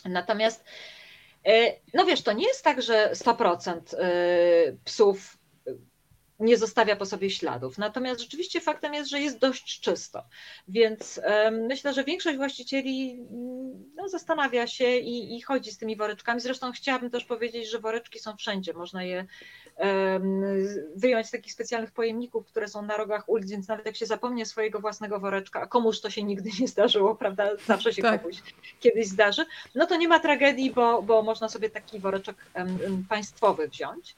Natomiast, 0.04 0.64
e, 1.46 1.74
no 1.94 2.04
wiesz, 2.04 2.22
to 2.22 2.32
nie 2.32 2.46
jest 2.46 2.64
tak, 2.64 2.82
że 2.82 3.10
100% 3.14 3.94
e, 3.94 4.08
psów 4.84 5.37
nie 6.40 6.56
zostawia 6.56 6.96
po 6.96 7.06
sobie 7.06 7.30
śladów. 7.30 7.78
Natomiast 7.78 8.20
rzeczywiście 8.20 8.60
faktem 8.60 8.94
jest, 8.94 9.10
że 9.10 9.20
jest 9.20 9.38
dość 9.38 9.80
czysto. 9.80 10.22
Więc 10.68 11.20
myślę, 11.52 11.94
że 11.94 12.04
większość 12.04 12.36
właścicieli 12.36 13.12
mm, 13.12 13.84
no, 13.96 14.08
zastanawia 14.08 14.66
się 14.66 14.96
i, 14.96 15.36
i, 15.36 15.42
chodzi 15.42 15.72
z 15.72 15.78
tymi 15.78 15.96
woreczkami. 15.96 16.40
Zresztą 16.40 16.72
chciałabym 16.72 17.10
też 17.10 17.24
powiedzieć, 17.24 17.70
że 17.70 17.78
woreczki 17.78 18.18
są 18.18 18.36
wszędzie. 18.36 18.72
Można 18.72 19.04
je 19.04 19.26
wyjąć 20.96 21.26
z 21.26 21.30
takich 21.30 21.52
specjalnych 21.52 21.92
pojemników, 21.92 22.46
które 22.46 22.68
są 22.68 22.82
na 22.82 22.96
rogach 22.96 23.28
ulic, 23.28 23.50
więc 23.50 23.68
nawet 23.68 23.86
jak 23.86 23.96
się 23.96 24.06
zapomnie 24.06 24.46
swojego 24.46 24.80
własnego 24.80 25.20
woreczka, 25.20 25.60
a 25.60 25.66
komuż 25.66 26.00
to 26.00 26.10
się 26.10 26.22
nigdy 26.22 26.50
nie 26.60 26.68
zdarzyło, 26.68 27.14
prawda? 27.14 27.50
Zawsze 27.66 27.92
się 27.92 28.02
tak. 28.02 28.22
komuś 28.22 28.36
kiedyś 28.80 29.08
zdarzy, 29.08 29.46
no 29.74 29.86
to 29.86 29.96
nie 29.96 30.08
ma 30.08 30.20
tragedii, 30.20 30.70
bo, 30.70 31.02
bo 31.02 31.22
można 31.22 31.48
sobie 31.48 31.70
taki 31.70 31.98
woreczek 31.98 32.36
państwowy 33.08 33.68
wziąć. 33.68 34.16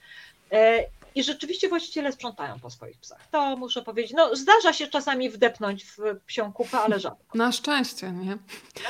I 1.14 1.22
rzeczywiście 1.22 1.68
właściciele 1.68 2.12
sprzątają 2.12 2.60
po 2.60 2.70
swoich 2.70 2.98
psach. 2.98 3.28
To 3.30 3.56
muszę 3.56 3.82
powiedzieć. 3.82 4.12
No, 4.16 4.36
zdarza 4.36 4.72
się 4.72 4.86
czasami 4.86 5.30
wdepnąć 5.30 5.84
w 5.84 5.98
psią 6.26 6.52
kupę, 6.52 6.78
ale 6.78 7.00
rzadko. 7.00 7.38
Na 7.38 7.52
szczęście, 7.52 8.12
nie? 8.12 8.30
Na 8.30 8.36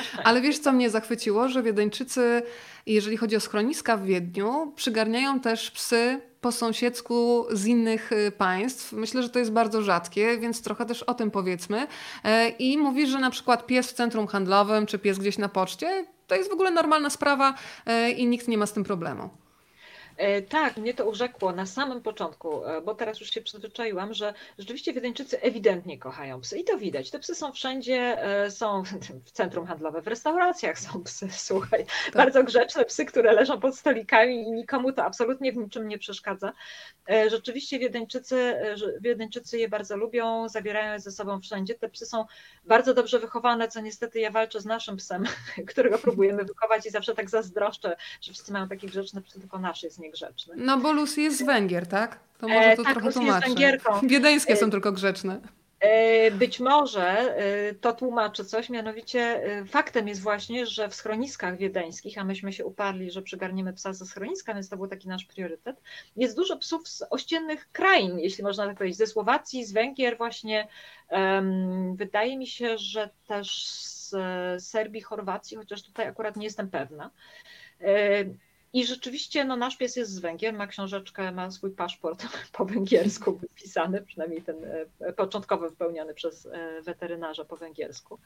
szczęście. 0.01 0.23
Ale 0.23 0.41
wiesz, 0.41 0.59
co 0.59 0.71
mnie 0.71 0.89
zachwyciło, 0.89 1.49
że 1.49 1.63
Wiedeńczycy, 1.63 2.43
jeżeli 2.85 3.17
chodzi 3.17 3.35
o 3.35 3.39
schroniska 3.39 3.97
w 3.97 4.05
Wiedniu, 4.05 4.73
przygarniają 4.75 5.39
też 5.39 5.71
psy 5.71 6.21
po 6.41 6.51
sąsiedzku 6.51 7.45
z 7.51 7.65
innych 7.65 8.11
y, 8.11 8.31
państw. 8.31 8.91
Myślę, 8.91 9.23
że 9.23 9.29
to 9.29 9.39
jest 9.39 9.51
bardzo 9.51 9.81
rzadkie, 9.81 10.37
więc 10.37 10.61
trochę 10.61 10.85
też 10.85 11.03
o 11.03 11.13
tym 11.13 11.31
powiedzmy. 11.31 11.87
E, 12.23 12.49
I 12.49 12.77
mówisz, 12.77 13.09
że 13.09 13.19
na 13.19 13.29
przykład 13.29 13.65
pies 13.65 13.91
w 13.91 13.93
centrum 13.93 14.27
handlowym 14.27 14.85
czy 14.85 14.99
pies 14.99 15.19
gdzieś 15.19 15.37
na 15.37 15.49
poczcie 15.49 16.05
to 16.31 16.35
jest 16.35 16.49
w 16.49 16.53
ogóle 16.53 16.71
normalna 16.71 17.09
sprawa 17.09 17.53
e, 17.85 18.11
i 18.11 18.27
nikt 18.27 18.47
nie 18.47 18.57
ma 18.57 18.65
z 18.65 18.73
tym 18.73 18.83
problemu. 18.83 19.29
E, 20.21 20.41
tak, 20.41 20.77
mnie 20.77 20.93
to 20.93 21.09
urzekło 21.09 21.51
na 21.51 21.65
samym 21.65 22.01
początku, 22.01 22.65
e, 22.65 22.81
bo 22.81 22.95
teraz 22.95 23.19
już 23.19 23.29
się 23.29 23.41
przyzwyczaiłam, 23.41 24.13
że 24.13 24.33
rzeczywiście 24.59 24.93
Wiedeńczycy 24.93 25.41
ewidentnie 25.41 25.99
kochają 25.99 26.41
psy 26.41 26.57
i 26.57 26.63
to 26.63 26.77
widać. 26.77 27.11
Te 27.11 27.19
psy 27.19 27.35
są 27.35 27.51
wszędzie, 27.51 28.23
e, 28.23 28.51
są 28.51 28.83
w 29.25 29.31
centrum 29.31 29.65
handlowym, 29.65 30.01
w 30.01 30.07
restauracjach 30.07 30.79
są 30.79 31.03
psy, 31.03 31.27
słuchaj, 31.49 31.85
tak. 32.05 32.13
bardzo 32.13 32.43
grzeczne 32.43 32.85
psy, 32.85 33.05
które 33.05 33.33
leżą 33.33 33.59
pod 33.59 33.77
stolikami 33.77 34.41
i 34.41 34.51
nikomu 34.51 34.91
to 34.91 35.03
absolutnie 35.03 35.51
w 35.51 35.57
niczym 35.57 35.87
nie 35.87 35.97
przeszkadza. 35.97 36.53
Rzeczywiście 37.27 37.79
Wiedeńczycy, 37.79 38.55
Wiedeńczycy 39.01 39.57
je 39.57 39.69
bardzo 39.69 39.97
lubią, 39.97 40.49
zabierają 40.49 40.93
je 40.93 40.99
ze 40.99 41.11
sobą 41.11 41.41
wszędzie. 41.41 41.75
Te 41.75 41.89
psy 41.89 42.05
są 42.05 42.25
bardzo 42.63 42.93
dobrze 42.93 43.19
wychowane, 43.19 43.67
co 43.67 43.81
niestety 43.81 44.19
ja 44.19 44.31
walczę 44.31 44.61
z 44.61 44.65
naszym 44.65 44.97
psem, 44.97 45.23
którego 45.71 45.97
próbujemy 45.97 46.43
wychować 46.45 46.85
i 46.85 46.89
zawsze 46.89 47.15
tak 47.15 47.29
zazdroszczę, 47.29 47.95
że 48.21 48.33
wszyscy 48.33 48.53
mają 48.53 48.67
takie 48.67 48.87
grzeczne 48.87 49.21
psy, 49.21 49.39
tylko 49.39 49.59
nasz 49.59 49.83
jest 49.83 49.99
niegrzeczny. 50.11 50.53
No 50.57 50.77
bo 50.77 50.93
Lucy 50.93 51.21
jest 51.21 51.37
z 51.37 51.43
Węgier, 51.43 51.87
tak? 51.87 52.19
To 52.37 52.47
może 52.47 52.75
to 52.75 52.81
e, 52.81 52.85
tak, 52.85 52.93
trochę 52.93 53.07
Lucy 53.07 53.19
tłumaczy. 53.19 53.47
Jest 53.47 53.59
Węgierką. 53.59 53.99
Wiedeńskie 54.07 54.55
są 54.55 54.65
e, 54.65 54.71
tylko 54.71 54.91
grzeczne. 54.91 55.41
E, 55.81 56.31
być 56.31 56.59
może 56.59 57.35
e, 57.37 57.73
to 57.73 57.93
tłumaczy 57.93 58.45
coś, 58.45 58.69
mianowicie 58.69 59.19
e, 59.19 59.65
faktem 59.65 60.07
jest 60.07 60.21
właśnie, 60.21 60.65
że 60.65 60.89
w 60.89 60.95
schroniskach 60.95 61.57
wiedeńskich, 61.57 62.17
a 62.17 62.23
myśmy 62.23 62.53
się 62.53 62.65
uparli, 62.65 63.11
że 63.11 63.21
przygarniemy 63.21 63.73
psa 63.73 63.93
ze 63.93 64.05
schroniska, 64.05 64.53
więc 64.53 64.69
to 64.69 64.77
był 64.77 64.87
taki 64.87 65.07
nasz 65.07 65.25
priorytet, 65.25 65.81
jest 66.15 66.35
dużo 66.35 66.57
psów 66.57 66.87
z 66.87 67.03
ościennych 67.09 67.71
krain, 67.71 68.19
jeśli 68.19 68.43
można 68.43 68.67
tak 68.67 68.77
powiedzieć, 68.77 68.97
ze 68.97 69.07
Słowacji, 69.07 69.65
z 69.65 69.71
Węgier 69.71 70.17
właśnie. 70.17 70.67
Wydaje 71.95 72.37
mi 72.37 72.47
się, 72.47 72.77
że 72.77 73.09
też 73.27 73.65
z 73.65 74.15
Serbii, 74.59 75.01
Chorwacji, 75.01 75.57
chociaż 75.57 75.83
tutaj 75.83 76.07
akurat 76.07 76.35
nie 76.35 76.43
jestem 76.43 76.69
pewna. 76.69 77.11
I 78.73 78.85
rzeczywiście 78.85 79.45
no, 79.45 79.55
nasz 79.55 79.77
pies 79.77 79.95
jest 79.95 80.11
z 80.11 80.19
Węgier, 80.19 80.53
ma 80.53 80.67
książeczkę, 80.67 81.31
ma 81.31 81.51
swój 81.51 81.71
paszport 81.71 82.27
po 82.57 82.65
węgiersku 82.65 83.35
wypisany, 83.35 84.01
przynajmniej 84.01 84.41
ten 84.41 84.55
e, 84.99 85.13
początkowo 85.13 85.69
wypełniony 85.69 86.13
przez 86.13 86.45
e, 86.45 86.81
weterynarza 86.81 87.45
po 87.45 87.57
węgiersku. 87.57 88.19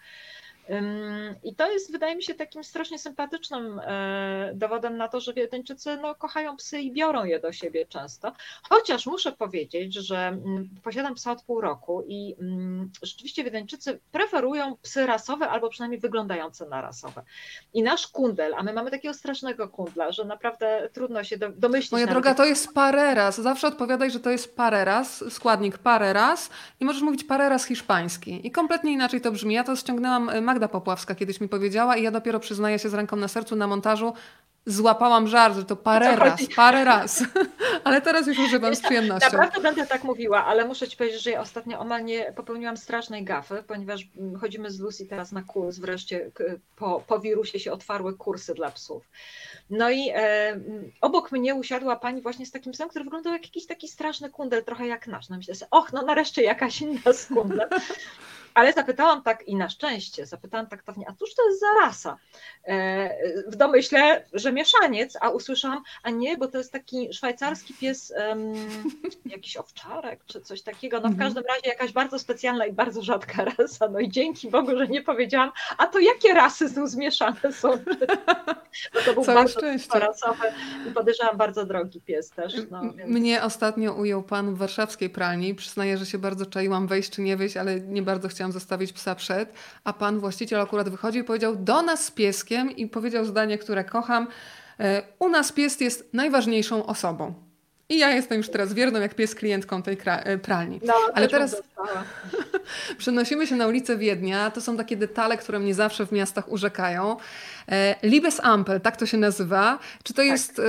I 1.43 1.56
to 1.56 1.72
jest, 1.72 1.91
wydaje 1.91 2.16
mi 2.16 2.24
się, 2.24 2.34
takim 2.34 2.64
strasznie 2.64 3.00
sympatycznym 3.00 3.80
e, 3.80 4.52
dowodem 4.56 4.98
na 4.98 5.08
to, 5.08 5.20
że 5.20 5.34
Wiedeńczycy 5.34 5.98
no, 5.98 6.16
kochają 6.16 6.58
psy 6.58 6.80
i 6.80 6.91
biorą 6.91 7.26
je 7.26 7.39
do 7.39 7.52
siebie 7.52 7.86
często. 7.86 8.34
Chociaż 8.70 9.06
muszę 9.06 9.32
powiedzieć, 9.32 9.93
że 9.93 10.18
mm, 10.18 10.70
posiadam 10.84 11.16
psa 11.16 11.32
od 11.32 11.43
pół 11.43 11.62
roku 11.62 12.04
i 12.08 12.36
mm, 12.39 12.91
rzeczywiście 13.04 13.43
Wiedeńczycy 13.43 14.00
preferują 14.12 14.78
psy 14.82 15.06
rasowe 15.06 15.50
albo 15.50 15.70
przynajmniej 15.70 16.00
wyglądające 16.00 16.66
na 16.66 16.82
rasowe. 16.82 17.24
I 17.74 17.84
nasz 17.84 18.08
kundel, 18.08 18.54
a 18.58 18.64
my 18.64 18.74
mamy 18.74 18.91
takiego 18.91 19.14
strasznego 19.14 19.70
kundla, 19.70 20.12
że 20.12 20.26
naprawdę 20.36 20.90
trudno 20.94 21.24
się 21.24 21.38
domyślić. 21.38 21.92
Moja 21.92 22.08
droga, 22.08 22.36
to 22.36 22.46
jest 22.46 22.74
pareras. 22.74 23.42
Zawsze 23.42 23.68
odpowiadaj, 23.68 24.12
że 24.12 24.20
to 24.20 24.30
jest 24.30 24.56
pareras, 24.56 25.24
składnik 25.30 25.78
pareras 25.78 26.50
i 26.80 26.86
możesz 26.86 27.02
mówić 27.02 27.24
pareras 27.24 27.66
hiszpański. 27.66 28.48
I 28.48 28.52
kompletnie 28.52 28.92
inaczej 28.92 29.22
to 29.22 29.32
brzmi. 29.32 29.54
Ja 29.54 29.64
to 29.64 29.76
ściągnęłam 29.76 30.42
Magda 30.42 30.68
Popławska 30.68 31.16
kiedyś 31.16 31.42
mi 31.42 31.50
powiedziała 31.50 31.98
i 31.98 32.04
ja 32.04 32.12
dopiero 32.12 32.40
przyznaję 32.40 32.80
się 32.80 32.90
z 32.90 32.94
ręką 32.94 33.16
na 33.16 33.28
sercu 33.28 33.56
na 33.56 33.68
montażu 33.68 34.14
złapałam 34.66 35.28
żart, 35.28 35.56
że 35.56 35.66
to 35.66 35.76
parę 35.76 36.16
raz, 36.16 36.42
parę 36.56 36.86
raz. 36.86 37.24
ale 37.84 38.02
teraz 38.02 38.28
już 38.28 38.40
używam 38.40 38.76
z 38.76 38.82
przyjemnością. 38.82 39.30
Naprawdę 39.32 39.62
będę 39.62 39.88
tak 39.88 40.04
mówiła, 40.04 40.46
ale 40.46 40.66
muszę 40.66 40.88
Ci 40.88 40.98
powiedzieć, 40.98 41.22
że 41.22 41.32
ja 41.32 41.42
ostatnio 41.42 41.80
omal 41.80 42.06
nie 42.06 42.34
popełniłam 42.36 42.78
strasznej 42.78 43.24
gafy, 43.24 43.64
ponieważ 43.68 44.08
mm, 44.18 44.40
chodzimy 44.40 44.72
z 44.72 44.80
Lucy 44.80 45.06
teraz 45.06 45.32
na 45.32 45.44
kurs, 45.44 45.78
wreszcie 45.78 46.32
po, 46.76 47.04
po 47.08 47.20
wirusie 47.20 47.60
się 47.60 47.72
otwarły 47.72 48.18
kursy 48.18 48.54
dla 48.54 48.72
psów. 48.72 49.10
No 49.70 49.89
i 49.89 50.09
e, 50.16 50.59
obok 51.01 51.32
mnie 51.32 51.55
usiadła 51.55 51.95
pani 51.95 52.22
właśnie 52.22 52.45
z 52.45 52.51
takim 52.51 52.72
psem, 52.72 52.89
który 52.89 53.05
wyglądał 53.05 53.34
jak 53.34 53.43
jakiś 53.43 53.66
taki 53.66 53.88
straszny 53.88 54.30
kundel, 54.30 54.63
trochę 54.63 54.88
jak 54.88 55.07
nasz. 55.07 55.30
No 55.30 55.38
myślę 55.38 55.55
sobie, 55.55 55.70
och, 55.72 55.93
no 55.93 56.01
nareszcie 56.01 56.43
jakaś 56.43 56.82
inna 56.82 57.13
z. 57.13 57.28
Ale 58.56 58.74
zapytałam 58.74 59.24
tak 59.24 59.47
i 59.47 59.56
na 59.56 59.70
szczęście, 59.70 60.26
zapytałam 60.26 60.68
taktownie, 60.68 61.06
a 61.10 61.14
cóż 61.14 61.36
to 61.36 61.47
jest 61.47 61.60
za 61.60 61.68
rasa? 61.82 62.18
E, 62.68 63.49
w 63.51 63.56
domyśle, 63.56 64.26
że 64.34 64.53
mieszaniec, 64.53 65.18
a 65.22 65.30
usłyszałam, 65.30 65.84
a 66.03 66.10
nie, 66.10 66.38
bo 66.38 66.47
to 66.47 66.58
jest 66.58 66.72
taki 66.72 67.14
szwajcarski 67.14 67.74
pies, 67.74 68.14
um, 68.18 68.53
jakiś 69.26 69.58
owczarek 69.58 70.20
czy 70.26 70.41
coś 70.41 70.62
takiego. 70.62 70.97
No 70.97 71.03
w 71.03 71.12
mhm. 71.12 71.28
każdym 71.28 71.43
razie 71.49 71.70
jakaś 71.70 71.91
bardzo 71.91 72.20
specjalna 72.20 72.66
i 72.66 72.74
bardzo 72.74 73.01
rzadka 73.01 73.45
rasa. 73.58 73.88
No 73.88 73.99
i 73.99 74.10
dzięki 74.10 74.49
Bogu, 74.49 74.78
że 74.78 74.88
nie 74.88 75.01
powiedziałam, 75.01 75.51
a 75.78 75.88
to 75.88 75.99
jakie 75.99 76.34
rasy 76.34 76.70
są 76.70 76.88
zmieszane 76.88 77.51
są? 77.51 77.70
Bo 78.93 79.01
to 79.06 79.14
był 79.14 79.24
Całe 79.24 79.43
bardzo 79.43 79.99
rasowy 79.99 80.47
i 80.89 80.91
podejrzewam 80.91 81.38
bardzo 81.38 81.66
drogi 81.66 82.01
pies 82.01 82.30
też. 82.30 82.53
No, 82.72 82.82
więc... 82.82 83.12
Mnie 83.12 83.43
ostatnio 83.43 83.93
ujął 83.93 84.24
pan 84.24 84.56
w 84.56 84.58
warszawskiej 84.58 85.10
pralni. 85.10 85.56
Przyznaję, 85.56 85.97
że 85.97 86.06
się 86.06 86.18
bardzo 86.18 86.45
czaiłam 86.45 86.88
wejść 86.88 87.10
czy 87.10 87.22
nie 87.22 87.38
wejść, 87.38 87.58
ale 87.58 87.80
nie 87.80 88.01
bardzo 88.01 88.28
chciałam 88.28 88.45
chciałam 88.46 88.52
zostawić 88.52 88.93
psa 88.93 89.16
przed, 89.16 89.54
a 89.84 89.93
pan 89.93 90.20
właściciel 90.20 90.62
akurat 90.62 90.89
wychodził 90.89 91.22
i 91.22 91.26
powiedział 91.26 91.56
do 91.56 91.82
nas 91.82 92.06
z 92.06 92.12
pieskiem 92.12 92.72
i 92.72 92.88
powiedział 92.88 93.26
zdanie, 93.26 93.58
które 93.58 93.84
kocham. 93.84 94.28
E, 94.80 95.04
u 95.20 95.30
nas 95.30 95.52
pies 95.52 95.82
jest 95.82 96.14
najważniejszą 96.14 96.86
osobą. 96.86 97.34
I 97.89 97.98
ja 97.98 98.12
jestem 98.12 98.38
już 98.38 98.50
teraz 98.50 98.74
wierną 98.74 99.00
jak 99.00 99.16
pies 99.16 99.36
klientką 99.36 99.82
tej 99.82 99.98
e, 100.06 100.38
pralni. 100.38 100.80
No, 100.86 100.93
Ale 101.14 101.28
teraz 101.28 101.56
przenosimy 102.98 103.48
się 103.48 103.56
na 103.56 103.68
ulicę 103.68 103.98
Wiednia. 103.98 104.52
To 104.52 104.62
są 104.62 104.78
takie 104.78 104.98
detale, 104.98 105.38
które 105.38 105.60
mnie 105.60 105.74
zawsze 105.74 106.06
w 106.06 106.12
miastach 106.12 106.52
urzekają. 106.52 107.18
E, 107.72 107.96
Libes 108.04 108.39
Ampel, 108.43 108.82
tak 108.82 108.98
to 108.98 109.06
się 109.06 109.18
nazywa. 109.18 109.80
Czy 110.04 110.14
to 110.14 110.18
tak. 110.18 110.26
jest 110.26 110.62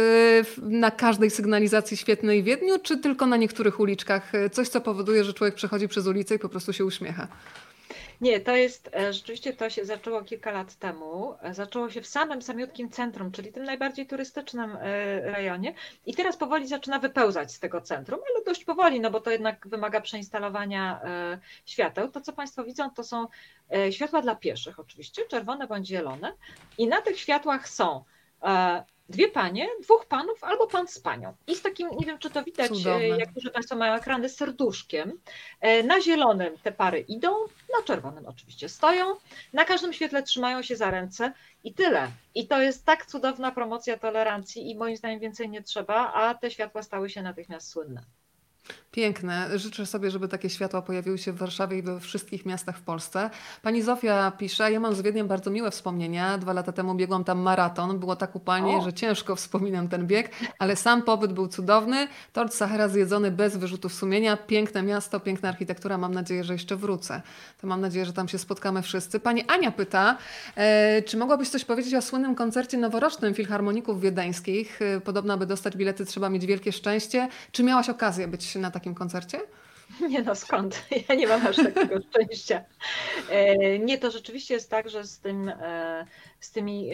na 0.63 0.91
każdej 0.91 1.31
sygnalizacji 1.31 1.97
świetnej 1.97 2.43
w 2.43 2.45
Wiedniu, 2.45 2.79
czy 2.83 2.99
tylko 2.99 3.27
na 3.27 3.37
niektórych 3.37 3.81
uliczkach? 3.81 4.33
Coś, 4.53 4.69
co 4.69 4.81
powoduje, 4.81 5.25
że 5.25 5.33
człowiek 5.35 5.55
przechodzi 5.55 5.89
przez 5.89 6.07
ulicę 6.07 6.35
i 6.35 6.39
po 6.39 6.49
prostu 6.49 6.73
się 6.73 6.85
uśmiecha. 6.85 7.29
Nie, 8.21 8.41
to 8.41 8.57
jest, 8.57 8.91
e, 8.95 9.13
rzeczywiście 9.13 9.53
to 9.53 9.71
się 9.71 9.85
zaczęło 9.85 10.23
kilka 10.23 10.51
lat 10.51 10.75
temu. 10.75 11.35
E, 11.43 11.55
zaczęło 11.55 11.91
się 11.91 12.01
w 12.01 12.07
samym 12.07 12.43
samiutkim 12.43 12.91
centrum, 12.91 13.33
czyli 13.33 13.53
tym 13.53 13.65
najbardziej 13.65 14.07
turystycznym 14.07 14.77
e, 14.77 15.21
rejonie 15.21 15.75
i 16.07 16.15
teraz 16.15 16.37
powoli 16.37 16.69
zaczyna 16.69 16.99
wypełzać 16.99 17.53
z 17.53 17.61
tego 17.61 17.81
centrum, 17.81 18.21
ale 18.35 18.45
dość 18.45 18.65
powoli, 18.65 19.01
no 19.01 19.11
bo 19.11 19.21
to 19.21 19.31
jednak 19.31 19.69
wymaga 19.69 20.01
przeinstalowania 20.01 21.01
świateł. 21.67 22.11
To, 22.11 22.21
co 22.21 22.33
Państwo 22.33 22.65
widzą, 22.65 22.91
to 22.91 23.05
są 23.05 23.27
światła 23.91 24.23
dla 24.23 24.35
pieszych 24.35 24.79
oczywiście, 24.79 25.23
czerwone 25.29 25.67
bądź 25.67 25.89
zielone 25.89 26.33
i 26.79 26.87
na 26.87 27.03
tych 27.03 27.21
światłach 27.21 27.69
są 27.69 28.05
dwie 29.09 29.29
panie, 29.29 29.69
dwóch 29.83 30.07
panów 30.07 30.45
albo 30.45 30.67
pan 30.67 30.89
z 30.89 30.99
panią. 30.99 31.35
I 31.47 31.57
z 31.57 31.63
takim, 31.63 31.89
nie 31.99 32.07
wiem 32.07 32.19
czy 32.19 32.31
to 32.31 32.43
widać, 32.43 32.69
Cudowne. 32.69 33.09
jak 33.09 33.33
duże 33.33 33.51
Państwo 33.51 33.77
mają 33.77 33.95
ekrany, 33.95 34.29
z 34.29 34.37
serduszkiem. 34.37 35.21
E, 35.61 35.83
na 35.83 36.01
zielonym 36.01 36.59
te 36.63 36.73
pary 36.73 37.01
idą, 37.01 37.31
na 37.79 37.85
czerwonym 37.85 38.27
oczywiście 38.27 38.69
stoją, 38.69 39.05
na 39.53 39.65
każdym 39.65 39.93
świetle 39.93 40.23
trzymają 40.23 40.63
się 40.63 40.77
za 40.77 40.91
ręce 40.91 41.33
i 41.65 41.75
tyle. 41.75 42.09
I 42.35 42.49
to 42.49 42.63
jest 42.63 42.85
tak 42.85 43.07
cudowna 43.07 43.53
promocja 43.53 43.99
tolerancji 43.99 44.71
i 44.71 44.77
moim 44.77 44.97
zdaniem 44.97 45.21
więcej 45.21 45.49
nie 45.49 45.63
trzeba, 45.63 46.13
a 46.13 46.35
te 46.35 46.51
światła 46.51 46.83
stały 46.83 47.11
się 47.11 47.23
natychmiast 47.23 47.69
słynne. 47.69 48.03
Piękne. 48.97 49.59
Życzę 49.59 49.87
sobie, 49.87 50.11
żeby 50.11 50.29
takie 50.29 50.51
światła 50.51 50.83
pojawiły 50.83 51.19
się 51.19 51.33
w 51.33 51.37
Warszawie 51.37 51.79
i 51.79 51.83
we 51.83 52.01
wszystkich 52.01 52.47
miastach 52.47 52.79
w 52.79 52.83
Polsce. 52.83 53.31
Pani 53.63 53.83
Zofia 53.83 54.33
pisze, 54.39 54.73
ja 54.73 54.81
mam 54.81 54.95
z 54.95 55.03
Wiedniem 55.03 55.29
bardzo 55.29 55.51
miłe 55.51 55.71
wspomnienia. 55.71 56.39
Dwa 56.39 56.53
lata 56.53 56.73
temu 56.73 56.95
biegłam 56.95 57.25
tam 57.25 57.39
maraton. 57.39 57.99
Było 57.99 58.17
tak 58.17 58.37
upalnie, 58.37 58.77
o. 58.77 58.81
że 58.81 58.93
ciężko 58.93 59.37
wspominam 59.37 59.89
ten 59.89 60.07
bieg, 60.07 60.31
ale 60.59 60.77
sam 60.77 61.03
pobyt 61.03 61.33
był 61.33 61.49
cudowny. 61.49 62.09
Tort 62.33 62.55
Sahara 62.55 62.89
zjedzony 62.89 63.31
bez 63.31 63.57
wyrzutów 63.57 63.95
sumienia. 63.95 64.37
Piękne 64.37 64.83
miasto, 64.83 65.21
piękna 65.21 65.49
architektura. 65.49 65.99
Mam 65.99 66.15
nadzieję, 66.15 66.45
że 66.45 66.53
jeszcze 66.53 66.77
wrócę. 66.77 67.23
To 67.61 67.67
mam 67.67 67.81
nadzieję, 67.81 68.07
że 68.07 68.13
tam 68.13 68.29
się 68.29 68.39
spotkamy 68.39 68.83
wszyscy. 68.83 69.21
Pani 69.21 69.45
Ania 69.49 69.71
pyta, 69.71 70.19
e, 70.57 71.03
czy 71.03 71.17
mogłabyś 71.17 71.49
coś 71.49 71.65
powiedzieć 71.65 71.95
o 71.95 72.03
słynnym 72.03 72.35
koncercie 72.35 72.79
noworocznym 72.79 73.35
Filharmoników 73.35 74.01
Wiedeńskich? 74.01 74.81
Podobno, 75.05 75.35
aby 75.35 75.47
dostać 75.47 75.77
bilety 75.77 76.05
trzeba 76.07 76.29
mieć 76.29 76.47
wielkie 76.47 76.73
szczęście. 76.73 77.29
Czy 77.53 77.63
miałaś 77.63 77.89
okazję 77.89 78.29
być 78.29 78.56
na 78.61 78.71
takim 78.71 78.95
koncercie? 78.95 79.41
Nie 80.11 80.23
no, 80.23 80.35
skąd? 80.35 80.85
Ja 81.09 81.15
nie 81.15 81.27
mam 81.27 81.47
aż 81.47 81.57
takiego 81.57 82.01
szczęścia. 82.11 82.65
E, 83.31 83.79
nie, 83.79 83.99
to 83.99 84.11
rzeczywiście 84.11 84.55
jest 84.55 84.71
tak, 84.71 84.91
że 84.91 85.05
z, 85.05 85.21
tym, 85.21 85.49
e, 85.49 86.07
z 86.41 86.51
tymi 86.51 86.91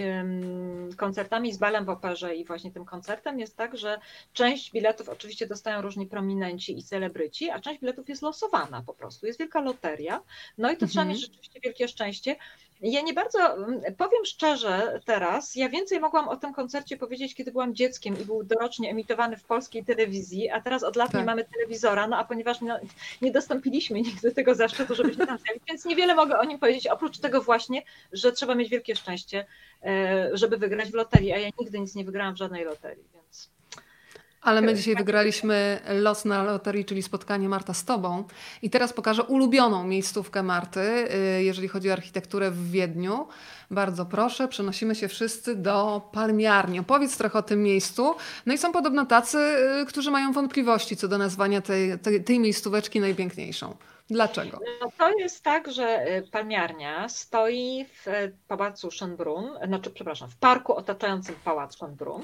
koncertami, 0.96 1.52
z 1.52 1.58
balem 1.58 1.84
w 1.84 1.88
operze 1.88 2.36
i 2.36 2.44
właśnie 2.44 2.70
tym 2.70 2.84
koncertem 2.84 3.40
jest 3.40 3.56
tak, 3.56 3.78
że 3.78 3.98
część 4.32 4.72
biletów 4.72 5.08
oczywiście 5.08 5.46
dostają 5.46 5.82
różni 5.82 6.06
prominenci 6.06 6.78
i 6.78 6.82
celebryci, 6.82 7.50
a 7.50 7.60
część 7.60 7.80
biletów 7.80 8.08
jest 8.08 8.22
losowana 8.22 8.82
po 8.86 8.94
prostu. 8.94 9.26
Jest 9.26 9.38
wielka 9.38 9.60
loteria. 9.60 10.22
No 10.58 10.70
i 10.70 10.76
to 10.76 10.86
mhm. 10.86 10.90
trzeba 10.90 11.04
mieć 11.04 11.20
rzeczywiście 11.20 11.60
wielkie 11.60 11.88
szczęście. 11.88 12.36
Ja 12.83 13.01
nie 13.01 13.12
bardzo, 13.12 13.55
mm, 13.55 13.80
powiem 13.97 14.24
szczerze 14.24 15.01
teraz, 15.05 15.57
ja 15.57 15.68
więcej 15.68 16.01
mogłam 16.01 16.28
o 16.28 16.37
tym 16.37 16.55
koncercie 16.55 16.97
powiedzieć, 16.97 17.35
kiedy 17.35 17.53
byłam 17.53 17.74
dzieckiem 17.74 18.20
i 18.20 18.24
był 18.24 18.45
dorocznie 18.45 18.91
emitowany 18.91 19.37
w 19.37 19.45
polskiej 19.45 19.85
telewizji, 19.85 20.51
a 20.51 20.61
teraz 20.61 20.83
od 20.83 20.97
lat 20.97 21.12
tak. 21.12 21.20
nie 21.20 21.26
mamy 21.26 21.45
telewizora, 21.45 22.09
no 22.09 22.16
a 22.16 22.24
ponieważ 22.24 22.61
nie, 22.61 22.80
nie 23.22 23.33
dostąpiliśmy 23.33 24.01
nigdy 24.01 24.33
tego 24.33 24.55
zaszczytu, 24.55 24.95
żeby 24.95 25.14
się 25.14 25.26
tam 25.26 25.39
zjawić, 25.45 25.62
więc 25.68 25.85
niewiele 25.85 26.14
mogę 26.14 26.39
o 26.39 26.45
nim 26.45 26.59
powiedzieć, 26.59 26.87
oprócz 26.87 27.18
tego 27.18 27.43
właśnie, 27.43 27.83
że 28.12 28.33
trzeba 28.33 28.55
mieć 28.55 28.68
wielkie 28.68 28.97
szczęście, 28.97 29.47
e, 29.83 30.30
żeby 30.33 30.57
wygrać 30.57 30.91
w 30.91 30.95
loterii, 30.95 31.33
a 31.33 31.39
ja 31.39 31.49
nigdy 31.61 31.80
nic 31.80 31.95
nie 31.95 32.05
wygrałam 32.05 32.35
w 32.35 32.39
żadnej 32.39 32.64
loterii, 32.64 33.05
więc... 33.14 33.51
Ale 34.43 34.61
my 34.62 34.74
dzisiaj 34.74 34.97
wygraliśmy 34.97 35.80
los 35.88 36.24
na 36.24 36.43
loterii, 36.43 36.84
czyli 36.84 37.03
spotkanie 37.03 37.49
Marta 37.49 37.74
z 37.74 37.84
Tobą. 37.84 38.24
I 38.62 38.70
teraz 38.70 38.93
pokażę 38.93 39.22
ulubioną 39.22 39.84
miejscówkę 39.84 40.43
Marty, 40.43 40.80
y, 40.80 41.43
jeżeli 41.43 41.68
chodzi 41.68 41.90
o 41.90 41.93
architekturę 41.93 42.51
w 42.51 42.70
Wiedniu. 42.70 43.28
Bardzo 43.70 44.07
proszę, 44.07 44.49
przenosimy 44.49 44.95
się 44.95 45.09
wszyscy 45.09 45.55
do 45.57 46.03
palmiarni. 46.12 46.80
Opowiedz 46.80 47.16
trochę 47.16 47.38
o 47.38 47.43
tym 47.43 47.62
miejscu. 47.62 48.14
No 48.47 48.55
i 48.55 48.59
są 48.59 48.72
podobno 48.72 49.07
tacy, 49.07 49.38
y, 49.82 49.86
którzy 49.86 50.11
mają 50.11 50.32
wątpliwości 50.32 50.97
co 50.97 51.09
do 51.09 51.18
nazwania 51.18 51.61
tej, 51.61 51.99
tej, 51.99 52.24
tej 52.24 52.40
miejscóweczki 52.40 53.01
najpiękniejszą. 53.01 53.76
Dlaczego? 54.11 54.59
No 54.80 54.93
to 54.99 55.18
jest 55.18 55.45
tak, 55.45 55.72
że 55.72 56.16
y, 56.18 56.28
palmiarnia 56.30 57.09
stoi 57.09 57.86
w 58.05 58.32
pałacu 58.49 58.88
Schönbrunn, 58.88 59.66
znaczy 59.66 59.90
przepraszam, 59.90 60.30
w 60.30 60.36
parku 60.36 60.74
otaczającym 60.74 61.34
pałac 61.45 61.76
Schönbrunn. 61.76 62.22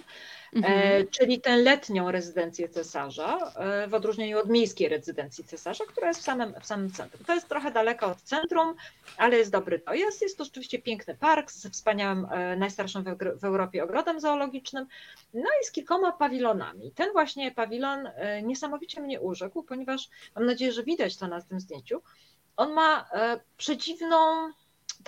E, 0.53 0.57
mhm. 0.57 1.07
czyli 1.11 1.41
tę 1.41 1.57
letnią 1.57 2.11
rezydencję 2.11 2.69
cesarza, 2.69 3.53
e, 3.57 3.89
w 3.89 3.95
odróżnieniu 3.95 4.39
od 4.39 4.49
miejskiej 4.49 4.89
rezydencji 4.89 5.45
cesarza, 5.45 5.85
która 5.89 6.09
jest 6.09 6.21
w 6.21 6.23
samym, 6.23 6.55
w 6.61 6.67
samym 6.67 6.93
centrum. 6.93 7.25
To 7.25 7.35
jest 7.35 7.49
trochę 7.49 7.71
daleko 7.71 8.07
od 8.07 8.23
centrum, 8.23 8.75
ale 9.17 9.37
jest 9.37 9.51
dobry 9.51 9.83
dojazd. 9.87 10.23
Jest 10.23 10.39
to 10.39 10.45
oczywiście 10.45 10.79
piękny 10.79 11.15
park 11.15 11.51
ze 11.51 11.71
wspaniałym, 11.71 12.27
e, 12.31 12.57
najstarszym 12.57 13.05
w 13.41 13.45
Europie 13.45 13.85
ogrodem 13.85 14.21
zoologicznym, 14.21 14.87
no 15.35 15.49
i 15.63 15.65
z 15.65 15.73
kilkoma 15.73 16.13
pawilonami. 16.13 16.93
Ten 16.93 17.13
właśnie 17.13 17.51
pawilon 17.51 18.11
niesamowicie 18.43 19.01
mnie 19.01 19.21
urzekł, 19.21 19.63
ponieważ 19.63 20.09
mam 20.35 20.47
nadzieję, 20.47 20.73
że 20.73 20.85
widać 20.85 21.17
to 21.17 21.29
na 21.29 21.43
tym 21.43 21.61
zdjęciu. 21.61 22.03
On 22.57 22.73
ma 22.73 23.11
przedziwną 23.57 24.17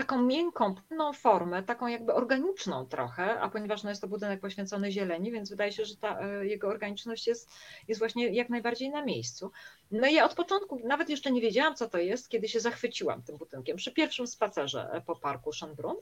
taką 0.01 0.22
miękką, 0.22 0.74
płynną 0.74 1.12
formę, 1.12 1.62
taką 1.62 1.86
jakby 1.86 2.14
organiczną 2.14 2.86
trochę, 2.86 3.40
a 3.40 3.48
ponieważ 3.48 3.82
no 3.82 3.90
jest 3.90 4.03
to 4.03 4.09
budynek 4.09 4.40
poświęcony 4.40 4.92
zieleni, 4.92 5.32
więc 5.32 5.51
wydaje 5.51 5.72
się, 5.72 5.84
że 5.84 5.96
ta 5.96 6.20
e, 6.20 6.46
jego 6.46 6.68
organiczność 6.68 7.26
jest, 7.26 7.51
jest 7.88 7.98
właśnie 7.98 8.28
jak 8.28 8.48
najbardziej 8.48 8.90
na 8.90 9.05
miejscu. 9.05 9.51
No 9.90 10.09
i 10.09 10.14
ja 10.14 10.24
od 10.24 10.34
początku 10.34 10.80
nawet 10.84 11.09
jeszcze 11.09 11.32
nie 11.32 11.40
wiedziałam, 11.40 11.74
co 11.74 11.88
to 11.88 11.98
jest, 11.98 12.28
kiedy 12.28 12.48
się 12.48 12.61
zachwyciłam 12.61 13.22
tym 13.22 13.36
budynkiem. 13.36 13.76
Przy 13.76 13.92
pierwszym 13.92 14.26
spacerze 14.26 14.90
e, 14.92 15.01
po 15.01 15.16
parku 15.16 15.51
Schönbrunn 15.51 15.96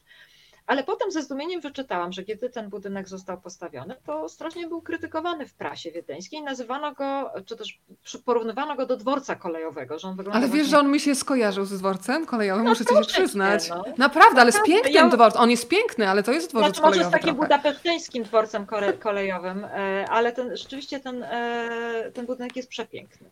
ale 0.68 0.84
potem 0.84 1.10
ze 1.10 1.22
zdumieniem 1.22 1.60
wyczytałam, 1.60 2.12
że 2.12 2.24
kiedy 2.24 2.50
ten 2.50 2.68
budynek 2.68 3.08
został 3.08 3.40
postawiony, 3.40 3.96
to 4.06 4.28
strasznie 4.28 4.66
był 4.66 4.82
krytykowany 4.82 5.46
w 5.46 5.54
prasie 5.54 5.90
wiedeńskiej. 5.90 6.42
Nazywano 6.42 6.92
go, 6.94 7.32
czy 7.46 7.56
też 7.56 7.80
porównywano 8.24 8.76
go 8.76 8.86
do 8.86 8.96
dworca 8.96 9.36
kolejowego. 9.36 9.98
Że 9.98 10.08
on 10.08 10.16
wygląda 10.16 10.38
ale 10.38 10.46
wiesz, 10.46 10.56
właśnie... 10.56 10.70
że 10.70 10.78
on 10.78 10.90
mi 10.90 11.00
się 11.00 11.14
skojarzył 11.14 11.64
z 11.64 11.78
dworcem 11.78 12.26
kolejowym, 12.26 12.64
no, 12.64 12.70
muszę 12.70 12.84
ci 12.84 12.94
się 12.94 13.00
przyznać. 13.00 13.68
No. 13.68 13.84
Naprawdę, 13.98 14.40
ale 14.40 14.52
z 14.52 14.62
pięknym 14.66 14.94
ja... 14.94 15.08
dworcem. 15.08 15.42
On 15.42 15.50
jest 15.50 15.68
piękny, 15.68 16.08
ale 16.08 16.22
to 16.22 16.32
jest 16.32 16.50
dworzec 16.50 16.76
znaczy, 16.76 16.80
kolejowy. 16.80 17.04
Może 17.04 17.10
z 17.10 17.20
takim 17.20 17.34
trochę. 17.34 17.48
budapeszteńskim 17.48 18.22
dworcem 18.22 18.66
kolejowym, 19.00 19.64
e, 19.64 20.06
ale 20.10 20.32
ten, 20.32 20.56
rzeczywiście 20.56 21.00
ten, 21.00 21.22
e, 21.22 22.10
ten 22.14 22.26
budynek 22.26 22.56
jest 22.56 22.68
przepiękny. 22.68 23.30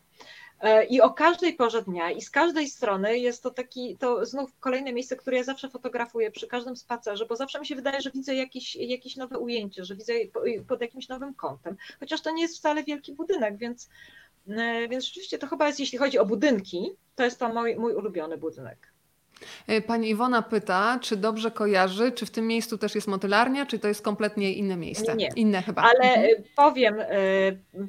E, 0.61 0.85
I 0.85 1.01
o 1.01 1.09
każdej 1.09 1.53
porze 1.53 1.81
dnia 1.81 2.11
i 2.11 2.21
z 2.21 2.29
każdej 2.29 2.69
strony 2.69 3.19
jest 3.19 3.43
to 3.43 3.51
taki, 3.51 3.97
to 3.97 4.25
znów 4.25 4.59
kolejne 4.59 4.93
miejsce, 4.93 5.15
które 5.15 5.37
ja 5.37 5.43
zawsze 5.43 5.69
fotografuję 5.69 6.31
przy 6.31 6.47
każdym 6.47 6.77
spacerze, 6.77 7.25
bo 7.25 7.35
zawsze 7.35 7.59
mi 7.59 7.65
się 7.65 7.75
wydaje, 7.75 8.01
że 8.01 8.11
widzę 8.11 8.35
jakieś, 8.35 8.75
jakieś 8.75 9.15
nowe 9.15 9.39
ujęcie, 9.39 9.85
że 9.85 9.95
widzę 9.95 10.13
pod 10.67 10.81
jakimś 10.81 11.07
nowym 11.07 11.33
kątem, 11.33 11.77
chociaż 11.99 12.21
to 12.21 12.31
nie 12.31 12.41
jest 12.41 12.57
wcale 12.57 12.83
wielki 12.83 13.13
budynek, 13.13 13.57
więc, 13.57 13.89
e, 14.47 14.87
więc 14.87 15.05
rzeczywiście 15.05 15.37
to 15.37 15.47
chyba 15.47 15.67
jest, 15.67 15.79
jeśli 15.79 15.97
chodzi 15.97 16.19
o 16.19 16.25
budynki, 16.25 16.91
to 17.15 17.23
jest 17.23 17.39
to 17.39 17.53
mój, 17.53 17.75
mój 17.75 17.93
ulubiony 17.93 18.37
budynek. 18.37 18.96
E, 19.67 19.81
pani 19.81 20.09
Iwona 20.09 20.41
pyta, 20.41 20.99
czy 21.01 21.17
dobrze 21.17 21.51
kojarzy, 21.51 22.11
czy 22.11 22.25
w 22.25 22.31
tym 22.31 22.47
miejscu 22.47 22.77
też 22.77 22.95
jest 22.95 23.07
motylarnia, 23.07 23.65
czy 23.65 23.79
to 23.79 23.87
jest 23.87 24.01
kompletnie 24.01 24.53
inne 24.53 24.77
miejsce? 24.77 25.15
Nie. 25.15 25.29
Inne 25.35 25.61
chyba. 25.61 25.81
Ale 25.81 26.13
mhm. 26.13 26.25
E, 26.25 26.43
powiem 26.55 26.95
e, 26.99 27.07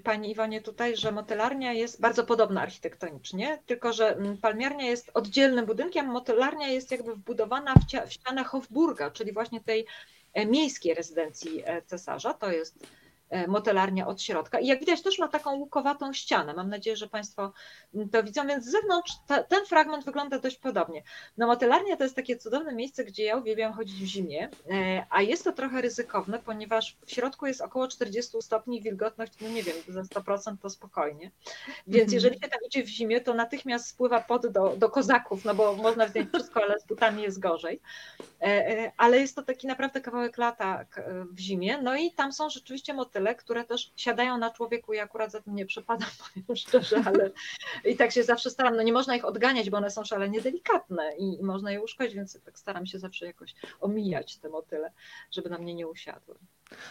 Pani 0.04 0.30
Iwonie 0.30 0.60
tutaj, 0.60 0.96
że 0.96 1.12
motylarnia 1.12 1.72
jest 1.72 2.00
bardzo 2.00 2.24
podobna 2.24 2.62
architektonicznie, 2.62 3.58
tylko 3.66 3.92
że 3.92 4.16
mm, 4.16 4.36
palmiarnia 4.36 4.84
jest 4.86 5.10
oddzielnym 5.14 5.66
budynkiem, 5.66 6.06
motylarnia 6.06 6.68
jest 6.68 6.90
jakby 6.90 7.14
wbudowana 7.14 7.74
w, 7.74 8.12
ścianę 8.12 8.44
Hofburga, 8.44 9.10
czyli 9.10 9.32
właśnie 9.32 9.60
tej 9.60 9.86
miejskiej 10.46 10.94
rezydencji 10.94 11.62
cesarza. 11.86 12.34
To 12.34 12.52
jest 12.52 12.86
motelarnia 13.48 14.06
od 14.06 14.22
środka. 14.22 14.60
I 14.60 14.66
jak 14.66 14.80
widać, 14.80 15.02
też 15.02 15.18
ma 15.18 15.28
taką 15.28 15.54
łukowatą 15.54 16.12
ścianę. 16.12 16.54
Mam 16.54 16.68
nadzieję, 16.70 16.96
że 16.96 17.08
Państwo 17.08 17.52
to 18.12 18.22
widzą, 18.22 18.46
więc 18.46 18.64
z 18.64 18.70
zewnątrz 18.70 19.12
ta, 19.26 19.42
ten 19.42 19.66
fragment 19.66 20.04
wygląda 20.04 20.38
dość 20.38 20.56
podobnie. 20.56 21.02
No, 21.36 21.46
motelarnia 21.46 21.96
to 21.96 22.02
jest 22.02 22.16
takie 22.16 22.36
cudowne 22.36 22.74
miejsce, 22.74 23.04
gdzie 23.04 23.24
ja 23.24 23.36
uwielbiam 23.36 23.72
chodzić 23.72 24.02
w 24.02 24.06
zimie, 24.06 24.48
e, 24.70 25.06
a 25.10 25.22
jest 25.22 25.44
to 25.44 25.52
trochę 25.52 25.80
ryzykowne, 25.80 26.38
ponieważ 26.38 26.96
w 27.06 27.12
środku 27.12 27.46
jest 27.46 27.60
około 27.60 27.88
40 27.88 28.42
stopni, 28.42 28.82
wilgotność, 28.82 29.32
no 29.40 29.48
nie 29.48 29.62
wiem, 29.62 29.76
za 29.88 30.02
100% 30.02 30.56
to 30.62 30.70
spokojnie. 30.70 31.30
Więc 31.86 32.02
mhm. 32.02 32.14
jeżeli 32.14 32.34
się 32.40 32.48
tam 32.48 32.60
idzie 32.66 32.82
w 32.82 32.88
zimie, 32.88 33.20
to 33.20 33.34
natychmiast 33.34 33.86
spływa 33.86 34.20
pod 34.20 34.46
do, 34.46 34.76
do 34.76 34.90
kozaków, 34.90 35.44
no 35.44 35.54
bo 35.54 35.76
można 35.76 36.06
wziąć 36.06 36.28
wszystko, 36.28 36.62
ale 36.62 36.80
z 36.80 36.86
butami 36.86 37.22
jest 37.22 37.40
gorzej. 37.40 37.80
E, 38.42 38.92
ale 38.96 39.18
jest 39.18 39.36
to 39.36 39.42
taki 39.42 39.66
naprawdę 39.66 40.00
kawałek 40.00 40.38
lata 40.38 40.84
w 41.32 41.38
zimie. 41.38 41.82
No 41.82 41.96
i 41.96 42.12
tam 42.12 42.32
są 42.32 42.50
rzeczywiście 42.50 42.94
motyle 42.94 43.17
motyle, 43.18 43.34
które 43.34 43.64
też 43.64 43.92
siadają 43.96 44.38
na 44.38 44.50
człowieku 44.50 44.92
i 44.92 44.98
akurat 44.98 45.30
za 45.30 45.40
tym 45.40 45.54
nie 45.54 45.66
przepadam, 45.66 46.08
powiem 46.34 46.56
szczerze, 46.56 47.02
ale 47.04 47.30
i 47.84 47.96
tak 47.96 48.12
się 48.12 48.22
zawsze 48.22 48.50
staram, 48.50 48.76
no 48.76 48.82
nie 48.82 48.92
można 48.92 49.16
ich 49.16 49.24
odganiać, 49.24 49.70
bo 49.70 49.76
one 49.76 49.90
są 49.90 50.04
szalenie 50.04 50.40
delikatne 50.40 51.16
i, 51.16 51.40
i 51.40 51.42
można 51.42 51.72
je 51.72 51.82
uszkodzić, 51.82 52.14
więc 52.14 52.42
tak 52.44 52.58
staram 52.58 52.86
się 52.86 52.98
zawsze 52.98 53.26
jakoś 53.26 53.54
omijać 53.80 54.36
te 54.36 54.48
motyle, 54.48 54.92
żeby 55.30 55.50
na 55.50 55.58
mnie 55.58 55.74
nie 55.74 55.88
usiadły. 55.88 56.34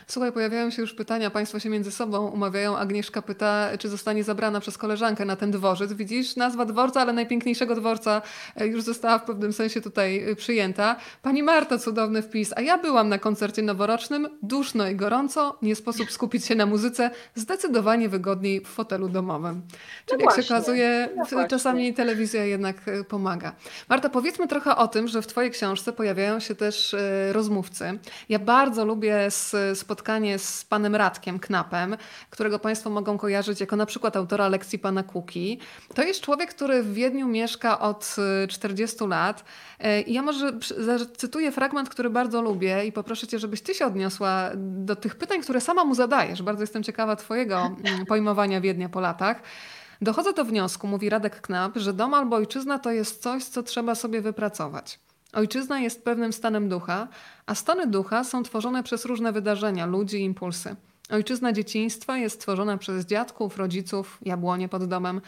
Słuchaj, 0.07 0.31
pojawiają 0.31 0.69
się 0.69 0.81
już 0.81 0.93
pytania, 0.93 1.29
Państwo 1.29 1.59
się 1.59 1.69
między 1.69 1.91
sobą 1.91 2.27
umawiają. 2.27 2.77
Agnieszka 2.77 3.21
pyta, 3.21 3.69
czy 3.79 3.89
zostanie 3.89 4.23
zabrana 4.23 4.59
przez 4.59 4.77
koleżankę 4.77 5.25
na 5.25 5.35
ten 5.35 5.51
dworzec. 5.51 5.93
Widzisz, 5.93 6.35
nazwa 6.35 6.65
dworca, 6.65 7.01
ale 7.01 7.13
najpiękniejszego 7.13 7.75
dworca 7.75 8.21
e, 8.55 8.67
już 8.67 8.81
została 8.81 9.19
w 9.19 9.23
pewnym 9.23 9.53
sensie 9.53 9.81
tutaj 9.81 10.29
e, 10.31 10.35
przyjęta. 10.35 10.95
Pani 11.21 11.43
Marta, 11.43 11.77
cudowny 11.77 12.21
wpis. 12.21 12.53
A 12.55 12.61
ja 12.61 12.77
byłam 12.77 13.09
na 13.09 13.19
koncercie 13.19 13.61
noworocznym, 13.61 14.29
duszno 14.41 14.89
i 14.89 14.95
gorąco, 14.95 15.57
nie 15.61 15.75
sposób 15.75 16.11
skupić 16.11 16.45
się 16.45 16.55
na 16.55 16.65
muzyce, 16.65 17.11
zdecydowanie 17.35 18.09
wygodniej 18.09 18.61
w 18.61 18.67
fotelu 18.67 19.09
domowym. 19.09 19.61
Czyli 20.05 20.23
no 20.25 20.31
jak 20.31 20.45
się 20.45 20.53
okazuje, 20.53 21.09
no 21.31 21.47
czasami 21.47 21.93
telewizja 21.93 22.45
jednak 22.45 22.87
e, 22.87 23.03
pomaga. 23.03 23.55
Marta, 23.89 24.09
powiedzmy 24.09 24.47
trochę 24.47 24.75
o 24.75 24.87
tym, 24.87 25.07
że 25.07 25.21
w 25.21 25.27
Twojej 25.27 25.51
książce 25.51 25.93
pojawiają 25.93 26.39
się 26.39 26.55
też 26.55 26.95
rozmówcy. 27.31 27.99
Ja 28.29 28.39
bardzo 28.39 28.85
lubię 28.85 29.31
z 29.31 29.55
spotkanie 29.75 30.39
z 30.39 30.65
panem 30.65 30.95
Radkiem 30.95 31.39
Knapem, 31.39 31.97
którego 32.29 32.59
Państwo 32.59 32.89
mogą 32.89 33.17
kojarzyć 33.17 33.59
jako 33.61 33.75
na 33.75 33.85
przykład 33.85 34.15
autora 34.15 34.47
lekcji 34.47 34.79
pana 34.79 35.03
Kuki. 35.03 35.59
To 35.95 36.03
jest 36.03 36.21
człowiek, 36.21 36.49
który 36.49 36.83
w 36.83 36.93
Wiedniu 36.93 37.27
mieszka 37.27 37.79
od 37.79 38.15
40 38.49 39.03
y, 39.03 39.07
lat. 39.07 39.43
Y, 39.85 40.01
I 40.01 40.13
ja 40.13 40.21
może 40.21 40.51
zacytuję 40.77 41.51
fragment, 41.51 41.89
który 41.89 42.09
bardzo 42.09 42.41
lubię 42.41 42.85
i 42.85 42.91
poproszę 42.91 43.27
Cię, 43.27 43.39
żebyś 43.39 43.61
Ty 43.61 43.73
się 43.73 43.85
odniosła 43.85 44.49
do 44.55 44.95
tych 44.95 45.15
pytań, 45.15 45.41
które 45.41 45.61
sama 45.61 45.83
mu 45.83 45.95
zadajesz. 45.95 46.41
Bardzo 46.41 46.63
jestem 46.63 46.83
ciekawa 46.83 47.15
Twojego 47.15 47.71
mm, 47.85 48.05
pojmowania 48.11 48.61
Wiednia 48.61 48.89
po 48.89 48.99
latach. 48.99 49.41
Dochodzę 50.01 50.33
do 50.33 50.45
wniosku, 50.45 50.87
mówi 50.87 51.09
Radek 51.09 51.41
Knap, 51.41 51.77
że 51.77 51.93
dom 51.93 52.13
albo 52.13 52.35
ojczyzna 52.35 52.79
to 52.79 52.91
jest 52.91 53.21
coś, 53.21 53.43
co 53.43 53.63
trzeba 53.63 53.95
sobie 53.95 54.21
wypracować. 54.21 54.99
Ojczyzna 55.33 55.79
jest 55.79 56.03
pewnym 56.03 56.33
stanem 56.33 56.69
ducha, 56.69 57.07
a 57.45 57.55
stany 57.55 57.87
ducha 57.87 58.23
są 58.23 58.43
tworzone 58.43 58.83
przez 58.83 59.05
różne 59.05 59.31
wydarzenia, 59.31 59.85
ludzi 59.85 60.17
i 60.17 60.23
impulsy. 60.23 60.75
Ojczyzna 61.09 61.53
dzieciństwa 61.53 62.17
jest 62.17 62.41
tworzona 62.41 62.77
przez 62.77 63.05
dziadków, 63.05 63.57
rodziców, 63.57 64.17
jabłonie 64.21 64.69
pod 64.69 64.85
domem, 64.85 65.21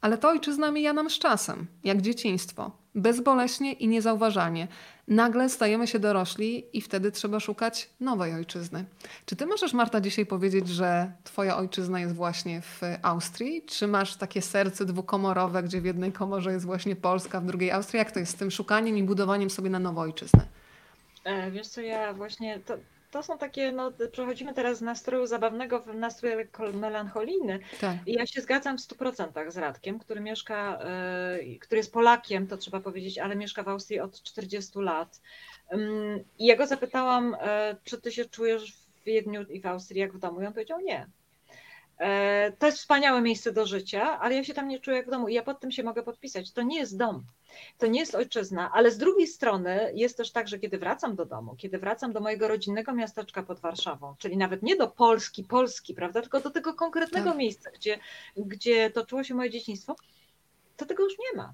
ale 0.00 0.18
to 0.18 0.28
ojczyzna 0.28 0.70
mija 0.70 0.92
nam 0.92 1.10
z 1.10 1.18
czasem, 1.18 1.66
jak 1.84 2.02
dzieciństwo, 2.02 2.70
bezboleśnie 2.94 3.72
i 3.72 3.88
niezauważalnie. 3.88 4.68
Nagle 5.08 5.48
stajemy 5.48 5.86
się 5.86 5.98
dorośli 5.98 6.64
i 6.72 6.80
wtedy 6.80 7.12
trzeba 7.12 7.40
szukać 7.40 7.90
nowej 8.00 8.34
ojczyzny. 8.34 8.84
Czy 9.26 9.36
ty 9.36 9.46
możesz, 9.46 9.72
Marta, 9.72 10.00
dzisiaj 10.00 10.26
powiedzieć, 10.26 10.68
że 10.68 11.12
twoja 11.24 11.56
ojczyzna 11.56 12.00
jest 12.00 12.14
właśnie 12.14 12.62
w 12.62 12.80
Austrii? 13.02 13.62
Czy 13.62 13.86
masz 13.86 14.16
takie 14.16 14.42
serce 14.42 14.84
dwukomorowe, 14.84 15.62
gdzie 15.62 15.80
w 15.80 15.84
jednej 15.84 16.12
komorze 16.12 16.52
jest 16.52 16.66
właśnie 16.66 16.96
Polska, 16.96 17.40
w 17.40 17.46
drugiej 17.46 17.70
Austria? 17.70 17.98
Jak 17.98 18.12
to 18.12 18.20
jest 18.20 18.32
z 18.32 18.34
tym 18.34 18.50
szukaniem 18.50 18.98
i 18.98 19.02
budowaniem 19.02 19.50
sobie 19.50 19.70
na 19.70 20.00
ojczyznę? 20.00 20.46
E, 21.24 21.50
wiesz 21.50 21.66
co, 21.66 21.80
ja 21.80 22.14
właśnie, 22.14 22.60
to, 22.60 22.74
to 23.14 23.22
są 23.22 23.38
takie, 23.38 23.72
no 23.72 23.92
przechodzimy 24.12 24.54
teraz 24.54 24.78
z 24.78 24.82
nastroju 24.82 25.26
zabawnego 25.26 25.80
w 25.80 25.94
nastrój 25.94 26.32
melancholijny. 26.72 27.58
Tak. 27.80 27.96
I 28.06 28.12
ja 28.12 28.26
się 28.26 28.40
zgadzam 28.40 28.78
w 28.78 28.80
100% 28.80 29.50
z 29.50 29.56
Radkiem, 29.56 29.98
który 29.98 30.20
mieszka, 30.20 30.78
y, 31.40 31.58
który 31.58 31.78
jest 31.78 31.92
Polakiem, 31.92 32.46
to 32.46 32.56
trzeba 32.56 32.80
powiedzieć, 32.80 33.18
ale 33.18 33.36
mieszka 33.36 33.62
w 33.62 33.68
Austrii 33.68 34.00
od 34.00 34.22
40 34.22 34.78
lat. 34.78 35.20
I 36.38 36.46
ja 36.46 36.56
go 36.56 36.66
zapytałam, 36.66 37.34
y, 37.34 37.38
czy 37.84 38.00
ty 38.00 38.12
się 38.12 38.24
czujesz 38.24 38.72
w 38.72 39.04
Wiedniu 39.04 39.42
i 39.42 39.60
w 39.60 39.66
Austrii 39.66 40.00
jak 40.00 40.12
w 40.12 40.18
domu? 40.18 40.42
I 40.42 40.46
on 40.46 40.52
powiedział 40.52 40.80
nie. 40.80 41.06
E, 41.98 42.52
to 42.58 42.66
jest 42.66 42.78
wspaniałe 42.78 43.20
miejsce 43.20 43.52
do 43.52 43.66
życia, 43.66 44.20
ale 44.20 44.34
ja 44.34 44.44
się 44.44 44.54
tam 44.54 44.68
nie 44.68 44.80
czuję 44.80 44.96
jak 44.96 45.06
w 45.06 45.10
domu 45.10 45.28
i 45.28 45.34
ja 45.34 45.42
pod 45.42 45.60
tym 45.60 45.70
się 45.70 45.82
mogę 45.82 46.02
podpisać. 46.02 46.52
To 46.52 46.62
nie 46.62 46.78
jest 46.78 46.98
dom, 46.98 47.24
to 47.78 47.86
nie 47.86 48.00
jest 48.00 48.14
ojczyzna, 48.14 48.70
ale 48.72 48.90
z 48.90 48.98
drugiej 48.98 49.26
strony 49.26 49.92
jest 49.94 50.16
też 50.16 50.32
tak, 50.32 50.48
że 50.48 50.58
kiedy 50.58 50.78
wracam 50.78 51.16
do 51.16 51.24
domu, 51.26 51.56
kiedy 51.56 51.78
wracam 51.78 52.12
do 52.12 52.20
mojego 52.20 52.48
rodzinnego 52.48 52.92
miasteczka 52.92 53.42
pod 53.42 53.60
Warszawą, 53.60 54.14
czyli 54.18 54.36
nawet 54.36 54.62
nie 54.62 54.76
do 54.76 54.88
Polski, 54.88 55.44
Polski, 55.44 55.94
prawda, 55.94 56.20
tylko 56.20 56.40
do 56.40 56.50
tego 56.50 56.74
konkretnego 56.74 57.30
tak. 57.30 57.38
miejsca, 57.38 57.70
gdzie, 57.70 57.98
gdzie 58.36 58.90
toczyło 58.90 59.24
się 59.24 59.34
moje 59.34 59.50
dzieciństwo, 59.50 59.96
to 60.76 60.86
tego 60.86 61.04
już 61.04 61.14
nie 61.18 61.36
ma. 61.36 61.52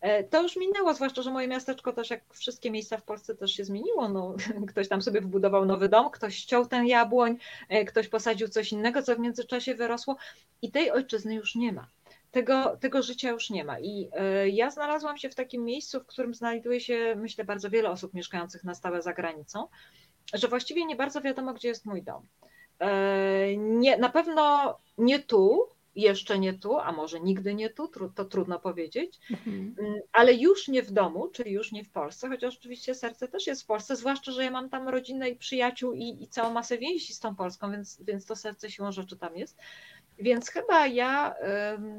E, 0.00 0.24
to 0.24 0.42
już 0.42 0.56
minęło, 0.56 0.94
zwłaszcza, 0.94 1.22
że 1.22 1.30
moje 1.30 1.48
miasteczko 1.48 1.92
też, 1.92 2.10
jak 2.10 2.20
wszystkie 2.34 2.70
miejsca 2.70 2.96
w 2.96 3.02
Polsce, 3.02 3.34
też 3.34 3.52
się 3.52 3.64
zmieniło. 3.64 4.08
No, 4.08 4.34
ktoś 4.70 4.88
tam 4.88 5.02
sobie 5.02 5.20
wybudował 5.20 5.64
nowy 5.64 5.88
dom, 5.88 6.10
ktoś 6.10 6.36
ściął 6.36 6.66
ten 6.66 6.86
jabłoń, 6.86 7.38
e, 7.68 7.84
ktoś 7.84 8.08
posadził 8.08 8.48
coś 8.48 8.72
innego, 8.72 9.02
co 9.02 9.16
w 9.16 9.18
międzyczasie 9.18 9.74
wyrosło 9.74 10.16
i 10.62 10.70
tej 10.70 10.90
ojczyzny 10.90 11.34
już 11.34 11.54
nie 11.54 11.72
ma. 11.72 11.88
Tego, 12.30 12.76
tego 12.76 13.02
życia 13.02 13.30
już 13.30 13.50
nie 13.50 13.64
ma. 13.64 13.80
I 13.80 14.08
e, 14.12 14.48
ja 14.48 14.70
znalazłam 14.70 15.18
się 15.18 15.30
w 15.30 15.34
takim 15.34 15.64
miejscu, 15.64 16.00
w 16.00 16.06
którym 16.06 16.34
znajduje 16.34 16.80
się, 16.80 17.14
myślę, 17.16 17.44
bardzo 17.44 17.70
wiele 17.70 17.90
osób 17.90 18.14
mieszkających 18.14 18.64
na 18.64 18.74
stałe 18.74 19.02
za 19.02 19.12
granicą, 19.12 19.66
że 20.34 20.48
właściwie 20.48 20.86
nie 20.86 20.96
bardzo 20.96 21.20
wiadomo, 21.20 21.54
gdzie 21.54 21.68
jest 21.68 21.86
mój 21.86 22.02
dom. 22.02 22.26
Nie, 23.56 23.96
na 23.96 24.08
pewno 24.08 24.76
nie 24.98 25.18
tu, 25.18 25.68
jeszcze 25.98 26.38
nie 26.38 26.52
tu, 26.54 26.78
a 26.78 26.92
może 26.92 27.20
nigdy 27.20 27.54
nie 27.54 27.70
tu, 27.70 27.90
to 28.14 28.24
trudno 28.24 28.58
powiedzieć, 28.58 29.18
mhm. 29.30 29.74
Mm, 29.78 30.00
ale 30.12 30.34
już 30.34 30.68
nie 30.68 30.82
w 30.82 30.90
domu, 30.90 31.28
czyli 31.28 31.52
już 31.52 31.72
nie 31.72 31.84
w 31.84 31.90
Polsce, 31.90 32.28
chociaż 32.28 32.56
oczywiście 32.56 32.94
serce 32.94 33.28
też 33.28 33.46
jest 33.46 33.62
w 33.62 33.66
Polsce, 33.66 33.96
zwłaszcza, 33.96 34.32
że 34.32 34.44
ja 34.44 34.50
mam 34.50 34.68
tam 34.68 34.88
rodzinę 34.88 35.30
i 35.30 35.36
przyjaciół 35.36 35.92
i, 35.92 36.22
i 36.22 36.28
całą 36.28 36.52
masę 36.52 36.78
więzi 36.78 37.14
z 37.14 37.20
tą 37.20 37.36
Polską, 37.36 37.72
więc, 37.72 38.02
więc 38.02 38.26
to 38.26 38.36
serce 38.36 38.70
siłą 38.70 38.92
rzeczy 38.92 39.16
tam 39.16 39.36
jest. 39.36 39.58
Więc 40.18 40.50
chyba 40.50 40.86
ja 40.86 41.34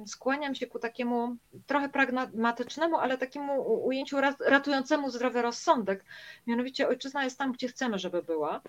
skłaniam 0.05 0.55
się 0.55 0.67
ku 0.67 0.79
takiemu 0.79 1.35
trochę 1.65 1.89
pragmatycznemu, 1.89 2.97
ale 2.97 3.17
takiemu 3.17 3.83
ujęciu 3.85 4.17
ratującemu 4.45 5.09
zdrowy 5.09 5.41
rozsądek. 5.41 6.05
Mianowicie 6.47 6.87
ojczyzna 6.87 7.23
jest 7.23 7.37
tam, 7.37 7.51
gdzie 7.51 7.67
chcemy, 7.67 7.99
żeby 7.99 8.23
była. 8.23 8.61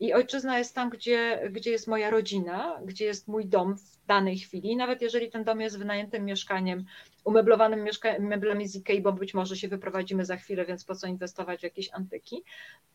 I 0.00 0.12
ojczyzna 0.12 0.58
jest 0.58 0.74
tam, 0.74 0.90
gdzie, 0.90 1.50
gdzie 1.50 1.70
jest 1.70 1.86
moja 1.86 2.10
rodzina, 2.10 2.80
gdzie 2.84 3.04
jest 3.04 3.28
mój 3.28 3.46
dom 3.46 3.76
w 3.76 4.06
danej 4.06 4.38
chwili. 4.38 4.76
Nawet 4.76 5.02
jeżeli 5.02 5.30
ten 5.30 5.44
dom 5.44 5.60
jest 5.60 5.78
wynajętym 5.78 6.24
mieszkaniem, 6.24 6.84
umeblowanym 7.24 7.82
mieszka 7.82 8.18
meblami 8.18 8.68
z 8.68 8.82
bo 9.02 9.12
być 9.12 9.34
może 9.34 9.56
się 9.56 9.68
wyprowadzimy 9.68 10.24
za 10.24 10.36
chwilę, 10.36 10.66
więc 10.66 10.84
po 10.84 10.94
co 10.94 11.06
inwestować 11.06 11.60
w 11.60 11.62
jakieś 11.62 11.92
antyki, 11.92 12.44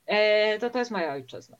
e, 0.05 0.59
to 0.59 0.69
to 0.69 0.79
jest 0.79 0.91
moja 0.91 1.13
ojczyzna. 1.13 1.57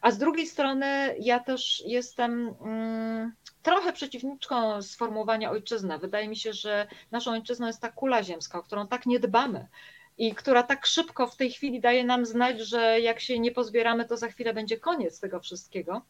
A 0.00 0.10
z 0.10 0.18
drugiej 0.18 0.46
strony 0.46 1.16
ja 1.18 1.40
też 1.40 1.82
jestem 1.86 2.54
mm, 2.60 3.32
trochę 3.62 3.92
przeciwniczką 3.92 4.82
sformułowania 4.82 5.50
ojczyzna. 5.50 5.98
Wydaje 5.98 6.28
mi 6.28 6.36
się, 6.36 6.52
że 6.52 6.86
naszą 7.10 7.32
ojczyzną 7.32 7.66
jest 7.66 7.80
ta 7.80 7.92
kula 7.92 8.22
ziemska, 8.22 8.58
o 8.58 8.62
którą 8.62 8.86
tak 8.88 9.06
nie 9.06 9.20
dbamy 9.20 9.68
i 10.20 10.34
która 10.34 10.62
tak 10.62 10.86
szybko 10.86 11.26
w 11.26 11.36
tej 11.36 11.50
chwili 11.50 11.80
daje 11.80 12.04
nam 12.04 12.26
znać, 12.26 12.60
że 12.60 13.00
jak 13.00 13.20
się 13.20 13.38
nie 13.38 13.52
pozbieramy, 13.52 14.04
to 14.04 14.16
za 14.16 14.28
chwilę 14.28 14.54
będzie 14.54 14.78
koniec 14.78 15.20
tego 15.20 15.40
wszystkiego. 15.40 16.02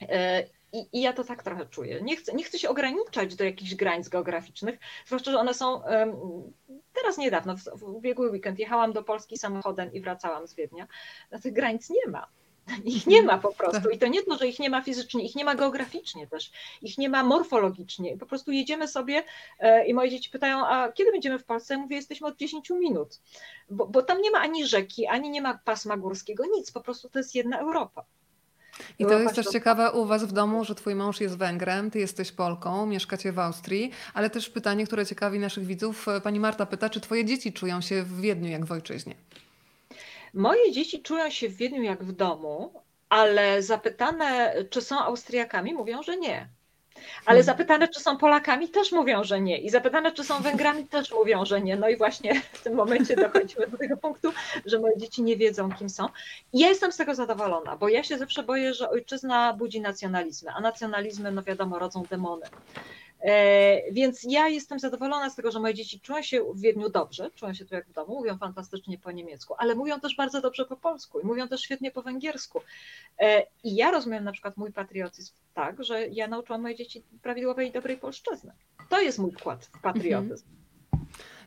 E, 0.00 0.44
I, 0.72 0.88
I, 0.92 1.02
ja 1.02 1.12
to 1.12 1.24
tak 1.24 1.42
trochę 1.42 1.66
czuję. 1.66 2.00
Nie 2.02 2.16
chcę, 2.16 2.32
nie 2.32 2.44
chcę 2.44 2.58
się 2.58 2.68
ograniczać 2.68 3.36
do 3.36 3.44
jakichś 3.44 3.74
granic 3.74 4.08
geograficznych, 4.08 4.78
zwłaszcza, 5.06 5.30
że 5.30 5.38
one 5.38 5.54
są. 5.54 5.82
Teraz 6.92 7.18
niedawno, 7.18 7.56
w, 7.56 7.60
w 7.60 7.82
ubiegły 7.82 8.30
weekend, 8.30 8.58
jechałam 8.58 8.92
do 8.92 9.02
Polski 9.02 9.38
samochodem 9.38 9.92
i 9.92 10.00
wracałam 10.00 10.46
z 10.46 10.54
Wiednia. 10.54 10.86
Tych 11.42 11.52
granic 11.52 11.90
nie 11.90 12.10
ma. 12.10 12.26
Ich 12.84 13.06
nie 13.06 13.22
ma 13.22 13.38
po 13.38 13.52
prostu. 13.52 13.90
I 13.90 13.98
to 13.98 14.06
nie 14.06 14.22
to, 14.22 14.38
że 14.38 14.46
ich 14.46 14.58
nie 14.58 14.70
ma 14.70 14.82
fizycznie, 14.82 15.24
ich 15.24 15.34
nie 15.34 15.44
ma 15.44 15.54
geograficznie 15.54 16.26
też, 16.26 16.52
ich 16.82 16.98
nie 16.98 17.08
ma 17.08 17.22
morfologicznie. 17.22 18.16
Po 18.16 18.26
prostu 18.26 18.52
jedziemy 18.52 18.88
sobie 18.88 19.24
e, 19.58 19.86
i 19.86 19.94
moje 19.94 20.10
dzieci 20.10 20.30
pytają, 20.30 20.66
a 20.66 20.92
kiedy 20.92 21.12
będziemy 21.12 21.38
w 21.38 21.44
Polsce? 21.44 21.74
Ja 21.74 21.80
mówię, 21.80 21.96
jesteśmy 21.96 22.26
od 22.26 22.36
10 22.36 22.70
minut, 22.70 23.20
bo, 23.70 23.86
bo 23.86 24.02
tam 24.02 24.22
nie 24.22 24.30
ma 24.30 24.38
ani 24.38 24.66
rzeki, 24.66 25.06
ani 25.06 25.30
nie 25.30 25.42
ma 25.42 25.58
pasma 25.64 25.96
górskiego, 25.96 26.44
nic, 26.56 26.72
po 26.72 26.80
prostu 26.80 27.08
to 27.08 27.18
jest 27.18 27.34
jedna 27.34 27.58
Europa. 27.58 28.04
I 28.98 29.06
to 29.06 29.18
jest 29.18 29.34
też 29.34 29.46
ciekawe 29.46 29.92
u 29.92 30.06
Was 30.06 30.24
w 30.24 30.32
domu, 30.32 30.64
że 30.64 30.74
Twój 30.74 30.94
mąż 30.94 31.20
jest 31.20 31.38
Węgrem, 31.38 31.90
Ty 31.90 31.98
jesteś 31.98 32.32
Polką, 32.32 32.86
mieszkacie 32.86 33.32
w 33.32 33.38
Austrii, 33.38 33.90
ale 34.14 34.30
też 34.30 34.50
pytanie, 34.50 34.86
które 34.86 35.06
ciekawi 35.06 35.38
naszych 35.38 35.66
widzów. 35.66 36.06
Pani 36.22 36.40
Marta 36.40 36.66
pyta, 36.66 36.90
czy 36.90 37.00
Twoje 37.00 37.24
dzieci 37.24 37.52
czują 37.52 37.80
się 37.80 38.02
w 38.02 38.20
Wiedniu 38.20 38.50
jak 38.50 38.64
w 38.64 38.72
ojczyźnie? 38.72 39.14
Moje 40.34 40.72
dzieci 40.72 41.02
czują 41.02 41.30
się 41.30 41.48
w 41.48 41.56
Wiedniu 41.56 41.82
jak 41.82 42.04
w 42.04 42.12
domu, 42.12 42.82
ale 43.08 43.62
zapytane, 43.62 44.54
czy 44.70 44.80
są 44.80 44.98
Austriakami, 44.98 45.74
mówią, 45.74 46.02
że 46.02 46.16
nie. 46.16 46.48
Ale 47.26 47.42
hmm. 47.42 47.42
zapytane, 47.42 47.88
czy 47.88 48.00
są 48.00 48.16
Polakami, 48.16 48.68
też 48.68 48.92
mówią, 48.92 49.24
że 49.24 49.40
nie. 49.40 49.58
I 49.58 49.70
zapytane, 49.70 50.12
czy 50.12 50.24
są 50.24 50.42
Węgrami, 50.42 50.86
też 50.86 51.12
mówią, 51.12 51.44
że 51.44 51.60
nie. 51.60 51.76
No 51.76 51.88
i 51.88 51.96
właśnie 51.96 52.40
w 52.52 52.62
tym 52.62 52.74
momencie 52.74 53.16
dochodzimy 53.16 53.66
do 53.66 53.78
tego 53.78 53.96
punktu, 53.96 54.32
że 54.66 54.78
moje 54.78 54.98
dzieci 54.98 55.22
nie 55.22 55.36
wiedzą, 55.36 55.72
kim 55.72 55.90
są. 55.90 56.08
I 56.52 56.58
ja 56.58 56.68
jestem 56.68 56.92
z 56.92 56.96
tego 56.96 57.14
zadowolona, 57.14 57.76
bo 57.76 57.88
ja 57.88 58.02
się 58.02 58.18
zawsze 58.18 58.42
boję, 58.42 58.74
że 58.74 58.90
ojczyzna 58.90 59.52
budzi 59.52 59.80
nacjonalizmy, 59.80 60.50
a 60.50 60.60
nacjonalizmy, 60.60 61.32
no 61.32 61.42
wiadomo, 61.42 61.78
rodzą 61.78 62.02
demony. 62.10 62.46
E, 63.22 63.92
więc 63.92 64.22
ja 64.28 64.48
jestem 64.48 64.78
zadowolona 64.78 65.30
z 65.30 65.36
tego, 65.36 65.50
że 65.50 65.60
moje 65.60 65.74
dzieci 65.74 66.00
czują 66.00 66.22
się 66.22 66.44
w 66.54 66.60
Wiedniu 66.60 66.88
dobrze, 66.88 67.30
czują 67.30 67.54
się 67.54 67.64
tu 67.64 67.74
jak 67.74 67.88
w 67.88 67.92
domu, 67.92 68.14
mówią 68.14 68.38
fantastycznie 68.38 68.98
po 68.98 69.12
niemiecku, 69.12 69.54
ale 69.58 69.74
mówią 69.74 70.00
też 70.00 70.16
bardzo 70.16 70.40
dobrze 70.40 70.64
po 70.64 70.76
polsku 70.76 71.20
i 71.20 71.26
mówią 71.26 71.48
też 71.48 71.60
świetnie 71.60 71.90
po 71.90 72.02
węgiersku. 72.02 72.60
E, 73.18 73.46
I 73.64 73.74
ja 73.74 73.90
rozumiem 73.90 74.24
na 74.24 74.32
przykład 74.32 74.56
mój 74.56 74.72
patriotyzm 74.72 75.32
tak, 75.54 75.84
że 75.84 76.08
ja 76.08 76.28
nauczyłam 76.28 76.62
moje 76.62 76.74
dzieci 76.74 77.02
prawidłowej 77.22 77.68
i 77.68 77.72
dobrej 77.72 77.96
polszczyzny. 77.96 78.52
To 78.88 79.00
jest 79.00 79.18
mój 79.18 79.32
wkład 79.32 79.64
w 79.64 79.80
patriotyzm. 79.80 80.46
Mhm. 80.46 80.62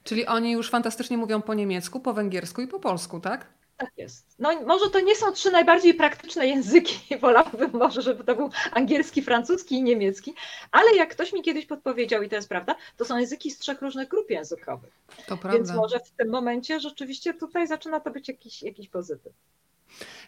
Czyli 0.04 0.26
oni 0.26 0.52
już 0.52 0.70
fantastycznie 0.70 1.18
mówią 1.18 1.42
po 1.42 1.54
niemiecku, 1.54 2.00
po 2.00 2.14
węgiersku 2.14 2.62
i 2.62 2.68
po 2.68 2.80
polsku, 2.80 3.20
tak? 3.20 3.48
Tak 3.78 3.92
jest. 3.98 4.26
No 4.40 4.62
może 4.62 4.90
to 4.90 5.00
nie 5.00 5.16
są 5.16 5.32
trzy 5.32 5.52
najbardziej 5.52 5.94
praktyczne 5.94 6.48
języki, 6.48 7.00
wolałabym 7.22 7.72
może, 7.74 8.02
żeby 8.02 8.24
to 8.24 8.36
był 8.36 8.50
angielski, 8.72 9.22
francuski 9.22 9.76
i 9.76 9.84
niemiecki, 9.84 10.34
ale 10.72 10.96
jak 10.96 11.10
ktoś 11.10 11.34
mi 11.34 11.42
kiedyś 11.42 11.66
podpowiedział, 11.66 12.24
i 12.24 12.30
to 12.30 12.36
jest 12.36 12.50
prawda, 12.50 12.76
to 12.98 13.06
są 13.06 13.18
języki 13.18 13.52
z 13.52 13.58
trzech 13.58 13.82
różnych 13.82 14.08
grup 14.08 14.30
językowych. 14.30 15.02
To 15.28 15.38
prawda. 15.38 15.58
Więc 15.58 15.72
może 15.72 16.00
w 16.00 16.12
tym 16.12 16.30
momencie 16.30 16.80
rzeczywiście 16.80 17.34
tutaj 17.34 17.68
zaczyna 17.68 18.00
to 18.00 18.12
być 18.12 18.28
jakiś, 18.28 18.64
jakiś 18.64 18.90
pozytyw. 18.90 19.34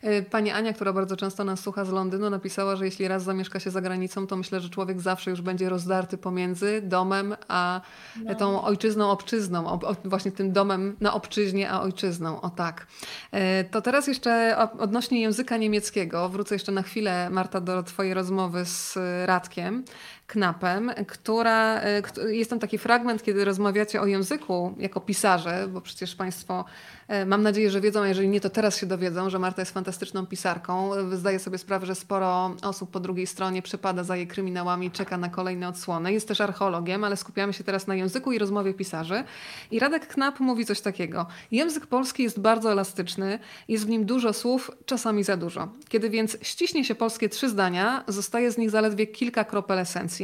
E, 0.02 0.22
pani 0.22 0.52
Ania, 0.52 0.74
która 0.74 0.94
bardzo 0.94 1.18
często 1.18 1.44
nas 1.44 1.60
słucha 1.60 1.86
z 1.86 1.90
Londynu, 1.90 2.30
napisała, 2.30 2.76
że 2.76 2.86
jeśli 2.86 3.08
raz 3.08 3.24
zamieszka 3.24 3.60
się 3.60 3.72
za 3.72 3.82
granicą, 3.82 4.28
to 4.28 4.36
myślę, 4.36 4.60
że 4.60 4.70
człowiek 4.70 5.02
zawsze 5.02 5.32
już 5.32 5.42
będzie 5.42 5.70
rozdarty 5.70 6.18
pomiędzy 6.18 6.82
domem 6.84 7.36
a 7.48 7.82
no. 8.24 8.36
tą 8.36 8.62
ojczyzną, 8.62 9.12
obczyzną, 9.12 9.68
o, 9.68 9.96
właśnie 10.06 10.32
tym 10.32 10.52
domem 10.52 10.96
na 11.02 11.14
obczyźnie, 11.14 11.70
a 11.72 11.82
ojczyzną. 11.82 12.42
O 12.42 12.50
tak. 12.50 12.88
E, 13.32 13.64
to 13.64 13.82
teraz 13.82 14.08
jeszcze 14.08 14.58
odnośnie 14.80 15.22
języka 15.22 15.58
niemieckiego. 15.58 16.30
Wrócę 16.30 16.56
jeszcze 16.56 16.72
na 16.72 16.82
chwilę, 16.82 17.30
Marta, 17.30 17.62
do 17.62 17.84
Twojej 17.84 18.14
rozmowy 18.14 18.66
z 18.66 18.98
Radkiem. 19.26 19.84
Knapem, 20.28 20.92
która, 21.08 21.82
e, 21.82 22.02
jest 22.28 22.50
tam 22.50 22.60
taki 22.60 22.78
fragment, 22.78 23.24
kiedy 23.24 23.46
rozmawiacie 23.46 24.02
o 24.02 24.06
języku 24.06 24.76
jako 24.78 25.02
pisarze, 25.02 25.68
bo 25.68 25.82
przecież 25.82 26.16
Państwo, 26.16 26.66
e, 27.08 27.26
mam 27.26 27.44
nadzieję, 27.44 27.72
że 27.72 27.82
wiedzą, 27.82 28.02
a 28.02 28.08
jeżeli 28.08 28.28
nie, 28.28 28.42
to 28.42 28.50
teraz 28.50 28.78
się 28.78 28.86
dowiedzą, 28.86 29.30
że 29.30 29.40
Marta 29.40 29.62
jest 29.62 29.72
fantastyczną 29.72 30.26
pisarką. 30.26 30.92
Zdaje 31.12 31.40
sobie 31.40 31.58
sprawę, 31.58 31.86
że 31.86 31.96
sporo 31.96 32.56
osób 32.62 32.92
po 32.92 33.00
drugiej 33.00 33.28
stronie 33.28 33.62
przepada 33.62 34.04
za 34.04 34.16
jej 34.16 34.28
kryminałami, 34.28 34.92
czeka 34.92 35.18
na 35.18 35.30
kolejne 35.30 35.68
odsłony. 35.68 36.14
Jest 36.14 36.28
też 36.28 36.42
archeologiem, 36.42 37.04
ale 37.04 37.18
skupiamy 37.18 37.54
się 37.54 37.64
teraz 37.64 37.88
na 37.88 37.96
języku 37.96 38.32
i 38.32 38.40
rozmowie 38.40 38.74
pisarzy. 38.74 39.24
I 39.72 39.80
Radek 39.80 40.08
Knap 40.08 40.40
mówi 40.40 40.66
coś 40.66 40.82
takiego. 40.82 41.26
Język 41.52 41.88
polski 41.88 42.24
jest 42.24 42.40
bardzo 42.40 42.72
elastyczny, 42.72 43.40
jest 43.68 43.86
w 43.86 43.90
nim 43.90 44.06
dużo 44.06 44.34
słów, 44.34 44.72
czasami 44.86 45.24
za 45.24 45.38
dużo. 45.38 45.68
Kiedy 45.90 46.10
więc 46.10 46.38
ściśnie 46.42 46.86
się 46.86 46.96
polskie 46.96 47.30
trzy 47.30 47.50
zdania, 47.50 48.04
zostaje 48.08 48.52
z 48.52 48.58
nich 48.58 48.70
zaledwie 48.70 49.08
kilka 49.08 49.44
kropel 49.44 49.80
esencji. 49.80 50.17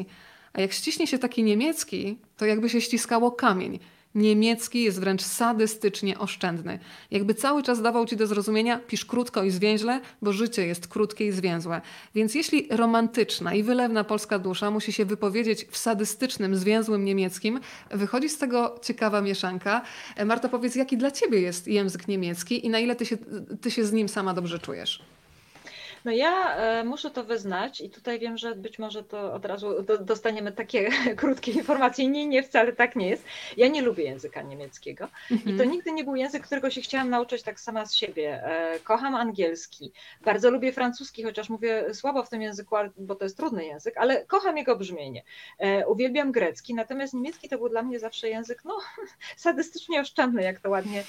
A 0.54 0.62
jak 0.62 0.72
ściśnie 0.72 1.08
się 1.08 1.20
taki 1.20 1.44
niemiecki, 1.44 2.18
to 2.38 2.46
jakby 2.46 2.70
się 2.70 2.82
ściskało 2.82 3.32
kamień. 3.32 3.80
Niemiecki 4.16 4.84
jest 4.84 5.00
wręcz 5.00 5.22
sadystycznie 5.22 6.20
oszczędny. 6.20 6.80
Jakby 7.12 7.34
cały 7.34 7.64
czas 7.64 7.82
dawał 7.82 8.06
ci 8.06 8.18
do 8.18 8.28
zrozumienia, 8.28 8.80
pisz 8.88 9.06
krótko 9.06 9.44
i 9.44 9.52
zwięźle, 9.52 10.02
bo 10.22 10.34
życie 10.34 10.68
jest 10.68 10.88
krótkie 10.88 11.28
i 11.28 11.32
zwięzłe. 11.32 11.82
Więc 12.16 12.36
jeśli 12.36 12.68
romantyczna 12.72 13.54
i 13.54 13.64
wylewna 13.64 14.04
polska 14.04 14.40
dusza 14.40 14.72
musi 14.72 14.94
się 14.94 15.06
wypowiedzieć 15.06 15.66
w 15.70 15.78
sadystycznym, 15.78 16.56
zwięzłym 16.56 17.06
niemieckim, 17.06 17.60
wychodzi 17.92 18.30
z 18.30 18.38
tego 18.38 18.80
ciekawa 18.82 19.22
mieszanka. 19.22 19.82
Marta, 20.26 20.50
powiedz, 20.50 20.76
jaki 20.76 20.98
dla 20.98 21.12
ciebie 21.12 21.42
jest 21.42 21.68
język 21.68 22.08
niemiecki 22.08 22.66
i 22.66 22.70
na 22.70 22.80
ile 22.80 22.96
ty 22.96 23.06
się, 23.06 23.18
ty 23.62 23.72
się 23.72 23.86
z 23.86 23.94
nim 23.94 24.10
sama 24.10 24.34
dobrze 24.34 24.60
czujesz? 24.60 25.13
No 26.06 26.12
ja 26.12 26.56
e, 26.56 26.84
muszę 26.84 27.12
to 27.12 27.24
wyznać 27.24 27.82
i 27.82 27.90
tutaj 27.90 28.20
wiem, 28.20 28.38
że 28.38 28.56
być 28.56 28.80
może 28.80 29.04
to 29.04 29.34
od 29.34 29.46
razu 29.46 29.84
dostaniemy 30.02 30.52
takie 30.52 30.90
krótkie 31.18 31.52
informacje. 31.52 32.08
Nie, 32.08 32.28
nie, 32.28 32.44
wcale 32.44 32.74
tak 32.74 32.96
nie 32.96 33.10
jest. 33.10 33.26
Ja 33.58 33.68
nie 33.68 33.82
lubię 33.82 34.04
języka 34.04 34.42
niemieckiego 34.42 35.08
i 35.32 35.44
to 35.44 35.50
mhm. 35.50 35.72
nigdy 35.72 35.92
nie 35.92 36.04
był 36.04 36.16
język, 36.16 36.44
którego 36.44 36.70
się 36.70 36.82
chciałam 36.82 37.10
nauczyć 37.10 37.44
tak 37.44 37.60
sama 37.60 37.86
z 37.86 37.96
siebie. 37.96 38.44
E, 38.44 38.80
kocham 38.80 39.16
angielski, 39.16 39.92
bardzo 40.22 40.52
lubię 40.52 40.74
francuski, 40.74 41.24
chociaż 41.24 41.50
mówię 41.50 41.94
słabo 41.94 42.24
w 42.24 42.30
tym 42.30 42.42
języku, 42.42 42.76
bo 42.98 43.16
to 43.16 43.26
jest 43.26 43.38
trudny 43.38 43.66
język, 43.66 43.98
ale 43.98 44.26
kocham 44.26 44.58
jego 44.58 44.76
brzmienie. 44.76 45.24
E, 45.60 45.88
uwielbiam 45.88 46.32
grecki, 46.32 46.74
natomiast 46.74 47.14
niemiecki 47.14 47.50
to 47.50 47.58
był 47.58 47.70
dla 47.70 47.84
mnie 47.84 48.00
zawsze 48.00 48.30
język 48.30 48.66
no, 48.66 48.80
sadystycznie 49.38 50.02
oszczędny, 50.02 50.44
jak 50.44 50.60
to 50.60 50.70
ładnie 50.70 51.04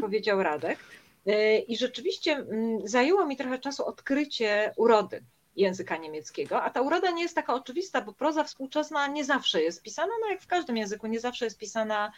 powiedział 0.00 0.42
Radek. 0.42 0.78
E, 1.26 1.58
I 1.58 1.76
rzeczywiście 1.76 2.32
mm, 2.32 2.88
zajęło 2.88 3.26
mi 3.26 3.36
trochę 3.36 3.58
czasu 3.58 3.86
odkrycie 3.86 4.72
urody 4.76 5.22
języka 5.56 5.96
niemieckiego, 5.96 6.62
a 6.62 6.70
ta 6.70 6.80
uroda 6.80 7.10
nie 7.10 7.22
jest 7.22 7.34
taka 7.34 7.54
oczywista, 7.54 8.00
bo 8.00 8.12
proza 8.12 8.44
współczesna 8.44 9.06
nie 9.06 9.24
zawsze 9.24 9.62
jest 9.62 9.82
pisana, 9.82 10.12
no 10.20 10.30
jak 10.30 10.42
w 10.42 10.46
każdym 10.46 10.76
języku, 10.76 11.06
nie 11.06 11.20
zawsze 11.20 11.44
jest 11.44 11.58
pisana 11.58 12.12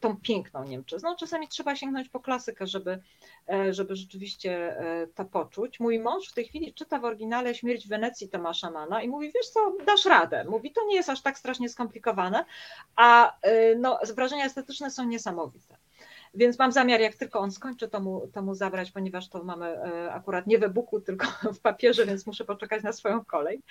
tą 0.00 0.16
piękną 0.16 0.64
Niemczyzną. 0.64 1.16
Czasami 1.16 1.48
trzeba 1.48 1.76
sięgnąć 1.76 2.08
po 2.08 2.20
klasykę, 2.20 2.66
żeby, 2.66 3.02
e, 3.48 3.74
żeby 3.74 3.96
rzeczywiście 3.96 4.80
e, 4.80 5.06
to 5.14 5.24
poczuć. 5.24 5.80
Mój 5.80 5.98
mąż 5.98 6.28
w 6.28 6.34
tej 6.34 6.44
chwili 6.44 6.74
czyta 6.74 6.98
w 6.98 7.04
oryginale 7.04 7.54
Śmierć 7.54 7.86
w 7.86 7.88
Wenecji 7.88 8.28
Tomasza 8.28 8.70
Mana 8.70 9.02
i 9.02 9.08
mówi, 9.08 9.32
wiesz 9.34 9.48
co, 9.48 9.72
dasz 9.86 10.04
radę. 10.04 10.44
Mówi, 10.44 10.72
to 10.72 10.86
nie 10.86 10.94
jest 10.94 11.10
aż 11.10 11.22
tak 11.22 11.38
strasznie 11.38 11.68
skomplikowane, 11.68 12.44
a 12.96 13.36
no, 13.76 13.98
wrażenia 14.14 14.44
estetyczne 14.44 14.90
są 14.90 15.04
niesamowite. 15.04 15.76
Więc 16.34 16.58
mam 16.58 16.72
zamiar, 16.72 17.00
jak 17.00 17.14
tylko 17.14 17.38
on 17.38 17.52
skończy, 17.52 17.88
to 17.88 18.00
mu, 18.00 18.28
to 18.32 18.42
mu 18.42 18.54
zabrać, 18.54 18.90
ponieważ 18.90 19.28
to 19.28 19.44
mamy 19.44 19.78
akurat 20.10 20.46
nie 20.46 20.58
w 20.58 20.62
e-booku, 20.62 21.00
tylko 21.00 21.26
w 21.56 21.60
papierze, 21.60 22.06
więc 22.06 22.26
muszę 22.26 22.44
poczekać 22.44 22.82
na 22.82 22.92
swoją 22.92 23.24
kolej. 23.24 23.62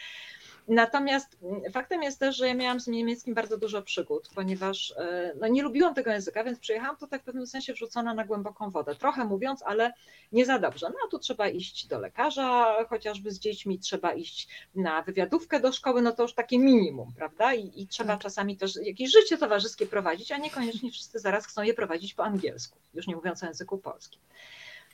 Natomiast 0.68 1.38
mm, 1.44 1.72
faktem 1.72 2.04
jest 2.04 2.20
też, 2.20 2.38
że 2.38 2.48
ja 2.48 2.54
miałam 2.54 2.80
z 2.80 2.88
niemieckim 2.88 3.34
bardzo 3.34 3.58
dużo 3.58 3.82
przygód, 3.82 4.30
ponieważ 4.36 4.94
e, 4.98 5.34
no, 5.40 5.48
nie 5.48 5.64
lubiłam 5.64 5.94
tego 5.94 6.12
języka, 6.12 6.44
więc 6.44 6.60
przyjechałam 6.60 6.98
tutaj 6.98 7.20
w 7.20 7.24
pewnym 7.24 7.48
sensie 7.48 7.74
wrzucona 7.74 8.14
na 8.14 8.26
głęboką 8.26 8.70
wodę. 8.70 8.96
Trochę 8.96 9.26
mówiąc, 9.26 9.64
ale 9.66 9.94
nie 10.32 10.46
za 10.46 10.60
dobrze. 10.60 10.90
No 10.90 10.96
a 11.08 11.12
tu 11.12 11.20
trzeba 11.20 11.48
iść 11.48 11.88
do 11.88 12.00
lekarza, 12.00 12.76
chociażby 12.90 13.32
z 13.32 13.40
dziećmi, 13.40 13.80
trzeba 13.80 14.14
iść 14.14 14.48
na 14.76 15.02
wywiadówkę 15.02 15.60
do 15.60 15.72
szkoły, 15.72 16.02
no 16.02 16.12
to 16.12 16.24
już 16.24 16.34
takie 16.34 16.60
minimum, 16.60 17.14
prawda? 17.18 17.54
I, 17.54 17.82
i 17.82 17.88
trzeba 17.88 18.14
tak. 18.14 18.22
czasami 18.22 18.58
też 18.58 18.76
jakieś 18.84 19.12
życie 19.12 19.38
towarzyskie 19.38 19.86
prowadzić, 19.86 20.32
a 20.32 20.38
niekoniecznie 20.38 20.92
wszyscy 20.92 21.20
zaraz 21.20 21.48
chcą 21.48 21.62
je 21.64 21.74
prowadzić 21.74 22.14
po 22.14 22.24
angielsku, 22.24 22.80
już 22.94 23.08
nie 23.08 23.16
mówiąc 23.16 23.44
o 23.44 23.46
języku 23.46 23.78
polskim. 23.78 24.22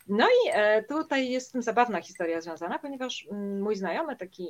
No 0.07 0.27
i 0.27 0.49
e, 0.51 0.83
tutaj 0.83 1.29
jest 1.29 1.47
z 1.47 1.51
tym 1.51 1.61
zabawna 1.61 2.01
historia 2.01 2.41
związana, 2.41 2.79
ponieważ 2.79 3.27
mm, 3.31 3.61
mój 3.61 3.75
znajomy, 3.75 4.15
taki 4.15 4.47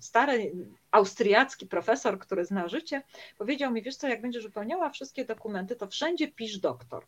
stary 0.00 0.52
austriacki 0.90 1.66
profesor, 1.66 2.18
który 2.18 2.44
zna 2.44 2.68
życie, 2.68 3.02
powiedział 3.38 3.72
mi, 3.72 3.82
wiesz 3.82 3.96
co, 3.96 4.08
jak 4.08 4.20
będziesz 4.20 4.44
wypełniała 4.44 4.90
wszystkie 4.90 5.24
dokumenty, 5.24 5.76
to 5.76 5.86
wszędzie 5.86 6.28
pisz 6.28 6.58
doktor. 6.58 7.04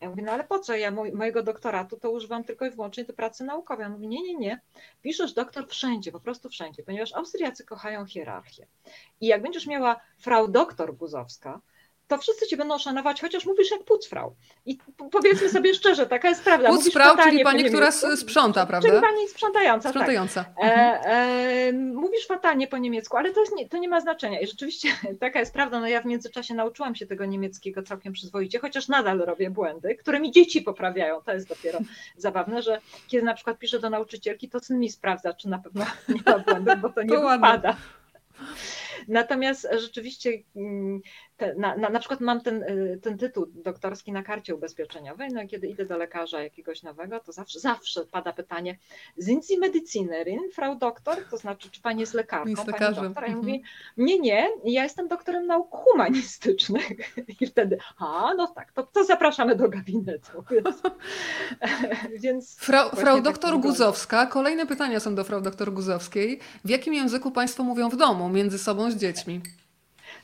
Ja 0.00 0.10
mówię, 0.10 0.22
no 0.22 0.32
ale 0.32 0.44
po 0.44 0.58
co? 0.58 0.76
Ja 0.76 0.90
mojego 0.90 1.42
doktoratu 1.42 1.96
to 1.96 2.10
używam 2.10 2.44
tylko 2.44 2.66
i 2.66 2.70
wyłącznie 2.70 3.04
do 3.04 3.12
pracy 3.12 3.44
naukowej. 3.44 3.86
On 3.86 3.92
mówi, 3.92 4.08
nie, 4.08 4.22
nie, 4.22 4.34
nie. 4.34 4.60
Piszesz 5.02 5.32
doktor 5.32 5.68
wszędzie, 5.68 6.12
po 6.12 6.20
prostu 6.20 6.48
wszędzie, 6.48 6.82
ponieważ 6.82 7.14
Austriacy 7.14 7.64
kochają 7.64 8.06
hierarchię. 8.06 8.66
I 9.20 9.26
jak 9.26 9.42
będziesz 9.42 9.66
miała 9.66 10.00
frau 10.18 10.48
doktor 10.48 10.96
Guzowska, 10.96 11.60
to 12.08 12.18
wszyscy 12.18 12.46
cię 12.46 12.56
będą 12.56 12.78
szanować, 12.78 13.20
chociaż 13.20 13.46
mówisz 13.46 13.70
jak 13.70 13.84
pucfrau. 13.84 14.34
I 14.66 14.78
powiedzmy 15.12 15.48
sobie 15.48 15.74
szczerze, 15.74 16.06
taka 16.06 16.28
jest 16.28 16.44
prawda. 16.44 16.68
Pucfrau, 16.68 17.16
czyli 17.16 17.44
pani, 17.44 17.64
która 17.64 17.90
sprząta, 17.92 18.66
prawda? 18.66 18.88
Czyli 18.88 19.00
pani 19.00 19.28
sprzątająca. 19.28 19.88
Sprzątająca. 19.88 20.44
Tak. 20.44 20.54
Mhm. 20.60 20.80
E, 20.80 21.68
e, 21.68 21.72
mówisz 21.72 22.26
fatalnie 22.26 22.68
po 22.68 22.78
niemiecku, 22.78 23.16
ale 23.16 23.30
to, 23.30 23.40
nie, 23.56 23.68
to 23.68 23.78
nie 23.78 23.88
ma 23.88 24.00
znaczenia. 24.00 24.40
I 24.40 24.46
rzeczywiście 24.46 24.88
taka 25.20 25.40
jest 25.40 25.52
prawda. 25.52 25.80
No 25.80 25.88
ja 25.88 26.02
w 26.02 26.04
międzyczasie 26.04 26.54
nauczyłam 26.54 26.94
się 26.94 27.06
tego 27.06 27.24
niemieckiego 27.24 27.82
całkiem 27.82 28.12
przyzwoicie, 28.12 28.58
chociaż 28.58 28.88
nadal 28.88 29.18
robię 29.18 29.50
błędy, 29.50 29.94
które 29.94 30.20
mi 30.20 30.32
dzieci 30.32 30.62
poprawiają. 30.62 31.22
To 31.22 31.32
jest 31.32 31.48
dopiero 31.48 31.78
zabawne, 32.16 32.62
że 32.62 32.80
kiedy 33.08 33.24
na 33.24 33.34
przykład 33.34 33.58
piszę 33.58 33.78
do 33.78 33.90
nauczycielki, 33.90 34.48
to 34.48 34.60
syn 34.60 34.80
mi 34.80 34.90
sprawdza, 34.90 35.34
czy 35.34 35.48
na 35.48 35.58
pewno 35.58 35.84
nie 36.08 36.20
ma 36.26 36.38
błędów, 36.38 36.80
bo 36.80 36.88
to 36.88 37.02
nie 37.02 37.18
wypada. 37.18 37.76
Natomiast 39.08 39.68
rzeczywiście 39.78 40.30
mm, 40.56 41.00
te, 41.36 41.54
na, 41.54 41.76
na, 41.76 41.90
na, 41.90 41.98
przykład 41.98 42.20
mam 42.20 42.40
ten, 42.40 42.62
y, 42.62 42.98
ten 43.02 43.18
tytuł 43.18 43.46
doktorski 43.54 44.12
na 44.12 44.22
karcie 44.22 44.54
ubezpieczeniowej, 44.54 45.28
no 45.32 45.42
i 45.42 45.48
kiedy 45.48 45.66
idę 45.66 45.86
do 45.86 45.96
lekarza 45.96 46.42
jakiegoś 46.42 46.82
nowego, 46.82 47.20
to 47.20 47.32
zawsze, 47.32 47.60
zawsze 47.60 48.06
pada 48.06 48.32
pytanie, 48.32 48.78
sind 49.20 49.46
Sie 49.46 49.58
Medizinerin, 49.58 50.40
Frau 50.54 50.76
Doktor? 50.76 51.16
To 51.30 51.36
znaczy, 51.36 51.70
czy 51.70 51.80
pani 51.80 52.00
jest 52.00 52.14
lekarką? 52.14 52.48
Jest 52.48 52.66
lekarzem. 52.66 52.94
Pani 52.94 53.08
doktor? 53.08 53.24
A 53.24 53.26
ja 53.26 53.36
mówię, 53.36 53.58
nie, 53.96 54.18
nie, 54.18 54.48
ja 54.64 54.82
jestem 54.82 55.08
doktorem 55.08 55.46
nauk 55.46 55.68
humanistycznych. 55.70 56.88
I 57.40 57.46
wtedy, 57.46 57.78
a 57.98 58.34
no 58.36 58.46
tak, 58.46 58.72
to, 58.72 58.82
to 58.82 59.04
zapraszamy 59.04 59.56
do 59.56 59.68
gabinetu. 59.68 60.44
Więc, 60.50 60.82
więc 62.22 62.56
Frau, 62.56 62.90
frau 62.90 63.14
tak 63.14 63.24
doktor 63.24 63.60
Guzowska, 63.60 64.26
kolejne 64.26 64.66
pytania 64.66 65.00
są 65.00 65.14
do 65.14 65.24
frau 65.24 65.40
doktor 65.40 65.72
Guzowskiej. 65.72 66.40
W 66.64 66.70
jakim 66.70 66.94
języku 66.94 67.30
państwo 67.30 67.62
mówią 67.62 67.88
w 67.88 67.96
domu, 67.96 68.28
między 68.28 68.58
sobą 68.58 68.90
z 68.96 69.00
dziećmi? 69.00 69.40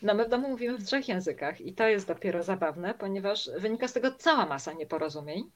No 0.03 0.15
my 0.15 0.25
w 0.25 0.29
domu 0.29 0.49
mówimy 0.49 0.79
w 0.79 0.85
trzech 0.85 1.09
językach 1.09 1.61
i 1.61 1.75
to 1.75 1.89
jest 1.89 2.07
dopiero 2.07 2.43
zabawne, 2.43 2.95
ponieważ 2.95 3.51
wynika 3.59 3.89
z 3.89 3.93
tego 3.93 4.13
cała 4.13 4.47
masa 4.47 4.73
nieporozumień. 4.73 5.51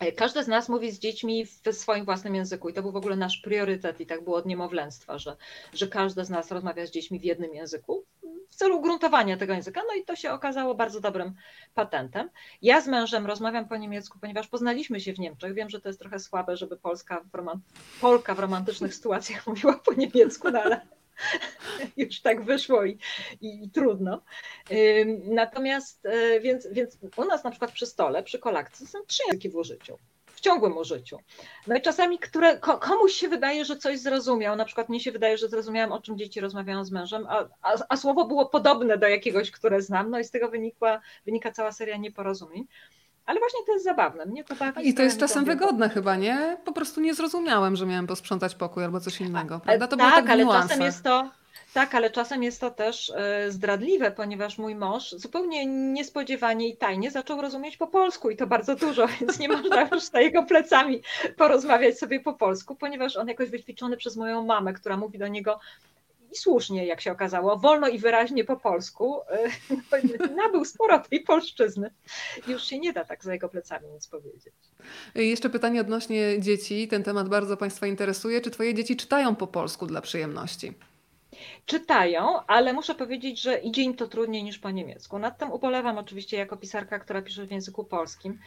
E, 0.00 0.12
każdy 0.12 0.44
z 0.44 0.48
nas 0.48 0.68
mówi 0.68 0.90
z 0.90 0.98
dziećmi 0.98 1.46
w 1.46 1.72
swoim 1.72 2.04
własnym 2.04 2.34
języku 2.34 2.68
i 2.68 2.72
to 2.72 2.82
był 2.82 2.92
w 2.92 2.96
ogóle 2.96 3.16
nasz 3.16 3.36
priorytet 3.36 4.00
i 4.00 4.06
tak 4.06 4.24
było 4.24 4.36
od 4.36 4.46
niemowlęctwa, 4.46 5.18
że, 5.18 5.36
że 5.74 5.88
każdy 5.88 6.24
z 6.24 6.30
nas 6.30 6.50
rozmawia 6.50 6.86
z 6.86 6.90
dziećmi 6.90 7.20
w 7.20 7.24
jednym 7.24 7.54
języku 7.54 8.04
w 8.50 8.54
celu 8.56 8.80
gruntowania 8.80 9.36
tego 9.36 9.52
języka. 9.52 9.82
No 9.88 9.94
i 9.94 10.04
to 10.04 10.16
się 10.16 10.32
okazało 10.32 10.74
bardzo 10.74 11.00
dobrym 11.00 11.34
patentem. 11.74 12.30
Ja 12.62 12.80
z 12.80 12.88
mężem 12.88 13.26
rozmawiam 13.26 13.68
po 13.68 13.76
niemiecku, 13.76 14.18
ponieważ 14.20 14.48
poznaliśmy 14.48 15.00
się 15.00 15.12
w 15.12 15.18
Niemczech. 15.18 15.54
Wiem, 15.54 15.70
że 15.70 15.80
to 15.80 15.88
jest 15.88 15.98
trochę 15.98 16.18
słabe, 16.18 16.56
żeby 16.56 16.76
Polska 16.76 17.20
w 17.20 18.00
Polka 18.00 18.34
w 18.34 18.38
romantycznych 18.38 18.94
sytuacjach 18.96 19.46
mówiła 19.46 19.78
po 19.78 19.92
niemiecku, 19.92 20.50
no 20.50 20.60
ale 20.62 20.80
już 21.96 22.20
tak 22.20 22.44
wyszło 22.44 22.84
i, 22.84 22.98
i, 23.40 23.64
i, 23.64 23.70
trudno. 23.70 24.22
Natomiast, 25.24 26.06
e, 26.06 26.40
więc, 26.40 26.68
więc 26.72 26.98
u 27.16 27.24
nas 27.24 27.44
na 27.44 27.50
przykład 27.50 27.72
przy 27.72 27.86
stole, 27.86 28.22
przy 28.22 28.38
kolakcji 28.38 28.86
są 28.86 28.98
trzy 29.06 29.22
języki 29.26 29.50
w 29.50 29.56
użyciu. 29.56 29.98
W 30.26 30.40
ciągłym 30.40 30.76
użyciu. 30.76 31.18
No 31.66 31.76
i 31.76 31.82
czasami 31.82 32.18
które, 32.18 32.58
komuś 32.58 33.12
się 33.12 33.28
wydaje, 33.28 33.64
że 33.64 33.76
coś 33.76 33.98
zrozumiał. 33.98 34.56
Na 34.56 34.64
przykład 34.64 34.88
mnie 34.88 35.00
się 35.00 35.12
wydaje, 35.12 35.38
że 35.38 35.48
zrozumiałam, 35.48 35.92
o 35.92 36.00
czym 36.00 36.18
dzieci 36.18 36.40
rozmawiają 36.40 36.84
z 36.84 36.90
mężem, 36.90 37.26
a, 37.28 37.48
a, 37.62 37.76
a 37.88 37.96
słowo 37.96 38.24
było 38.24 38.46
podobne 38.46 38.98
do 38.98 39.08
jakiegoś, 39.08 39.50
które 39.50 39.82
znam. 39.82 40.10
No 40.10 40.18
i 40.18 40.24
z 40.24 40.30
tego 40.30 40.48
wynikła, 40.48 41.00
wynika 41.24 41.52
cała 41.52 41.72
seria 41.72 41.96
nieporozumień. 41.96 42.66
Ale 43.26 43.40
właśnie 43.40 43.60
to 43.66 43.72
jest 43.72 43.84
zabawne. 43.84 44.26
Mnie 44.26 44.44
to 44.44 44.54
bawi. 44.54 44.88
I 44.88 44.94
to 44.94 45.02
jest 45.02 45.20
czasem 45.20 45.44
wygodne 45.44 45.88
chyba, 45.88 46.16
nie? 46.16 46.56
Po 46.64 46.72
prostu 46.72 47.00
nie 47.00 47.14
zrozumiałem, 47.14 47.76
że 47.76 47.86
miałem 47.86 48.06
posprzątać 48.06 48.54
pokój 48.54 48.84
albo 48.84 49.00
coś 49.00 49.20
innego. 49.20 49.60
Prawda? 49.60 49.88
To 49.88 49.96
tak, 49.96 50.14
tak 50.14 50.30
ale 50.30 50.46
czasem 50.46 50.80
jest 50.80 51.02
to. 51.02 51.30
Tak, 51.74 51.94
ale 51.94 52.10
czasem 52.10 52.42
jest 52.42 52.60
to 52.60 52.70
też 52.70 53.12
e, 53.16 53.50
zdradliwe, 53.52 54.10
ponieważ 54.10 54.58
mój 54.58 54.74
mąż 54.74 55.12
zupełnie 55.12 55.66
niespodziewanie 55.66 56.68
i 56.68 56.76
tajnie 56.76 57.10
zaczął 57.10 57.40
rozumieć 57.40 57.76
po 57.76 57.86
polsku 57.86 58.30
i 58.30 58.36
to 58.36 58.46
bardzo 58.46 58.76
dużo, 58.76 59.06
więc 59.20 59.38
nie 59.38 59.48
można 59.48 59.88
już 59.92 60.04
za 60.04 60.20
jego 60.20 60.42
plecami 60.42 61.02
porozmawiać 61.36 61.98
sobie 61.98 62.20
po 62.20 62.32
polsku, 62.32 62.76
ponieważ 62.76 63.16
on 63.16 63.28
jakoś 63.28 63.50
wyćwiczony 63.50 63.96
przez 63.96 64.16
moją 64.16 64.44
mamę, 64.44 64.72
która 64.72 64.96
mówi 64.96 65.18
do 65.18 65.28
niego 65.28 65.60
i 66.36 66.38
słusznie, 66.38 66.86
jak 66.86 67.00
się 67.00 67.12
okazało, 67.12 67.58
wolno 67.58 67.88
i 67.88 67.98
wyraźnie 67.98 68.44
po 68.44 68.56
polsku, 68.56 69.20
nabył 70.36 70.64
sporo 70.64 70.98
tej 70.98 71.20
polszczyzny. 71.20 71.90
Już 72.48 72.64
się 72.64 72.78
nie 72.78 72.92
da 72.92 73.04
tak 73.04 73.24
za 73.24 73.32
jego 73.32 73.48
plecami 73.48 73.88
nic 73.88 74.08
powiedzieć. 74.08 74.54
Jeszcze 75.14 75.50
pytanie 75.50 75.80
odnośnie 75.80 76.40
dzieci. 76.40 76.88
Ten 76.88 77.02
temat 77.02 77.28
bardzo 77.28 77.56
Państwa 77.56 77.86
interesuje. 77.86 78.40
Czy 78.40 78.50
Twoje 78.50 78.74
dzieci 78.74 78.96
czytają 78.96 79.36
po 79.36 79.46
polsku 79.46 79.86
dla 79.86 80.00
przyjemności? 80.00 80.72
Czytają, 81.66 82.46
ale 82.46 82.72
muszę 82.72 82.94
powiedzieć, 82.94 83.42
że 83.42 83.58
idzie 83.58 83.82
im 83.82 83.94
to 83.94 84.08
trudniej 84.08 84.44
niż 84.44 84.58
po 84.58 84.70
niemiecku. 84.70 85.18
Nad 85.18 85.38
tym 85.38 85.52
ubolewam 85.52 85.98
oczywiście 85.98 86.36
jako 86.36 86.56
pisarka, 86.56 86.98
która 86.98 87.22
pisze 87.22 87.46
w 87.46 87.50
języku 87.50 87.84
polskim, 87.84 88.38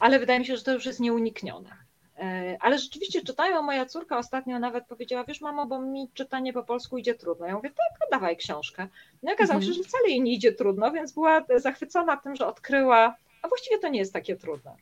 ale 0.00 0.18
wydaje 0.18 0.38
mi 0.38 0.46
się, 0.46 0.56
że 0.56 0.62
to 0.62 0.72
już 0.72 0.86
jest 0.86 1.00
nieuniknione. 1.00 1.83
E, 2.18 2.56
ale 2.60 2.78
rzeczywiście 2.78 3.22
czytają, 3.22 3.62
moja 3.62 3.86
córka 3.86 4.18
ostatnio 4.18 4.58
nawet 4.58 4.86
powiedziała, 4.86 5.24
wiesz 5.24 5.40
mamo, 5.40 5.66
bo 5.66 5.80
mi 5.80 6.10
czytanie 6.14 6.52
po 6.52 6.62
polsku 6.62 6.98
idzie 6.98 7.14
trudno. 7.14 7.46
Ja 7.46 7.54
mówię, 7.54 7.70
tak, 7.70 8.10
dawaj 8.10 8.36
książkę. 8.36 8.88
No 9.22 9.30
i 9.30 9.34
okazało 9.34 9.60
się, 9.60 9.66
mhm. 9.66 9.82
że 9.82 9.88
wcale 9.88 10.08
jej 10.08 10.20
nie 10.20 10.32
idzie 10.32 10.52
trudno, 10.52 10.92
więc 10.92 11.12
była 11.12 11.44
zachwycona 11.56 12.16
tym, 12.16 12.36
że 12.36 12.46
odkryła, 12.46 13.16
a 13.42 13.48
właściwie 13.48 13.78
to 13.78 13.88
nie 13.88 13.98
jest 13.98 14.12
takie 14.12 14.36
trudne. 14.36 14.76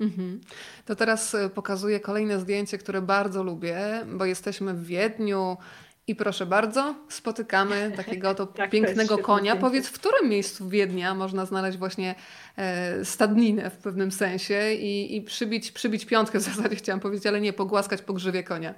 Mhm. 0.00 0.40
To 0.84 0.96
teraz 0.96 1.34
e, 1.34 1.50
pokazuję 1.50 2.00
kolejne 2.00 2.40
zdjęcie, 2.40 2.78
które 2.78 3.02
bardzo 3.02 3.42
lubię, 3.42 3.78
bo 4.06 4.24
jesteśmy 4.24 4.74
w 4.74 4.86
Wiedniu, 4.86 5.56
i 6.08 6.14
proszę 6.14 6.46
bardzo, 6.46 6.94
spotykamy 7.08 7.92
takiego 7.96 8.34
to 8.34 8.46
tak, 8.46 8.70
pięknego 8.70 9.18
konia. 9.18 9.56
Powiedz, 9.56 9.88
w 9.88 9.92
którym 9.92 10.28
miejscu 10.30 10.68
Wiednia 10.68 11.14
można 11.14 11.46
znaleźć 11.46 11.78
właśnie 11.78 12.14
e, 12.56 13.04
stadninę 13.04 13.70
w 13.70 13.76
pewnym 13.76 14.12
sensie 14.12 14.72
i, 14.72 15.16
i 15.16 15.22
przybić, 15.22 15.72
przybić 15.72 16.06
piątkę 16.06 16.38
w 16.38 16.42
zasadzie 16.42 16.76
chciałam 16.76 17.00
powiedzieć, 17.00 17.26
ale 17.26 17.40
nie, 17.40 17.52
pogłaskać 17.52 18.02
po 18.02 18.12
grzywie 18.12 18.42
konia. 18.42 18.74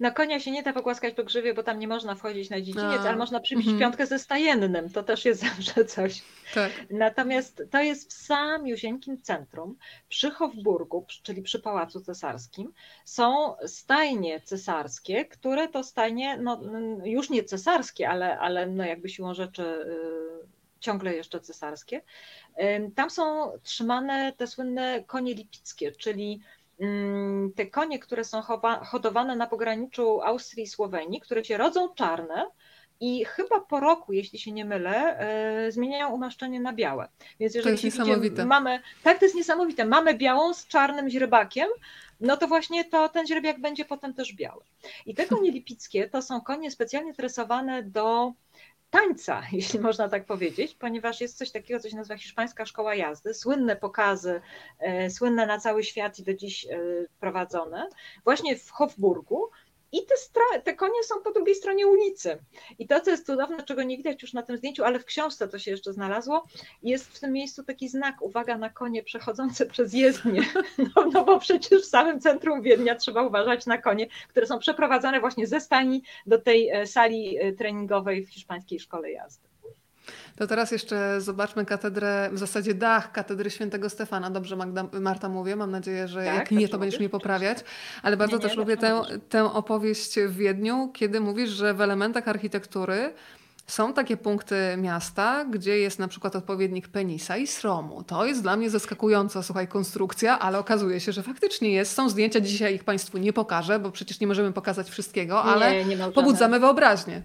Na 0.00 0.10
konia 0.10 0.40
się 0.40 0.50
nie 0.50 0.62
da 0.62 0.72
pogłaskać 0.72 1.14
po 1.14 1.24
grzywie, 1.24 1.54
bo 1.54 1.62
tam 1.62 1.78
nie 1.78 1.88
można 1.88 2.14
wchodzić 2.14 2.50
na 2.50 2.56
dziedziniec, 2.56 3.00
A, 3.00 3.08
ale 3.08 3.16
można 3.16 3.40
przybić 3.40 3.66
mm 3.66 3.76
-hmm. 3.76 3.80
piątkę 3.80 4.06
ze 4.06 4.18
stajennym. 4.18 4.90
To 4.90 5.02
też 5.02 5.24
jest 5.24 5.40
zawsze 5.48 5.84
coś. 5.84 6.22
Tak. 6.54 6.72
Natomiast 6.90 7.62
to 7.70 7.82
jest 7.82 8.10
w 8.10 8.12
samiusieńkim 8.12 9.22
centrum, 9.22 9.76
przy 10.08 10.30
Hofburgu, 10.30 11.06
czyli 11.22 11.42
przy 11.42 11.60
Pałacu 11.60 12.00
Cesarskim, 12.00 12.72
są 13.04 13.54
stajnie 13.66 14.40
cesarskie, 14.40 15.24
które 15.24 15.68
to 15.68 15.84
stajnie, 15.84 16.36
no, 16.36 16.60
już 17.04 17.30
nie 17.30 17.44
cesarskie, 17.44 18.08
ale, 18.08 18.38
ale 18.38 18.66
no 18.66 18.84
jakby 18.84 19.08
siłą 19.08 19.34
rzeczy 19.34 19.62
y, 19.62 20.54
ciągle 20.80 21.14
jeszcze 21.14 21.40
cesarskie. 21.40 22.02
Tam 22.94 23.10
są 23.10 23.52
trzymane 23.62 24.32
te 24.32 24.46
słynne 24.46 25.04
konie 25.06 25.34
lipickie, 25.34 25.92
czyli 25.92 26.40
te 27.56 27.66
konie, 27.66 27.98
które 27.98 28.24
są 28.24 28.42
hodowane 28.84 29.36
na 29.36 29.46
pograniczu 29.46 30.20
Austrii 30.22 30.64
i 30.64 30.66
Słowenii, 30.66 31.20
które 31.20 31.44
się 31.44 31.56
rodzą 31.56 31.94
czarne, 31.94 32.46
i 33.00 33.24
chyba 33.24 33.60
po 33.60 33.80
roku, 33.80 34.12
jeśli 34.12 34.38
się 34.38 34.52
nie 34.52 34.64
mylę, 34.64 35.18
e, 35.18 35.72
zmieniają 35.72 36.08
umaszczenie 36.08 36.60
na 36.60 36.72
białe. 36.72 37.08
Więc 37.40 37.54
jeżeli 37.54 37.76
to 37.78 37.86
jest 37.86 37.98
niesamowite. 37.98 38.46
mamy, 38.46 38.80
tak, 39.02 39.18
to 39.18 39.24
jest 39.24 39.36
niesamowite. 39.36 39.84
Mamy 39.84 40.14
białą 40.14 40.54
z 40.54 40.66
czarnym 40.66 41.10
źrebakiem, 41.10 41.68
no 42.20 42.36
to 42.36 42.48
właśnie 42.48 42.84
to 42.84 43.08
ten 43.08 43.26
źrebiak 43.26 43.60
będzie 43.60 43.84
potem 43.84 44.14
też 44.14 44.32
biały. 44.32 44.64
I 45.06 45.14
te 45.14 45.26
konie 45.36 45.50
lipickie 45.50 46.08
to 46.08 46.22
są 46.22 46.40
konie 46.40 46.70
specjalnie 46.70 47.14
tresowane 47.14 47.82
do 47.82 48.32
tańca, 48.94 49.42
jeśli 49.52 49.80
można 49.80 50.08
tak 50.08 50.24
powiedzieć, 50.24 50.74
ponieważ 50.74 51.20
jest 51.20 51.38
coś 51.38 51.50
takiego, 51.50 51.80
co 51.80 51.90
się 51.90 51.96
nazywa 51.96 52.18
Hiszpańska 52.18 52.66
Szkoła 52.66 52.94
Jazdy, 52.94 53.34
słynne 53.34 53.76
pokazy, 53.76 54.40
e, 54.78 55.10
słynne 55.10 55.46
na 55.46 55.58
cały 55.58 55.84
świat 55.84 56.18
i 56.18 56.22
do 56.22 56.34
dziś 56.34 56.66
e, 56.66 56.78
prowadzone, 57.20 57.88
właśnie 58.24 58.56
w 58.56 58.70
Hofburgu, 58.70 59.50
i 59.94 60.06
te, 60.06 60.60
te, 60.60 60.74
konie 60.74 61.02
są 61.04 61.20
po 61.20 61.32
drugiej 61.32 61.54
stronie 61.54 61.86
ulicy. 61.86 62.38
I 62.78 62.86
to, 62.86 63.00
co 63.00 63.10
jest 63.10 63.26
cudowne, 63.26 63.62
czego 63.62 63.82
nie 63.82 63.96
widać 63.96 64.22
już 64.22 64.32
na 64.32 64.42
tym 64.42 64.56
zdjęciu, 64.56 64.84
ale 64.84 64.98
w 64.98 65.04
książce 65.04 65.48
to 65.48 65.58
się 65.58 65.70
jeszcze 65.70 65.92
znalazło, 65.92 66.44
jest 66.82 67.06
w 67.06 67.20
tym 67.20 67.32
miejscu 67.32 67.64
taki 67.64 67.88
znak, 67.88 68.22
uwaga 68.22 68.58
na 68.58 68.70
konie 68.70 69.02
przechodzące 69.02 69.66
przez 69.72 69.92
jezdnię. 69.92 70.42
No, 70.78 71.10
no 71.12 71.24
bo 71.24 71.40
przecież 71.40 71.82
w 71.82 71.88
samym 71.88 72.20
centrum 72.20 72.62
Wiednia 72.62 72.94
trzeba 72.94 73.22
uważać 73.22 73.66
na 73.66 73.78
konie, 73.78 74.06
które 74.28 74.46
są 74.46 74.58
przeprowadzane 74.58 75.20
właśnie 75.20 75.46
ze 75.46 75.60
stani 75.60 76.02
do 76.26 76.38
tej 76.38 76.68
e, 76.68 76.86
sali 76.86 77.38
e, 77.38 77.52
treningowej 77.52 78.26
w 78.26 78.30
hiszpańskiej 78.30 78.80
szkole 78.80 79.10
jazdy. 79.10 79.53
To 80.36 80.46
teraz 80.46 80.70
jeszcze 80.70 81.20
zobaczmy 81.20 81.64
katedrę, 81.64 82.30
w 82.32 82.38
zasadzie 82.38 82.74
dach 82.74 83.12
katedry 83.12 83.50
świętego 83.50 83.90
Stefana. 83.90 84.30
Dobrze 84.30 84.56
Magda, 84.56 84.84
Marta 85.00 85.28
mówię, 85.28 85.56
mam 85.56 85.70
nadzieję, 85.70 86.08
że 86.08 86.24
tak, 86.24 86.34
jak 86.34 86.50
nie, 86.50 86.68
to 86.68 86.78
będziesz 86.78 87.00
mnie 87.00 87.08
poprawiać. 87.08 87.58
Ale 88.02 88.16
bardzo 88.16 88.36
nie, 88.36 88.42
nie, 88.42 88.48
też 88.48 88.56
lubię 88.56 88.76
tę, 88.76 89.02
tę 89.28 89.52
opowieść 89.52 90.18
w 90.28 90.36
Wiedniu, 90.36 90.90
kiedy 90.94 91.20
mówisz, 91.20 91.50
że 91.50 91.74
w 91.74 91.80
elementach 91.80 92.28
architektury 92.28 93.14
są 93.66 93.92
takie 93.92 94.16
punkty 94.16 94.56
miasta, 94.76 95.44
gdzie 95.44 95.78
jest 95.78 95.98
na 95.98 96.08
przykład 96.08 96.36
odpowiednik 96.36 96.88
penisa 96.88 97.36
i 97.36 97.46
sromu. 97.46 98.02
To 98.02 98.26
jest 98.26 98.42
dla 98.42 98.56
mnie 98.56 98.70
zaskakująca, 98.70 99.42
słuchaj, 99.42 99.68
konstrukcja, 99.68 100.38
ale 100.38 100.58
okazuje 100.58 101.00
się, 101.00 101.12
że 101.12 101.22
faktycznie 101.22 101.72
jest. 101.72 101.92
Są 101.92 102.08
zdjęcia, 102.08 102.40
dzisiaj 102.40 102.74
ich 102.74 102.84
Państwu 102.84 103.18
nie 103.18 103.32
pokażę, 103.32 103.78
bo 103.78 103.90
przecież 103.90 104.20
nie 104.20 104.26
możemy 104.26 104.52
pokazać 104.52 104.90
wszystkiego, 104.90 105.42
ale 105.42 105.84
nie, 105.84 105.96
nie 105.96 105.96
pobudzamy 105.96 106.60
wyobraźnię. 106.60 107.22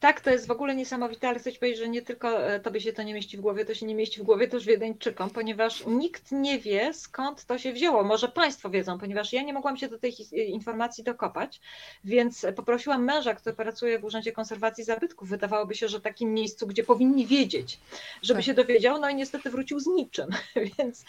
Tak, 0.00 0.20
to 0.20 0.30
jest 0.30 0.46
w 0.46 0.50
ogóle 0.50 0.74
niesamowite, 0.74 1.28
ale 1.28 1.38
chcę 1.38 1.52
Ci 1.52 1.58
powiedzieć, 1.58 1.78
że 1.78 1.88
nie 1.88 2.02
tylko 2.02 2.46
e, 2.46 2.60
Tobie 2.60 2.80
się 2.80 2.92
to 2.92 3.02
nie 3.02 3.14
mieści 3.14 3.38
w 3.38 3.40
głowie, 3.40 3.64
to 3.64 3.74
się 3.74 3.86
nie 3.86 3.94
mieści 3.94 4.20
w 4.20 4.22
głowie 4.22 4.48
też 4.48 4.66
Wiedeńczykom, 4.66 5.30
ponieważ 5.30 5.86
nikt 5.86 6.32
nie 6.32 6.58
wie, 6.58 6.94
skąd 6.94 7.44
to 7.44 7.58
się 7.58 7.72
wzięło. 7.72 8.04
Może 8.04 8.28
Państwo 8.28 8.70
wiedzą, 8.70 8.98
ponieważ 8.98 9.32
ja 9.32 9.42
nie 9.42 9.52
mogłam 9.52 9.76
się 9.76 9.88
do 9.88 9.98
tej 9.98 10.14
informacji 10.50 11.04
dokopać, 11.04 11.60
więc 12.04 12.46
poprosiłam 12.56 13.04
męża, 13.04 13.34
który 13.34 13.56
pracuje 13.56 13.98
w 13.98 14.04
Urzędzie 14.04 14.32
Konserwacji 14.32 14.84
Zabytków. 14.84 15.28
Wydawałoby 15.28 15.74
się, 15.74 15.88
że 15.88 16.00
takim 16.00 16.34
miejscu, 16.34 16.66
gdzie 16.66 16.84
powinni 16.84 17.26
wiedzieć, 17.26 17.80
żeby 18.22 18.38
tak. 18.38 18.46
się 18.46 18.54
dowiedział, 18.54 19.00
no 19.00 19.10
i 19.10 19.14
niestety 19.14 19.50
wrócił 19.50 19.80
z 19.80 19.86
niczym. 19.86 20.28
Więc 20.78 21.04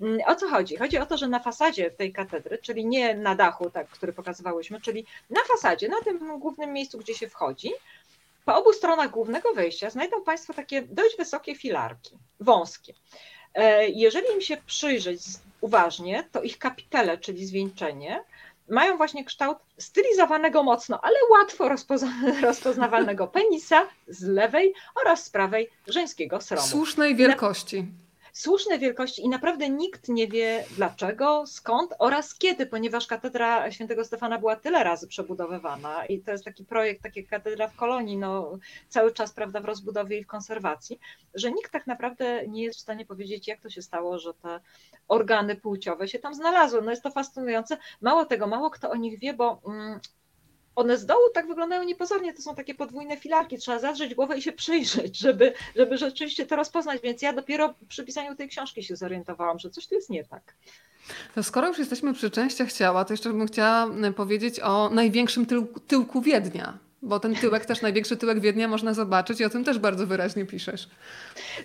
mm, 0.00 0.20
o 0.26 0.34
co 0.34 0.48
chodzi? 0.48 0.76
Chodzi 0.76 0.98
o 0.98 1.06
to, 1.06 1.16
że 1.16 1.28
na 1.28 1.38
fasadzie 1.38 1.90
tej 1.90 2.12
katedry, 2.12 2.58
czyli 2.58 2.86
nie 2.86 3.14
na 3.14 3.34
dachu, 3.34 3.70
tak, 3.70 3.88
który 3.88 4.12
pokazywałyśmy, 4.12 4.80
czyli 4.80 5.06
na 5.30 5.40
fasadzie, 5.44 5.88
na 5.88 6.00
tym 6.00 6.38
głównym 6.38 6.72
miejscu, 6.72 6.98
gdzie 6.98 7.14
się 7.14 7.28
wchodzi, 7.28 7.70
po 8.44 8.56
obu 8.56 8.72
stronach 8.72 9.10
głównego 9.10 9.54
wejścia 9.54 9.90
znajdą 9.90 10.22
Państwo 10.22 10.54
takie 10.54 10.82
dość 10.82 11.16
wysokie 11.16 11.54
filarki, 11.54 12.18
wąskie. 12.40 12.94
E, 13.54 13.88
jeżeli 13.88 14.26
im 14.34 14.40
się 14.40 14.56
przyjrzeć 14.66 15.20
uważnie, 15.60 16.28
to 16.32 16.42
ich 16.42 16.58
kapitele, 16.58 17.18
czyli 17.18 17.46
zwieńczenie, 17.46 18.24
mają 18.68 18.96
właśnie 18.96 19.24
kształt 19.24 19.58
stylizowanego 19.78 20.62
mocno, 20.62 21.00
ale 21.02 21.16
łatwo 21.30 21.68
rozpoznawalnego 22.42 23.26
penisa 23.26 23.88
z 24.08 24.22
lewej 24.22 24.74
oraz 25.02 25.24
z 25.24 25.30
prawej 25.30 25.70
żeńskiego 25.86 26.40
sromu. 26.40 26.66
Słusznej 26.66 27.16
wielkości 27.16 27.86
słusznej 28.32 28.78
wielkości 28.78 29.22
i 29.22 29.28
naprawdę 29.28 29.68
nikt 29.68 30.08
nie 30.08 30.28
wie 30.28 30.64
dlaczego, 30.76 31.46
skąd 31.46 31.94
oraz 31.98 32.34
kiedy, 32.34 32.66
ponieważ 32.66 33.06
katedra 33.06 33.70
świętego 33.70 34.04
Stefana 34.04 34.38
była 34.38 34.56
tyle 34.56 34.84
razy 34.84 35.08
przebudowywana 35.08 36.06
i 36.06 36.20
to 36.20 36.30
jest 36.30 36.44
taki 36.44 36.64
projekt, 36.64 37.02
takie 37.02 37.22
katedra 37.22 37.68
w 37.68 37.76
kolonii, 37.76 38.16
no 38.16 38.58
cały 38.88 39.12
czas 39.12 39.32
prawda, 39.32 39.60
w 39.60 39.64
rozbudowie 39.64 40.18
i 40.18 40.24
w 40.24 40.26
konserwacji, 40.26 41.00
że 41.34 41.52
nikt 41.52 41.72
tak 41.72 41.86
naprawdę 41.86 42.48
nie 42.48 42.62
jest 42.62 42.78
w 42.78 42.82
stanie 42.82 43.06
powiedzieć, 43.06 43.48
jak 43.48 43.60
to 43.60 43.70
się 43.70 43.82
stało, 43.82 44.18
że 44.18 44.34
te 44.34 44.60
organy 45.08 45.56
płciowe 45.56 46.08
się 46.08 46.18
tam 46.18 46.34
znalazły. 46.34 46.82
No 46.82 46.90
jest 46.90 47.02
to 47.02 47.10
fascynujące. 47.10 47.76
Mało 48.00 48.24
tego, 48.24 48.46
mało 48.46 48.70
kto 48.70 48.90
o 48.90 48.96
nich 48.96 49.18
wie, 49.18 49.34
bo 49.34 49.60
mm, 49.66 50.00
one 50.76 50.98
z 50.98 51.06
dołu 51.06 51.22
tak 51.34 51.46
wyglądają 51.46 51.84
niepozornie, 51.84 52.34
to 52.34 52.42
są 52.42 52.54
takie 52.54 52.74
podwójne 52.74 53.16
filarki, 53.16 53.58
trzeba 53.58 53.78
zadrzeć 53.78 54.14
głowę 54.14 54.38
i 54.38 54.42
się 54.42 54.52
przyjrzeć, 54.52 55.18
żeby, 55.18 55.52
żeby 55.76 55.98
rzeczywiście 55.98 56.46
to 56.46 56.56
rozpoznać, 56.56 57.00
więc 57.02 57.22
ja 57.22 57.32
dopiero 57.32 57.74
przy 57.88 58.04
pisaniu 58.04 58.36
tej 58.36 58.48
książki 58.48 58.82
się 58.82 58.96
zorientowałam, 58.96 59.58
że 59.58 59.70
coś 59.70 59.86
tu 59.86 59.94
jest 59.94 60.10
nie 60.10 60.24
tak. 60.24 60.54
To 61.34 61.42
skoro 61.42 61.68
już 61.68 61.78
jesteśmy 61.78 62.14
przy 62.14 62.30
częściach 62.30 62.72
ciała, 62.72 63.04
to 63.04 63.12
jeszcze 63.12 63.32
bym 63.32 63.46
chciała 63.46 63.86
powiedzieć 64.16 64.60
o 64.60 64.90
największym 64.90 65.46
tyłku, 65.46 65.80
tyłku 65.80 66.20
Wiednia. 66.20 66.78
Bo 67.02 67.20
ten 67.20 67.34
tyłek, 67.34 67.66
też 67.66 67.82
największy 67.82 68.16
tyłek 68.16 68.40
Wiednia 68.40 68.68
można 68.68 68.94
zobaczyć 68.94 69.40
i 69.40 69.44
o 69.44 69.50
tym 69.50 69.64
też 69.64 69.78
bardzo 69.78 70.06
wyraźnie 70.06 70.46
piszesz. 70.46 70.88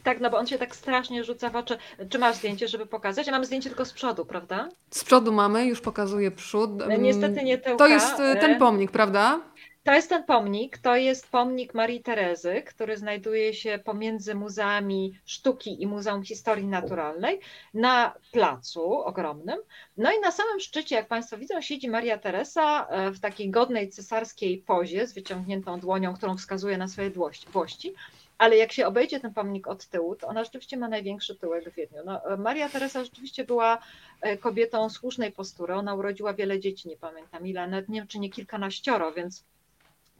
Tak, 0.03 0.19
no 0.19 0.29
bo 0.29 0.38
on 0.38 0.47
się 0.47 0.57
tak 0.57 0.75
strasznie 0.75 1.23
rzuca 1.23 1.49
w 1.49 1.55
oczy. 1.55 1.77
Czy 2.09 2.19
masz 2.19 2.36
zdjęcie, 2.36 2.67
żeby 2.67 2.86
pokazać? 2.86 3.27
Ja 3.27 3.33
mam 3.33 3.45
zdjęcie 3.45 3.69
tylko 3.69 3.86
z 3.86 3.93
przodu, 3.93 4.25
prawda? 4.25 4.69
Z 4.89 5.03
przodu 5.03 5.31
mamy, 5.33 5.65
już 5.65 5.81
pokazuję 5.81 6.31
przód. 6.31 6.69
Niestety 6.99 7.43
nie 7.43 7.57
tyłka. 7.57 7.77
To 7.77 7.88
jest 7.88 8.19
e, 8.19 8.36
ten 8.36 8.59
pomnik, 8.59 8.91
prawda? 8.91 9.39
To 9.86 9.93
jest 9.93 10.09
ten 10.09 10.23
pomnik, 10.23 10.77
to 10.77 10.95
jest 10.95 11.31
pomnik 11.31 11.73
Marii 11.73 12.03
Terezy, 12.03 12.61
który 12.61 12.97
znajduje 12.97 13.53
się 13.53 13.79
pomiędzy 13.83 14.36
Muzeami 14.36 15.19
Sztuki 15.25 15.81
i 15.81 15.88
Muzeum 15.88 16.23
Historii 16.23 16.67
Naturalnej 16.67 17.39
na 17.73 18.13
placu 18.31 18.93
ogromnym. 18.93 19.59
No 19.97 20.11
i 20.11 20.19
na 20.19 20.31
samym 20.31 20.59
szczycie, 20.59 20.95
jak 20.95 21.07
Państwo 21.07 21.38
widzą, 21.38 21.61
siedzi 21.61 21.89
Maria 21.89 22.17
Teresa 22.17 22.88
e, 22.88 23.11
w 23.11 23.19
takiej 23.19 23.49
godnej 23.49 23.89
cesarskiej 23.89 24.57
pozie 24.57 25.07
z 25.07 25.13
wyciągniętą 25.13 25.79
dłonią, 25.79 26.13
którą 26.13 26.38
wskazuje 26.38 26.77
na 26.77 26.88
swoje 26.88 27.11
włości. 27.53 27.93
Ale 28.38 28.57
jak 28.57 28.71
się 28.71 28.88
obejdzie 28.88 29.19
ten 29.19 29.33
pomnik 29.33 29.67
od 29.67 29.86
tyłu, 29.86 30.15
to 30.15 30.27
ona 30.27 30.43
rzeczywiście 30.43 30.77
ma 30.77 30.88
największy 30.88 31.36
tyłek 31.36 31.69
w 31.69 31.75
Wiedniu. 31.75 32.01
No, 32.05 32.33
e, 32.33 32.38
Maria 32.38 32.69
Teresa 32.69 33.03
rzeczywiście 33.03 33.43
była 33.43 33.77
e, 34.21 34.38
kobietą 34.38 34.89
słusznej 34.89 35.31
postury. 35.31 35.73
Ona 35.73 35.95
urodziła 35.95 36.33
wiele 36.33 36.59
dzieci, 36.59 36.89
nie 36.89 36.97
pamiętam 36.97 37.47
ile, 37.47 37.67
nawet 37.67 37.89
nie 37.89 37.99
wiem, 37.99 38.07
czy 38.07 38.19
nie 38.19 38.29
kilkanaścioro, 38.29 39.11
więc 39.11 39.43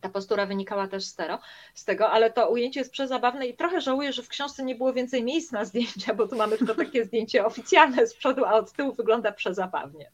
ta 0.06 0.10
postura 0.10 0.46
wynikała 0.46 0.88
też 0.88 1.06
z, 1.06 1.16
tero, 1.16 1.40
z 1.74 1.86
tego, 1.86 2.10
ale 2.10 2.32
to 2.32 2.50
ujęcie 2.50 2.80
jest 2.80 2.92
przezabawne 2.92 3.48
i 3.48 3.58
trochę 3.58 3.82
żałuję, 3.82 4.14
że 4.14 4.24
w 4.24 4.30
książce 4.30 4.64
nie 4.64 4.76
było 4.76 4.94
więcej 4.94 5.24
miejsc 5.24 5.52
na 5.52 5.66
zdjęcia, 5.66 6.14
bo 6.14 6.28
tu 6.28 6.36
mamy 6.36 6.58
tylko 6.58 6.76
takie 6.76 7.06
zdjęcie 7.06 7.46
oficjalne 7.46 8.08
z 8.08 8.14
przodu, 8.14 8.46
a 8.46 8.54
od 8.54 8.72
tyłu 8.72 8.94
wygląda 8.94 9.32
przezabawnie. 9.32 10.12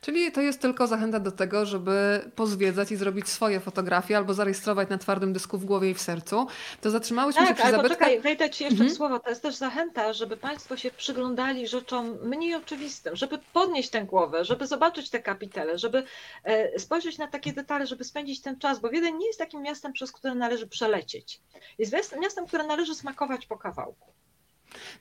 Czyli 0.00 0.32
to 0.32 0.40
jest 0.40 0.60
tylko 0.60 0.86
zachęta 0.86 1.20
do 1.20 1.32
tego, 1.32 1.66
żeby 1.66 2.24
pozwiedzać 2.36 2.92
i 2.92 2.96
zrobić 2.96 3.28
swoje 3.28 3.60
fotografie 3.60 4.16
albo 4.16 4.34
zarejestrować 4.34 4.88
na 4.88 4.98
twardym 4.98 5.32
dysku 5.32 5.58
w 5.58 5.64
głowie 5.64 5.90
i 5.90 5.94
w 5.94 6.00
sercu. 6.00 6.46
To 6.80 6.90
zatrzymałyśmy 6.90 7.46
tak, 7.46 7.48
się 7.48 7.62
przy 7.62 7.70
zabytkach. 7.70 7.98
Czekaj, 7.98 8.20
wejdę 8.20 8.50
Ci 8.50 8.64
jeszcze 8.64 8.74
mhm. 8.74 8.90
w 8.90 8.96
słowo. 8.96 9.20
To 9.20 9.28
jest 9.28 9.42
też 9.42 9.54
zachęta, 9.54 10.12
żeby 10.12 10.36
Państwo 10.36 10.76
się 10.76 10.90
przyglądali 10.90 11.68
rzeczom 11.68 12.18
mniej 12.22 12.54
oczywistym, 12.54 13.16
żeby 13.16 13.38
podnieść 13.52 13.90
tę 13.90 14.04
głowę, 14.04 14.44
żeby 14.44 14.66
zobaczyć 14.66 15.10
te 15.10 15.22
kapitele, 15.22 15.78
żeby 15.78 16.04
e, 16.44 16.78
spojrzeć 16.78 17.18
na 17.18 17.26
takie 17.26 17.52
detale, 17.52 17.86
żeby 17.86 18.04
spędzić 18.04 18.40
ten 18.40 18.58
czas, 18.58 18.80
bo 18.80 18.88
Wiedeń 18.88 19.16
nie 19.16 19.26
jest 19.26 19.38
takim 19.38 19.62
miastem, 19.62 19.92
przez 19.92 20.12
które 20.12 20.34
należy 20.34 20.66
przelecieć. 20.66 21.40
Jest 21.78 22.16
miastem, 22.20 22.46
które 22.46 22.66
należy 22.66 22.94
smakować 22.94 23.46
po 23.46 23.58
kawałku. 23.58 24.12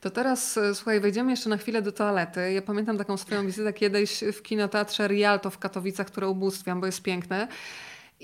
To 0.02 0.10
teraz, 0.10 0.58
e, 0.58 0.76
słuchaj, 0.76 1.00
wejdziemy 1.00 1.32
jeszcze 1.32 1.50
na 1.50 1.58
chwilę 1.58 1.82
do 1.82 1.92
toalety. 1.92 2.54
Ja 2.54 2.62
pamiętam 2.62 2.98
taką 2.98 3.18
swoją 3.18 3.46
wizytę 3.46 3.74
kiedyś 3.74 4.24
w 4.34 4.42
kinoteatrze 4.42 5.08
Rialto 5.08 5.50
w 5.50 5.58
Katowicach, 5.58 6.08
które 6.08 6.28
ubóstwiam, 6.28 6.80
bo 6.80 6.86
jest 6.86 7.02
piękne. 7.02 7.48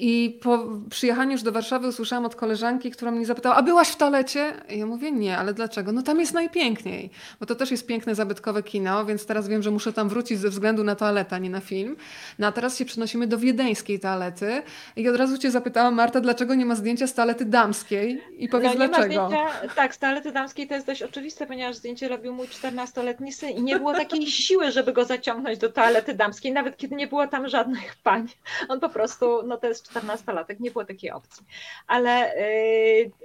I 0.02 0.40
po 0.42 0.68
przyjechaniu 0.90 1.32
już 1.32 1.42
do 1.42 1.52
Warszawy 1.52 1.88
usłyszałam 1.88 2.26
od 2.26 2.36
koleżanki, 2.36 2.92
która 2.92 3.12
mnie 3.12 3.26
zapytała, 3.26 3.56
a 3.56 3.64
byłaś 3.64 3.88
w 3.88 3.96
toalecie? 3.96 4.54
I 4.70 4.80
ja 4.80 4.86
mówię, 4.86 5.12
nie, 5.12 5.38
ale 5.38 5.54
dlaczego? 5.54 5.92
No 5.92 6.02
tam 6.02 6.20
jest 6.20 6.34
najpiękniej, 6.34 7.10
bo 7.40 7.46
to 7.46 7.56
też 7.56 7.72
jest 7.72 7.88
piękne, 7.88 8.16
zabytkowe 8.16 8.64
kino, 8.64 9.06
więc 9.06 9.26
teraz 9.26 9.48
wiem, 9.48 9.64
że 9.64 9.72
muszę 9.72 9.94
tam 9.94 10.10
wrócić 10.10 10.40
ze 10.40 10.50
względu 10.50 10.84
na 10.84 10.96
toaletę, 10.96 11.36
a 11.36 11.40
nie 11.40 11.50
na 11.50 11.60
film. 11.60 11.96
No 12.40 12.48
a 12.48 12.52
teraz 12.52 12.78
się 12.78 12.86
przenosimy 12.86 13.28
do 13.28 13.38
wiedeńskiej 13.38 14.00
toalety 14.00 14.62
i 14.96 15.10
od 15.10 15.16
razu 15.16 15.38
cię 15.38 15.52
zapytałam, 15.52 15.96
Marta, 15.96 16.22
dlaczego 16.22 16.56
nie 16.56 16.66
ma 16.66 16.76
zdjęcia 16.76 17.08
z 17.08 17.14
toalety 17.14 17.46
damskiej? 17.46 18.22
I 18.38 18.50
powiedz 18.50 18.72
no, 18.72 18.88
dlaczego. 18.88 19.28
Zdjęcia, 19.28 19.48
tak, 19.76 19.96
z 19.96 20.00
toalety 20.00 20.32
damskiej 20.32 20.68
to 20.68 20.74
jest 20.74 20.88
dość 20.88 21.04
oczywiste, 21.04 21.48
ponieważ 21.48 21.76
zdjęcie 21.76 22.08
robił 22.08 22.34
mój 22.34 22.48
14-letni 22.48 23.34
syn 23.34 23.50
i 23.50 23.64
nie 23.64 23.80
było 23.80 23.94
takiej 23.94 24.28
siły, 24.46 24.72
żeby 24.72 24.94
go 24.94 25.06
zaciągnąć 25.06 25.60
do 25.60 25.70
toalety 25.70 26.14
damskiej, 26.14 26.52
nawet 26.52 26.78
kiedy 26.78 26.96
nie 26.96 27.08
było 27.08 27.28
tam 27.28 27.50
żadnych 27.50 27.96
pań. 28.04 28.28
On 28.70 28.80
po 28.80 28.90
prostu, 28.90 29.44
no 29.44 29.58
to 29.58 29.68
jest 29.68 29.89
14-latek, 29.94 30.60
nie 30.60 30.72
było 30.72 30.86
takiej 30.86 31.12
opcji. 31.12 31.46
Ale 31.88 32.34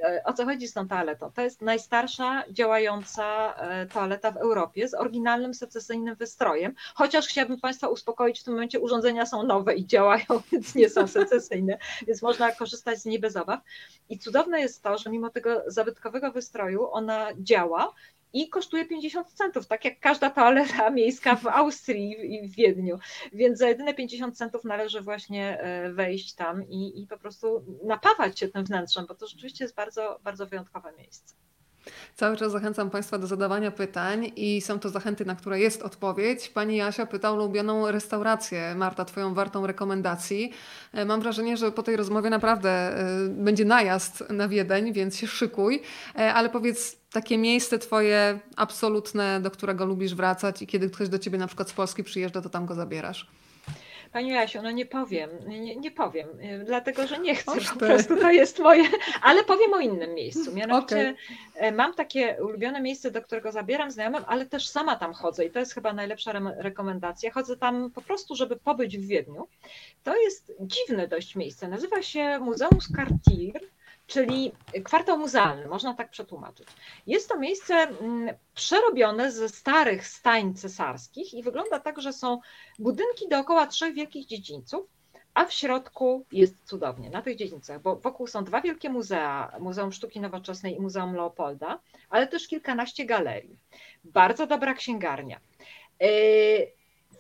yy, 0.07 0.25
o 0.25 0.33
co 0.33 0.45
chodzi 0.45 0.69
z 0.69 0.73
tą 0.73 0.89
toaletą? 0.89 1.31
To 1.33 1.43
jest 1.43 1.63
najstarsza 1.63 2.45
działająca 2.51 3.55
e, 3.55 3.87
toaleta 3.87 4.31
w 4.31 4.37
Europie 4.37 4.89
z 4.89 4.95
oryginalnym 4.95 5.55
secesyjnym 5.55 6.15
wystrojem, 6.15 6.75
chociaż 6.95 7.27
chciałabym 7.27 7.61
Państwa 7.61 7.89
uspokoić, 7.89 8.41
w 8.41 8.45
tym 8.45 8.55
momencie 8.55 8.81
urządzenia 8.81 9.27
są 9.27 9.43
nowe 9.43 9.75
i 9.75 9.87
działają, 9.87 10.25
więc 10.53 10.75
nie 10.75 10.91
są 10.91 11.07
secesyjne, 11.07 11.79
więc 12.07 12.23
można 12.23 12.53
korzystać 12.53 12.99
z 12.99 13.05
niej 13.05 13.19
bez 13.19 13.37
obaw. 13.37 13.61
I 14.09 14.19
cudowne 14.19 14.61
jest 14.61 14.83
to, 14.83 14.99
że 14.99 15.11
mimo 15.11 15.31
tego 15.31 15.63
zabytkowego 15.67 16.33
wystroju 16.33 16.89
ona 16.91 17.29
działa, 17.39 17.93
i 18.35 18.49
kosztuje 18.49 18.85
50 18.85 19.33
centów, 19.33 19.67
tak 19.67 19.85
jak 19.85 20.01
każda 20.01 20.31
toaleta 20.31 20.91
miejska 21.01 21.37
w 21.37 21.47
Austrii 21.47 22.35
i 22.35 22.49
w 22.49 22.55
Wiedniu. 22.55 22.99
Więc 23.33 23.59
za 23.59 23.69
jedyne 23.69 23.95
50 23.95 24.37
centów 24.37 24.65
należy 24.65 25.01
właśnie 25.01 25.61
e, 25.61 25.93
wejść 25.93 26.35
tam 26.35 26.69
i, 26.69 27.03
i 27.03 27.07
po 27.07 27.19
prostu 27.19 27.65
napawać 27.85 28.39
się 28.39 28.49
tym 28.49 28.65
wnętrzem, 28.65 29.07
bo 29.07 29.15
to 29.15 29.27
rzeczywiście 29.27 29.65
jest 29.65 29.75
bardzo, 29.75 30.21
bardzo 30.25 30.47
wyjątkowe 30.47 30.93
miejsce. 30.99 31.35
Cały 32.17 32.37
czas 32.37 32.53
zachęcam 32.53 32.91
Państwa 32.91 33.19
do 33.19 33.27
zadawania 33.27 33.71
pytań 33.71 34.33
i 34.37 34.61
są 34.61 34.79
to 34.79 34.89
zachęty, 34.89 35.25
na 35.25 35.35
które 35.35 35.61
jest 35.61 35.83
odpowiedź. 35.83 36.49
Pani 36.49 36.77
Jasia 36.77 37.07
pyta 37.07 37.31
o 37.31 37.35
ulubioną 37.35 37.91
restaurację. 37.91 38.75
Marta, 38.75 39.05
Twoją 39.05 39.35
wartą 39.35 39.67
rekomendacji. 39.67 40.53
E, 40.93 41.05
mam 41.05 41.21
wrażenie, 41.21 41.57
że 41.57 41.73
po 41.73 41.83
tej 41.83 41.97
rozmowie 41.97 42.31
naprawdę 42.31 42.71
e, 42.71 43.29
będzie 43.29 43.65
najazd 43.65 44.25
na 44.31 44.49
Wiedeń, 44.49 44.93
więc 44.93 45.17
się 45.17 45.27
szykuj. 45.27 45.83
E, 46.19 46.35
ale 46.35 46.49
powiedz, 46.49 46.97
takie 47.13 47.39
miejsce 47.39 47.79
Twoje 47.79 48.39
absolutne, 48.57 49.41
do 49.41 49.51
którego 49.51 49.85
lubisz 49.85 50.15
wracać 50.15 50.63
i 50.63 50.67
kiedy 50.67 50.91
ktoś 50.91 51.09
do 51.09 51.19
Ciebie 51.19 51.39
na 51.39 51.47
przykład 51.47 51.69
z 51.69 51.73
Polski 51.73 52.05
przyjeżdża, 52.05 52.43
to 52.43 52.49
tam 52.49 52.67
go 52.67 52.75
zabierasz. 52.75 53.27
Pani 54.15 54.31
Jasiu, 54.31 54.63
no 54.63 54.71
nie 54.71 54.87
powiem, 54.87 55.31
nie, 55.47 55.77
nie 55.77 55.91
powiem, 55.91 56.29
y, 56.41 56.65
dlatego 56.65 57.07
że 57.07 57.19
nie 57.19 57.35
chcę, 57.35 57.61
po 57.73 57.79
prostu 57.79 58.17
to 58.17 58.31
jest 58.31 58.59
moje, 58.59 58.85
ale 59.23 59.45
powiem 59.45 59.75
o 59.75 59.81
innym 59.81 60.15
miejscu. 60.15 60.55
Mianowicie 60.55 61.15
okay. 61.57 61.73
mam 61.73 61.95
takie 61.95 62.37
ulubione 62.43 62.81
miejsce, 62.81 63.11
do 63.11 63.23
którego 63.23 63.53
zabieram 63.53 63.91
znajomym, 63.91 64.25
ale 64.27 64.47
też 64.47 64.69
sama 64.69 64.97
tam 64.97 65.13
chodzę 65.13 65.45
i 65.45 65.51
to 65.51 65.59
jest 65.59 65.75
chyba 65.75 65.93
najlepsza 65.93 66.31
re 66.31 66.55
rekomendacja. 66.59 67.31
Chodzę 67.31 67.57
tam 67.57 67.91
po 67.91 68.03
prostu, 68.03 68.37
żeby 68.37 68.57
pobyć 68.57 68.99
w 68.99 69.07
Wiedniu. 69.07 69.49
To 70.03 70.17
jest 70.17 70.53
dziwne 70.61 71.09
dość 71.09 71.37
miejsce, 71.37 71.69
nazywa 71.69 72.03
się 72.03 72.39
Muzeum 72.39 72.81
Scartier 72.81 73.61
czyli 74.07 74.53
kwartał 74.85 75.19
muzealny, 75.19 75.69
można 75.69 75.95
tak 75.95 76.11
przetłumaczyć. 76.11 76.69
Jest 77.07 77.29
to 77.29 77.39
miejsce 77.39 77.75
mm, 77.75 78.35
przerobione 78.55 79.33
ze 79.33 79.49
starych 79.49 80.07
stajń 80.07 80.55
cesarskich 80.55 81.35
i 81.35 81.43
wygląda 81.43 81.81
tak, 81.81 82.01
że 82.01 82.13
są 82.13 82.41
budynki 82.79 83.29
dookoła 83.29 83.67
trzech 83.67 83.95
wielkich 83.95 84.27
dziedzińców, 84.27 84.87
a 85.35 85.45
w 85.45 85.53
środku 85.53 86.27
jest 86.33 86.55
cudownie 86.65 87.11
na 87.11 87.23
tych 87.23 87.37
dziedzińcach, 87.37 87.83
bo 87.83 87.97
wokół 87.97 88.27
są 88.27 88.45
dwa 88.45 88.61
wielkie 88.61 88.91
muzea, 88.91 89.53
Muzeum 89.61 89.93
Sztuki 89.93 90.21
Nowoczesnej 90.21 90.77
i 90.77 90.81
Muzeum 90.81 91.15
Leopolda, 91.15 91.81
ale 92.11 92.27
też 92.27 92.49
kilkanaście 92.49 93.05
galerii. 93.05 93.59
Bardzo 94.05 94.47
dobra 94.47 94.75
księgarnia. 94.75 95.41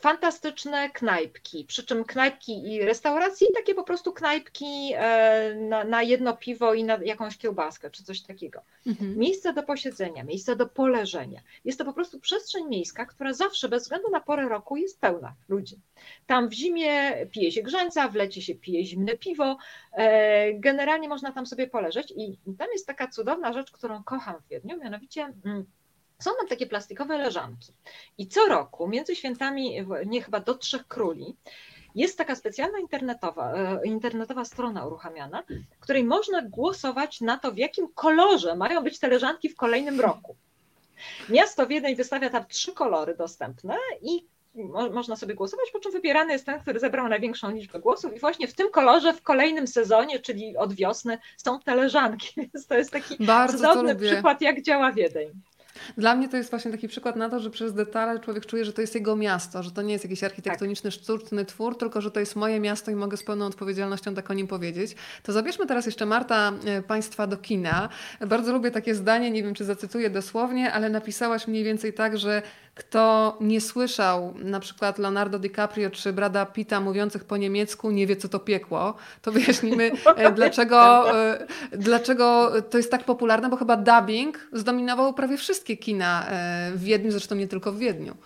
Fantastyczne 0.01 0.91
knajpki, 0.91 1.65
przy 1.65 1.87
czym 1.87 2.05
knajpki 2.05 2.73
i 2.73 2.83
restauracje, 2.83 3.49
i 3.49 3.53
takie 3.53 3.75
po 3.75 3.85
prostu 3.85 4.13
knajpki 4.13 4.93
e, 4.97 5.55
na, 5.55 5.85
na 5.85 6.03
jedno 6.03 6.37
piwo 6.37 6.75
i 6.75 6.85
na 6.85 6.99
jakąś 7.05 7.39
kiełbaskę, 7.39 7.91
czy 7.91 8.05
coś 8.05 8.23
takiego. 8.23 8.63
Mhm. 8.87 9.19
Miejsce 9.19 9.53
do 9.53 9.63
posiedzenia, 9.63 10.25
miejsce 10.25 10.57
do 10.57 10.67
poleżenia. 10.67 11.41
Jest 11.65 11.79
to 11.79 11.85
po 11.85 11.93
prostu 11.93 12.21
przestrzeń 12.21 12.69
miejska, 12.69 13.07
która 13.07 13.33
zawsze, 13.33 13.69
bez 13.69 13.83
względu 13.83 14.11
na 14.11 14.21
porę 14.21 14.49
roku, 14.49 14.77
jest 14.77 15.01
pełna 15.01 15.35
ludzi. 15.49 15.81
Tam 16.27 16.49
w 16.49 16.53
zimie 16.53 17.27
pije 17.27 17.53
się 17.53 17.63
grzańca, 17.63 18.09
w 18.09 18.15
lecie 18.15 18.43
się 18.43 18.55
pije 18.55 18.85
zimne 18.85 19.17
piwo, 19.17 19.59
e, 19.93 20.55
generalnie 20.55 21.09
można 21.09 21.33
tam 21.33 21.47
sobie 21.47 21.67
poleżeć 21.67 22.13
i 22.17 22.39
tam 22.59 22.69
jest 22.73 22.87
taka 22.87 23.09
cudowna 23.09 23.53
rzecz, 23.53 23.71
którą 23.71 24.03
kocham 24.03 24.35
w 24.41 24.49
Wiedniu, 24.49 24.79
mianowicie 24.79 25.33
mm, 25.45 25.65
są 26.25 26.31
nam 26.39 26.49
takie 26.49 26.67
plastikowe 26.67 27.19
leżanki. 27.19 27.73
I 28.19 28.27
co 28.27 28.47
roku, 28.47 28.89
między 28.89 29.17
świętami, 29.17 29.87
nie 30.07 30.23
chyba 30.23 30.41
do 30.41 30.55
Trzech 30.55 30.89
Króli, 30.89 31.37
jest 31.95 32.19
taka 32.19 32.35
specjalna 32.35 32.79
internetowa, 32.79 33.53
e, 33.53 33.81
internetowa 33.85 34.45
strona 34.45 34.87
uruchamiana, 34.87 35.43
w 35.71 35.81
której 35.81 36.05
można 36.05 36.43
głosować 36.43 37.21
na 37.21 37.39
to, 37.39 37.53
w 37.53 37.59
jakim 37.59 37.89
kolorze 37.95 38.57
mają 38.57 38.85
być 38.85 38.99
te 38.99 39.09
leżanki 39.09 39.49
w 39.49 39.57
kolejnym 39.57 40.01
roku. 40.01 40.37
Miasto 41.29 41.67
Wiedeń 41.67 41.97
wystawia 41.97 42.31
tam 42.31 42.47
trzy 42.47 42.73
kolory 42.73 43.17
dostępne 43.17 43.77
i 44.03 44.27
mo 44.55 44.91
można 44.91 45.17
sobie 45.17 45.35
głosować, 45.35 45.71
po 45.73 45.81
czym 45.81 45.93
wybierany 45.93 46.33
jest 46.33 46.47
ten, 46.47 46.61
który 46.61 46.81
zebrał 46.81 47.09
największą 47.09 47.51
liczbę 47.51 47.81
głosów 47.81 48.17
i 48.17 48.21
właśnie 48.21 48.49
w 48.49 48.55
tym 48.55 48.71
kolorze 48.71 49.13
w 49.13 49.23
kolejnym 49.23 49.67
sezonie, 49.67 50.19
czyli 50.19 50.57
od 50.57 50.75
wiosny, 50.75 51.19
są 51.37 51.61
te 51.61 51.75
leżanki. 51.75 52.29
Więc 52.55 52.67
to 52.67 52.75
jest 52.75 52.91
taki 52.91 53.25
Bardzo 53.25 53.59
cudowny 53.59 53.97
przykład, 53.97 54.41
jak 54.41 54.63
działa 54.63 54.93
Wiedeń. 54.93 55.33
Dla 55.97 56.15
mnie 56.15 56.29
to 56.29 56.37
jest 56.37 56.51
właśnie 56.51 56.71
taki 56.71 56.89
przykład 56.89 57.17
na 57.17 57.29
to, 57.29 57.41
że 57.41 57.51
przez 57.51 57.75
detale 57.75 58.21
człowiek 58.21 58.47
czuje, 58.47 58.65
że 58.65 58.73
to 58.73 58.81
jest 58.81 58.95
jego 58.95 59.17
miasto, 59.17 59.63
że 59.63 59.71
to 59.71 59.83
nie 59.83 59.93
jest 59.93 60.05
jakiś 60.05 60.25
architektoniczny, 60.25 60.91
tak. 60.91 61.01
sztuczny 61.01 61.45
twór, 61.45 61.79
tylko 61.79 62.01
że 62.01 62.11
to 62.11 62.21
jest 62.21 62.37
moje 62.37 62.61
miasto 62.61 62.91
i 62.91 62.95
mogę 62.95 63.17
z 63.17 63.23
pełną 63.23 63.47
odpowiedzialnością 63.47 64.15
tak 64.15 64.31
o 64.31 64.35
nim 64.35 64.47
powiedzieć. 64.47 64.97
To 65.23 65.33
zabierzmy 65.33 65.67
teraz 65.67 65.87
jeszcze, 65.87 66.07
Marta, 66.07 66.53
e, 66.67 66.83
Państwa 66.83 67.27
do 67.27 67.37
kina. 67.37 67.89
Bardzo 68.27 68.53
lubię 68.53 68.71
takie 68.71 68.95
zdanie, 68.95 69.31
nie 69.31 69.43
wiem 69.43 69.55
czy 69.55 69.65
zacytuję 69.65 70.11
dosłownie, 70.11 70.73
ale 70.73 70.91
napisałaś 70.91 71.49
mniej 71.49 71.65
więcej 71.65 71.93
tak, 71.93 72.19
że 72.19 72.43
kto 72.75 73.37
nie 73.41 73.61
słyszał 73.61 74.35
na 74.39 74.61
przykład 74.61 74.99
Leonardo 74.99 75.39
DiCaprio 75.39 75.91
czy 75.91 76.13
Brada 76.13 76.47
Pitta 76.47 76.81
mówiących 76.81 77.25
po 77.25 77.37
niemiecku, 77.37 77.91
nie 77.91 78.07
wie 78.07 78.17
co 78.17 78.29
to 78.29 78.39
piekło, 78.39 78.95
to 79.23 79.33
wyjaśnimy 79.33 79.91
e, 80.17 80.33
dlaczego, 80.39 81.11
e, 81.19 81.47
dlaczego 81.73 82.53
to 82.71 82.77
jest 82.77 82.91
tak 82.91 83.05
popularne, 83.05 83.49
bo 83.49 83.57
chyba 83.57 83.77
dubbing 83.77 84.49
zdominował 84.53 85.15
prawie 85.15 85.37
wszystkie 85.37 85.77
kina 85.77 86.27
e, 86.29 86.73
w 86.75 86.83
Wiedniu, 86.83 87.11
zresztą 87.11 87.35
nie 87.35 87.49
tylko 87.49 87.73
w 87.73 87.79
Wiedniu. 87.79 88.17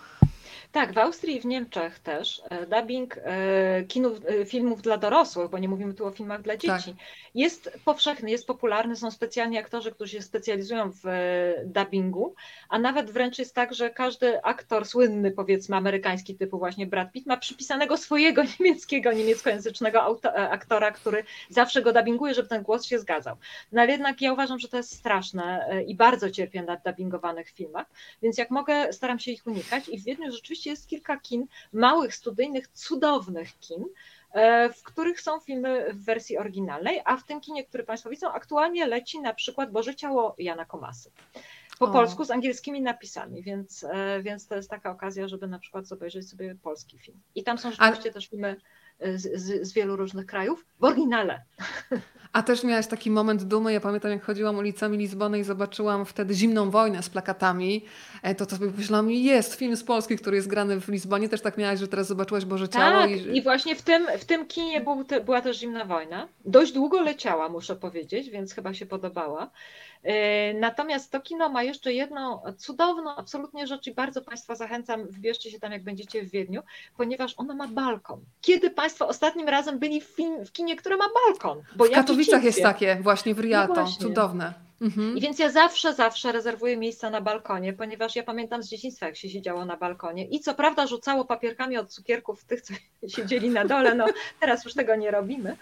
Tak, 0.71 0.93
w 0.93 0.97
Austrii 0.97 1.37
i 1.37 1.41
w 1.41 1.45
Niemczech 1.45 1.99
też 1.99 2.41
e, 2.49 2.65
dubbing 2.65 3.17
e, 3.17 3.83
kinów, 3.83 4.19
e, 4.25 4.45
filmów 4.45 4.81
dla 4.81 4.97
dorosłych, 4.97 5.49
bo 5.49 5.57
nie 5.57 5.69
mówimy 5.69 5.93
tu 5.93 6.05
o 6.05 6.11
filmach 6.11 6.41
dla 6.41 6.57
dzieci, 6.57 6.67
tak. 6.67 7.05
jest 7.35 7.71
powszechny, 7.85 8.31
jest 8.31 8.47
popularny. 8.47 8.95
Są 8.95 9.11
specjalni 9.11 9.57
aktorzy, 9.57 9.91
którzy 9.91 10.11
się 10.11 10.21
specjalizują 10.21 10.91
w 11.03 11.07
dubbingu, 11.65 12.35
a 12.69 12.79
nawet 12.79 13.11
wręcz 13.11 13.39
jest 13.39 13.55
tak, 13.55 13.73
że 13.73 13.89
każdy 13.89 14.43
aktor 14.43 14.85
słynny, 14.85 15.31
powiedzmy 15.31 15.75
amerykański 15.75 16.35
typu 16.35 16.59
właśnie 16.59 16.87
Brad 16.87 17.11
Pitt, 17.11 17.25
ma 17.25 17.37
przypisanego 17.37 17.97
swojego 17.97 18.43
niemieckiego, 18.59 19.11
niemieckojęzycznego 19.11 20.19
aktora, 20.35 20.91
który 20.91 21.23
zawsze 21.49 21.81
go 21.81 21.93
dubbinguje, 21.93 22.33
żeby 22.33 22.49
ten 22.49 22.63
głos 22.63 22.85
się 22.85 22.99
zgadzał. 22.99 23.35
No 23.71 23.81
ale 23.81 23.91
jednak 23.91 24.21
ja 24.21 24.33
uważam, 24.33 24.59
że 24.59 24.67
to 24.67 24.77
jest 24.77 24.95
straszne 24.95 25.69
i 25.87 25.95
bardzo 25.95 26.31
cierpię 26.31 26.63
na 26.63 26.77
dubbingowanych 26.77 27.49
filmach, 27.49 27.87
więc 28.21 28.37
jak 28.37 28.51
mogę, 28.51 28.93
staram 28.93 29.19
się 29.19 29.31
ich 29.31 29.47
unikać 29.47 29.89
i 29.89 29.99
w 29.99 30.03
Wiedniu 30.03 30.31
rzeczywiście 30.31 30.58
rzeczywiście 30.59 30.69
jest 30.69 30.87
kilka 30.87 31.17
kin, 31.17 31.47
małych, 31.73 32.15
studyjnych, 32.15 32.67
cudownych 32.67 33.59
kin, 33.59 33.85
e, 34.31 34.69
w 34.73 34.83
których 34.83 35.21
są 35.21 35.39
filmy 35.39 35.93
w 35.93 36.05
wersji 36.05 36.37
oryginalnej, 36.37 37.01
a 37.05 37.17
w 37.17 37.23
tym 37.23 37.41
kinie, 37.41 37.65
który 37.65 37.83
Państwo 37.83 38.09
widzą, 38.09 38.31
aktualnie 38.31 38.87
leci 38.87 39.19
na 39.19 39.33
przykład 39.33 39.71
Boże 39.71 39.95
Ciało 39.95 40.35
Jana 40.37 40.65
Komasy. 40.65 41.11
Po 41.79 41.85
o. 41.85 41.91
polsku 41.91 42.25
z 42.25 42.31
angielskimi 42.31 42.81
napisami, 42.81 43.43
więc, 43.43 43.83
e, 43.83 44.21
więc 44.21 44.47
to 44.47 44.55
jest 44.55 44.69
taka 44.69 44.91
okazja, 44.91 45.27
żeby 45.27 45.47
na 45.47 45.59
przykład 45.59 45.91
obejrzeć 45.91 46.29
sobie 46.29 46.55
polski 46.55 46.99
film. 46.99 47.19
I 47.35 47.43
tam 47.43 47.57
są 47.57 47.71
rzeczywiście 47.71 48.09
a... 48.09 48.13
też 48.13 48.27
filmy 48.27 48.55
z, 49.15 49.41
z, 49.41 49.67
z 49.67 49.73
wielu 49.73 49.95
różnych 49.95 50.25
krajów 50.25 50.65
w 50.79 50.83
oryginale. 50.83 51.43
A 52.33 52.43
też 52.43 52.63
miałaś 52.63 52.87
taki 52.87 53.11
moment 53.11 53.43
dumy. 53.43 53.73
Ja 53.73 53.79
pamiętam, 53.79 54.11
jak 54.11 54.23
chodziłam 54.23 54.57
ulicami 54.57 54.97
Lizbony 54.97 55.39
i 55.39 55.43
zobaczyłam 55.43 56.05
wtedy 56.05 56.33
zimną 56.33 56.69
wojnę 56.69 57.03
z 57.03 57.09
plakatami. 57.09 57.85
E, 58.21 58.35
to, 58.35 58.45
to 58.45 58.55
sobie 58.55 58.71
myślałam, 58.77 59.11
jest 59.11 59.55
film 59.55 59.75
z 59.75 59.83
Polski, 59.83 60.17
który 60.17 60.35
jest 60.35 60.47
grany 60.47 60.81
w 60.81 60.87
Lizbonie. 60.87 61.29
Też 61.29 61.41
tak 61.41 61.57
miałaś, 61.57 61.79
że 61.79 61.87
teraz 61.87 62.07
zobaczyłaś 62.07 62.45
Boże 62.45 62.69
Ciało. 62.69 63.01
Tak, 63.01 63.11
i, 63.11 63.37
i 63.37 63.41
właśnie 63.41 63.75
w 63.75 63.81
tym, 63.81 64.07
w 64.19 64.25
tym 64.25 64.45
kinie 64.45 64.81
był 64.81 65.03
te, 65.03 65.21
była 65.21 65.41
też 65.41 65.59
zimna 65.59 65.85
wojna. 65.85 66.27
Dość 66.45 66.71
długo 66.71 67.01
leciała, 67.01 67.49
muszę 67.49 67.75
powiedzieć, 67.75 68.29
więc 68.29 68.53
chyba 68.53 68.73
się 68.73 68.85
podobała. 68.85 69.49
E, 70.03 70.53
natomiast 70.53 71.11
to 71.11 71.21
kino 71.21 71.49
ma 71.49 71.63
jeszcze 71.63 71.93
jedną 71.93 72.41
cudowną, 72.57 73.15
absolutnie 73.15 73.67
rzecz 73.67 73.87
i 73.87 73.93
bardzo 73.93 74.21
Państwa 74.21 74.55
zachęcam, 74.55 75.07
wbierzcie 75.07 75.51
się 75.51 75.59
tam 75.59 75.71
jak 75.71 75.83
będziecie 75.83 76.23
w 76.23 76.29
Wiedniu, 76.29 76.61
ponieważ 76.97 77.33
ona 77.37 77.55
ma 77.55 77.67
balkon. 77.67 78.21
Kiedy 78.41 78.69
Państwo 78.69 79.07
ostatnim 79.07 79.49
razem 79.49 79.79
byli 79.79 80.01
w, 80.01 80.15
w 80.45 80.51
kinie, 80.51 80.75
które 80.75 80.97
ma 80.97 81.05
balkon? 81.25 81.63
Bo 81.75 81.85
w 81.85 81.89
ja 81.89 81.95
Katowicach 81.95 82.43
jest 82.43 82.61
takie, 82.61 82.97
właśnie 83.01 83.35
w 83.35 83.39
Rialto, 83.39 83.83
no 83.83 83.87
cudowne. 83.87 84.68
Mhm. 84.81 85.17
I 85.17 85.21
więc 85.21 85.39
ja 85.39 85.49
zawsze, 85.49 85.93
zawsze 85.93 86.31
rezerwuję 86.31 86.77
miejsca 86.77 87.09
na 87.09 87.21
balkonie, 87.21 87.73
ponieważ 87.73 88.15
ja 88.15 88.23
pamiętam 88.23 88.63
z 88.63 88.69
dzieciństwa, 88.69 89.05
jak 89.05 89.15
się 89.15 89.29
siedziało 89.29 89.65
na 89.65 89.77
balkonie 89.77 90.25
i 90.27 90.39
co 90.39 90.53
prawda 90.53 90.87
rzucało 90.87 91.25
papierkami 91.25 91.77
od 91.77 91.89
cukierków 91.89 92.45
tych, 92.45 92.61
co 92.61 92.73
siedzieli 93.15 93.49
na 93.49 93.65
dole, 93.65 93.95
no 93.95 94.05
teraz 94.39 94.65
już 94.65 94.73
tego 94.73 94.95
nie 94.95 95.11
robimy, 95.11 95.57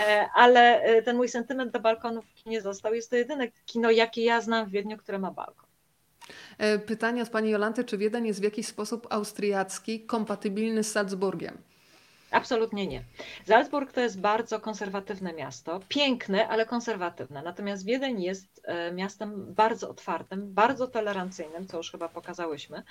e, 0.00 0.28
ale 0.34 0.80
e, 0.80 1.02
ten 1.02 1.16
mój 1.16 1.28
sentyment 1.28 1.72
do 1.72 1.80
balkonów 1.80 2.24
nie 2.46 2.60
został. 2.60 2.94
Jest 2.94 3.10
to 3.10 3.16
jedyne 3.16 3.48
kino, 3.66 3.90
jakie 3.90 4.24
ja 4.24 4.40
znam 4.40 4.66
w 4.66 4.70
Wiedniu, 4.70 4.96
które 4.96 5.18
ma 5.18 5.30
balkon. 5.30 5.66
E, 6.58 6.78
pytanie 6.78 7.22
od 7.22 7.28
pani 7.28 7.50
Jolanty, 7.50 7.84
czy 7.84 7.98
Wiedeń 7.98 8.26
jest 8.26 8.40
w 8.40 8.44
jakiś 8.44 8.66
sposób 8.66 9.06
austriacki, 9.10 10.06
kompatybilny 10.06 10.84
z 10.84 10.92
Salzburgiem? 10.92 11.58
Absolutnie 12.30 12.86
nie. 12.86 13.02
Salzburg 13.46 13.92
to 13.92 14.00
jest 14.00 14.20
bardzo 14.20 14.60
konserwatywne 14.60 15.32
miasto, 15.32 15.80
piękne, 15.88 16.48
ale 16.48 16.66
konserwatywne. 16.66 17.42
Natomiast 17.42 17.84
Wiedeń 17.84 18.22
jest 18.22 18.60
e, 18.64 18.92
miastem 18.92 19.54
bardzo 19.54 19.90
otwartym, 19.90 20.54
bardzo 20.54 20.86
tolerancyjnym, 20.86 21.66
co 21.66 21.76
już 21.76 21.90
chyba 21.90 22.08
pokazałyśmy, 22.08 22.82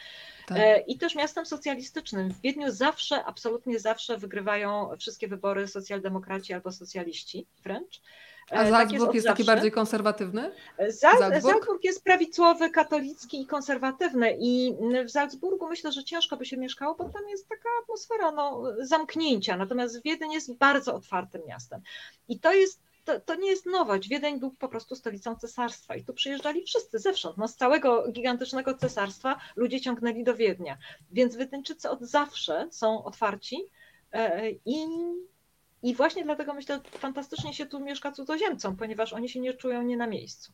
tak. 0.48 0.58
E, 0.58 0.80
i 0.80 0.98
też 0.98 1.16
miastem 1.16 1.46
socjalistycznym. 1.46 2.34
W 2.34 2.42
Wiedniu 2.42 2.72
zawsze, 2.72 3.26
absolutnie 3.26 3.80
zawsze 3.80 4.18
wygrywają 4.18 4.90
wszystkie 5.00 5.28
wybory 5.28 5.68
socjaldemokraci 5.68 6.54
albo 6.54 6.72
socjaliści 6.72 7.48
wręcz. 7.64 8.02
A 8.52 8.64
e, 8.64 8.70
Salzburg 8.70 8.89
tak 8.89 9.04
jest, 9.04 9.16
jest 9.16 9.28
taki 9.28 9.43
bardziej 9.43 9.72
konserwatywny? 9.72 10.52
Zal 10.78 11.18
Salzburg? 11.18 11.54
Salzburg 11.54 11.84
jest 11.84 12.04
prawicowy, 12.04 12.70
katolicki 12.70 13.41
i 13.41 13.46
konserwatywny 13.48 14.38
i 14.39 14.76
w 15.08 15.12
Salzburgu 15.12 15.68
myślę, 15.68 15.91
że 15.91 16.04
ciężko 16.04 16.38
by 16.38 16.46
się 16.46 16.58
mieszkało, 16.58 16.96
bo 16.96 17.10
tam 17.10 17.30
jest 17.30 17.50
taka 17.50 17.70
atmosfera 17.84 18.32
no, 18.32 18.64
zamknięcia, 18.80 19.58
natomiast 19.58 20.04
Wiedeń 20.04 20.32
jest 20.32 20.54
bardzo 20.54 20.96
otwartym 20.96 21.41
miastem 21.48 21.82
i 22.28 22.39
to 22.39 22.54
jest 22.54 22.80
to, 23.06 23.20
to, 23.20 23.36
nie 23.36 23.50
jest 23.50 23.66
nowość. 23.66 24.10
Wiedeń 24.10 24.39
był 24.39 24.52
po 24.52 24.68
prostu 24.68 24.96
stolicą 24.96 25.36
cesarstwa 25.36 25.96
i 25.96 26.04
tu 26.04 26.14
przyjeżdżali 26.14 26.64
wszyscy 26.64 27.00
zewsząd. 27.00 27.38
No, 27.38 27.48
z 27.48 27.56
całego 27.56 28.12
gigantycznego 28.12 28.74
cesarstwa 28.74 29.39
ludzie 29.56 29.82
ciągnęli 29.82 30.24
do 30.24 30.36
Wiednia. 30.36 30.78
Więc 31.12 31.36
Wiedeńczycy 31.36 31.89
od 31.89 32.02
zawsze 32.02 32.68
są 32.72 33.04
otwarci 33.04 33.58
e, 34.12 34.50
i 34.52 34.86
i 35.84 35.95
właśnie 35.95 36.23
dlatego 36.23 36.53
myślę, 36.53 36.80
że 36.93 36.99
fantastycznie 36.99 37.53
się 37.53 37.65
tu 37.65 37.80
mieszka 37.80 38.11
cudzoziemcom, 38.11 38.76
ponieważ 38.76 39.13
oni 39.13 39.30
się 39.30 39.39
nie 39.39 39.53
czują 39.53 39.82
nie 39.82 39.97
na 39.97 40.07
miejscu. 40.07 40.51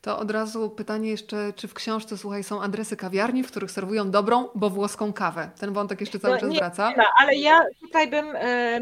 To 0.00 0.18
od 0.18 0.30
razu 0.30 0.70
pytanie 0.70 1.10
jeszcze, 1.10 1.52
czy 1.56 1.68
w 1.68 1.74
książce, 1.74 2.18
słuchaj, 2.18 2.44
są 2.44 2.62
adresy 2.62 2.96
kawiarni, 2.96 3.42
w 3.42 3.50
których 3.50 3.70
serwują 3.70 4.10
dobrą, 4.10 4.48
bo 4.54 4.70
włoską 4.70 5.12
kawę. 5.12 5.50
Ten 5.60 5.72
wątek 5.72 6.00
jeszcze 6.00 6.20
cały 6.20 6.34
no, 6.34 6.40
czas 6.40 6.50
nie, 6.50 6.58
wraca. 6.58 6.90
Nie 6.90 7.04
ale 7.22 7.34
ja 7.34 7.60
tutaj 7.80 8.10
bym 8.10 8.36
e, 8.36 8.80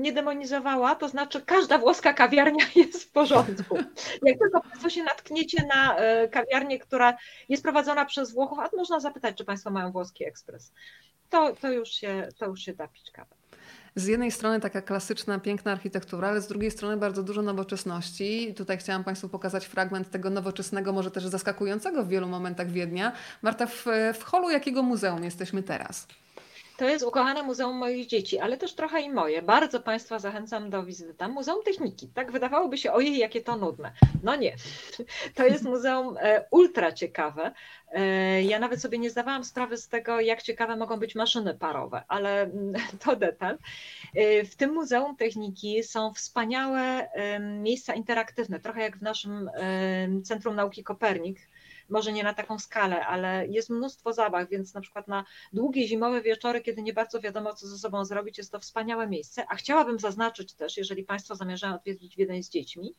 nie 0.00 0.12
demonizowała, 0.12 0.94
to 0.94 1.08
znaczy 1.08 1.40
każda 1.40 1.78
włoska 1.78 2.12
kawiarnia 2.12 2.64
jest 2.76 3.04
w 3.04 3.10
porządku. 3.10 3.76
Jak 4.22 4.38
tylko 4.38 4.60
Państwo 4.60 4.90
się 4.90 5.02
natkniecie 5.02 5.66
na 5.74 5.96
e, 5.96 6.28
kawiarnię, 6.28 6.78
która 6.78 7.16
jest 7.48 7.62
prowadzona 7.62 8.04
przez 8.04 8.32
Włochów, 8.32 8.58
a 8.58 8.68
można 8.76 9.00
zapytać, 9.00 9.36
czy 9.36 9.44
Państwo 9.44 9.70
mają 9.70 9.92
włoski 9.92 10.24
ekspres, 10.24 10.72
to, 11.30 11.56
to, 11.60 11.72
już, 11.72 11.88
się, 11.88 12.28
to 12.38 12.46
już 12.46 12.60
się 12.60 12.74
da 12.74 12.88
pić 12.88 13.10
kawę 13.10 13.36
z 13.96 14.06
jednej 14.06 14.30
strony 14.30 14.60
taka 14.60 14.82
klasyczna, 14.82 15.38
piękna 15.38 15.72
architektura, 15.72 16.28
ale 16.28 16.40
z 16.40 16.46
drugiej 16.46 16.70
strony 16.70 16.96
bardzo 16.96 17.22
dużo 17.22 17.42
nowoczesności. 17.42 18.54
Tutaj 18.56 18.78
chciałam 18.78 19.04
Państwu 19.04 19.28
pokazać 19.28 19.66
fragment 19.66 20.10
tego 20.10 20.30
nowoczesnego, 20.30 20.92
może 20.92 21.10
też 21.10 21.26
zaskakującego 21.26 22.04
w 22.04 22.08
wielu 22.08 22.28
momentach 22.28 22.70
Wiednia. 22.70 23.12
Marta, 23.42 23.66
w, 23.66 23.86
w 24.14 24.22
holu 24.22 24.50
jakiego 24.50 24.82
muzeum 24.82 25.24
jesteśmy 25.24 25.62
teraz? 25.62 26.06
To 26.76 26.88
jest 26.88 27.04
ukochane 27.04 27.42
Muzeum 27.42 27.76
moich 27.76 28.06
dzieci, 28.06 28.38
ale 28.38 28.56
też 28.56 28.74
trochę 28.74 29.00
i 29.00 29.10
moje. 29.10 29.42
Bardzo 29.42 29.80
Państwa 29.80 30.18
zachęcam 30.18 30.70
do 30.70 30.82
wizyty 30.82 31.14
tam. 31.14 31.32
Muzeum 31.32 31.62
Techniki. 31.64 32.08
Tak 32.08 32.32
wydawałoby 32.32 32.78
się, 32.78 32.92
ojej, 32.92 33.18
jakie 33.18 33.40
to 33.40 33.56
nudne. 33.56 33.92
No 34.22 34.36
nie. 34.36 34.56
To 35.34 35.46
jest 35.46 35.64
muzeum 35.64 36.16
e, 36.20 36.44
ultra 36.50 36.92
ciekawe. 36.92 37.52
E, 37.92 38.42
ja 38.42 38.58
nawet 38.58 38.80
sobie 38.80 38.98
nie 38.98 39.10
zdawałam 39.10 39.44
sprawy 39.44 39.76
z 39.76 39.88
tego, 39.88 40.20
jak 40.20 40.42
ciekawe 40.42 40.76
mogą 40.76 40.96
być 40.96 41.14
maszyny 41.14 41.54
parowe, 41.54 42.02
ale 42.08 42.42
mm, 42.42 42.74
to 43.04 43.16
detal. 43.16 43.58
E, 44.14 44.44
w 44.44 44.56
tym 44.56 44.74
Muzeum 44.74 45.16
Techniki 45.16 45.82
są 45.82 46.12
wspaniałe 46.14 47.08
miejsca 47.40 47.94
interaktywne, 47.94 48.60
trochę 48.60 48.80
jak 48.80 48.96
w 48.98 49.02
naszym 49.02 49.50
Centrum 50.24 50.56
Nauki 50.56 50.84
Kopernik 50.84 51.38
może 51.88 52.12
nie 52.12 52.24
na 52.24 52.34
taką 52.34 52.58
skalę, 52.58 53.06
ale 53.06 53.46
jest 53.46 53.70
mnóstwo 53.70 54.12
zabaw, 54.12 54.48
więc 54.48 54.74
na 54.74 54.80
przykład 54.80 55.08
na 55.08 55.24
długie 55.52 55.88
zimowe 55.88 56.22
wieczory, 56.22 56.60
kiedy 56.60 56.82
nie 56.82 56.92
bardzo 56.92 57.20
wiadomo, 57.20 57.54
co 57.54 57.68
ze 57.68 57.78
sobą 57.78 58.04
zrobić, 58.04 58.38
jest 58.38 58.52
to 58.52 58.60
wspaniałe 58.60 59.06
miejsce. 59.06 59.44
A 59.48 59.56
chciałabym 59.56 59.98
zaznaczyć 59.98 60.54
też, 60.54 60.76
jeżeli 60.76 61.04
Państwo 61.04 61.34
zamierzają 61.34 61.74
odwiedzić 61.74 62.16
Wiedeń 62.16 62.42
z 62.42 62.50
dziećmi, 62.50 62.94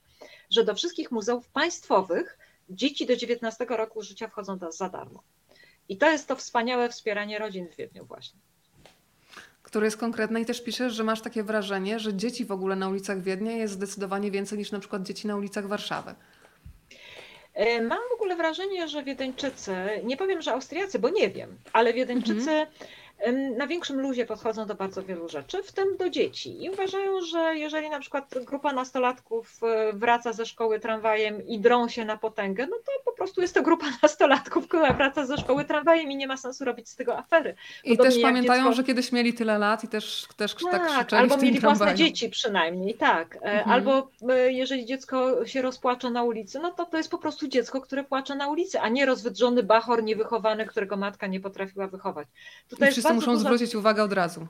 że 0.50 0.64
do 0.64 0.76
wszystkich 0.76 1.12
muzeów 1.12 1.50
państwowych 1.50 2.38
dzieci 2.70 3.06
do 3.06 3.16
19 3.16 3.66
roku 3.70 4.02
życia 4.02 4.28
wchodzą 4.28 4.58
za 4.70 4.90
darmo. 4.90 5.24
I 5.90 5.98
to 5.98 6.12
jest 6.12 6.28
to 6.28 6.36
wspaniałe 6.36 6.90
wspieranie 6.90 7.40
rodzin 7.40 7.68
w 7.68 7.76
Wiedniu 7.76 8.06
właśnie 8.06 8.40
które 9.68 9.88
jest 9.88 9.98
konkretne 9.98 10.42
i 10.42 10.46
też 10.46 10.64
piszesz, 10.64 10.94
że 10.94 11.04
masz 11.04 11.22
takie 11.22 11.44
wrażenie, 11.44 12.00
że 12.00 12.14
dzieci 12.14 12.46
w 12.46 12.52
ogóle 12.52 12.76
na 12.76 12.90
ulicach 12.90 13.22
Wiednia 13.22 13.52
jest 13.52 13.74
zdecydowanie 13.74 14.32
więcej 14.32 14.58
niż 14.58 14.72
na 14.72 14.80
przykład 14.80 15.04
dzieci 15.04 15.28
na 15.28 15.36
ulicach 15.36 15.68
Warszawy. 15.68 16.16
E, 17.58 17.82
mam 17.82 18.00
w 18.10 18.14
ogóle 18.14 18.36
wrażenie, 18.36 18.88
że 18.88 19.04
Wiedeńczycy, 19.04 19.76
nie 20.04 20.18
powiem, 20.18 20.42
że 20.42 20.52
Austriacy, 20.52 21.00
bo 21.00 21.10
nie 21.10 21.30
wiem, 21.30 21.58
ale 21.74 21.94
Wiedeńczycy 21.94 22.52
mhm 22.52 22.68
na 23.58 23.68
większym 23.68 24.02
luzie 24.02 24.26
podchodzą 24.26 24.66
do 24.66 24.76
bardzo 24.76 25.04
wielu 25.04 25.30
rzeczy, 25.30 25.64
w 25.64 25.72
tym 25.72 25.98
do 25.98 26.10
dzieci. 26.10 26.64
I 26.64 26.70
uważają, 26.70 27.22
że 27.22 27.58
jeżeli 27.58 27.90
na 27.90 28.00
przykład 28.00 28.36
grupa 28.46 28.74
nastolatków 28.74 29.60
e, 29.64 29.94
wraca 29.94 30.34
ze 30.34 30.46
szkoły 30.46 30.80
tramwajem 30.80 31.48
i 31.48 31.60
drą 31.60 31.88
się 31.90 32.06
na 32.06 32.18
potęgę, 32.18 32.68
no 32.68 32.78
to 32.86 32.92
po 33.06 33.12
prostu 33.12 33.42
jest 33.42 33.54
to 33.54 33.64
grupa 33.64 33.86
nastolatków, 34.04 34.68
która 34.68 34.94
wraca 34.94 35.26
ze 35.26 35.38
szkoły 35.38 35.66
tramwajem 35.66 36.12
i 36.12 36.16
nie 36.16 36.28
ma 36.28 36.38
sensu 36.38 36.66
robić 36.66 36.90
z 36.90 36.96
tego 36.96 37.18
afery. 37.18 37.56
I 37.84 37.98
też 37.98 38.20
pamiętają, 38.22 38.64
dziecko... 38.64 38.76
że 38.76 38.84
kiedyś 38.84 39.12
mieli 39.12 39.34
tyle 39.34 39.58
lat 39.58 39.84
i 39.84 39.88
też, 39.88 40.28
też 40.38 40.56
tak, 40.56 40.72
tak 40.72 40.88
krzyczeli 40.88 41.22
Albo 41.22 41.38
mieli 41.38 41.60
tramwaju. 41.60 41.78
własne 41.78 41.96
dzieci 41.96 42.30
przynajmniej, 42.30 42.94
tak. 42.94 43.36
E, 43.36 43.40
mhm. 43.40 43.72
Albo 43.72 44.10
e, 44.30 44.52
jeżeli 44.52 44.86
dziecko 44.86 45.46
się 45.46 45.62
rozpłacze 45.62 46.10
na 46.10 46.24
ulicy, 46.24 46.60
no 46.60 46.72
to 46.72 46.86
to 46.86 46.98
jest 46.98 47.12
po 47.12 47.18
prostu 47.18 47.48
dziecko, 47.48 47.82
które 47.82 48.04
płacze 48.04 48.36
na 48.36 48.48
ulicy, 48.48 48.80
a 48.80 48.90
nie 48.90 49.06
rozwydrzony 49.06 49.64
bachor 49.64 50.04
niewychowany, 50.04 50.66
którego 50.66 50.98
matka 50.98 51.28
nie 51.28 51.40
potrafiła 51.40 51.88
wychować. 51.88 52.28
Tutaj 52.70 52.94
wszyscy 53.10 53.30
muszą 53.30 53.40
zwrócić 53.40 53.76
uwagę 53.76 54.04
od 54.04 54.14
razu. 54.14 54.48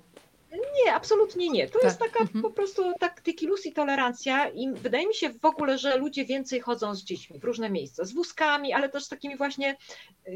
Nie, 0.85 0.93
absolutnie 0.93 1.49
nie. 1.49 1.67
To 1.67 1.73
tak. 1.73 1.83
jest 1.83 1.99
taka 1.99 2.19
mhm. 2.19 2.41
po 2.41 2.49
prostu 2.49 2.93
taktyki 2.99 3.47
luz 3.47 3.65
i 3.65 3.73
tolerancja 3.73 4.49
i 4.49 4.73
wydaje 4.73 5.07
mi 5.07 5.15
się 5.15 5.29
w 5.29 5.45
ogóle, 5.45 5.77
że 5.77 5.97
ludzie 5.97 6.25
więcej 6.25 6.59
chodzą 6.59 6.95
z 6.95 7.03
dziećmi 7.03 7.39
w 7.39 7.43
różne 7.43 7.69
miejsca, 7.69 8.05
z 8.05 8.13
wózkami, 8.13 8.73
ale 8.73 8.89
też 8.89 9.05
z 9.05 9.09
takimi 9.09 9.37
właśnie 9.37 9.77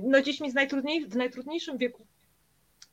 no, 0.04 0.22
dziećmi 0.22 0.52
z 0.52 0.54
najtrudniej, 0.54 1.06
w 1.06 1.16
najtrudniejszym 1.16 1.78
wieku 1.78 2.06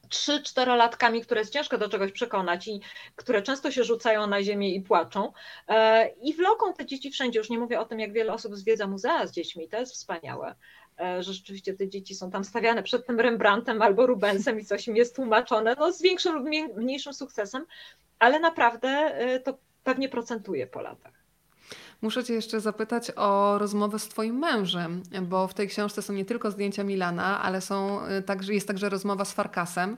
trzy, 0.09 0.43
czterolatkami, 0.43 1.21
które 1.21 1.41
jest 1.41 1.53
ciężko 1.53 1.79
do 1.79 1.89
czegoś 1.89 2.13
przekonać 2.13 2.69
i 2.69 2.81
które 3.17 3.43
często 3.43 3.71
się 3.71 3.85
rzucają 3.85 4.27
na 4.27 4.43
ziemię 4.43 4.75
i 4.75 4.81
płaczą. 4.81 5.33
E, 5.69 6.09
I 6.09 6.35
wloką 6.35 6.73
te 6.73 6.87
dzieci 6.87 7.11
wszędzie. 7.11 7.39
Już 7.39 7.51
nie 7.51 7.59
mówię 7.59 7.81
o 7.81 7.85
tym, 7.85 8.01
jak 8.01 8.13
wiele 8.13 8.33
osób 8.33 8.57
zwiedza 8.57 8.87
muzea 8.87 9.27
z 9.27 9.33
dziećmi. 9.33 9.69
To 9.69 9.77
jest 9.77 9.93
wspaniałe. 9.93 10.55
E, 11.01 11.23
że 11.23 11.33
rzeczywiście 11.33 11.75
te 11.75 11.89
dzieci 11.89 12.15
są 12.15 12.31
tam 12.31 12.45
stawiane 12.45 12.83
przed 12.83 13.07
tym 13.07 13.21
Rembrandtem 13.21 13.83
albo 13.83 14.07
Rubensem 14.07 14.61
i 14.61 14.65
coś 14.65 14.89
im 14.89 14.97
jest 14.97 15.17
tłumaczone, 15.17 15.77
no 15.79 15.93
z 15.93 16.03
większym 16.03 16.35
lub 16.35 16.47
mniejszym 16.77 17.15
sukcesem, 17.15 17.67
ale 18.19 18.41
naprawdę 18.41 18.89
e, 18.89 19.41
to 19.41 19.59
pewnie 19.85 20.09
procentuje 20.09 20.67
po 20.67 20.81
latach. 20.81 21.18
Muszę 22.03 22.25
Cię 22.25 22.35
jeszcze 22.35 22.61
zapytać 22.61 23.13
o 23.17 23.59
rozmowę 23.59 23.99
z 23.99 24.09
Twoim 24.09 24.39
mężem, 24.39 25.03
bo 25.23 25.49
w 25.49 25.55
tej 25.55 25.69
książce 25.69 26.03
są 26.03 26.13
nie 26.13 26.25
tylko 26.25 26.51
zdjęcia 26.51 26.85
Milana, 26.85 27.43
ale 27.43 27.61
są 27.61 28.07
y, 28.07 28.23
także, 28.23 28.55
jest 28.55 28.69
także 28.69 28.89
rozmowa 28.89 29.25
z 29.25 29.33
Farkasem. 29.33 29.97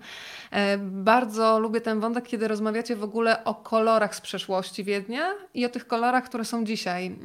E, 0.51 0.79
bardzo 0.79 1.59
lubię 1.59 1.81
ten 1.81 2.01
wątek, 2.01 2.29
kiedy 2.29 2.49
rozmawiacie 2.49 2.97
w 2.97 3.05
ogóle 3.05 3.45
o 3.45 3.55
kolorach 3.55 4.15
z 4.15 4.21
przeszłości 4.21 4.85
Wiednia 4.85 5.35
i 5.55 5.67
o 5.67 5.69
tych 5.69 5.87
kolorach, 5.87 6.25
które 6.25 6.45
są 6.45 6.65
dzisiaj 6.65 7.17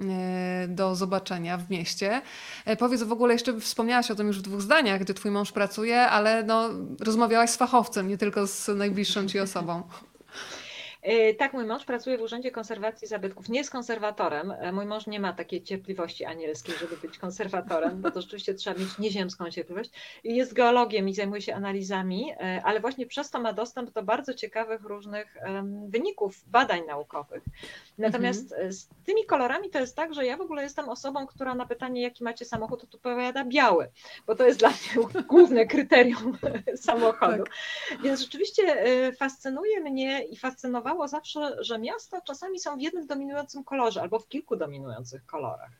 y, 0.65 0.67
do 0.67 0.95
zobaczenia 0.95 1.57
w 1.57 1.69
mieście. 1.69 2.21
E, 2.65 2.75
powiedz 2.75 3.03
w 3.03 3.11
ogóle, 3.11 3.33
jeszcze 3.33 3.59
wspomniałaś 3.59 4.11
o 4.11 4.15
tym 4.15 4.27
już 4.27 4.39
w 4.39 4.41
dwóch 4.41 4.61
zdaniach, 4.61 5.01
gdzie 5.01 5.13
Twój 5.13 5.31
mąż 5.31 5.51
pracuje, 5.51 6.01
ale 6.01 6.43
no, 6.43 6.69
rozmawiałaś 6.99 7.49
z 7.49 7.55
fachowcem, 7.55 8.07
nie 8.07 8.17
tylko 8.17 8.47
z 8.47 8.67
najbliższą 8.67 9.27
Ci 9.27 9.39
osobą. 9.39 9.83
E, 11.05 11.33
tak, 11.33 11.53
mój 11.53 11.65
mąż 11.65 11.85
pracuje 11.85 12.17
w 12.17 12.21
Urzędzie 12.21 12.51
Konserwacji 12.51 13.07
Zabytków. 13.07 13.49
Nie 13.49 13.59
jest 13.59 13.71
konserwatorem. 13.71 14.51
E, 14.51 14.71
mój 14.71 14.85
mąż 14.85 15.07
nie 15.07 15.19
ma 15.19 15.33
takiej 15.33 15.63
cierpliwości 15.63 16.25
anielskiej, 16.25 16.75
żeby 16.79 16.97
być 16.97 17.17
konserwatorem, 17.17 18.01
bo 18.01 18.11
to 18.11 18.21
rzeczywiście 18.21 18.53
trzeba 18.53 18.79
mieć 18.79 18.97
nieziemską 18.99 19.49
cierpliwość. 19.49 19.89
Jest 20.23 20.53
geologiem 20.53 21.09
i 21.09 21.13
zajmuje 21.13 21.41
się 21.41 21.55
analizami, 21.55 22.31
e, 22.31 22.61
ale 22.63 22.79
właśnie 22.79 23.05
przez 23.05 23.29
to 23.29 23.39
ma 23.39 23.53
dostęp 23.53 23.91
do 23.91 24.03
bardzo 24.03 24.33
ciekawych 24.33 24.81
różnych 24.81 25.37
wyników 25.87 26.43
badań 26.47 26.81
naukowych. 26.87 27.43
Natomiast 27.97 28.51
mhm. 28.51 28.73
z 28.73 28.87
tymi 29.05 29.25
kolorami 29.25 29.69
to 29.69 29.79
jest 29.79 29.95
tak, 29.95 30.13
że 30.13 30.25
ja 30.25 30.37
w 30.37 30.41
ogóle 30.41 30.63
jestem 30.63 30.89
osobą, 30.89 31.27
która 31.27 31.55
na 31.55 31.65
pytanie, 31.65 32.01
jaki 32.01 32.23
macie 32.23 32.45
samochód, 32.45 32.81
to 32.81 32.87
tu 32.87 32.99
powiada 32.99 33.45
biały, 33.45 33.89
bo 34.27 34.35
to 34.35 34.45
jest 34.45 34.59
dla 34.59 34.69
mnie 34.69 35.07
główne 35.27 35.65
kryterium 35.65 36.37
samochodu. 36.75 37.43
Tak. 37.43 38.01
Więc 38.03 38.19
rzeczywiście 38.19 38.83
fascynuje 39.19 39.81
mnie 39.81 40.23
i 40.23 40.37
fascynowało 40.37 40.94
zawsze, 41.07 41.63
że 41.63 41.79
miasta 41.79 42.21
czasami 42.21 42.59
są 42.59 42.77
w 42.77 42.81
jednym 42.81 43.07
dominującym 43.07 43.63
kolorze 43.63 44.01
albo 44.01 44.19
w 44.19 44.27
kilku 44.27 44.55
dominujących 44.55 45.25
kolorach. 45.25 45.71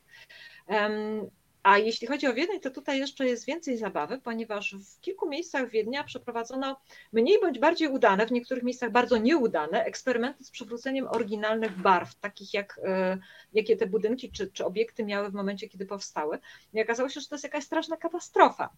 A 1.66 1.78
jeśli 1.78 2.08
chodzi 2.08 2.28
o 2.28 2.34
Wiedeń, 2.34 2.60
to 2.60 2.70
tutaj 2.70 3.00
jeszcze 3.00 3.26
jest 3.26 3.46
więcej 3.46 3.78
zabawy, 3.78 4.20
ponieważ 4.24 4.76
w 4.76 5.02
kilku 5.02 5.30
miejscach 5.30 5.70
Wiednia 5.70 6.04
przeprowadzono 6.04 6.82
mniej 7.14 7.40
bądź 7.42 7.60
bardziej 7.60 7.88
udane, 7.88 8.28
w 8.28 8.32
niektórych 8.32 8.64
miejscach 8.64 8.92
bardzo 8.92 9.18
nieudane 9.18 9.84
eksperymenty 9.84 10.44
z 10.44 10.52
przywróceniem 10.52 11.08
oryginalnych 11.08 11.78
barw, 11.78 12.16
takich 12.16 12.54
jak 12.54 12.80
e, 12.84 13.18
jakie 13.54 13.78
te 13.78 13.88
budynki 13.88 14.32
czy, 14.32 14.52
czy 14.52 14.66
obiekty 14.66 15.04
miały 15.04 15.30
w 15.30 15.34
momencie, 15.34 15.70
kiedy 15.70 15.86
powstały. 15.86 16.40
I 16.74 16.82
okazało 16.82 17.10
się, 17.10 17.20
że 17.22 17.28
to 17.28 17.36
jest 17.36 17.44
jakaś 17.44 17.64
straszna 17.64 17.98
katastrofa, 17.98 18.70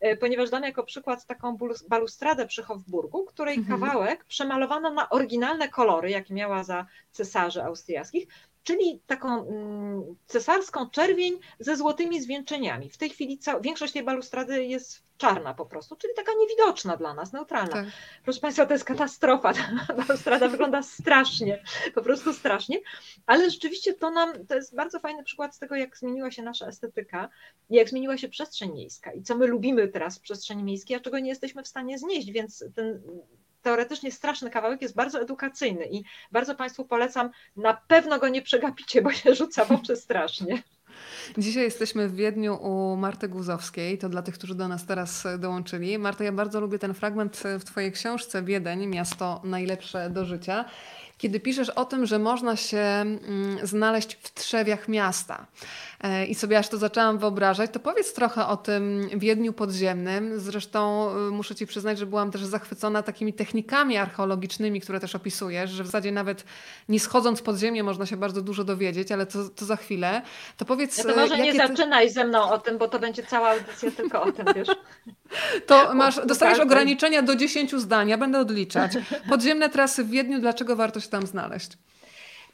e, 0.00 0.16
ponieważ 0.16 0.50
dam 0.50 0.62
jako 0.62 0.84
przykład 0.84 1.26
taką 1.26 1.58
balustradę 1.88 2.46
przy 2.46 2.62
Hofburgu, 2.62 3.24
której 3.24 3.58
mhm. 3.58 3.80
kawałek 3.80 4.24
przemalowano 4.24 4.90
na 4.90 5.08
oryginalne 5.08 5.68
kolory, 5.68 6.10
jakie 6.10 6.34
miała 6.34 6.64
za 6.64 6.86
cesarzy 7.12 7.62
austriackich, 7.62 8.26
czyli 8.64 9.00
taką 9.06 9.48
mm, 9.48 10.16
cesarską 10.26 10.90
czerwień 10.90 11.38
ze 11.58 11.76
złotymi 11.76 12.20
zwieńczeniami. 12.20 12.90
W 12.90 12.98
tej 12.98 13.10
chwili 13.10 13.38
większość 13.60 13.92
tej 13.92 14.02
balustrady 14.02 14.64
jest 14.64 15.02
czarna 15.16 15.54
po 15.54 15.66
prostu, 15.66 15.96
czyli 15.96 16.14
taka 16.16 16.32
niewidoczna 16.38 16.96
dla 16.96 17.14
nas, 17.14 17.32
neutralna. 17.32 17.72
Tak. 17.72 17.84
Proszę 18.24 18.40
Państwa, 18.40 18.66
to 18.66 18.72
jest 18.72 18.84
katastrofa. 18.84 19.52
Ta 19.88 19.94
balustrada 19.94 20.48
wygląda 20.48 20.82
strasznie, 20.82 21.62
po 21.94 22.02
prostu 22.02 22.32
strasznie, 22.32 22.80
ale 23.26 23.50
rzeczywiście 23.50 23.94
to 23.94 24.10
nam, 24.10 24.46
to 24.46 24.54
jest 24.54 24.74
bardzo 24.74 25.00
fajny 25.00 25.24
przykład 25.24 25.56
z 25.56 25.58
tego, 25.58 25.74
jak 25.74 25.98
zmieniła 25.98 26.30
się 26.30 26.42
nasza 26.42 26.66
estetyka, 26.66 27.28
jak 27.70 27.88
zmieniła 27.88 28.18
się 28.18 28.28
przestrzeń 28.28 28.72
miejska 28.72 29.12
i 29.12 29.22
co 29.22 29.36
my 29.36 29.46
lubimy 29.46 29.88
teraz 29.88 30.18
w 30.18 30.20
przestrzeni 30.20 30.64
miejskiej, 30.64 30.96
a 30.96 31.00
czego 31.00 31.18
nie 31.18 31.28
jesteśmy 31.28 31.62
w 31.62 31.68
stanie 31.68 31.98
znieść, 31.98 32.32
więc 32.32 32.64
ten 32.74 33.02
teoretycznie 33.64 34.12
straszny 34.12 34.50
kawałek 34.50 34.82
jest 34.82 34.94
bardzo 34.94 35.20
edukacyjny 35.20 35.86
i 35.90 36.04
bardzo 36.32 36.54
Państwu 36.54 36.84
polecam, 36.84 37.30
na 37.56 37.74
pewno 37.88 38.18
go 38.18 38.28
nie 38.28 38.42
przegapicie, 38.42 39.02
bo 39.02 39.12
się 39.12 39.34
rzuca 39.34 39.64
w 39.64 39.72
oczy 39.72 39.96
strasznie. 39.96 40.62
Dzisiaj 41.38 41.62
jesteśmy 41.62 42.08
w 42.08 42.16
Wiedniu 42.16 42.54
u 42.62 42.96
Marty 42.96 43.28
Guzowskiej, 43.28 43.98
to 43.98 44.08
dla 44.08 44.22
tych, 44.22 44.34
którzy 44.34 44.54
do 44.54 44.68
nas 44.68 44.86
teraz 44.86 45.26
dołączyli. 45.38 45.98
Marta, 45.98 46.24
ja 46.24 46.32
bardzo 46.32 46.60
lubię 46.60 46.78
ten 46.78 46.94
fragment 46.94 47.42
w 47.60 47.64
Twojej 47.64 47.92
książce 47.92 48.42
Wiedeń, 48.42 48.86
miasto 48.86 49.40
najlepsze 49.44 50.10
do 50.10 50.24
życia 50.24 50.64
kiedy 51.18 51.40
piszesz 51.40 51.70
o 51.70 51.84
tym, 51.84 52.06
że 52.06 52.18
można 52.18 52.56
się 52.56 52.78
mm, 52.78 53.18
znaleźć 53.62 54.18
w 54.22 54.34
trzewiach 54.34 54.88
miasta. 54.88 55.46
E, 56.04 56.26
I 56.26 56.34
sobie 56.34 56.58
aż 56.58 56.68
to 56.68 56.78
zaczęłam 56.78 57.18
wyobrażać, 57.18 57.70
to 57.70 57.80
powiedz 57.80 58.12
trochę 58.12 58.46
o 58.46 58.56
tym 58.56 59.08
Wiedniu 59.14 59.52
podziemnym. 59.52 60.40
Zresztą 60.40 61.10
y, 61.28 61.30
muszę 61.30 61.54
Ci 61.54 61.66
przyznać, 61.66 61.98
że 61.98 62.06
byłam 62.06 62.30
też 62.30 62.44
zachwycona 62.44 63.02
takimi 63.02 63.32
technikami 63.32 63.96
archeologicznymi, 63.96 64.80
które 64.80 65.00
też 65.00 65.14
opisujesz, 65.14 65.70
że 65.70 65.82
w 65.82 65.86
zasadzie 65.86 66.12
nawet 66.12 66.44
nie 66.88 67.00
schodząc 67.00 67.42
pod 67.42 67.56
ziemię 67.56 67.82
można 67.82 68.06
się 68.06 68.16
bardzo 68.16 68.42
dużo 68.42 68.64
dowiedzieć, 68.64 69.12
ale 69.12 69.26
to, 69.26 69.48
to 69.48 69.64
za 69.64 69.76
chwilę. 69.76 70.22
To 70.56 70.64
powiedz... 70.64 70.98
Ja 70.98 71.04
to 71.04 71.16
może 71.16 71.38
nie 71.38 71.52
ty... 71.52 71.58
zaczynaj 71.58 72.10
ze 72.10 72.24
mną 72.24 72.50
o 72.50 72.58
tym, 72.58 72.78
bo 72.78 72.88
to 72.88 72.98
będzie 72.98 73.22
cała 73.22 73.50
audycja 73.50 73.90
tylko 73.90 74.22
o 74.22 74.32
tym, 74.32 74.46
wiesz. 74.54 74.68
To 75.66 75.94
masz, 75.94 76.26
dostajesz 76.26 76.58
ograniczenia 76.58 77.22
do 77.22 77.36
10 77.36 77.74
zdań, 77.74 78.08
ja 78.08 78.18
będę 78.18 78.38
odliczać. 78.38 78.92
Podziemne 79.28 79.70
trasy 79.70 80.04
w 80.04 80.10
Wiedniu, 80.10 80.40
dlaczego 80.40 80.76
warto 80.76 81.00
się 81.00 81.08
tam 81.14 81.26
znaleźć? 81.26 81.70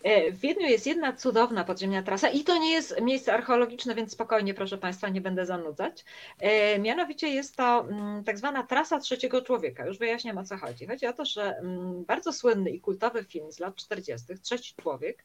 E, 0.02 0.32
w 0.32 0.40
Wiedniu 0.40 0.66
jest 0.66 0.86
jedna 0.86 1.12
cudowna 1.12 1.64
podziemna 1.64 2.02
trasa 2.02 2.28
i 2.28 2.44
to 2.44 2.58
nie 2.58 2.72
jest 2.72 3.00
miejsce 3.00 3.34
archeologiczne, 3.34 3.94
więc 3.94 4.12
spokojnie, 4.12 4.54
proszę 4.54 4.78
Państwa, 4.78 5.08
nie 5.08 5.20
będę 5.20 5.46
zanudzać. 5.46 6.04
E, 6.38 6.78
mianowicie 6.78 7.28
jest 7.28 7.56
to 7.56 7.80
mm, 7.80 8.24
tak 8.24 8.38
zwana 8.38 8.62
trasa 8.62 8.98
trzeciego 8.98 9.42
człowieka. 9.42 9.86
Już 9.86 9.98
wyjaśniam 9.98 10.38
o 10.38 10.44
co 10.44 10.56
chodzi. 10.56 10.86
Chodzi 10.86 11.06
o 11.06 11.12
to, 11.12 11.24
że 11.24 11.56
mm, 11.56 12.04
bardzo 12.04 12.32
słynny 12.32 12.70
i 12.70 12.80
kultowy 12.80 13.24
film 13.24 13.52
z 13.52 13.58
lat 13.58 13.76
40., 13.76 14.26
Trzeci 14.42 14.74
Człowiek, 14.82 15.24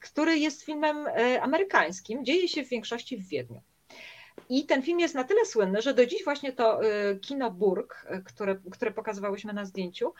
który 0.00 0.38
jest 0.38 0.62
filmem 0.62 1.06
e, 1.06 1.42
amerykańskim, 1.42 2.24
dzieje 2.24 2.48
się 2.48 2.64
w 2.64 2.68
większości 2.68 3.16
w 3.16 3.28
Wiedniu. 3.28 3.60
I 4.48 4.66
ten 4.66 4.82
film 4.82 5.00
jest 5.00 5.14
na 5.14 5.24
tyle 5.24 5.46
słynny, 5.46 5.82
że 5.82 5.94
do 5.94 6.06
dziś 6.06 6.24
właśnie 6.24 6.52
to 6.52 6.84
y, 6.84 7.18
kino 7.20 7.50
Burg, 7.50 8.06
y, 8.10 8.22
które, 8.24 8.56
które 8.70 8.90
pokazywałyśmy 8.90 9.52
na 9.52 9.64
zdjęciu, 9.64 10.14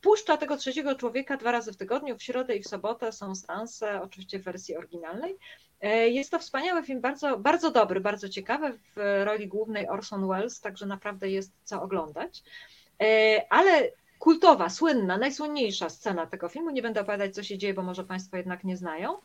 puszcza 0.00 0.36
tego 0.36 0.56
trzeciego 0.56 0.94
człowieka 0.94 1.36
dwa 1.36 1.52
razy 1.52 1.72
w 1.72 1.76
tygodniu, 1.76 2.18
w 2.18 2.22
środę 2.22 2.56
i 2.56 2.62
w 2.62 2.68
sobotę 2.68 3.12
są 3.12 3.34
seanse, 3.34 4.02
oczywiście 4.02 4.38
w 4.38 4.42
wersji 4.42 4.76
oryginalnej. 4.76 5.36
E, 5.80 6.08
jest 6.08 6.30
to 6.30 6.38
wspaniały 6.38 6.82
film, 6.82 7.00
bardzo, 7.00 7.38
bardzo 7.38 7.70
dobry, 7.70 8.00
bardzo 8.00 8.28
ciekawy, 8.28 8.78
w 8.96 9.22
roli 9.24 9.48
głównej 9.48 9.88
Orson 9.88 10.28
Welles, 10.28 10.60
także 10.60 10.86
naprawdę 10.86 11.30
jest 11.30 11.52
co 11.64 11.82
oglądać. 11.82 12.42
Ale 13.50 13.90
kultowa, 14.18 14.68
słynna, 14.68 15.18
najsłynniejsza 15.18 15.88
scena 15.88 16.26
tego 16.26 16.48
filmu, 16.48 16.70
nie 16.70 16.82
będę 16.82 17.00
opowiadać 17.00 17.34
co 17.34 17.42
się 17.42 17.58
dzieje, 17.58 17.74
bo 17.74 17.82
może 17.82 18.04
Państwo 18.04 18.36
jednak 18.36 18.64
nie 18.64 18.76
znają, 18.76 19.16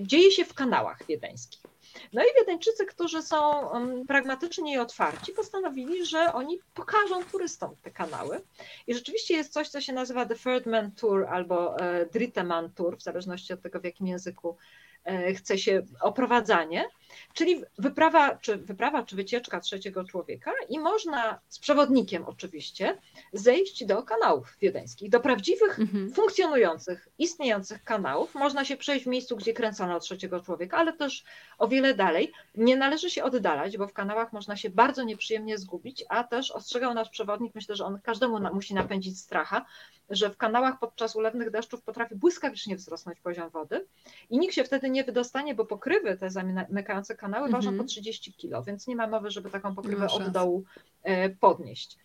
dzieje 0.00 0.30
się 0.30 0.44
w 0.44 0.54
kanałach 0.54 1.06
wiedeńskich. 1.06 1.71
No 2.12 2.22
i 2.22 2.26
Wiedeńczycy, 2.38 2.86
którzy 2.86 3.22
są 3.22 3.68
pragmatyczni 4.08 4.72
i 4.72 4.78
otwarci, 4.78 5.32
postanowili, 5.32 6.06
że 6.06 6.32
oni 6.32 6.58
pokażą 6.74 7.24
turystom 7.24 7.76
te 7.82 7.90
kanały. 7.90 8.40
I 8.86 8.94
rzeczywiście 8.94 9.34
jest 9.34 9.52
coś, 9.52 9.68
co 9.68 9.80
się 9.80 9.92
nazywa 9.92 10.26
The 10.26 10.34
Third 10.34 10.66
Man 10.66 10.92
Tour 10.92 11.26
albo 11.26 11.78
e, 11.78 12.06
Dritte 12.06 12.44
Man 12.44 12.70
Tour, 12.72 12.98
w 12.98 13.02
zależności 13.02 13.52
od 13.52 13.62
tego, 13.62 13.80
w 13.80 13.84
jakim 13.84 14.06
języku 14.06 14.56
e, 15.04 15.34
chce 15.34 15.58
się 15.58 15.82
oprowadzanie. 16.00 16.88
Czyli 17.34 17.62
wyprawa 17.78 18.36
czy, 18.36 18.56
wyprawa 18.56 19.02
czy 19.02 19.16
wycieczka 19.16 19.60
trzeciego 19.60 20.04
człowieka 20.04 20.52
i 20.68 20.78
można 20.78 21.40
z 21.48 21.58
przewodnikiem 21.58 22.24
oczywiście 22.26 22.98
zejść 23.32 23.84
do 23.84 24.02
kanałów 24.02 24.56
wiedeńskich, 24.60 25.10
do 25.10 25.20
prawdziwych, 25.20 25.80
mhm. 25.80 26.12
funkcjonujących, 26.12 27.08
istniejących 27.18 27.84
kanałów. 27.84 28.34
Można 28.34 28.64
się 28.64 28.76
przejść 28.76 29.04
w 29.04 29.08
miejscu, 29.08 29.36
gdzie 29.36 29.52
kręcono 29.52 30.00
trzeciego 30.00 30.40
człowieka, 30.40 30.76
ale 30.76 30.92
też 30.92 31.24
o 31.58 31.68
wiele 31.68 31.94
dalej. 31.94 32.32
Nie 32.54 32.76
należy 32.76 33.10
się 33.10 33.24
oddalać, 33.24 33.78
bo 33.78 33.86
w 33.86 33.92
kanałach 33.92 34.32
można 34.32 34.56
się 34.56 34.70
bardzo 34.70 35.02
nieprzyjemnie 35.02 35.58
zgubić, 35.58 36.04
a 36.08 36.24
też 36.24 36.50
ostrzegał 36.50 36.94
nasz 36.94 37.08
przewodnik, 37.08 37.54
myślę, 37.54 37.76
że 37.76 37.84
on 37.84 38.00
każdemu 38.00 38.38
na, 38.38 38.52
musi 38.52 38.74
napędzić 38.74 39.20
stracha, 39.20 39.64
że 40.10 40.30
w 40.30 40.36
kanałach 40.36 40.78
podczas 40.78 41.16
ulewnych 41.16 41.50
deszczów 41.50 41.82
potrafi 41.82 42.14
błyskawicznie 42.14 42.76
wzrosnąć 42.76 43.20
poziom 43.20 43.50
wody 43.50 43.86
i 44.30 44.38
nikt 44.38 44.54
się 44.54 44.64
wtedy 44.64 44.90
nie 44.90 45.04
wydostanie, 45.04 45.54
bo 45.54 45.64
pokrywy 45.64 46.16
te 46.16 46.30
zamykające 46.30 47.01
kanały 47.16 47.48
ważą 47.48 47.78
po 47.78 47.84
30 47.84 48.30
mhm. 48.30 48.40
kg, 48.40 48.66
więc 48.66 48.86
nie 48.86 48.96
ma 48.96 49.06
mowy, 49.06 49.30
żeby 49.30 49.50
taką 49.50 49.74
pokrywę 49.74 50.06
od 50.06 50.28
dołu 50.28 50.64
e, 51.02 51.30
podnieść. 51.30 51.98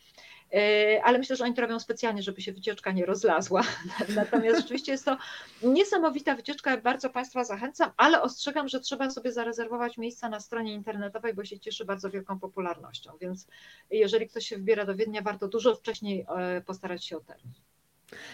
E, 0.54 1.04
ale 1.04 1.18
myślę, 1.18 1.36
że 1.36 1.44
oni 1.44 1.54
to 1.54 1.62
robią 1.62 1.80
specjalnie, 1.80 2.24
żeby 2.24 2.42
się 2.42 2.54
wycieczka 2.54 2.92
nie 2.92 3.06
rozlazła. 3.06 3.64
Natomiast 4.16 4.62
rzeczywiście 4.62 4.92
jest 4.92 5.06
to 5.06 5.18
niesamowita 5.64 6.36
wycieczka, 6.36 6.78
bardzo 6.78 7.10
Państwa 7.10 7.44
zachęcam, 7.44 7.92
ale 7.98 8.22
ostrzegam, 8.22 8.68
że 8.68 8.80
trzeba 8.80 9.10
sobie 9.10 9.32
zarezerwować 9.32 9.98
miejsca 9.98 10.30
na 10.30 10.40
stronie 10.40 10.74
internetowej, 10.74 11.34
bo 11.34 11.46
się 11.46 11.60
cieszy 11.60 11.86
bardzo 11.86 12.10
wielką 12.10 12.40
popularnością. 12.40 13.12
Więc 13.22 13.48
jeżeli 13.92 14.30
ktoś 14.30 14.48
się 14.48 14.58
wybiera 14.58 14.86
do 14.86 14.96
Wiednia, 14.96 15.22
warto 15.22 15.48
dużo 15.48 15.76
wcześniej 15.76 16.26
e, 16.38 16.62
postarać 16.62 17.06
się 17.06 17.18
o 17.18 17.20
termin. 17.20 17.54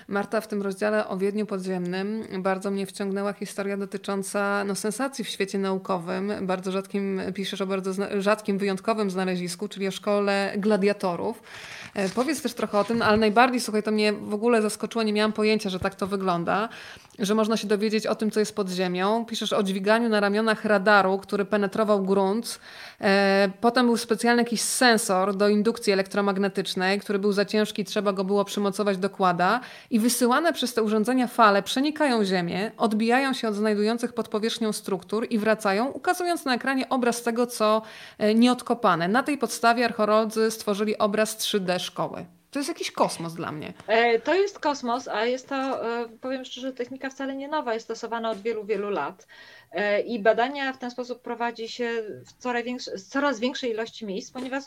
Marta, 0.08 0.42
w 0.42 0.48
tym 0.48 0.62
rozdziale 0.62 1.08
o 1.08 1.18
Wiedniu 1.18 1.46
Podziemnym 1.46 2.24
bardzo 2.40 2.72
mnie 2.72 2.86
wciągnęła 2.86 3.34
historia 3.34 3.78
dotycząca 3.78 4.64
no, 4.64 4.76
sensacji 4.76 5.24
w 5.24 5.30
świecie 5.30 5.60
naukowym. 5.60 6.34
Bardzo 6.42 6.72
rzadkim, 6.72 7.22
piszesz 7.34 7.62
o 7.62 7.68
bardzo 7.68 7.92
rzadkim, 8.22 8.58
wyjątkowym 8.58 9.12
znalezisku, 9.12 9.68
czyli 9.68 9.88
o 9.88 9.92
szkole 9.92 10.54
gladiatorów. 10.58 11.44
E, 11.94 12.10
powiedz 12.10 12.42
też 12.42 12.54
trochę 12.54 12.80
o 12.80 12.84
tym, 12.84 13.02
ale 13.02 13.18
najbardziej, 13.18 13.60
słuchaj, 13.60 13.84
to 13.84 13.92
mnie 13.92 14.14
w 14.14 14.34
ogóle 14.34 14.62
zaskoczyło, 14.62 15.04
nie 15.04 15.14
miałam 15.14 15.34
pojęcia, 15.34 15.70
że 15.70 15.80
tak 15.80 15.96
to 15.96 16.08
wygląda, 16.08 16.70
że 17.20 17.36
można 17.36 17.58
się 17.58 17.68
dowiedzieć 17.68 18.08
o 18.08 18.16
tym, 18.16 18.32
co 18.32 18.40
jest 18.40 18.56
pod 18.56 18.70
ziemią. 18.70 19.26
Piszesz 19.26 19.54
o 19.54 19.64
dźwiganiu 19.64 20.10
na 20.10 20.20
ramionach 20.20 20.66
radaru, 20.66 21.18
który 21.18 21.46
penetrował 21.46 22.04
grunt. 22.04 22.60
E, 23.02 23.50
potem 23.62 23.86
był 23.86 23.98
specjalny 23.98 24.42
jakiś 24.42 24.62
sensor 24.62 25.36
do 25.36 25.50
indukcji 25.50 25.94
elektromagnetycznej, 25.94 27.00
który 27.00 27.20
był 27.20 27.32
za 27.32 27.46
ciężki, 27.46 27.86
trzeba 27.86 28.14
go 28.14 28.24
było 28.24 28.46
przymocować 28.46 28.98
do 28.98 29.10
kłada 29.10 29.60
i 29.90 30.00
wysyłane 30.00 30.54
przez 30.54 30.74
te 30.74 30.84
urządzenia 30.84 31.28
fale 31.28 31.64
przenikają 31.64 32.26
Ziemię, 32.26 32.72
odbijają 32.78 33.34
się 33.34 33.48
od 33.48 33.56
znajdujących 33.56 34.14
pod 34.14 34.28
powierzchnią 34.28 34.74
struktur 34.74 35.28
i 35.30 35.40
wracają, 35.40 35.88
ukazując 35.88 36.46
na 36.46 36.56
ekranie 36.56 36.90
obraz 36.90 37.24
tego, 37.24 37.48
co 37.48 37.82
e, 38.18 38.36
nieodkopane. 38.36 39.08
Na 39.08 39.24
tej 39.24 39.38
podstawie 39.38 39.86
archeolodzy 39.86 40.52
stworzyli 40.52 40.98
obraz 40.98 41.38
3D 41.38 41.80
szkoły. 41.80 42.26
To 42.54 42.60
jest 42.60 42.70
jakiś 42.70 42.92
kosmos 42.92 43.34
dla 43.34 43.52
mnie. 43.52 43.74
E, 43.88 44.20
to 44.20 44.34
jest 44.34 44.60
kosmos, 44.60 45.08
a 45.08 45.26
jest 45.26 45.50
to, 45.50 45.82
powiem 46.22 46.46
szczerze, 46.46 46.74
technika 46.74 47.10
wcale 47.10 47.36
nie 47.36 47.48
nowa, 47.48 47.74
jest 47.74 47.86
stosowana 47.86 48.32
od 48.32 48.42
wielu, 48.42 48.66
wielu 48.66 48.90
lat. 48.90 49.28
I 50.06 50.20
badania 50.20 50.74
w 50.74 50.78
ten 50.78 50.92
sposób 50.92 51.22
prowadzi 51.22 51.70
się 51.70 52.04
w 52.26 52.34
coraz, 52.34 52.64
większy, 52.64 52.92
coraz 53.00 53.40
większej 53.40 53.72
ilości 53.72 54.06
miejsc, 54.06 54.32
ponieważ, 54.32 54.64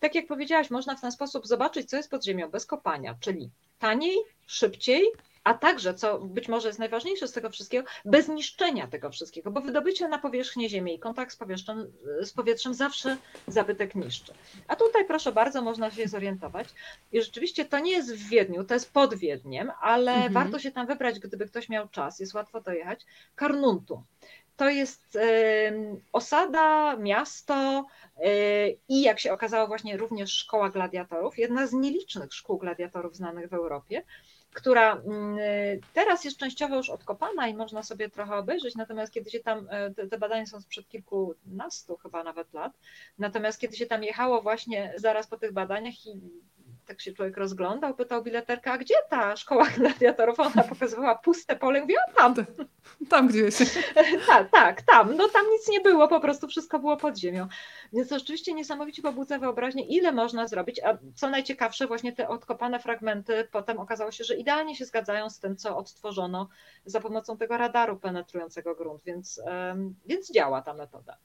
tak 0.00 0.14
jak 0.14 0.26
powiedziałaś, 0.26 0.70
można 0.70 0.96
w 0.96 1.00
ten 1.00 1.12
sposób 1.12 1.46
zobaczyć, 1.46 1.90
co 1.90 1.96
jest 1.96 2.10
pod 2.10 2.24
ziemią 2.24 2.50
bez 2.50 2.66
kopania, 2.66 3.14
czyli 3.20 3.50
taniej, 3.78 4.16
szybciej, 4.46 5.04
a 5.50 5.54
także, 5.54 5.94
co 5.94 6.18
być 6.18 6.48
może 6.48 6.68
jest 6.68 6.78
najważniejsze 6.78 7.28
z 7.28 7.32
tego 7.32 7.50
wszystkiego, 7.50 7.88
bez 8.04 8.28
niszczenia 8.28 8.86
tego 8.86 9.10
wszystkiego, 9.10 9.50
bo 9.50 9.60
wydobycie 9.60 10.08
na 10.08 10.18
powierzchnię 10.18 10.68
Ziemi 10.68 10.94
i 10.94 10.98
kontakt 10.98 11.32
z 11.32 11.36
powietrzem, 11.36 11.92
z 12.22 12.32
powietrzem 12.32 12.74
zawsze 12.74 13.16
zabytek 13.46 13.94
niszczy. 13.94 14.34
A 14.68 14.76
tutaj 14.76 15.04
proszę 15.04 15.32
bardzo, 15.32 15.62
można 15.62 15.90
się 15.90 16.08
zorientować 16.08 16.68
i 17.12 17.22
rzeczywiście 17.22 17.64
to 17.64 17.78
nie 17.78 17.92
jest 17.92 18.14
w 18.14 18.28
Wiedniu, 18.28 18.64
to 18.64 18.74
jest 18.74 18.92
pod 18.92 19.14
Wiedniem, 19.14 19.70
ale 19.80 20.12
mhm. 20.12 20.32
warto 20.32 20.58
się 20.58 20.70
tam 20.72 20.86
wybrać, 20.86 21.18
gdyby 21.18 21.46
ktoś 21.46 21.68
miał 21.68 21.88
czas, 21.88 22.20
jest 22.20 22.34
łatwo 22.34 22.60
dojechać. 22.60 23.06
Karnuntum. 23.34 24.02
To 24.56 24.68
jest 24.68 25.18
osada, 26.12 26.96
miasto 26.96 27.86
e, 28.16 28.30
i 28.88 29.02
jak 29.02 29.20
się 29.20 29.32
okazało 29.32 29.66
właśnie 29.66 29.96
również 29.96 30.32
szkoła 30.32 30.70
gladiatorów, 30.70 31.38
jedna 31.38 31.66
z 31.66 31.72
nielicznych 31.72 32.34
szkół 32.34 32.58
gladiatorów 32.58 33.16
znanych 33.16 33.48
w 33.48 33.54
Europie, 33.54 34.02
która 34.54 34.92
mm, 34.92 35.38
teraz 35.94 36.24
jest 36.24 36.36
częściowo 36.36 36.76
już 36.76 36.90
odkopana 36.90 37.48
i 37.48 37.54
można 37.54 37.82
sobie 37.82 38.10
trochę 38.10 38.36
obejrzeć, 38.36 38.74
natomiast 38.74 39.12
kiedy 39.12 39.30
się 39.30 39.40
tam, 39.40 39.68
e, 39.70 39.90
te 40.08 40.18
badania 40.18 40.46
są 40.46 40.60
sprzed 40.60 40.88
kilkunastu 40.88 41.96
chyba 41.96 42.24
nawet 42.24 42.52
lat, 42.52 42.72
natomiast 43.18 43.60
kiedy 43.60 43.76
się 43.76 43.86
tam 43.86 44.04
jechało 44.04 44.42
właśnie 44.42 44.92
zaraz 44.96 45.26
po 45.26 45.36
tych 45.36 45.52
badaniach 45.52 46.06
i 46.06 46.20
tak 46.90 47.00
się 47.00 47.12
człowiek 47.12 47.36
rozglądał, 47.36 47.94
pytał 47.94 48.22
bileterka, 48.22 48.72
a 48.72 48.78
gdzie 48.78 48.94
ta 49.10 49.36
szkoła 49.36 49.66
gladiatorów? 49.76 50.40
Ona 50.40 50.62
pokazywała 50.62 51.14
puste 51.14 51.56
pole, 51.56 51.80
mówiła 51.80 52.02
tam. 52.16 52.34
Tam 53.08 53.28
gdzieś. 53.28 53.54
tak, 54.26 54.50
tak, 54.50 54.82
tam. 54.82 55.16
No 55.16 55.28
tam 55.28 55.46
nic 55.50 55.68
nie 55.68 55.80
było, 55.80 56.08
po 56.08 56.20
prostu 56.20 56.48
wszystko 56.48 56.78
było 56.78 56.96
pod 56.96 57.18
ziemią. 57.18 57.48
Więc 57.92 58.08
to 58.08 58.18
rzeczywiście 58.18 58.52
niesamowicie 58.52 59.02
pobudza 59.02 59.38
wyobraźnię, 59.38 59.86
ile 59.86 60.12
można 60.12 60.48
zrobić, 60.48 60.80
a 60.84 60.98
co 61.14 61.30
najciekawsze, 61.30 61.86
właśnie 61.86 62.12
te 62.12 62.28
odkopane 62.28 62.80
fragmenty 62.80 63.48
potem 63.52 63.78
okazało 63.78 64.10
się, 64.10 64.24
że 64.24 64.36
idealnie 64.36 64.76
się 64.76 64.84
zgadzają 64.84 65.30
z 65.30 65.38
tym, 65.38 65.56
co 65.56 65.76
odtworzono 65.76 66.48
za 66.84 67.00
pomocą 67.00 67.36
tego 67.36 67.56
radaru 67.56 67.96
penetrującego 67.96 68.74
grunt, 68.74 69.02
więc, 69.04 69.40
więc 70.06 70.32
działa 70.32 70.62
ta 70.62 70.74
metoda. 70.74 71.16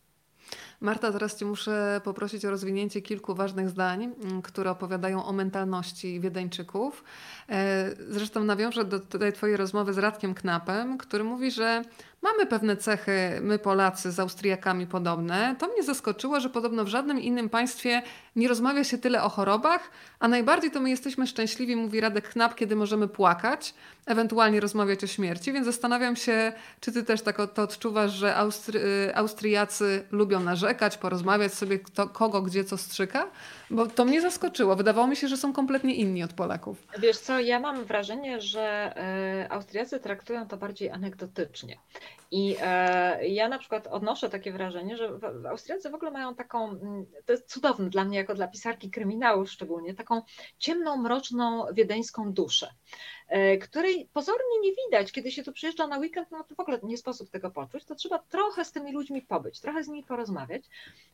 Marta, 0.81 1.11
teraz 1.11 1.35
Cię 1.35 1.45
muszę 1.45 2.01
poprosić 2.03 2.45
o 2.45 2.49
rozwinięcie 2.49 3.01
kilku 3.01 3.35
ważnych 3.35 3.69
zdań, 3.69 4.03
mm, 4.03 4.41
które 4.41 4.71
opowiadają 4.71 5.25
o 5.25 5.33
mentalności 5.33 6.19
Wiedeńczyków. 6.19 7.03
E, 7.49 7.91
zresztą 8.09 8.43
nawiążę 8.43 8.85
do 8.85 8.99
tej 8.99 9.33
Twojej 9.33 9.57
rozmowy 9.57 9.93
z 9.93 9.97
Radkiem 9.97 10.33
Knapem, 10.33 10.97
który 10.97 11.23
mówi, 11.23 11.51
że 11.51 11.81
Mamy 12.25 12.45
pewne 12.45 12.77
cechy, 12.77 13.39
my 13.41 13.59
Polacy, 13.59 14.11
z 14.11 14.19
Austriakami 14.19 14.87
podobne. 14.87 15.55
To 15.59 15.67
mnie 15.67 15.83
zaskoczyło, 15.83 16.39
że 16.39 16.49
podobno 16.49 16.83
w 16.83 16.87
żadnym 16.87 17.21
innym 17.21 17.49
państwie 17.49 18.01
nie 18.35 18.47
rozmawia 18.47 18.83
się 18.83 18.97
tyle 18.97 19.23
o 19.23 19.29
chorobach, 19.29 19.91
a 20.19 20.27
najbardziej 20.27 20.71
to 20.71 20.79
my 20.79 20.89
jesteśmy 20.89 21.27
szczęśliwi, 21.27 21.75
mówi 21.75 21.99
Radek 21.99 22.29
Knap, 22.29 22.55
kiedy 22.55 22.75
możemy 22.75 23.07
płakać, 23.07 23.73
ewentualnie 24.05 24.59
rozmawiać 24.59 25.03
o 25.03 25.07
śmierci, 25.07 25.53
więc 25.53 25.65
zastanawiam 25.65 26.15
się, 26.15 26.53
czy 26.79 26.91
ty 26.91 27.03
też 27.03 27.21
tak 27.21 27.37
to 27.53 27.63
odczuwasz, 27.63 28.11
że 28.11 28.35
Austry 28.35 29.11
Austriacy 29.15 30.03
lubią 30.11 30.39
narzekać, 30.39 30.97
porozmawiać 30.97 31.53
sobie 31.53 31.79
kto, 31.79 32.09
kogo, 32.09 32.41
gdzie, 32.41 32.63
co 32.63 32.77
strzyka? 32.77 33.27
Bo 33.69 33.87
to 33.87 34.05
mnie 34.05 34.21
zaskoczyło. 34.21 34.75
Wydawało 34.75 35.07
mi 35.07 35.15
się, 35.15 35.27
że 35.27 35.37
są 35.37 35.53
kompletnie 35.53 35.95
inni 35.95 36.23
od 36.23 36.33
Polaków. 36.33 36.87
Wiesz 36.99 37.17
co, 37.17 37.39
ja 37.39 37.59
mam 37.59 37.85
wrażenie, 37.85 38.41
że 38.41 38.93
e, 38.97 39.51
Austriacy 39.51 39.99
traktują 39.99 40.47
to 40.47 40.57
bardziej 40.57 40.89
anegdotycznie. 40.89 41.77
I 42.31 42.55
e, 42.61 43.27
ja 43.27 43.49
na 43.49 43.59
przykład 43.59 43.87
odnoszę 43.87 44.29
takie 44.29 44.51
wrażenie, 44.51 44.97
że 44.97 45.09
Austriacy 45.49 45.89
w 45.89 45.95
ogóle 45.95 46.11
mają 46.11 46.35
taką, 46.35 46.79
to 47.25 47.33
jest 47.33 47.49
cudowne 47.49 47.89
dla 47.89 48.05
mnie 48.05 48.17
jako 48.17 48.35
dla 48.35 48.47
pisarki 48.47 48.91
kryminałów 48.91 49.51
szczególnie, 49.51 49.93
taką 49.93 50.21
ciemną, 50.57 50.97
mroczną 50.97 51.65
wiedeńską 51.73 52.33
duszę. 52.33 52.69
E, 53.27 53.57
której 53.57 54.09
pozornie 54.13 54.59
nie 54.61 54.71
widać, 54.85 55.11
kiedy 55.11 55.31
się 55.31 55.43
tu 55.43 55.53
przyjeżdża 55.53 55.87
na 55.87 55.97
weekend, 55.97 56.31
no 56.31 56.43
to 56.43 56.55
w 56.55 56.59
ogóle 56.59 56.79
nie 56.83 56.97
sposób 56.97 57.29
tego 57.29 57.51
poczuć, 57.51 57.85
to 57.85 57.95
trzeba 57.95 58.19
trochę 58.19 58.65
z 58.65 58.71
tymi 58.71 58.91
ludźmi 58.91 59.21
pobyć, 59.21 59.59
trochę 59.59 59.83
z 59.83 59.87
nimi 59.87 60.03
porozmawiać, 60.03 60.63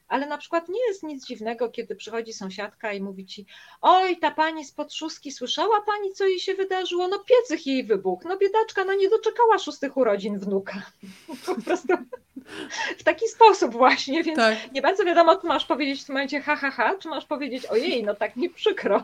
ale 0.07 0.27
na 0.27 0.37
przykład 0.37 0.69
nie 0.69 0.87
jest 0.87 1.03
nic 1.03 1.25
dziwnego, 1.25 1.69
kiedy 1.69 1.95
przychodzi 1.95 2.33
sąsiadka 2.33 2.93
i 2.93 3.01
mówi 3.01 3.25
ci, 3.25 3.45
oj, 3.81 4.17
ta 4.17 4.31
pani 4.31 4.65
z 4.65 4.71
Podszuski, 4.71 5.31
słyszała 5.31 5.81
pani, 5.81 6.13
co 6.13 6.25
jej 6.25 6.39
się 6.39 6.53
wydarzyło? 6.53 7.07
No 7.07 7.19
piecyk 7.19 7.67
jej 7.67 7.83
wybuchł, 7.83 8.27
no 8.27 8.37
biedaczka, 8.37 8.85
no 8.85 8.93
nie 8.93 9.09
doczekała 9.09 9.59
szóstych 9.59 9.97
urodzin 9.97 10.39
wnuka. 10.39 10.81
Po 11.45 11.55
prostu 11.55 11.93
w 12.97 13.03
taki 13.03 13.27
sposób 13.27 13.71
właśnie, 13.71 14.23
więc 14.23 14.37
tak. 14.37 14.71
nie 14.71 14.81
bardzo 14.81 15.05
wiadomo, 15.05 15.35
czy 15.35 15.47
masz 15.47 15.65
powiedzieć 15.65 16.01
w 16.01 16.05
tym 16.05 16.13
momencie 16.13 16.41
ha, 16.41 16.55
ha, 16.55 16.71
ha, 16.71 16.95
czy 16.99 17.07
masz 17.07 17.25
powiedzieć 17.25 17.65
ojej, 17.65 18.03
no 18.03 18.15
tak 18.15 18.35
mi 18.35 18.49
przykro. 18.49 19.03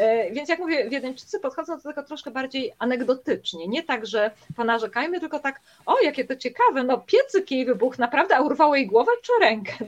E, 0.00 0.30
więc 0.32 0.48
jak 0.48 0.58
mówię, 0.58 0.90
Wiedeńczycy 0.90 1.40
podchodzą 1.40 1.76
do 1.76 1.82
tego 1.82 2.02
troszkę 2.02 2.30
bardziej 2.30 2.72
anegdotycznie. 2.78 3.68
Nie 3.68 3.82
tak, 3.82 4.06
że 4.06 4.30
ponarzekajmy, 4.56 5.20
tylko 5.20 5.38
tak, 5.38 5.60
o 5.86 6.00
jakie 6.00 6.24
to 6.24 6.36
ciekawe, 6.36 6.84
no 6.84 6.98
piecyk 6.98 7.50
jej 7.50 7.66
wybuch, 7.66 7.98
naprawdę, 7.98 8.36
a 8.36 8.40
urwało 8.40 8.76
jej 8.76 8.86
głowę 8.86 9.12
czy 9.22 9.32
rękę? 9.40 9.72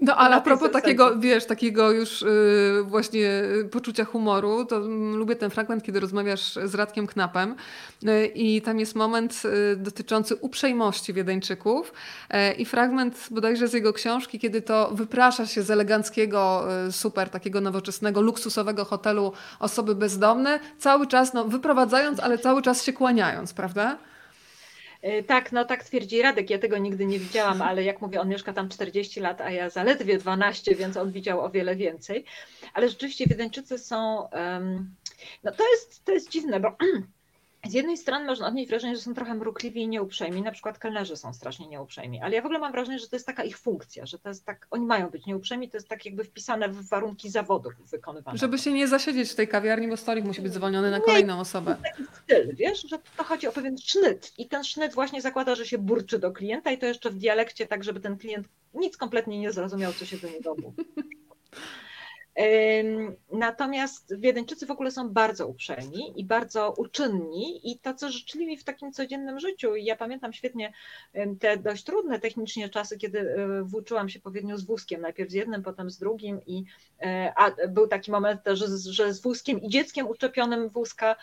No, 0.00 0.16
ale 0.16 0.36
a 0.36 0.40
propos 0.40 0.72
takiego, 0.72 1.18
wiesz, 1.18 1.46
takiego 1.46 1.92
już 1.92 2.22
yy, 2.22 2.82
właśnie 2.84 3.42
poczucia 3.70 4.04
humoru, 4.04 4.64
to 4.64 4.76
mm, 4.76 5.16
lubię 5.16 5.36
ten 5.36 5.50
fragment, 5.50 5.84
kiedy 5.84 6.00
rozmawiasz 6.00 6.58
z 6.64 6.74
Radkiem 6.74 7.06
Knapem 7.06 7.56
yy, 8.02 8.26
i 8.26 8.62
tam 8.62 8.80
jest 8.80 8.94
moment 8.94 9.42
dotyczący 9.76 10.36
uprzejmości 10.36 11.12
Wiedeńczyków 11.12 11.92
i 12.58 12.64
fragment 12.64 13.28
bodajże 13.30 13.68
z 13.68 13.72
jego 13.72 13.92
książki, 13.92 14.38
kiedy 14.38 14.62
to 14.62 14.90
wyprasza 14.94 15.46
się 15.46 15.62
z 15.62 15.70
eleganckiego, 15.70 16.64
super 16.90 17.30
takiego 17.30 17.60
nowoczesnego, 17.60 18.20
luksusowego 18.20 18.84
hotelu 18.84 19.32
osoby 19.58 19.94
bezdomne, 19.94 20.60
cały 20.78 21.06
czas 21.06 21.34
no, 21.34 21.44
wyprowadzając, 21.44 22.20
ale 22.20 22.38
cały 22.38 22.62
czas 22.62 22.84
się 22.84 22.92
kłaniając, 22.92 23.52
prawda? 23.52 23.98
E, 25.02 25.22
tak, 25.22 25.52
no 25.52 25.64
tak 25.64 25.84
twierdzi 25.84 26.22
Radek. 26.22 26.50
Ja 26.50 26.58
tego 26.58 26.78
nigdy 26.78 27.06
nie 27.06 27.18
widziałam, 27.18 27.62
ale 27.62 27.84
jak 27.84 28.00
mówię, 28.00 28.20
on 28.20 28.28
mieszka 28.28 28.52
tam 28.52 28.68
40 28.68 29.20
lat, 29.20 29.40
a 29.40 29.50
ja 29.50 29.70
zaledwie 29.70 30.18
12, 30.18 30.74
więc 30.74 30.96
on 30.96 31.12
widział 31.12 31.40
o 31.40 31.50
wiele 31.50 31.76
więcej. 31.76 32.24
Ale 32.74 32.88
rzeczywiście 32.88 33.26
Wiedeńczycy 33.26 33.78
są. 33.78 34.28
Um, 34.32 34.94
no 35.44 35.52
to 35.52 35.70
jest, 35.70 36.04
to 36.04 36.12
jest 36.12 36.30
dziwne, 36.30 36.60
bo 36.60 36.68
z 37.68 37.72
jednej 37.72 37.96
strony 37.96 38.26
można 38.26 38.46
odnieść 38.46 38.70
wrażenie, 38.70 38.96
że 38.96 39.02
są 39.02 39.14
trochę 39.14 39.34
mrukliwi 39.34 39.82
i 39.82 39.88
nieuprzejmi, 39.88 40.42
na 40.42 40.52
przykład 40.52 40.78
kelnerzy 40.78 41.16
są 41.16 41.34
strasznie 41.34 41.66
nieuprzejmi, 41.66 42.20
ale 42.20 42.34
ja 42.34 42.42
w 42.42 42.44
ogóle 42.44 42.58
mam 42.58 42.72
wrażenie, 42.72 42.98
że 42.98 43.08
to 43.08 43.16
jest 43.16 43.26
taka 43.26 43.44
ich 43.44 43.58
funkcja, 43.58 44.06
że 44.06 44.18
to 44.18 44.28
jest 44.28 44.44
tak, 44.44 44.66
oni 44.70 44.86
mają 44.86 45.10
być 45.10 45.26
nieuprzejmi, 45.26 45.68
to 45.68 45.76
jest 45.76 45.88
tak 45.88 46.04
jakby 46.04 46.24
wpisane 46.24 46.68
w 46.68 46.88
warunki 46.88 47.30
zawodów 47.30 47.72
wykonywane. 47.90 48.38
Żeby 48.38 48.58
się 48.58 48.72
nie 48.72 48.88
zasiedzieć 48.88 49.30
w 49.30 49.34
tej 49.34 49.48
kawiarni, 49.48 49.88
bo 49.88 49.96
stolik 49.96 50.24
musi 50.24 50.42
być 50.42 50.54
zwolniony 50.54 50.90
na 50.90 51.00
kolejną 51.00 51.34
nie, 51.34 51.40
osobę. 51.40 51.76
To 51.76 51.82
taki 51.82 52.04
styl, 52.24 52.54
wiesz, 52.56 52.82
że 52.88 52.98
to 53.16 53.24
chodzi 53.24 53.48
o 53.48 53.52
pewien 53.52 53.78
sznyt 53.78 54.32
i 54.38 54.48
ten 54.48 54.64
sznyt 54.64 54.94
właśnie 54.94 55.22
zakłada, 55.22 55.54
że 55.54 55.66
się 55.66 55.78
burczy 55.78 56.18
do 56.18 56.32
klienta 56.32 56.70
i 56.70 56.78
to 56.78 56.86
jeszcze 56.86 57.10
w 57.10 57.14
dialekcie 57.14 57.66
tak, 57.66 57.84
żeby 57.84 58.00
ten 58.00 58.18
klient 58.18 58.48
nic 58.74 58.96
kompletnie 58.96 59.38
nie 59.38 59.52
zrozumiał, 59.52 59.92
co 59.92 60.06
się 60.06 60.16
do 60.16 60.28
niego 60.28 60.54
mówi. 60.54 60.84
Natomiast 63.32 64.20
Wiedeńczycy 64.20 64.66
w 64.66 64.70
ogóle 64.70 64.90
są 64.90 65.08
bardzo 65.08 65.46
uprzejmi 65.46 66.20
i 66.20 66.24
bardzo 66.24 66.74
uczynni 66.76 67.70
i 67.70 67.78
tacy 67.78 68.10
życzliwi 68.10 68.56
w 68.56 68.64
takim 68.64 68.92
codziennym 68.92 69.40
życiu. 69.40 69.76
I 69.76 69.84
ja 69.84 69.96
pamiętam 69.96 70.32
świetnie 70.32 70.72
te 71.40 71.56
dość 71.56 71.84
trudne 71.84 72.20
technicznie 72.20 72.68
czasy, 72.68 72.98
kiedy 72.98 73.20
e, 73.20 73.62
włóczyłam 73.62 74.08
się 74.08 74.20
po 74.20 74.30
Wiedniu 74.30 74.56
z 74.56 74.64
wózkiem, 74.64 75.00
najpierw 75.00 75.30
z 75.30 75.34
jednym, 75.34 75.62
potem 75.62 75.90
z 75.90 75.98
drugim 75.98 76.40
i 76.46 76.64
e, 77.02 77.32
a 77.36 77.68
był 77.68 77.88
taki 77.88 78.10
moment 78.10 78.42
też, 78.42 78.58
że, 78.58 78.92
że 78.92 79.14
z 79.14 79.22
wózkiem 79.22 79.62
i 79.62 79.68
dzieckiem 79.68 80.08
uczepionym 80.08 80.68
wózka 80.68 81.16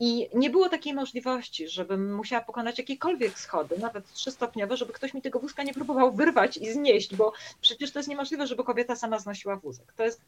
i 0.00 0.28
nie 0.34 0.50
było 0.50 0.68
takiej 0.68 0.94
możliwości, 0.94 1.68
żebym 1.68 2.14
musiała 2.14 2.42
pokonać 2.42 2.78
jakiekolwiek 2.78 3.38
schody, 3.38 3.78
nawet 3.78 4.12
trzystopniowe, 4.12 4.76
żeby 4.76 4.92
ktoś 4.92 5.14
mi 5.14 5.22
tego 5.22 5.40
wózka 5.40 5.62
nie 5.62 5.74
próbował 5.74 6.12
wyrwać 6.12 6.56
i 6.56 6.72
znieść, 6.72 7.16
bo 7.16 7.32
przecież 7.60 7.92
to 7.92 7.98
jest 7.98 8.08
niemożliwe, 8.08 8.46
żeby 8.46 8.64
kobieta 8.64 8.96
sama 8.96 9.18
znosiła 9.18 9.56
wózek. 9.56 9.92
To 9.96 10.04
jest 10.04 10.20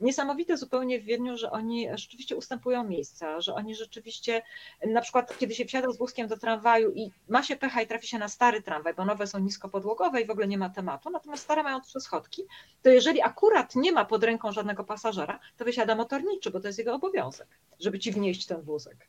niesamowite 0.00 0.56
zupełnie 0.56 1.00
w 1.00 1.04
Wiedniu, 1.04 1.36
że 1.36 1.50
oni 1.50 1.88
rzeczywiście 1.94 2.36
ustępują 2.36 2.84
miejsca, 2.84 3.40
że 3.40 3.54
oni 3.54 3.74
rzeczywiście, 3.74 4.42
na 4.86 5.00
przykład 5.00 5.38
kiedy 5.38 5.54
się 5.54 5.64
wsiada 5.64 5.90
z 5.90 5.98
wózkiem 5.98 6.28
do 6.28 6.36
tramwaju 6.36 6.92
i 6.94 7.10
ma 7.28 7.42
się 7.42 7.56
pecha 7.56 7.82
i 7.82 7.86
trafi 7.86 8.06
się 8.06 8.18
na 8.18 8.28
stary 8.28 8.62
tramwaj, 8.62 8.94
bo 8.94 9.04
nowe 9.04 9.26
są 9.26 9.38
niskopodłogowe 9.38 10.20
i 10.20 10.26
w 10.26 10.30
ogóle 10.30 10.48
nie 10.48 10.58
ma 10.58 10.70
tematu, 10.70 11.10
natomiast 11.10 11.42
stare 11.42 11.62
mają 11.62 11.80
trzy 11.80 12.00
schodki, 12.00 12.42
to 12.82 12.90
jeżeli 12.90 13.22
akurat 13.22 13.76
nie 13.76 13.92
ma 13.92 14.04
pod 14.04 14.24
ręką 14.24 14.52
żadnego 14.52 14.84
pasażera, 14.84 15.40
to 15.56 15.64
wysiada 15.64 15.94
motorniczy, 15.94 16.50
bo 16.50 16.60
to 16.60 16.66
jest 16.66 16.78
jego 16.78 16.94
obowiązek, 16.94 17.48
żeby 17.80 17.98
ci 17.98 18.12
wnieść 18.12 18.46
ten 18.46 18.62
wózek. 18.62 19.08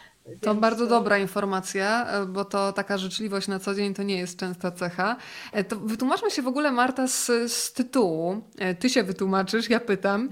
To 0.41 0.55
bardzo 0.55 0.87
dobra 0.87 1.17
informacja, 1.17 2.07
e, 2.07 2.25
bo 2.25 2.45
to 2.45 2.73
taka 2.73 2.97
życzliwość 2.97 3.47
na 3.47 3.59
co 3.59 3.75
dzień 3.75 3.93
to 3.93 4.03
nie 4.03 4.17
jest 4.17 4.39
częsta 4.39 4.71
cecha. 4.71 5.15
E, 5.51 5.63
to 5.63 5.75
wytłumaczmy 5.75 6.31
się 6.31 6.41
w 6.41 6.47
ogóle, 6.47 6.71
Marta, 6.71 7.07
z, 7.07 7.25
z 7.51 7.73
tytułu. 7.73 8.41
E, 8.57 8.75
ty 8.75 8.89
się 8.89 9.03
wytłumaczysz, 9.03 9.69
ja 9.69 9.79
pytam. 9.79 10.29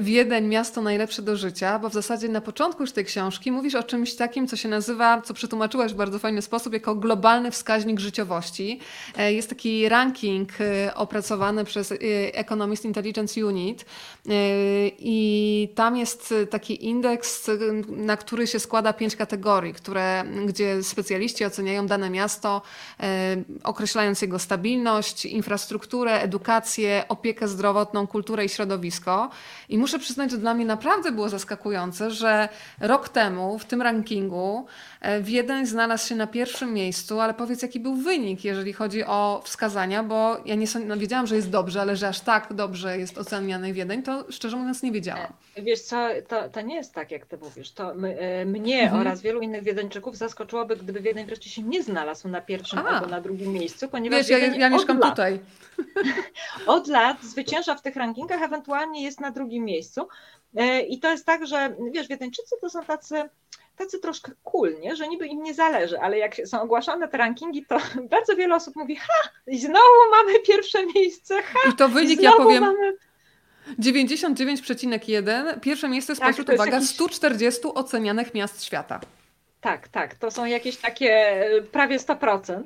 Wiedeń, 0.00 0.46
miasto 0.46 0.82
najlepsze 0.82 1.22
do 1.22 1.36
życia, 1.36 1.78
bo 1.78 1.88
w 1.88 1.92
zasadzie 1.92 2.28
na 2.28 2.40
początku 2.40 2.82
już 2.82 2.92
tej 2.92 3.04
książki 3.04 3.52
mówisz 3.52 3.74
o 3.74 3.82
czymś 3.82 4.14
takim, 4.14 4.46
co 4.46 4.56
się 4.56 4.68
nazywa, 4.68 5.22
co 5.22 5.34
przetłumaczyłaś 5.34 5.92
w 5.92 5.96
bardzo 5.96 6.18
fajny 6.18 6.42
sposób, 6.42 6.72
jako 6.72 6.94
globalny 6.94 7.50
wskaźnik 7.50 8.00
życiowości. 8.00 8.80
Jest 9.28 9.48
taki 9.48 9.88
ranking 9.88 10.48
opracowany 10.94 11.64
przez 11.64 11.94
Economist 12.32 12.84
Intelligence 12.84 13.46
Unit 13.46 13.84
i 14.98 15.68
tam 15.74 15.96
jest 15.96 16.34
taki 16.50 16.86
indeks, 16.86 17.50
na 17.88 18.16
który 18.16 18.46
się 18.46 18.58
składa 18.58 18.92
pięć 18.94 19.16
kategorii, 19.16 19.74
które, 19.74 20.24
gdzie 20.46 20.82
specjaliści 20.82 21.44
oceniają 21.44 21.86
dane 21.86 22.10
miasto, 22.10 22.62
e, 23.00 23.36
określając 23.64 24.22
jego 24.22 24.38
stabilność, 24.38 25.24
infrastrukturę, 25.24 26.20
edukację, 26.20 27.04
opiekę 27.08 27.48
zdrowotną, 27.48 28.06
kulturę 28.06 28.44
i 28.44 28.48
środowisko. 28.48 29.30
I 29.68 29.78
muszę 29.78 29.98
przyznać, 29.98 30.30
że 30.30 30.38
dla 30.38 30.54
mnie 30.54 30.64
naprawdę 30.64 31.12
było 31.12 31.28
zaskakujące, 31.28 32.10
że 32.10 32.48
rok 32.80 33.08
temu 33.08 33.58
w 33.58 33.64
tym 33.64 33.82
rankingu 33.82 34.66
e, 35.00 35.22
Wiedeń 35.22 35.66
znalazł 35.66 36.08
się 36.08 36.14
na 36.14 36.26
pierwszym 36.26 36.74
miejscu, 36.74 37.20
ale 37.20 37.34
powiedz, 37.34 37.62
jaki 37.62 37.80
był 37.80 37.94
wynik, 37.94 38.44
jeżeli 38.44 38.72
chodzi 38.72 39.04
o 39.04 39.42
wskazania, 39.44 40.02
bo 40.02 40.36
ja 40.44 40.54
nie 40.54 40.66
no, 40.86 40.96
wiedziałam, 40.96 41.26
że 41.26 41.36
jest 41.36 41.50
dobrze, 41.50 41.80
ale 41.80 41.96
że 41.96 42.08
aż 42.08 42.20
tak 42.20 42.52
dobrze 42.52 42.98
jest 42.98 43.18
oceniany 43.18 43.72
Wiedeń, 43.72 44.02
to 44.02 44.24
szczerze 44.30 44.56
mówiąc 44.56 44.82
nie 44.82 44.92
wiedziałam. 44.92 45.32
Wiesz 45.56 45.80
co, 45.80 46.08
to, 46.28 46.48
to 46.48 46.60
nie 46.60 46.74
jest 46.74 46.94
tak, 46.94 47.10
jak 47.10 47.26
ty 47.26 47.38
mówisz. 47.38 47.72
To 47.72 47.92
e, 47.92 48.44
mnie 48.44 48.83
mhm. 48.84 49.00
oraz 49.00 49.22
wielu 49.22 49.40
innych 49.40 49.62
Wiedeńczyków 49.62 50.16
zaskoczyłoby, 50.16 50.76
gdyby 50.76 51.00
Wiedeń 51.00 51.26
wreszcie 51.26 51.50
się 51.50 51.62
nie 51.62 51.82
znalazł 51.82 52.28
na 52.28 52.40
pierwszym 52.40 52.78
A. 52.78 52.84
albo 52.84 53.06
na 53.06 53.20
drugim 53.20 53.52
miejscu, 53.52 53.88
ponieważ 53.88 54.18
Wiesz, 54.18 54.28
ja, 54.28 54.38
ja 54.38 54.70
mieszkam 54.70 54.98
lat, 54.98 55.10
tutaj. 55.10 55.40
Od 56.66 56.88
lat 56.88 57.22
zwycięża 57.22 57.74
w 57.74 57.82
tych 57.82 57.96
rankingach, 57.96 58.42
ewentualnie 58.42 59.02
jest 59.02 59.20
na 59.20 59.30
drugim 59.30 59.64
miejscu. 59.64 60.08
E, 60.56 60.80
I 60.80 60.98
to 60.98 61.10
jest 61.10 61.26
tak, 61.26 61.46
że 61.46 61.76
wiesz, 61.92 62.08
Wiedeńczycy 62.08 62.56
to 62.60 62.70
są 62.70 62.84
tacy 62.84 63.28
tacy 63.76 63.98
troszkę 63.98 64.32
cool, 64.44 64.74
nie? 64.80 64.96
że 64.96 65.08
niby 65.08 65.26
im 65.26 65.42
nie 65.42 65.54
zależy, 65.54 66.00
ale 66.00 66.18
jak 66.18 66.36
są 66.46 66.60
ogłaszane 66.60 67.08
te 67.08 67.16
rankingi, 67.16 67.66
to 67.66 67.78
bardzo 68.10 68.36
wiele 68.36 68.54
osób 68.54 68.76
mówi, 68.76 68.96
ha, 68.96 69.30
i 69.46 69.58
znowu 69.58 70.10
mamy 70.10 70.40
pierwsze 70.40 70.86
miejsce, 70.86 71.42
ha, 71.42 71.58
I 71.72 71.76
to 71.76 71.88
wynik, 71.88 72.22
ja 72.22 72.32
powiem, 72.32 72.60
mamy... 72.60 72.96
99,1, 73.78 75.60
pierwsze 75.60 75.88
miejsce 75.88 76.16
tak, 76.16 76.28
spośród, 76.28 76.54
uwaga, 76.54 76.72
jakiś... 76.72 76.90
140 76.90 77.60
ocenianych 77.74 78.34
miast 78.34 78.64
świata. 78.64 79.00
Tak, 79.64 79.88
tak, 79.88 80.14
to 80.14 80.30
są 80.30 80.44
jakieś 80.44 80.76
takie 80.76 81.10
e, 81.10 81.62
prawie 81.62 81.98
100%. 81.98 82.62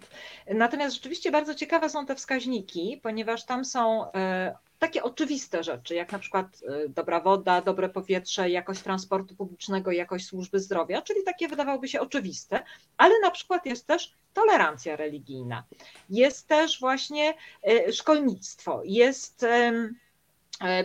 Natomiast 0.54 0.94
rzeczywiście 0.94 1.30
bardzo 1.30 1.54
ciekawe 1.54 1.90
są 1.90 2.06
te 2.06 2.14
wskaźniki, 2.14 3.00
ponieważ 3.02 3.44
tam 3.44 3.64
są 3.64 4.12
e, 4.12 4.56
takie 4.78 5.02
oczywiste 5.02 5.64
rzeczy, 5.64 5.94
jak 5.94 6.12
na 6.12 6.18
przykład 6.18 6.46
e, 6.46 6.88
dobra 6.88 7.20
woda, 7.20 7.62
dobre 7.62 7.88
powietrze, 7.88 8.50
jakość 8.50 8.80
transportu 8.80 9.36
publicznego, 9.36 9.92
jakość 9.92 10.26
służby 10.26 10.60
zdrowia, 10.60 11.02
czyli 11.02 11.22
takie 11.24 11.48
wydawałoby 11.48 11.88
się 11.88 12.00
oczywiste, 12.00 12.62
ale 12.96 13.14
na 13.22 13.30
przykład 13.30 13.66
jest 13.66 13.86
też 13.86 14.14
tolerancja 14.34 14.96
religijna, 14.96 15.64
jest 16.10 16.48
też 16.48 16.80
właśnie 16.80 17.34
szkolnictwo, 17.92 18.82
jest 18.84 19.46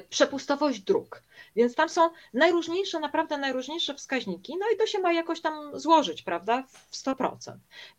przepustowość 0.10 0.80
dróg. 0.80 1.24
Więc 1.56 1.76
tam 1.76 1.90
są 1.90 2.10
najróżniejsze, 2.34 3.00
naprawdę 3.00 3.38
najróżniejsze 3.38 3.94
wskaźniki, 3.94 4.54
no 4.60 4.66
i 4.74 4.78
to 4.78 4.88
się 4.88 5.00
ma 5.00 5.14
jakoś 5.14 5.42
tam 5.42 5.80
złożyć, 5.80 6.22
prawda, 6.22 6.64
w 6.90 6.96
100%. 6.96 7.38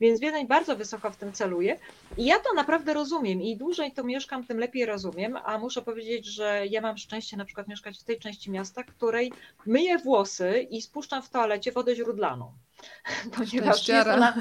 Więc 0.01 0.20
Wiedeń 0.20 0.46
bardzo 0.46 0.76
wysoko 0.76 1.10
w 1.10 1.16
tym 1.16 1.32
celuje 1.32 1.78
i 2.16 2.24
ja 2.24 2.40
to 2.40 2.55
naprawdę 2.55 2.94
rozumiem 2.94 3.42
i 3.42 3.56
dłużej 3.56 3.92
to 3.92 4.05
mieszkam, 4.05 4.44
tym 4.44 4.59
lepiej 4.59 4.86
rozumiem, 4.86 5.38
a 5.44 5.59
muszę 5.59 5.82
powiedzieć, 5.82 6.26
że 6.26 6.66
ja 6.70 6.80
mam 6.80 6.98
szczęście 6.98 7.36
na 7.36 7.44
przykład 7.44 7.68
mieszkać 7.68 7.98
w 7.98 8.05
tej 8.05 8.18
części 8.18 8.51
miasta, 8.51 8.84
której 8.84 9.32
myję 9.66 9.98
włosy 9.98 10.66
i 10.70 10.82
spuszczam 10.82 11.22
w 11.22 11.30
toalecie 11.30 11.72
wodę 11.72 11.96
źródlaną 11.96 12.52
ponieważ 13.36 13.88
jest 13.88 14.09
ona 14.09 14.34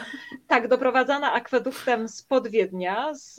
tak 0.47 0.68
doprowadzana 0.68 1.34
akweduktem 1.34 2.07
z 2.07 2.23
Podwiednia, 2.23 3.14
z, 3.14 3.35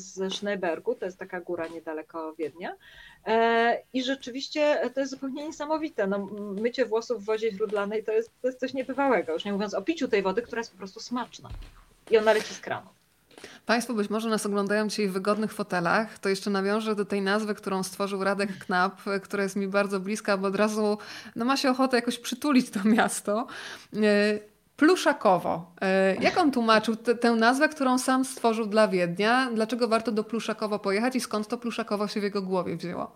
z 0.00 0.34
Schneebergu, 0.34 0.94
to 0.94 1.04
jest 1.04 1.18
taka 1.18 1.40
góra 1.40 1.66
niedaleko 1.68 2.34
Wiednia. 2.34 2.76
E, 3.26 3.82
I 3.92 4.02
rzeczywiście 4.02 4.90
to 4.94 5.00
jest 5.00 5.12
zupełnie 5.12 5.46
niesamowite. 5.46 6.06
No, 6.06 6.28
mycie 6.60 6.86
włosów 6.86 7.22
w 7.22 7.24
wodzie 7.24 7.52
źródlanej 7.52 8.04
to 8.04 8.12
jest, 8.12 8.30
to 8.42 8.48
jest 8.48 8.60
coś 8.60 8.74
niebywałego, 8.74 9.32
już 9.32 9.44
nie 9.44 9.52
mówiąc 9.52 9.74
o 9.74 9.82
piciu 9.82 10.08
tej 10.08 10.22
wody, 10.22 10.42
która 10.42 10.60
jest 10.60 10.72
po 10.72 10.78
prostu 10.78 11.00
smaczna. 11.00 11.48
I 12.10 12.18
ona 12.18 12.32
leci 12.32 12.54
z 12.54 12.60
kranu. 12.60 12.86
Państwo 13.66 13.94
być 13.94 14.10
może 14.10 14.28
nas 14.28 14.46
oglądają 14.46 14.88
dzisiaj 14.88 15.08
w 15.08 15.12
wygodnych 15.12 15.52
fotelach, 15.52 16.18
to 16.18 16.28
jeszcze 16.28 16.50
nawiążę 16.50 16.94
do 16.94 17.04
tej 17.04 17.22
nazwy, 17.22 17.54
którą 17.54 17.82
stworzył 17.82 18.24
Radek 18.24 18.58
Knap, 18.58 19.00
która 19.22 19.42
jest 19.42 19.56
mi 19.56 19.68
bardzo 19.68 20.00
bliska, 20.00 20.36
bo 20.36 20.48
od 20.48 20.56
razu 20.56 20.98
no, 21.36 21.44
ma 21.44 21.56
się 21.56 21.70
ochotę 21.70 21.96
jakoś 21.96 22.18
przytulić 22.18 22.70
to 22.70 22.80
miasto. 22.84 23.46
Pluszakowo. 24.80 25.72
E, 25.80 26.16
jak 26.20 26.38
on 26.38 26.50
tłumaczył 26.50 26.96
tę 26.96 27.32
nazwę, 27.32 27.68
którą 27.68 27.98
sam 27.98 28.24
stworzył 28.24 28.66
dla 28.66 28.88
Wiednia? 28.88 29.50
Dlaczego 29.54 29.88
warto 29.88 30.12
do 30.12 30.24
Pluszakowa 30.24 30.78
pojechać 30.78 31.16
i 31.16 31.20
skąd 31.20 31.48
to 31.48 31.58
Pluszakowo 31.58 32.08
się 32.08 32.20
w 32.20 32.22
jego 32.22 32.42
głowie 32.42 32.76
wzięło? 32.76 33.12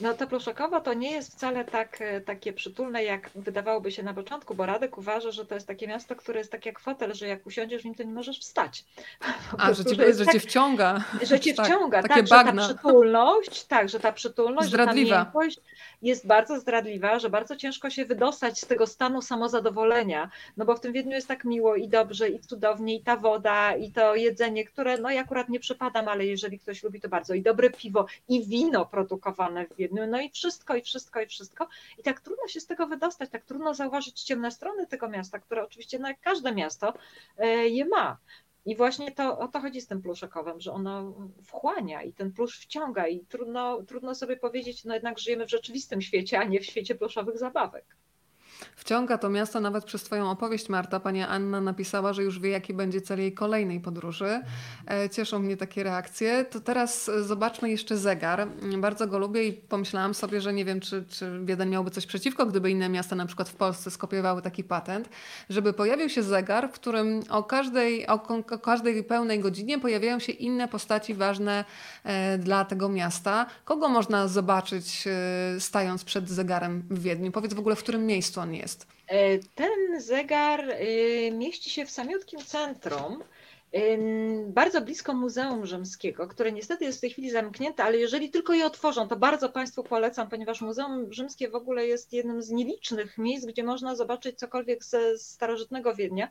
No 0.00 0.14
to 0.14 0.26
Pluszakowo 0.26 0.80
to 0.80 0.94
nie 0.94 1.10
jest 1.10 1.32
wcale 1.32 1.64
tak, 1.64 2.00
e, 2.00 2.20
takie 2.20 2.52
przytulne, 2.52 3.04
jak 3.04 3.30
wydawałoby 3.34 3.92
się 3.92 4.02
na 4.02 4.14
początku, 4.14 4.54
bo 4.54 4.66
Radek 4.66 4.98
uważa, 4.98 5.30
że 5.30 5.46
to 5.46 5.54
jest 5.54 5.66
takie 5.66 5.88
miasto, 5.88 6.16
które 6.16 6.38
jest 6.38 6.52
tak 6.52 6.66
jak 6.66 6.80
fotel, 6.80 7.14
że 7.14 7.26
jak 7.26 7.46
usiądziesz 7.46 7.82
w 7.82 7.84
nim, 7.84 7.94
to 7.94 8.02
nie 8.02 8.12
możesz 8.12 8.38
wstać. 8.40 8.84
Po 9.50 9.60
A, 9.60 9.66
prostu, 9.66 9.88
że, 9.88 9.96
cię, 9.96 10.06
że, 10.06 10.14
że 10.14 10.24
tak, 10.24 10.34
cię 10.34 10.40
wciąga. 10.40 11.04
Że 11.22 11.40
cię 11.40 11.54
tak, 11.54 11.66
wciąga, 11.66 12.02
takie 12.08 12.14
tak, 12.14 12.28
bagna. 12.28 12.62
że 12.62 12.68
ta 12.68 12.74
przytulność, 12.80 13.64
tak, 13.64 13.88
że 13.88 14.00
ta 14.00 14.12
przytulność, 14.12 14.68
Zdradliwa. 14.68 15.08
że 15.08 15.14
ta 15.14 15.24
miękkość 15.24 15.60
jest 16.02 16.26
bardzo 16.26 16.60
zdradliwa, 16.60 17.18
że 17.18 17.30
bardzo 17.30 17.56
ciężko 17.56 17.90
się 17.90 18.04
wydostać 18.04 18.60
z 18.60 18.66
tego 18.66 18.86
stanu 18.86 19.22
samozadowolenia, 19.22 20.30
no 20.56 20.64
bo 20.64 20.76
w 20.76 20.80
tym 20.80 20.92
Wiedniu 20.92 21.12
jest 21.12 21.28
tak 21.28 21.44
miło 21.44 21.76
i 21.76 21.88
dobrze 21.88 22.28
i 22.28 22.40
cudownie 22.40 22.94
i 22.94 23.02
ta 23.02 23.16
woda 23.16 23.76
i 23.76 23.92
to 23.92 24.14
jedzenie, 24.14 24.64
które 24.64 24.98
no 24.98 25.10
ja 25.10 25.20
akurat 25.20 25.48
nie 25.48 25.60
przypadam, 25.60 26.08
ale 26.08 26.26
jeżeli 26.26 26.58
ktoś 26.58 26.82
lubi 26.82 27.00
to 27.00 27.08
bardzo 27.08 27.34
i 27.34 27.42
dobre 27.42 27.70
piwo 27.70 28.06
i 28.28 28.46
wino 28.46 28.86
produkowane 28.86 29.66
w 29.66 29.76
Wiedniu, 29.76 29.83
no 29.92 30.20
i 30.20 30.30
wszystko 30.30 30.76
i 30.76 30.82
wszystko 30.82 31.20
i 31.20 31.26
wszystko 31.26 31.68
i 31.98 32.02
tak 32.02 32.20
trudno 32.20 32.48
się 32.48 32.60
z 32.60 32.66
tego 32.66 32.86
wydostać, 32.86 33.30
tak 33.30 33.44
trudno 33.44 33.74
zauważyć 33.74 34.22
ciemne 34.22 34.50
strony 34.50 34.86
tego 34.86 35.08
miasta, 35.08 35.38
które 35.38 35.64
oczywiście 35.64 35.98
no, 35.98 36.08
każde 36.22 36.54
miasto 36.54 36.94
e, 37.38 37.46
je 37.68 37.84
ma. 37.84 38.18
I 38.66 38.76
właśnie 38.76 39.12
to, 39.12 39.38
o 39.38 39.48
to 39.48 39.60
chodzi 39.60 39.80
z 39.80 39.86
tym 39.86 40.02
pluszakowym, 40.02 40.60
że 40.60 40.72
ono 40.72 41.14
wchłania 41.42 42.02
i 42.02 42.12
ten 42.12 42.32
plusz 42.32 42.58
wciąga 42.58 43.06
i 43.06 43.20
trudno, 43.20 43.82
trudno 43.82 44.14
sobie 44.14 44.36
powiedzieć, 44.36 44.84
no 44.84 44.94
jednak 44.94 45.18
żyjemy 45.18 45.46
w 45.46 45.50
rzeczywistym 45.50 46.02
świecie, 46.02 46.38
a 46.38 46.44
nie 46.44 46.60
w 46.60 46.66
świecie 46.66 46.94
pluszowych 46.94 47.38
zabawek. 47.38 47.96
Wciąga 48.76 49.18
to 49.18 49.30
miasto 49.30 49.60
nawet 49.60 49.84
przez 49.84 50.02
Twoją 50.02 50.30
opowieść, 50.30 50.68
Marta. 50.68 51.00
Pani 51.00 51.22
Anna 51.22 51.60
napisała, 51.60 52.12
że 52.12 52.22
już 52.22 52.38
wie, 52.40 52.50
jaki 52.50 52.74
będzie 52.74 53.00
cel 53.00 53.18
jej 53.18 53.32
kolejnej 53.32 53.80
podróży. 53.80 54.40
E, 54.90 55.10
cieszą 55.10 55.38
mnie 55.38 55.56
takie 55.56 55.82
reakcje. 55.82 56.44
To 56.44 56.60
teraz 56.60 57.10
zobaczmy 57.20 57.70
jeszcze 57.70 57.96
zegar. 57.96 58.48
Bardzo 58.78 59.06
go 59.06 59.18
lubię 59.18 59.48
i 59.48 59.52
pomyślałam 59.52 60.14
sobie, 60.14 60.40
że 60.40 60.52
nie 60.52 60.64
wiem, 60.64 60.80
czy, 60.80 61.04
czy 61.08 61.40
Wiedeń 61.44 61.68
miałby 61.68 61.90
coś 61.90 62.06
przeciwko, 62.06 62.46
gdyby 62.46 62.70
inne 62.70 62.88
miasta, 62.88 63.16
na 63.16 63.26
przykład 63.26 63.48
w 63.48 63.54
Polsce, 63.54 63.90
skopiowały 63.90 64.42
taki 64.42 64.64
patent, 64.64 65.08
żeby 65.50 65.72
pojawił 65.72 66.08
się 66.08 66.22
zegar, 66.22 66.68
w 66.68 66.72
którym 66.72 67.20
o 67.28 67.42
każdej, 67.42 68.06
o, 68.06 68.22
o 68.50 68.58
każdej 68.58 69.04
pełnej 69.04 69.40
godzinie 69.40 69.78
pojawiają 69.78 70.18
się 70.18 70.32
inne 70.32 70.68
postaci 70.68 71.14
ważne 71.14 71.64
e, 72.04 72.38
dla 72.38 72.64
tego 72.64 72.88
miasta. 72.88 73.46
Kogo 73.64 73.88
można 73.88 74.28
zobaczyć 74.28 75.04
e, 75.06 75.60
stając 75.60 76.04
przed 76.04 76.30
zegarem 76.30 76.82
w 76.90 77.02
Wiedniu? 77.02 77.32
Powiedz 77.32 77.54
w 77.54 77.58
ogóle, 77.58 77.76
w 77.76 77.82
którym 77.82 78.06
miejscu 78.06 78.40
on 78.44 78.54
jest? 78.54 78.86
E, 79.08 79.38
ten 79.38 80.00
zegar 80.00 80.70
e, 80.70 80.76
mieści 81.30 81.70
się 81.70 81.86
w 81.86 81.90
samiutkim 81.90 82.40
centrum, 82.40 83.24
bardzo 84.46 84.80
blisko 84.80 85.14
Muzeum 85.14 85.66
Rzymskiego, 85.66 86.28
które 86.28 86.52
niestety 86.52 86.84
jest 86.84 86.98
w 86.98 87.00
tej 87.00 87.10
chwili 87.10 87.30
zamknięte, 87.30 87.84
ale 87.84 87.98
jeżeli 87.98 88.30
tylko 88.30 88.52
je 88.52 88.66
otworzą, 88.66 89.08
to 89.08 89.16
bardzo 89.16 89.48
Państwu 89.48 89.84
polecam, 89.84 90.28
ponieważ 90.28 90.60
Muzeum 90.60 91.12
Rzymskie 91.12 91.48
w 91.48 91.54
ogóle 91.54 91.86
jest 91.86 92.12
jednym 92.12 92.42
z 92.42 92.50
nielicznych 92.50 93.18
miejsc, 93.18 93.46
gdzie 93.46 93.64
można 93.64 93.96
zobaczyć 93.96 94.38
cokolwiek 94.38 94.84
ze 94.84 95.18
starożytnego 95.18 95.94
Wiednia, 95.94 96.30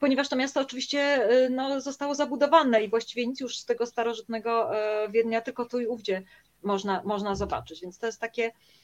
ponieważ 0.00 0.28
to 0.28 0.36
miasto 0.36 0.60
oczywiście 0.60 1.00
e, 1.00 1.50
no, 1.50 1.80
zostało 1.80 2.14
zabudowane 2.14 2.84
i 2.84 2.88
właściwie 2.88 3.26
nic 3.26 3.40
już 3.40 3.58
z 3.58 3.64
tego 3.64 3.86
starożytnego 3.86 4.70
Wiednia, 5.10 5.40
tylko 5.40 5.64
tu 5.64 5.80
i 5.80 5.86
ówdzie 5.86 6.22
można, 6.62 7.02
można 7.04 7.34
zobaczyć, 7.34 7.80
więc 7.80 7.98
to 7.98 8.06
jest 8.06 8.20
takie 8.20 8.52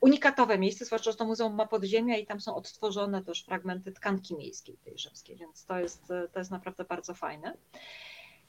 unikatowe 0.00 0.58
miejsce, 0.58 0.84
zwłaszcza, 0.84 1.10
że 1.10 1.16
to 1.16 1.24
muzeum 1.24 1.54
ma 1.54 1.66
podziemia 1.66 2.16
i 2.16 2.26
tam 2.26 2.40
są 2.40 2.54
odtworzone 2.54 3.24
też 3.24 3.44
fragmenty 3.44 3.92
tkanki 3.92 4.36
miejskiej 4.36 4.76
tej 4.84 4.98
rzymskiej, 4.98 5.36
więc 5.36 5.64
to 5.64 5.78
jest, 5.78 6.06
to 6.32 6.38
jest 6.38 6.50
naprawdę 6.50 6.84
bardzo 6.84 7.14
fajne. 7.14 7.54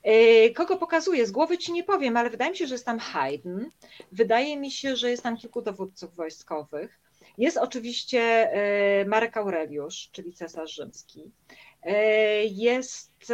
E, 0.03 0.49
kogo 0.49 0.77
pokazuje? 0.77 1.25
Z 1.25 1.31
głowy 1.31 1.57
ci 1.57 1.73
nie 1.73 1.83
powiem, 1.83 2.17
ale 2.17 2.29
wydaje 2.29 2.51
mi 2.51 2.57
się, 2.57 2.67
że 2.67 2.75
jest 2.75 2.85
tam 2.85 2.99
Haydn. 2.99 3.59
Wydaje 4.11 4.57
mi 4.57 4.71
się, 4.71 4.95
że 4.95 5.09
jest 5.09 5.23
tam 5.23 5.37
kilku 5.37 5.61
dowódców 5.61 6.15
wojskowych. 6.15 6.99
Jest 7.37 7.57
oczywiście 7.57 8.19
e, 8.21 9.05
Marek 9.05 9.37
Aureliusz, 9.37 10.09
czyli 10.11 10.33
cesarz 10.33 10.75
rzymski. 10.75 11.31
Jest 12.43 13.33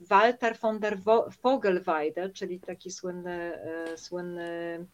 Walter 0.00 0.58
von 0.58 0.80
der 0.80 0.98
Vogelweide, 1.42 2.30
czyli 2.30 2.60
taki 2.60 2.90
słynny, 2.90 3.58
słynny 3.96 4.86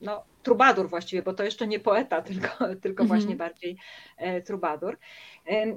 no, 0.00 0.24
trubadur 0.42 0.88
właściwie, 0.88 1.22
bo 1.22 1.34
to 1.34 1.44
jeszcze 1.44 1.66
nie 1.66 1.80
poeta, 1.80 2.22
tylko, 2.22 2.48
tylko 2.82 3.02
mhm. 3.02 3.06
właśnie 3.08 3.36
bardziej 3.36 3.76
e, 4.16 4.42
trubadur. 4.42 4.98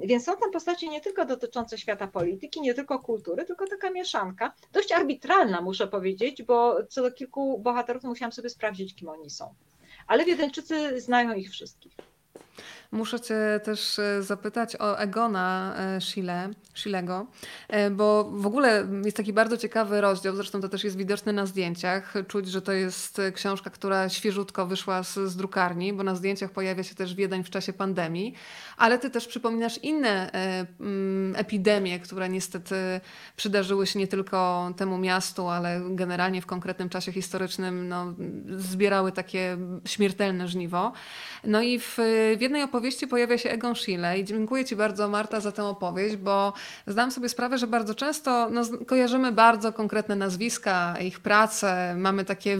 Więc 0.04 0.24
są 0.24 0.36
tam 0.36 0.50
postacie 0.50 0.88
nie 0.88 1.00
tylko 1.00 1.24
dotyczące 1.24 1.78
świata 1.78 2.06
polityki, 2.06 2.60
nie 2.60 2.74
tylko 2.74 2.98
kultury, 2.98 3.44
tylko 3.44 3.66
taka 3.66 3.90
mieszanka, 3.90 4.52
dość 4.72 4.92
arbitralna 4.92 5.60
muszę 5.60 5.86
powiedzieć, 5.86 6.42
bo 6.42 6.86
co 6.86 7.02
do 7.02 7.12
kilku 7.12 7.58
bohaterów 7.58 8.02
musiałam 8.02 8.32
sobie 8.32 8.50
sprawdzić, 8.50 8.94
kim 8.94 9.08
oni 9.08 9.30
są. 9.30 9.54
Ale 10.06 10.24
Wiedeńczycy 10.24 11.00
znają 11.00 11.34
ich 11.34 11.50
wszystkich. 11.50 11.92
Muszę 12.92 13.20
Cię 13.20 13.60
też 13.64 13.98
e, 13.98 14.22
zapytać 14.22 14.76
o 14.76 14.98
Egona 14.98 15.74
e, 15.76 16.00
Schiele, 16.00 16.50
Schilego, 16.74 17.26
e, 17.68 17.90
bo 17.90 18.24
w 18.24 18.46
ogóle 18.46 18.86
jest 19.04 19.16
taki 19.16 19.32
bardzo 19.32 19.56
ciekawy 19.56 20.00
rozdział, 20.00 20.36
zresztą 20.36 20.60
to 20.60 20.68
też 20.68 20.84
jest 20.84 20.96
widoczne 20.96 21.32
na 21.32 21.46
zdjęciach. 21.46 22.14
Czuć, 22.28 22.48
że 22.48 22.62
to 22.62 22.72
jest 22.72 23.20
książka, 23.34 23.70
która 23.70 24.08
świeżutko 24.08 24.66
wyszła 24.66 25.02
z, 25.02 25.14
z 25.14 25.36
drukarni, 25.36 25.92
bo 25.92 26.02
na 26.02 26.14
zdjęciach 26.14 26.50
pojawia 26.50 26.82
się 26.82 26.94
też 26.94 27.14
Wiedeń 27.14 27.44
w 27.44 27.50
czasie 27.50 27.72
pandemii, 27.72 28.34
ale 28.76 28.98
Ty 28.98 29.10
też 29.10 29.26
przypominasz 29.26 29.78
inne 29.78 30.30
mm, 30.80 31.36
epidemie, 31.36 32.00
które 32.00 32.28
niestety 32.28 32.74
przydarzyły 33.36 33.86
się 33.86 33.98
nie 33.98 34.08
tylko 34.08 34.70
temu 34.76 34.98
miastu, 34.98 35.48
ale 35.48 35.80
generalnie 35.90 36.42
w 36.42 36.46
konkretnym 36.46 36.88
czasie 36.88 37.12
historycznym 37.12 37.88
no, 37.88 38.14
zbierały 38.56 39.12
takie 39.12 39.56
śmiertelne 39.84 40.48
żniwo. 40.48 40.92
No 41.44 41.62
i 41.62 41.78
w, 41.78 41.96
w 42.38 42.40
jednej 42.40 42.62
opowieści 42.62 42.79
pojawia 43.10 43.38
się 43.38 43.50
Egon 43.50 43.74
Schiele 43.74 44.18
i 44.18 44.24
dziękuję 44.24 44.64
Ci 44.64 44.76
bardzo 44.76 45.08
Marta 45.08 45.40
za 45.40 45.52
tę 45.52 45.64
opowieść, 45.64 46.16
bo 46.16 46.52
zdam 46.86 47.10
sobie 47.10 47.28
sprawę, 47.28 47.58
że 47.58 47.66
bardzo 47.66 47.94
często 47.94 48.50
no, 48.50 48.62
kojarzymy 48.86 49.32
bardzo 49.32 49.72
konkretne 49.72 50.16
nazwiska, 50.16 50.96
ich 51.00 51.20
prace, 51.20 51.94
mamy 51.98 52.24
takie 52.24 52.58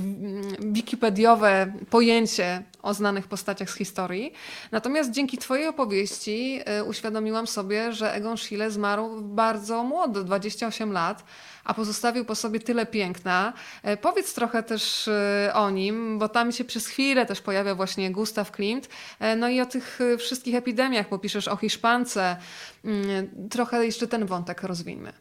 wikipediowe 0.59 1.73
pojęcie 1.91 2.63
o 2.83 2.95
znanych 2.95 3.27
postaciach 3.27 3.71
z 3.71 3.75
historii. 3.75 4.33
Natomiast 4.73 5.11
dzięki 5.11 5.39
Twojej 5.39 5.67
opowieści 5.67 6.61
y, 6.81 6.85
uświadomiłam 6.85 7.47
sobie, 7.47 7.93
że 7.93 8.15
Egon 8.15 8.37
Schiele 8.37 8.71
zmarł 8.71 9.21
bardzo 9.21 9.85
młody, 9.85 10.25
28 10.25 10.93
lat 10.93 11.25
a 11.65 11.75
pozostawił 11.75 12.25
po 12.25 12.35
sobie 12.35 12.61
tyle 12.61 12.87
piękna. 12.87 13.53
E, 13.83 13.97
powiedz 13.97 14.35
trochę 14.35 14.63
też 14.63 15.09
e, 15.09 15.51
o 15.55 15.71
nim, 15.71 16.19
bo 16.19 16.29
tam 16.29 16.53
się 16.53 16.65
przez 16.65 16.87
chwilę 16.87 17.27
też 17.27 17.41
pojawia 17.41 17.75
właśnie 17.75 18.11
Gustav 18.11 18.45
Klimt, 18.45 18.89
e, 19.21 19.37
no 19.37 19.49
i 19.49 19.61
o 19.61 19.67
tych 19.67 19.99
wszystkich 20.19 20.55
epidemiach, 20.55 21.09
bo 21.09 21.19
piszesz 21.19 21.49
o 21.49 21.57
Hiszpance. 21.57 22.37
Mm, 22.85 23.49
trochę 23.51 23.87
jeszcze 23.87 24.09
ten 24.09 24.27
wątek 24.27 24.63
rozwiniemy. 24.63 25.13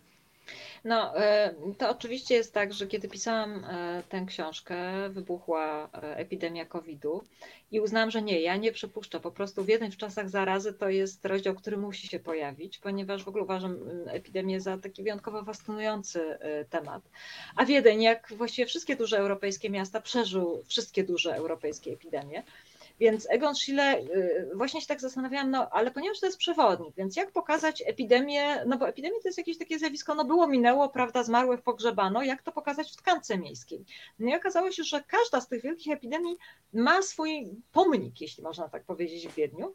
No, 0.84 1.18
e, 1.18 1.54
to 1.78 1.90
oczywiście 1.90 2.36
jest 2.36 2.54
tak, 2.54 2.74
że 2.74 2.88
kiedy 2.88 3.08
pisałam 3.08 3.66
e, 3.66 4.04
tę 4.10 4.26
książkę, 4.28 5.10
wybuchła 5.10 5.90
e, 5.94 6.18
epidemia 6.18 6.66
COVID-u 6.66 7.24
i 7.72 7.80
uznałam, 7.80 8.12
że 8.12 8.22
nie, 8.22 8.42
ja 8.42 8.56
nie 8.56 8.72
przypuszczę. 8.72 9.20
Po 9.20 9.32
prostu 9.32 9.64
w 9.64 9.98
czasach 9.98 10.30
zarazy 10.30 10.74
to 10.74 10.90
jest 10.90 11.26
rozdział, 11.26 11.56
który 11.56 11.78
musi 11.78 12.08
się 12.08 12.20
pojawić, 12.20 12.78
ponieważ 12.78 13.24
w 13.24 13.28
ogóle 13.28 13.44
uważam 13.44 13.78
epidemię 14.08 14.62
za 14.62 14.78
taki 14.78 15.04
wyjątkowo 15.04 15.44
fascynujący 15.44 16.38
temat. 16.70 17.04
A 17.56 17.66
Wiedeń, 17.66 18.02
jak 18.02 18.34
właściwie 18.38 18.66
wszystkie 18.66 18.96
duże 18.96 19.18
europejskie 19.18 19.70
miasta, 19.70 20.02
przeżył 20.02 20.64
wszystkie 20.68 21.04
duże 21.04 21.36
europejskie 21.36 21.92
epidemie. 21.94 22.44
Więc 23.00 23.28
Egon 23.30 23.56
Schiele, 23.56 24.00
y, 24.00 24.52
właśnie 24.56 24.82
się 24.82 24.88
tak 24.88 25.02
zastanawiałam, 25.02 25.52
no 25.52 25.70
ale 25.70 25.92
ponieważ 25.92 26.20
to 26.20 26.26
jest 26.26 26.38
przewodnik, 26.38 26.96
więc 26.96 27.16
jak 27.16 27.32
pokazać 27.32 27.84
epidemię, 27.86 28.66
no 28.66 28.78
bo 28.78 28.90
epidemia 28.90 29.16
to 29.22 29.28
jest 29.28 29.38
jakieś 29.38 29.58
takie 29.58 29.80
zjawisko, 29.80 30.16
no 30.16 30.26
było, 30.26 30.48
minęło, 30.48 30.90
prawda, 30.90 31.24
zmarłych 31.24 31.62
pogrzebano, 31.62 32.24
jak 32.24 32.42
to 32.42 32.52
pokazać 32.52 32.92
w 32.92 32.96
tkance 32.96 33.38
miejskiej? 33.38 33.86
No 34.20 34.30
i 34.30 34.36
okazało 34.36 34.72
się, 34.72 34.84
że 34.84 35.04
każda 35.04 35.42
z 35.42 35.48
tych 35.48 35.62
wielkich 35.62 35.94
epidemii 35.94 36.38
ma 36.74 37.02
swój 37.02 37.50
pomnik, 37.72 38.22
jeśli 38.22 38.44
można 38.44 38.70
tak 38.70 38.84
powiedzieć, 38.84 39.28
w 39.28 39.36
Wiedniu. 39.36 39.74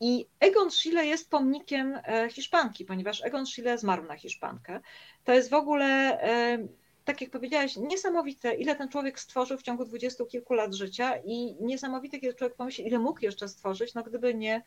I 0.00 0.26
Egon 0.40 0.70
Schiele 0.70 1.06
jest 1.06 1.30
pomnikiem 1.30 1.98
e, 2.04 2.28
Hiszpanki, 2.30 2.84
ponieważ 2.84 3.24
Egon 3.24 3.46
Schiele 3.46 3.78
zmarł 3.78 4.04
na 4.04 4.16
Hiszpankę. 4.16 4.80
To 5.24 5.32
jest 5.32 5.50
w 5.50 5.54
ogóle 5.54 5.86
e, 6.22 6.58
tak 7.04 7.20
jak 7.20 7.30
powiedziałaś, 7.30 7.76
niesamowite, 7.76 8.54
ile 8.54 8.76
ten 8.76 8.88
człowiek 8.88 9.20
stworzył 9.20 9.58
w 9.58 9.62
ciągu 9.62 9.84
dwudziestu 9.84 10.26
kilku 10.26 10.54
lat 10.54 10.74
życia 10.74 11.16
i 11.24 11.56
niesamowite, 11.60 12.18
kiedy 12.18 12.34
człowiek 12.34 12.56
pomyśli, 12.56 12.86
ile 12.86 12.98
mógł 12.98 13.24
jeszcze 13.24 13.48
stworzyć, 13.48 13.94
no 13.94 14.02
gdyby 14.02 14.34
nie, 14.34 14.62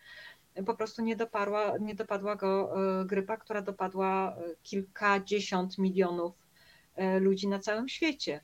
po 0.66 0.76
prostu 0.76 1.02
nie, 1.02 1.16
doparła, 1.16 1.78
nie 1.78 1.95
dopadła 1.95 2.36
go 2.36 2.76
e, 3.02 3.06
grypa, 3.06 3.38
która 3.38 3.62
dopadła 3.62 4.36
e, 4.38 4.56
kilkadziesiąt 4.64 5.78
milionów 5.78 6.34
e, 6.95 7.20
ludzi 7.20 7.48
na 7.48 7.60
całym 7.60 7.90
świecie. 7.90 8.41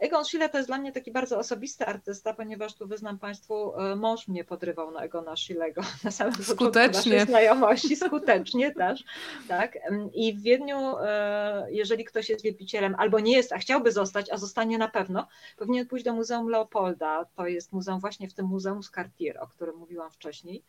Egon 0.00 0.24
Schiele 0.24 0.48
to 0.48 0.58
jest 0.58 0.68
dla 0.68 0.78
mnie 0.78 0.92
taki 0.92 1.12
bardzo 1.12 1.38
osobisty 1.38 1.86
artysta, 1.86 2.34
ponieważ 2.34 2.74
tu 2.74 2.88
wyznam 2.88 3.18
Państwu, 3.18 3.76
e, 3.76 3.96
mąż 3.96 4.28
mnie 4.28 4.44
podrywał 4.44 4.90
na 4.90 5.00
Egona 5.00 5.36
Schilego 5.36 5.82
na 6.04 6.10
samym 6.10 6.34
skutecznie. 6.34 7.12
początku 7.12 7.30
znajomości, 7.30 7.96
skutecznie 7.96 8.74
też. 8.74 9.04
Tak? 9.48 9.78
I 10.14 10.34
w 10.34 10.42
Wiedniu, 10.42 10.78
e, 10.98 11.66
jeżeli 11.70 12.04
ktoś 12.04 12.28
jest 12.28 12.44
wielbicielem 12.44 12.94
albo 12.98 13.20
nie 13.20 13.36
jest, 13.36 13.52
a 13.52 13.58
chciałby 13.58 13.92
zostać, 13.92 14.30
a 14.30 14.36
zostanie 14.36 14.78
na 14.78 14.88
pewno, 14.88 15.26
powinien 15.56 15.86
pójść 15.86 16.04
do 16.04 16.12
Muzeum 16.12 16.48
Leopolda. 16.48 17.24
To 17.36 17.46
jest 17.46 17.72
muzeum 17.72 18.00
właśnie 18.00 18.28
w 18.28 18.34
tym 18.34 18.46
Muzeum 18.46 18.82
z 18.82 18.90
Cartier, 18.90 19.38
o 19.40 19.46
którym 19.46 19.76
mówiłam 19.76 20.10
wcześniej. 20.10 20.62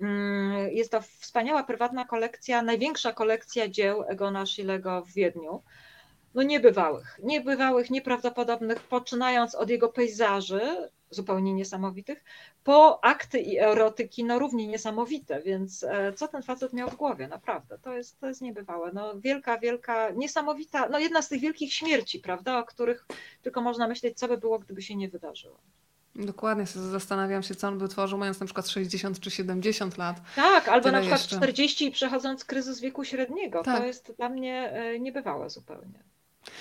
Mm, 0.00 0.70
jest 0.70 0.90
to 0.90 1.00
wspaniała 1.00 1.64
prywatna 1.64 2.04
kolekcja, 2.04 2.62
największa 2.62 3.12
kolekcja 3.12 3.68
dzieł 3.68 4.04
Egona 4.08 4.46
Schilego 4.46 5.02
w 5.04 5.12
Wiedniu 5.12 5.62
no 6.36 6.42
niebywałych, 6.42 7.20
niebywałych, 7.22 7.90
nieprawdopodobnych, 7.90 8.80
poczynając 8.80 9.54
od 9.54 9.70
jego 9.70 9.88
pejzaży, 9.88 10.90
zupełnie 11.10 11.54
niesamowitych, 11.54 12.24
po 12.64 13.04
akty 13.04 13.40
i 13.40 13.58
erotyki, 13.58 14.24
no 14.24 14.38
równie 14.38 14.66
niesamowite, 14.66 15.42
więc 15.42 15.82
e, 15.82 16.12
co 16.12 16.28
ten 16.28 16.42
facet 16.42 16.72
miał 16.72 16.90
w 16.90 16.96
głowie, 16.96 17.28
naprawdę, 17.28 17.78
to 17.78 17.92
jest, 17.92 18.20
to 18.20 18.26
jest 18.26 18.40
niebywałe, 18.40 18.90
no 18.94 19.20
wielka, 19.20 19.58
wielka, 19.58 20.10
niesamowita, 20.10 20.88
no 20.88 20.98
jedna 20.98 21.22
z 21.22 21.28
tych 21.28 21.40
wielkich 21.40 21.72
śmierci, 21.72 22.20
prawda, 22.20 22.58
o 22.58 22.64
których 22.64 23.06
tylko 23.42 23.60
można 23.60 23.88
myśleć, 23.88 24.18
co 24.18 24.28
by 24.28 24.38
było, 24.38 24.58
gdyby 24.58 24.82
się 24.82 24.96
nie 24.96 25.08
wydarzyło. 25.08 25.58
Dokładnie, 26.14 26.66
zastanawiam 26.66 27.42
się, 27.42 27.54
co 27.54 27.68
on 27.68 27.78
by 27.78 27.88
tworzył, 27.88 28.18
mając 28.18 28.40
na 28.40 28.46
przykład 28.46 28.68
60 28.68 29.20
czy 29.20 29.30
70 29.30 29.98
lat. 29.98 30.16
Tak, 30.36 30.68
albo 30.68 30.90
na 30.90 31.00
przykład 31.00 31.20
jeszcze. 31.20 31.36
40 31.36 31.86
i 31.86 31.90
przechodząc 31.90 32.44
kryzys 32.44 32.80
wieku 32.80 33.04
średniego. 33.04 33.62
Tak. 33.62 33.78
To 33.78 33.86
jest 33.86 34.12
dla 34.16 34.28
mnie 34.28 34.70
e, 34.72 35.00
niebywałe 35.00 35.50
zupełnie. 35.50 36.02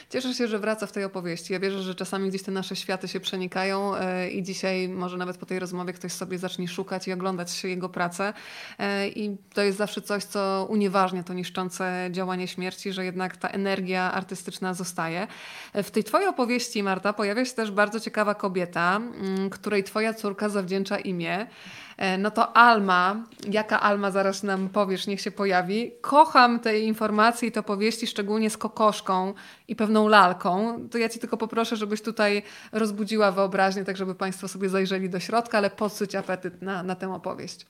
Cieszę 0.09 0.33
się, 0.33 0.47
że 0.47 0.59
wraca 0.59 0.87
w 0.87 0.91
tej 0.91 1.03
opowieści. 1.03 1.53
Ja 1.53 1.59
wierzę, 1.59 1.81
że 1.81 1.95
czasami 1.95 2.29
gdzieś 2.29 2.43
te 2.43 2.51
nasze 2.51 2.75
światy 2.75 3.07
się 3.07 3.19
przenikają 3.19 3.95
e, 3.95 4.29
i 4.29 4.43
dzisiaj 4.43 4.89
może 4.89 5.17
nawet 5.17 5.37
po 5.37 5.45
tej 5.45 5.59
rozmowie 5.59 5.93
ktoś 5.93 6.11
sobie 6.11 6.37
zacznie 6.37 6.67
szukać 6.67 7.07
i 7.07 7.13
oglądać 7.13 7.63
jego 7.63 7.89
pracę. 7.89 8.33
E, 8.79 9.07
I 9.07 9.37
to 9.53 9.61
jest 9.61 9.77
zawsze 9.77 10.01
coś, 10.01 10.23
co 10.23 10.67
unieważnia 10.69 11.23
to 11.23 11.33
niszczące 11.33 12.09
działanie 12.11 12.47
śmierci, 12.47 12.93
że 12.93 13.05
jednak 13.05 13.37
ta 13.37 13.49
energia 13.49 14.11
artystyczna 14.11 14.73
zostaje. 14.73 15.27
E, 15.73 15.83
w 15.83 15.91
tej 15.91 16.03
twojej 16.03 16.27
opowieści, 16.27 16.83
Marta, 16.83 17.13
pojawia 17.13 17.45
się 17.45 17.53
też 17.53 17.71
bardzo 17.71 17.99
ciekawa 17.99 18.35
kobieta, 18.35 19.01
której 19.51 19.83
twoja 19.83 20.13
córka 20.13 20.49
zawdzięcza 20.49 20.99
imię. 20.99 21.47
E, 21.97 22.17
no 22.17 22.31
to 22.31 22.57
Alma, 22.57 23.25
jaka 23.49 23.79
Alma 23.79 24.11
zaraz 24.11 24.43
nam 24.43 24.69
powiesz, 24.69 25.07
niech 25.07 25.21
się 25.21 25.31
pojawi. 25.31 25.91
Kocham 26.01 26.59
te 26.59 26.79
informacje 26.79 27.47
i 27.49 27.51
te 27.51 27.59
opowieści, 27.59 28.07
szczególnie 28.07 28.49
z 28.49 28.57
kokoszką 28.57 29.33
i 29.67 29.75
pewną 29.75 30.07
lalką. 30.07 30.79
To 30.91 30.97
ja 30.97 31.09
Ci 31.09 31.19
tylko 31.19 31.37
poproszę, 31.37 31.75
żebyś 31.75 32.01
tutaj 32.01 32.43
rozbudziła 32.71 33.31
wyobraźnię, 33.31 33.83
tak 33.83 33.97
żeby 33.97 34.15
Państwo 34.15 34.47
sobie 34.47 34.69
zajrzeli 34.69 35.09
do 35.09 35.19
środka, 35.19 35.57
ale 35.57 35.69
podsyć 35.69 36.15
apetyt 36.15 36.61
na, 36.61 36.83
na 36.83 36.95
tę 36.95 37.13
opowieść. 37.13 37.65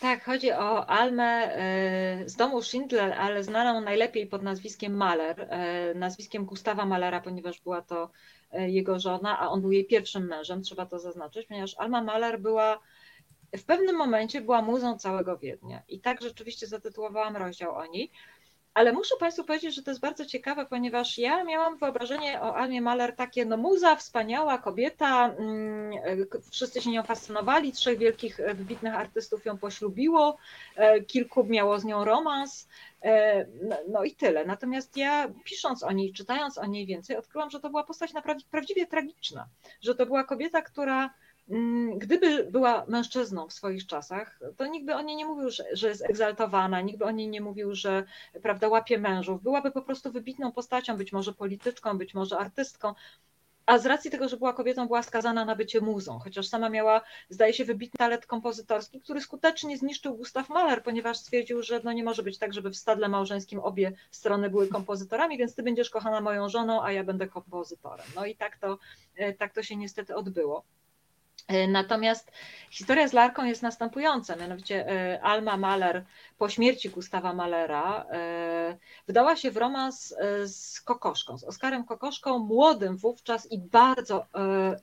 Tak, 0.00 0.24
chodzi 0.24 0.52
o 0.52 0.86
Almę 0.86 1.24
e, 1.24 2.28
z 2.28 2.36
domu 2.36 2.62
Schindler, 2.62 3.12
ale 3.12 3.44
znaną 3.44 3.80
najlepiej 3.80 4.26
pod 4.26 4.42
nazwiskiem 4.42 4.96
Mahler, 4.96 5.40
e, 5.40 5.94
nazwiskiem 5.94 6.44
Gustawa 6.44 6.86
Malera, 6.86 7.20
ponieważ 7.20 7.60
była 7.60 7.82
to 7.82 8.10
jego 8.52 8.98
żona, 8.98 9.38
a 9.38 9.48
on 9.48 9.60
był 9.60 9.72
jej 9.72 9.84
pierwszym 9.84 10.26
mężem, 10.26 10.62
trzeba 10.62 10.86
to 10.86 10.98
zaznaczyć, 10.98 11.46
ponieważ 11.46 11.74
Alma 11.78 12.02
Mahler 12.02 12.40
była 12.40 12.78
w 13.56 13.64
pewnym 13.64 13.96
momencie 13.96 14.40
była 14.40 14.62
muzą 14.62 14.98
całego 14.98 15.38
Wiednia. 15.38 15.82
I 15.88 16.00
tak 16.00 16.22
rzeczywiście 16.22 16.66
zatytułowałam 16.66 17.36
rozdział 17.36 17.74
o 17.74 17.86
niej. 17.86 18.10
Ale 18.76 18.92
muszę 18.92 19.14
Państwu 19.20 19.44
powiedzieć, 19.44 19.74
że 19.74 19.82
to 19.82 19.90
jest 19.90 20.00
bardzo 20.00 20.26
ciekawe, 20.26 20.66
ponieważ 20.66 21.18
ja 21.18 21.44
miałam 21.44 21.78
wyobrażenie 21.78 22.40
o 22.40 22.56
Almie 22.56 22.80
Mahler 22.80 23.16
takie, 23.16 23.44
no 23.44 23.56
muza, 23.56 23.96
wspaniała 23.96 24.58
kobieta, 24.58 25.34
mm, 25.38 25.92
wszyscy 26.50 26.82
się 26.82 26.90
nią 26.90 27.02
fascynowali, 27.02 27.72
trzech 27.72 27.98
wielkich, 27.98 28.40
e, 28.40 28.54
wybitnych 28.54 28.94
artystów 28.94 29.44
ją 29.44 29.58
poślubiło, 29.58 30.36
e, 30.76 31.00
kilku 31.00 31.44
miało 31.44 31.78
z 31.78 31.84
nią 31.84 32.04
romans, 32.04 32.68
e, 33.02 33.46
no, 33.62 33.76
no 33.88 34.04
i 34.04 34.14
tyle. 34.14 34.44
Natomiast 34.44 34.96
ja 34.96 35.28
pisząc 35.44 35.82
o 35.82 35.92
niej, 35.92 36.12
czytając 36.12 36.58
o 36.58 36.66
niej 36.66 36.86
więcej, 36.86 37.16
odkryłam, 37.16 37.50
że 37.50 37.60
to 37.60 37.70
była 37.70 37.84
postać 37.84 38.12
naprawdę 38.12 38.44
prawdziwie 38.50 38.86
tragiczna, 38.86 39.46
że 39.80 39.94
to 39.94 40.06
była 40.06 40.24
kobieta, 40.24 40.62
która 40.62 41.10
gdyby 41.96 42.44
była 42.44 42.84
mężczyzną 42.88 43.48
w 43.48 43.52
swoich 43.52 43.86
czasach, 43.86 44.40
to 44.56 44.66
nikt 44.66 44.86
by 44.86 44.94
o 44.94 45.02
niej 45.02 45.16
nie 45.16 45.26
mówił, 45.26 45.50
że, 45.72 45.88
jest 45.88 46.04
egzaltowana, 46.04 46.80
nikt 46.80 46.98
by 46.98 47.04
o 47.04 47.10
niej 47.10 47.28
nie 47.28 47.40
mówił, 47.40 47.74
że 47.74 48.04
prawda, 48.42 48.68
łapie 48.68 48.98
mężów. 48.98 49.42
Byłaby 49.42 49.70
po 49.70 49.82
prostu 49.82 50.12
wybitną 50.12 50.52
postacią, 50.52 50.96
być 50.96 51.12
może 51.12 51.32
polityczką, 51.32 51.98
być 51.98 52.14
może 52.14 52.38
artystką, 52.38 52.94
a 53.66 53.78
z 53.78 53.86
racji 53.86 54.10
tego, 54.10 54.28
że 54.28 54.36
była 54.36 54.52
kobietą, 54.52 54.86
była 54.86 55.02
skazana 55.02 55.44
na 55.44 55.56
bycie 55.56 55.80
muzą, 55.80 56.18
chociaż 56.18 56.48
sama 56.48 56.68
miała, 56.68 57.00
zdaje 57.28 57.52
się, 57.52 57.64
wybitny 57.64 57.98
talent 57.98 58.26
kompozytorski, 58.26 59.00
który 59.00 59.20
skutecznie 59.20 59.78
zniszczył 59.78 60.16
Gustav 60.16 60.44
Mahler, 60.48 60.82
ponieważ 60.82 61.16
stwierdził, 61.16 61.62
że 61.62 61.80
no 61.84 61.92
nie 61.92 62.04
może 62.04 62.22
być 62.22 62.38
tak, 62.38 62.52
żeby 62.52 62.70
w 62.70 62.76
stadle 62.76 63.08
małżeńskim 63.08 63.58
obie 63.58 63.92
strony 64.10 64.50
były 64.50 64.68
kompozytorami, 64.68 65.38
więc 65.38 65.54
ty 65.54 65.62
będziesz 65.62 65.90
kochana 65.90 66.20
moją 66.20 66.48
żoną, 66.48 66.82
a 66.82 66.92
ja 66.92 67.04
będę 67.04 67.28
kompozytorem. 67.28 68.06
No 68.16 68.26
i 68.26 68.36
tak 68.36 68.58
to, 68.58 68.78
e, 69.16 69.32
tak 69.32 69.52
to 69.52 69.62
się 69.62 69.76
niestety 69.76 70.16
odbyło. 70.16 70.64
E, 71.48 71.68
natomiast 71.68 72.32
historia 72.70 73.08
z 73.08 73.12
Larką 73.12 73.44
jest 73.44 73.62
następująca, 73.62 74.36
mianowicie 74.36 74.88
e, 74.88 75.22
Alma 75.22 75.56
Mahler 75.56 76.04
po 76.38 76.48
śmierci 76.48 76.90
Gustawa 76.90 77.34
Mahlera 77.34 78.06
e, 78.10 78.76
wdała 79.08 79.36
się 79.36 79.50
w 79.50 79.56
romans 79.56 80.14
z 80.44 80.80
Kokoszką, 80.80 81.38
z 81.38 81.44
Oskarem 81.44 81.84
Kokoszką, 81.84 82.38
młodym 82.38 82.96
wówczas 82.96 83.52
i 83.52 83.58
bardzo 83.58 84.26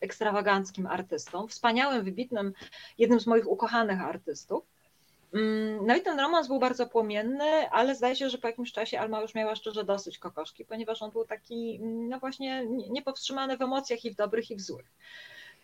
ekstrawaganckim 0.02 0.88
artystą, 0.88 1.48
wspaniałym, 1.48 2.04
wybitnym, 2.04 2.54
jednym 2.98 3.20
z 3.20 3.28
moich 3.28 3.48
ukochanych 3.48 4.02
artystów. 4.02 4.64
Mm, 5.34 5.86
no 5.86 5.96
i 5.96 6.02
ten 6.02 6.20
romans 6.20 6.48
był 6.48 6.60
bardzo 6.60 6.88
płomienny, 6.88 7.70
ale 7.72 7.96
zdaje 7.96 8.16
się, 8.16 8.30
że 8.30 8.38
po 8.38 8.48
jakimś 8.48 8.72
czasie 8.72 9.00
Alma 9.00 9.22
już 9.22 9.36
miała 9.36 9.56
szczerze 9.56 9.84
dosyć 9.84 10.18
Kokoszki, 10.18 10.66
ponieważ 10.66 11.02
on 11.02 11.12
był 11.12 11.26
taki, 11.26 11.80
no 11.82 12.20
właśnie, 12.20 12.66
niepowstrzymany 12.90 13.58
w 13.58 13.62
emocjach 13.62 14.06
i 14.06 14.12
w 14.12 14.16
dobrych 14.16 14.52
i 14.52 14.56
w 14.56 14.62
złych. 14.62 14.92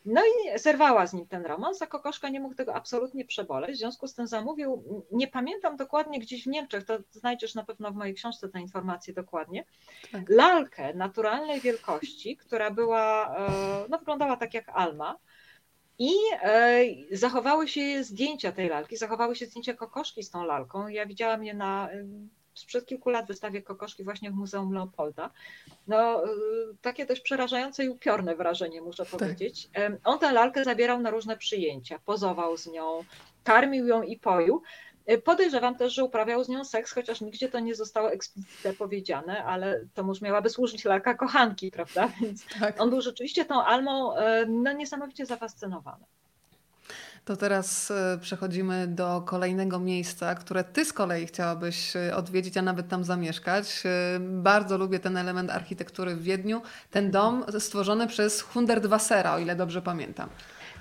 No 0.05 0.21
i 0.21 0.59
zerwała 0.59 1.07
z 1.07 1.13
nim 1.13 1.27
ten 1.27 1.45
romans, 1.45 1.81
a 1.81 1.87
Kokoszka 1.87 2.29
nie 2.29 2.39
mógł 2.39 2.55
tego 2.55 2.75
absolutnie 2.75 3.25
przeboleć, 3.25 3.75
w 3.75 3.79
związku 3.79 4.07
z 4.07 4.13
tym 4.13 4.27
zamówił, 4.27 4.83
nie 5.11 5.27
pamiętam 5.27 5.77
dokładnie, 5.77 6.19
gdzieś 6.19 6.43
w 6.43 6.47
Niemczech, 6.47 6.83
to 6.83 6.97
znajdziesz 7.11 7.55
na 7.55 7.63
pewno 7.63 7.91
w 7.91 7.95
mojej 7.95 8.15
książce 8.15 8.49
te 8.49 8.59
informacje 8.59 9.13
dokładnie, 9.13 9.65
tak. 10.11 10.29
lalkę 10.29 10.93
naturalnej 10.93 11.61
wielkości, 11.61 12.37
która 12.37 12.71
była, 12.71 13.35
e, 13.37 13.49
no 13.89 13.99
wyglądała 13.99 14.37
tak 14.37 14.53
jak 14.53 14.69
Alma, 14.69 15.17
i 15.99 16.11
e, 16.41 16.81
zachowały 17.11 17.67
się 17.67 18.03
zdjęcia 18.03 18.51
tej 18.51 18.69
lalki, 18.69 18.97
zachowały 18.97 19.35
się 19.35 19.45
zdjęcia 19.45 19.73
kokoszki 19.73 20.23
z 20.23 20.29
tą 20.29 20.43
lalką. 20.43 20.87
Ja 20.87 21.05
widziałam 21.05 21.43
je 21.43 21.53
na 21.53 21.89
sprzed 22.59 22.85
kilku 22.85 23.09
lat 23.09 23.27
wystawie 23.27 23.61
kokoszki 23.61 24.03
właśnie 24.03 24.31
w 24.31 24.35
Muzeum 24.35 24.73
Leopolda. 24.73 25.29
No, 25.87 26.25
y, 26.25 26.29
takie 26.81 27.05
dość 27.05 27.21
przerażające 27.21 27.85
i 27.85 27.89
upiorne 27.89 28.35
wrażenie, 28.35 28.81
muszę 28.81 29.05
tak. 29.05 29.19
powiedzieć. 29.19 29.69
On 30.03 30.19
tę 30.19 30.31
lalkę 30.31 30.63
zabierał 30.63 31.01
na 31.01 31.09
różne 31.09 31.37
przyjęcia, 31.37 31.99
pozował 32.05 32.57
z 32.57 32.67
nią, 32.67 33.03
karmił 33.43 33.87
ją 33.87 34.01
i 34.01 34.19
poił. 34.19 34.61
E, 35.09 35.17
podejrzewam 35.17 35.75
też, 35.75 35.93
że 35.93 36.03
uprawiał 36.03 36.43
z 36.43 36.49
nią 36.49 36.65
seks, 36.65 36.93
chociaż 36.93 37.21
nigdzie 37.21 37.49
to 37.49 37.59
nie 37.59 37.75
zostało 37.75 38.11
eksplicitnie 38.11 38.73
powiedziane, 38.73 39.43
ale 39.43 39.85
to 39.93 40.03
już 40.03 40.21
miałaby 40.21 40.49
służyć 40.49 40.85
lalka 40.85 41.13
kochanki, 41.13 41.71
prawda? 41.71 42.09
Więc 42.21 42.45
tak. 42.59 42.81
on 42.81 42.89
był 42.89 43.01
rzeczywiście 43.01 43.45
tą 43.45 43.63
Almą 43.63 44.15
e, 44.15 44.45
no, 44.45 44.73
niesamowicie 44.73 45.25
zafascynowany. 45.25 46.05
To 47.29 47.37
teraz 47.37 47.91
e, 47.91 48.17
przechodzimy 48.21 48.87
do 48.87 49.21
kolejnego 49.25 49.79
miejsca, 49.79 50.35
które 50.35 50.63
ty 50.63 50.85
z 50.85 50.93
kolei 50.93 51.25
chciałabyś 51.25 51.95
e, 51.95 52.15
odwiedzić, 52.15 52.57
a 52.57 52.61
nawet 52.61 52.87
tam 52.87 53.03
zamieszkać. 53.03 53.83
E, 53.85 54.19
bardzo 54.19 54.77
lubię 54.77 54.99
ten 54.99 55.17
element 55.17 55.51
architektury 55.51 56.15
w 56.15 56.23
Wiedniu. 56.23 56.61
Ten 56.91 57.11
dom 57.11 57.45
stworzony 57.59 58.07
przez 58.07 58.41
Hundertwassera, 58.41 59.35
o 59.35 59.39
ile 59.39 59.55
dobrze 59.55 59.81
pamiętam. 59.81 60.29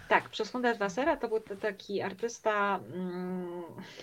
Tak, 0.08 0.28
przez 0.28 0.52
Hundertwassera 0.52 1.16
to 1.16 1.28
był 1.28 1.40
taki 1.40 2.02
artysta, 2.02 2.80
mm, 2.94 3.62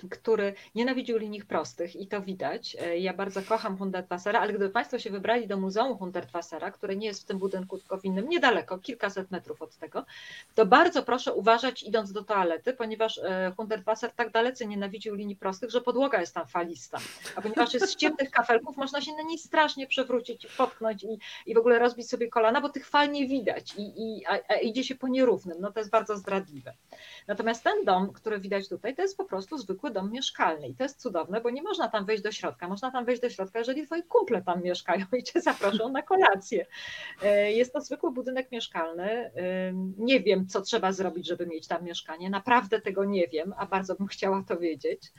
który 0.10 0.53
nienawidził 0.76 1.18
linii 1.18 1.44
prostych 1.44 1.95
i 1.95 2.07
to 2.07 2.22
widać. 2.22 2.77
E, 2.80 2.98
ja 2.98 3.14
bardzo 3.14 3.41
kocham 3.41 3.77
Hundertwassera, 3.77 4.40
ale 4.40 4.53
gdyby 4.53 4.69
Państwo 4.69 4.99
się 4.99 5.10
wybrali 5.10 5.48
do 5.48 5.57
Muzeum 5.57 5.98
Hundertwassera, 5.98 6.72
które 6.72 6.95
nie 6.95 7.07
jest 7.07 7.22
w 7.22 7.26
tym 7.26 7.38
budynku, 7.38 7.77
tylko 7.77 7.98
w 7.98 8.06
innym, 8.06 8.30
niedaleko, 8.30 8.80
kilkaset 8.80 9.32
metrów 9.32 9.61
od 9.61 9.76
tego, 9.76 10.06
to 10.56 10.65
bardzo 10.65 11.03
proszę 11.03 11.34
uważać 11.34 11.84
idąc 11.84 12.11
do 12.11 12.23
toalety, 12.23 12.73
ponieważ 12.73 13.18
e, 13.18 13.53
Hundertwasser 13.57 14.11
tak 14.11 14.32
dalece 14.32 14.65
nienawidził 14.65 15.15
linii 15.15 15.36
prostych, 15.36 15.69
że 15.69 15.82
podłoga 15.82 16.19
jest 16.19 16.34
tam 16.34 16.48
falista. 16.48 16.98
A 17.36 17.41
ponieważ 17.41 17.73
jest 17.73 17.90
z 17.90 17.95
ciemnych 17.95 18.32
kafelków, 18.32 18.77
można 18.77 19.02
się 19.02 19.11
na 19.11 19.22
niej 19.22 19.38
strasznie 19.38 19.88
przewrócić, 19.88 20.48
potknąć 20.57 21.03
i, 21.03 21.19
i 21.45 21.53
w 21.56 21.57
ogóle 21.57 21.80
rozbić 21.80 22.10
sobie 22.10 22.27
kolana, 22.27 22.61
bo 22.61 22.69
tych 22.69 22.88
fal 22.88 23.11
nie 23.11 23.27
widać 23.27 23.76
i, 23.77 23.82
i 23.82 24.26
a, 24.26 24.40
a 24.49 24.56
idzie 24.56 24.84
się 24.84 24.95
po 24.95 25.07
nierównym. 25.07 25.57
No 25.61 25.72
to 25.72 25.80
jest 25.80 25.95
bardzo 25.96 26.18
zdradliwe. 26.18 26.74
Natomiast 27.28 27.64
ten 27.64 27.86
dom, 27.86 28.14
który 28.14 28.40
widać 28.40 28.70
tutaj, 28.70 28.96
to 28.96 29.02
jest 29.02 29.18
po 29.18 29.26
prostu 29.26 29.58
zwykły 29.58 29.92
dom 29.92 30.12
mieszkalny 30.12 30.68
i 30.68 30.76
to 30.76 30.84
jest 30.84 31.02
cudowne, 31.02 31.42
bo 31.42 31.50
nie 31.50 31.64
można 31.64 31.88
tam 31.90 32.06
wejść 32.06 32.24
do 32.24 32.32
środka. 32.32 32.68
Można 32.68 32.92
tam 32.92 33.06
wejść 33.06 33.22
do 33.22 33.30
środka, 33.30 33.60
jeżeli 33.60 33.86
twoi 33.86 34.04
kumple 34.04 34.42
tam 34.42 34.64
mieszkają 34.64 35.06
i 35.20 35.24
cię 35.24 35.42
zaproszą 35.42 35.90
na 35.90 36.02
kolację. 36.02 36.66
E, 37.24 37.52
jest 37.52 37.74
to 37.74 37.82
zwykły 37.82 38.12
budynek 38.12 38.52
mieszkalny. 38.52 39.12
E, 39.12 39.32
nie 39.98 40.20
wiem, 40.20 40.48
co 40.48 40.62
trzeba 40.62 40.92
zrobić, 40.92 41.28
żeby 41.28 41.48
mieć 41.48 41.68
tam 41.68 41.84
mieszkanie. 41.84 42.30
Naprawdę 42.30 42.82
tego 42.82 43.06
nie 43.06 43.28
wiem, 43.28 43.54
a 43.58 43.66
bardzo 43.66 43.96
bym 43.96 44.08
chciała 44.08 44.44
to 44.48 44.58
wiedzieć 44.58 45.12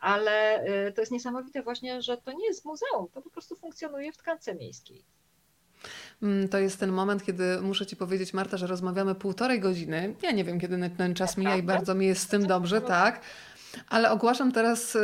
ale 0.00 0.62
e, 0.62 0.92
to 0.92 1.02
jest 1.02 1.12
niesamowite 1.12 1.62
właśnie, 1.62 2.02
że 2.02 2.16
to 2.16 2.32
nie 2.32 2.46
jest 2.46 2.64
muzeum, 2.64 3.08
to 3.14 3.22
po 3.22 3.30
prostu 3.30 3.56
funkcjonuje 3.56 4.12
w 4.12 4.16
tkance 4.16 4.54
miejskiej. 4.54 5.04
Mm, 6.22 6.48
to 6.48 6.58
jest 6.58 6.80
ten 6.80 6.92
moment, 6.92 7.24
kiedy 7.24 7.60
muszę 7.60 7.86
Ci 7.86 7.96
powiedzieć, 7.96 8.34
Marta, 8.34 8.56
że 8.56 8.66
rozmawiamy 8.66 9.14
półtorej 9.14 9.60
godziny. 9.60 10.14
Ja 10.22 10.30
nie 10.30 10.44
wiem, 10.44 10.60
kiedy 10.60 10.90
ten 10.96 11.14
czas 11.14 11.36
mija 11.36 11.56
i 11.56 11.62
bardzo 11.62 11.94
mi 11.94 12.06
jest 12.06 12.22
z 12.22 12.26
tym 12.26 12.46
dobrze, 12.46 12.80
tak. 12.80 13.20
Ale 13.88 14.10
ogłaszam 14.10 14.52
teraz 14.52 14.96
y, 14.96 15.00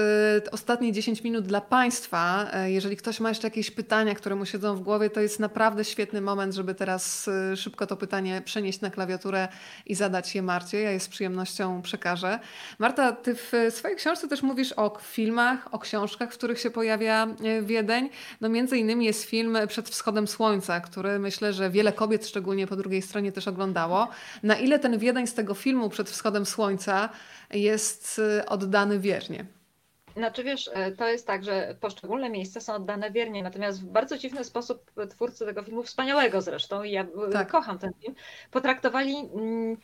ostatnie 0.53 0.93
10 0.93 1.23
minut 1.23 1.47
dla 1.47 1.61
Państwa. 1.61 2.51
Y, 2.67 2.71
jeżeli 2.71 2.97
ktoś 2.97 3.21
ma 3.21 3.29
jeszcze 3.29 3.47
jakieś 3.47 3.71
pytania, 3.71 4.15
które 4.15 4.35
mu 4.35 4.47
siedzą 4.47 4.77
w 4.77 4.81
głowie, 4.81 5.11
to 5.11 5.21
jest 5.21 5.41
naprawdę 5.41 5.85
świetny 5.85 6.21
moment, 6.21 6.55
żeby 6.55 6.75
teraz 6.75 7.29
y, 7.29 7.57
szybko 7.57 7.87
to 7.87 7.97
pytanie 7.97 8.43
przenieść 8.45 8.81
na 8.81 8.91
klawiaturę 8.91 9.49
i 9.87 9.95
zadać 9.95 10.35
je 10.35 10.43
Marcie. 10.43 10.81
Ja 10.81 10.91
je 10.91 11.01
z 11.01 11.09
przyjemnością 11.09 11.83
przekażę. 11.83 12.39
Marta, 12.79 13.13
Ty 13.13 13.35
w 13.35 13.53
swojej 13.71 13.97
książce 13.97 14.29
też 14.29 14.43
mówisz 14.43 14.73
o 14.77 14.99
filmach, 15.03 15.75
o 15.75 15.79
książkach, 15.79 16.33
w 16.33 16.39
których 16.39 16.61
się 16.61 16.71
pojawia 16.71 17.27
Wiedeń. 17.63 18.11
No 18.41 18.49
między 18.49 18.79
innymi 18.79 19.05
jest 19.05 19.25
film 19.25 19.59
Przed 19.69 19.89
wschodem 19.89 20.29
słońca, 20.29 20.81
który 20.81 21.19
myślę, 21.19 21.53
że 21.53 21.71
wiele 21.71 21.93
kobiet, 21.93 22.27
szczególnie 22.27 22.67
po 22.67 22.77
drugiej 22.77 23.03
stronie, 23.03 23.33
też 23.33 23.49
oglądało. 23.49 24.09
Na 24.43 24.57
ile 24.57 24.79
ten 24.79 24.99
Wiedeń 24.99 25.27
z 25.27 25.35
tego 25.35 25.55
filmu 25.55 25.89
Przed 25.91 26.11
wschodem 26.11 26.47
słońca 26.47 27.09
jest 27.51 28.21
od 28.47 28.62
oddany 28.63 28.99
wiernie. 28.99 29.47
Znaczy 30.17 30.45
wiesz, 30.45 30.71
e, 30.73 30.93
to 30.93 31.09
jest 31.09 31.27
tak, 31.27 31.45
że 31.45 31.77
poszczególne 31.81 32.31
miejsca 32.31 32.61
są 32.61 32.75
oddane 32.75 33.11
wiernie, 33.11 33.43
natomiast 33.43 33.83
w 33.83 33.85
bardzo 33.85 34.19
dziwny 34.19 34.45
sposób 34.45 34.91
twórcy 35.11 35.47
tego 35.47 35.63
filmu, 35.63 35.83
wspaniałego 35.83 36.41
zresztą, 36.41 36.83
i 36.83 36.91
ja 36.91 37.07
tak. 37.33 37.51
kocham 37.51 37.79
ten 37.79 37.93
film, 38.01 38.15
potraktowali 38.51 39.17
mm, 39.35 39.77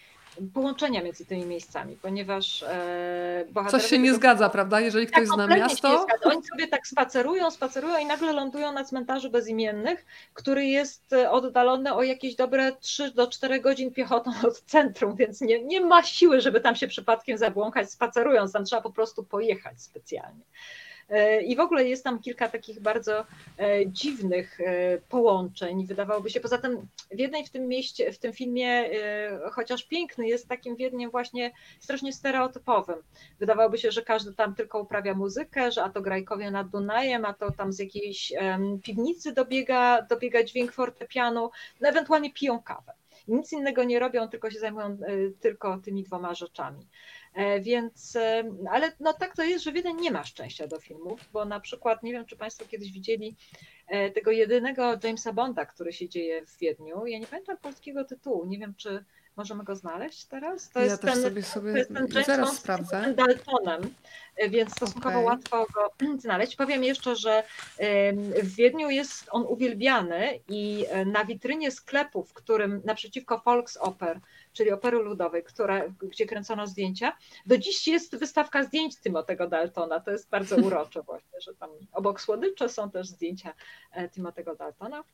połączenia 0.55 1.03
między 1.03 1.27
tymi 1.27 1.47
miejscami, 1.47 1.97
ponieważ 2.03 2.63
e, 2.63 3.45
Coś 3.71 3.87
się 3.87 3.99
nie 3.99 4.15
zgadza, 4.15 4.49
prawda? 4.49 4.81
Jeżeli 4.81 5.07
ktoś 5.07 5.29
tak, 5.29 5.35
zna 5.35 5.47
miasto. 5.47 6.07
Oni 6.25 6.43
sobie 6.47 6.69
tak 6.69 6.87
spacerują, 6.87 7.51
spacerują 7.51 7.99
i 7.99 8.07
nagle 8.07 8.33
lądują 8.33 8.73
na 8.73 8.85
cmentarzu 8.85 9.31
bezimiennych, 9.31 10.07
który 10.35 10.67
jest 10.67 11.13
e, 11.13 11.31
oddalony 11.31 11.95
o 11.95 12.03
jakieś 12.03 12.35
dobre 12.35 12.73
3 12.81 13.11
do 13.11 13.27
4 13.27 13.61
godzin 13.61 13.93
piechotą 13.93 14.31
od 14.49 14.61
centrum, 14.61 15.17
więc 15.17 15.41
nie, 15.41 15.65
nie 15.65 15.81
ma 15.81 16.03
siły, 16.03 16.41
żeby 16.41 16.61
tam 16.61 16.77
się 16.77 16.89
przypadkiem 16.89 17.39
zabłąkać 17.39 17.91
spacerując, 17.91 18.53
tam 18.53 18.65
trzeba 18.65 18.83
po 18.83 18.93
prostu 18.93 19.25
pojechać 19.25 19.83
specjalnie. 19.83 20.45
E, 21.09 21.43
I 21.43 21.57
w 21.57 21.61
ogóle 21.61 21.85
jest 21.85 22.05
tam 22.05 22.21
kilka 22.21 22.49
takich 22.49 22.81
bardzo 22.81 23.25
e, 23.59 23.87
dziwnych 23.87 24.61
e, 24.61 24.99
połączeń, 24.99 25.87
wydawałoby 25.87 26.31
się. 26.31 26.41
Poza 26.41 26.59
tym 26.59 26.87
Wiedeń 27.11 27.47
w 27.47 27.51
tym 27.51 27.69
mieście, 27.69 28.13
w 28.13 28.19
tym 28.19 28.33
filmie, 28.33 28.91
chociaż 29.53 29.85
piękny, 29.85 30.29
jest 30.29 30.49
takim 30.49 30.77
Wiedniem 30.77 31.11
właśnie 31.11 31.53
strasznie 31.81 32.13
stereotypowym. 32.13 32.97
Wydawałoby 33.41 33.79
się, 33.79 33.91
że 33.91 34.03
każdy 34.03 34.35
tam 34.35 34.55
tylko 34.55 34.81
uprawia 34.81 35.15
muzykę, 35.15 35.73
że 35.73 35.83
a 35.83 35.91
to 35.91 36.01
grajkowie 36.01 36.51
nad 36.51 36.69
Dunajem, 36.69 37.25
a 37.25 37.35
to 37.35 37.51
tam 37.51 37.73
z 37.73 37.79
jakiejś 37.79 38.33
piwnicy 38.83 39.33
dobiega, 39.33 40.03
dobiega 40.03 40.45
dźwięk 40.45 40.73
fortepianu, 40.73 41.51
no 41.81 41.89
ewentualnie 41.89 42.33
piją 42.33 42.63
kawę. 42.63 42.93
Nic 43.29 43.53
innego 43.53 43.85
nie 43.85 43.99
robią, 43.99 44.29
tylko 44.29 44.51
się 44.51 44.59
zajmują 44.59 44.99
tylko 45.41 45.79
tymi 45.85 46.03
dwoma 46.03 46.35
rzeczami. 46.35 46.87
E, 47.35 47.61
więc, 47.61 48.17
e, 48.17 48.45
ale 48.71 48.93
no 49.01 49.13
tak 49.13 49.37
to 49.37 49.43
jest, 49.43 49.65
że 49.65 49.73
Wiedeń 49.73 49.97
nie 49.97 50.11
ma 50.11 50.25
szczęścia 50.25 50.67
do 50.67 50.81
filmów, 50.81 51.21
bo 51.33 51.45
na 51.45 51.61
przykład, 51.61 52.03
nie 52.03 52.13
wiem, 52.13 52.27
czy 52.27 52.37
Państwo 52.37 52.65
kiedyś 52.69 52.93
widzieli 52.93 53.37
e, 53.87 54.11
tego 54.11 54.31
jedynego 54.31 54.99
Jamesa 55.05 55.33
Bonda, 55.33 55.67
który 55.67 55.93
się 55.93 56.09
dzieje 56.09 56.47
w 56.47 56.59
Wiedniu. 56.59 57.07
Ja 57.07 57.19
nie 57.19 57.27
pamiętam 57.27 57.57
polskiego 57.57 58.05
tytułu, 58.05 58.47
nie 58.47 58.59
wiem, 58.59 58.75
czy 58.77 59.05
możemy 59.37 59.65
go 59.65 59.77
znaleźć 59.77 60.25
teraz. 60.25 60.71
To 60.71 60.81
ja 60.81 60.87
jest, 60.87 61.03
ten, 61.03 61.23
sobie, 61.23 61.43
sobie 61.43 61.73
to 61.73 61.79
jest 61.79 61.95
ten 61.95 62.07
James 62.07 62.27
zaraz 62.27 62.49
Bond 62.49 62.59
sprawdzę. 62.59 63.13
z 63.13 63.17
Daltonem, 63.17 63.95
więc 64.49 64.71
stosunkowo 64.71 65.19
okay. 65.19 65.25
łatwo 65.25 65.67
go 65.75 65.93
znaleźć. 66.19 66.57
Powiem 66.57 66.85
jeszcze, 66.85 67.17
że 67.17 67.43
w 68.43 68.55
Wiedniu 68.55 68.91
jest 68.91 69.29
on 69.31 69.45
uwielbiany 69.49 70.41
i 70.49 70.87
na 71.07 71.25
witrynie 71.25 71.71
sklepu, 71.71 72.25
w 72.25 72.33
którym 72.33 72.83
naprzeciwko 72.85 73.43
Volksoper 73.45 74.21
czyli 74.53 74.71
opery 74.71 74.99
ludowej, 74.99 75.45
która, 75.45 75.89
gdzie 75.89 76.27
kręcono 76.27 76.67
zdjęcia. 76.67 77.17
Do 77.47 77.59
dziś 77.59 77.89
jest 77.89 78.17
wystawka 78.17 78.63
zdjęć 78.63 79.01
Timotego 79.01 79.49
Daltona. 79.49 80.01
To 80.01 80.11
jest 80.11 80.31
bardzo 80.31 80.57
urocze 80.67 81.03
właśnie, 81.03 81.41
że 81.41 81.55
tam 81.55 81.71
obok 81.93 82.21
słodycze 82.21 82.69
są 82.69 82.91
też 82.91 83.09
zdjęcia 83.09 83.55
e, 83.93 84.09
Timotego 84.09 84.55
Daltona. 84.57 85.05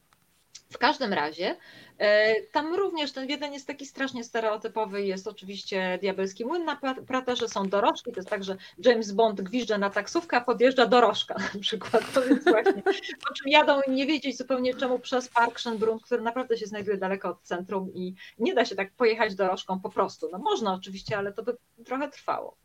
W 0.70 0.78
każdym 0.78 1.12
razie 1.12 1.56
e, 1.98 2.34
tam 2.42 2.74
również 2.74 3.12
ten 3.12 3.26
Wiedeń 3.26 3.52
jest 3.52 3.66
taki 3.66 3.86
strasznie 3.86 4.24
stereotypowy. 4.24 5.02
Jest 5.02 5.26
oczywiście 5.26 5.98
diabelski 6.00 6.44
młyn 6.44 6.64
na 6.64 6.76
praterze, 7.06 7.48
są 7.48 7.68
dorożki. 7.68 8.12
To 8.12 8.18
jest 8.18 8.28
tak, 8.28 8.44
że 8.44 8.56
James 8.78 9.12
Bond 9.12 9.40
gwizdże 9.40 9.78
na 9.78 9.90
taksówkę, 9.90 10.36
a 10.36 10.40
podjeżdża 10.40 10.86
dorożka 10.86 11.34
na 11.54 11.60
przykład. 11.60 12.12
To 12.12 12.24
jest 12.24 12.44
właśnie, 12.44 12.82
po 13.28 13.34
czym 13.34 13.48
jadą 13.48 13.80
i 13.80 13.90
nie 13.90 14.06
wiedzieć 14.06 14.38
zupełnie 14.38 14.74
czemu 14.74 14.98
przez 14.98 15.28
Park 15.28 15.58
Schönbrunn, 15.58 15.98
który 16.02 16.22
naprawdę 16.22 16.56
się 16.56 16.66
znajduje 16.66 16.96
daleko 16.96 17.28
od 17.28 17.42
centrum 17.42 17.94
i 17.94 18.14
nie 18.38 18.54
da 18.54 18.64
się 18.64 18.74
tak 18.74 18.92
pojechać 18.92 19.34
dorożką 19.34 19.80
po 19.80 19.90
prostu. 19.90 20.28
No 20.32 20.38
można 20.38 20.74
oczywiście, 20.74 21.18
ale 21.18 21.32
to 21.32 21.42
by 21.42 21.56
trochę 21.84 22.08
trwało. 22.08 22.56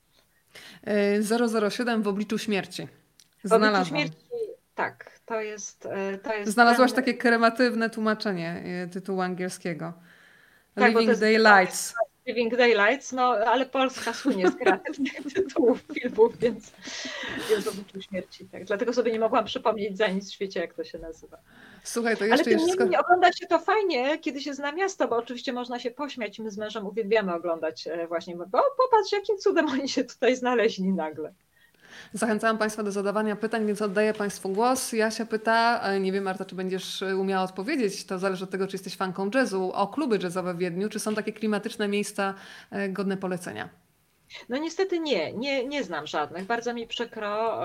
007 1.69 2.03
w 2.03 2.07
obliczu 2.07 2.37
śmierci. 2.37 2.87
Znalazłam. 3.43 3.85
W 3.85 3.87
obliczu 3.87 3.89
śmierci, 3.89 4.48
tak, 4.79 5.19
to 5.25 5.41
jest, 5.41 5.85
e, 5.85 6.17
to 6.17 6.33
jest 6.33 6.53
Znalazłaś 6.53 6.93
takie 6.93 7.13
krematywne 7.13 7.89
tłumaczenie 7.89 8.63
e, 8.83 8.87
tytułu 8.87 9.21
angielskiego. 9.21 9.93
Tak, 10.75 10.89
Living 10.89 11.17
Daylights. 11.17 11.93
Living 12.25 12.55
Daylights, 12.55 13.11
no 13.11 13.23
ale 13.23 13.65
Polska 13.65 14.13
słynie 14.13 14.47
z 14.47 14.55
kreatywnych 14.55 15.13
tytułów 15.35 15.83
filmów, 15.93 16.37
więc 16.37 16.71
jest 17.49 17.67
obliczu 17.67 18.01
śmierci. 18.01 18.45
Tak. 18.45 18.63
Dlatego 18.63 18.93
sobie 18.93 19.11
nie 19.11 19.19
mogłam 19.19 19.45
przypomnieć 19.45 19.97
za 19.97 20.07
nic 20.07 20.29
w 20.29 20.33
świecie, 20.33 20.59
jak 20.59 20.73
to 20.73 20.83
się 20.83 20.99
nazywa. 20.99 21.37
Słuchaj, 21.83 22.17
to 22.17 22.25
jeszcze 22.25 22.49
Ale 22.49 22.57
tym 22.57 22.67
niemniej 22.67 22.99
ogląda 22.99 23.33
się 23.33 23.47
to 23.47 23.59
fajnie, 23.59 24.19
kiedy 24.19 24.41
się 24.41 24.53
zna 24.53 24.71
miasto, 24.71 25.07
bo 25.07 25.15
oczywiście 25.17 25.53
można 25.53 25.79
się 25.79 25.91
pośmiać. 25.91 26.39
My 26.39 26.51
z 26.51 26.57
mężem 26.57 26.87
uwielbiamy 26.87 27.33
oglądać 27.33 27.87
e, 27.87 28.07
właśnie, 28.07 28.35
bo 28.35 28.45
popatrz, 28.45 29.11
jakim 29.11 29.37
cudem 29.37 29.67
oni 29.67 29.89
się 29.89 30.03
tutaj 30.03 30.35
znaleźli 30.35 30.93
nagle. 30.93 31.33
Zachęcałam 32.13 32.57
Państwa 32.57 32.83
do 32.83 32.91
zadawania 32.91 33.35
pytań, 33.35 33.65
więc 33.65 33.81
oddaję 33.81 34.13
Państwu 34.13 34.49
głos. 34.49 34.93
Jasia 34.93 35.25
pyta, 35.25 35.81
nie 35.97 36.11
wiem 36.11 36.23
Marta, 36.23 36.45
czy 36.45 36.55
będziesz 36.55 37.03
umiała 37.17 37.43
odpowiedzieć, 37.43 38.05
to 38.05 38.19
zależy 38.19 38.43
od 38.43 38.49
tego, 38.49 38.67
czy 38.67 38.75
jesteś 38.75 38.95
fanką 38.95 39.29
jazzu, 39.35 39.71
o 39.73 39.87
kluby 39.87 40.19
jazzowe 40.23 40.53
w 40.53 40.57
Wiedniu, 40.57 40.89
czy 40.89 40.99
są 40.99 41.15
takie 41.15 41.33
klimatyczne 41.33 41.87
miejsca 41.87 42.33
e, 42.71 42.89
godne 42.89 43.17
polecenia? 43.17 43.69
No 44.49 44.57
niestety 44.57 44.99
nie, 44.99 45.33
nie, 45.33 45.65
nie 45.65 45.83
znam 45.83 46.07
żadnych. 46.07 46.45
Bardzo 46.45 46.73
mi 46.73 46.87
przykro. 46.87 47.63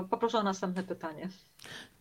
E, 0.00 0.08
poproszę 0.10 0.38
o 0.38 0.42
następne 0.42 0.82
pytanie. 0.82 1.28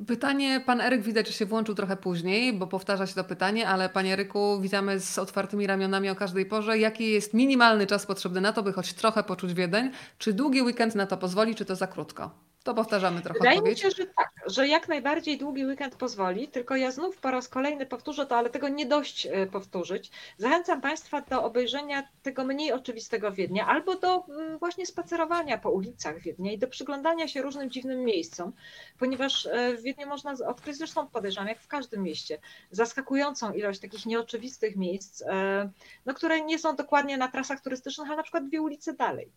Pytanie, 0.07 0.63
pan 0.65 0.81
Eryk 0.81 1.01
widać, 1.01 1.27
że 1.27 1.33
się 1.33 1.45
włączył 1.45 1.75
trochę 1.75 1.97
później, 1.97 2.53
bo 2.53 2.67
powtarza 2.67 3.07
się 3.07 3.15
to 3.15 3.23
pytanie, 3.23 3.67
ale 3.67 3.89
panie 3.89 4.13
Eryku, 4.13 4.59
witamy 4.61 4.99
z 4.99 5.19
otwartymi 5.19 5.67
ramionami 5.67 6.09
o 6.09 6.15
każdej 6.15 6.45
porze. 6.45 6.77
Jaki 6.77 7.11
jest 7.11 7.33
minimalny 7.33 7.87
czas 7.87 8.05
potrzebny 8.05 8.41
na 8.41 8.53
to, 8.53 8.63
by 8.63 8.73
choć 8.73 8.93
trochę 8.93 9.23
poczuć 9.23 9.53
Wiedeń? 9.53 9.91
Czy 10.17 10.33
długi 10.33 10.61
weekend 10.61 10.95
na 10.95 11.07
to 11.07 11.17
pozwoli, 11.17 11.55
czy 11.55 11.65
to 11.65 11.75
za 11.75 11.87
krótko? 11.87 12.44
To 12.65 12.73
powtarzamy 12.73 13.21
trochę 13.21 13.39
Wydaje 13.39 13.57
odpowiedź. 13.57 13.83
mi 13.83 13.91
się, 13.91 13.97
że 13.97 14.05
tak, 14.05 14.31
że 14.47 14.67
jak 14.67 14.87
najbardziej 14.87 15.37
długi 15.37 15.65
weekend 15.65 15.95
pozwoli, 15.95 16.47
tylko 16.47 16.75
ja 16.75 16.91
znów 16.91 17.17
po 17.17 17.31
raz 17.31 17.49
kolejny 17.49 17.85
powtórzę 17.85 18.25
to, 18.25 18.37
ale 18.37 18.49
tego 18.49 18.69
nie 18.69 18.85
dość 18.85 19.25
e, 19.25 19.47
powtórzyć. 19.47 20.11
Zachęcam 20.37 20.81
Państwa 20.81 21.21
do 21.21 21.43
obejrzenia 21.43 22.07
tego 22.23 22.43
mniej 22.43 22.71
oczywistego 22.71 23.31
Wiednia 23.31 23.67
albo 23.67 23.95
do 23.95 24.25
mm, 24.25 24.57
właśnie 24.57 24.85
spacerowania 24.85 25.57
po 25.57 25.71
ulicach 25.71 26.19
Wiednia 26.19 26.51
i 26.51 26.57
do 26.57 26.67
przyglądania 26.67 27.27
się 27.27 27.41
różnym 27.41 27.69
dziwnym 27.69 28.05
miejscom, 28.05 28.53
ponieważ 28.99 29.45
e, 29.45 29.77
w 29.77 29.81
Wiedniu 29.81 30.07
można 30.07 30.33
odkryć, 30.47 30.77
zresztą 30.77 31.07
podejrzewam, 31.07 31.47
jak 31.47 31.59
w 31.59 31.67
każdym 31.67 32.03
mieście, 32.03 32.39
zaskakującą 32.71 33.53
ilość 33.53 33.79
takich 33.79 34.05
nieoczywistych 34.05 34.75
miejsc, 34.75 35.21
e, 35.21 35.69
no, 36.05 36.13
które 36.13 36.41
nie 36.41 36.59
są 36.59 36.75
dokładnie 36.75 37.17
na 37.17 37.27
trasach 37.27 37.61
turystycznych, 37.61 38.07
ale 38.07 38.17
na 38.17 38.23
przykład 38.23 38.47
dwie 38.47 38.61
ulice 38.61 38.93
dalej. 38.93 39.31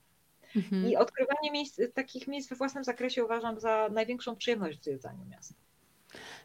Mhm. 0.56 0.86
I 0.86 0.96
odkrywanie 0.96 1.50
miejsc, 1.52 1.80
takich 1.94 2.28
miejsc 2.28 2.48
we 2.48 2.56
własnym 2.56 2.84
zakresie 2.84 3.24
uważam 3.24 3.60
za 3.60 3.88
największą 3.92 4.36
przyjemność 4.36 4.78
w 4.78 4.84
zwiedzaniu 4.84 5.24
miasta. 5.24 5.54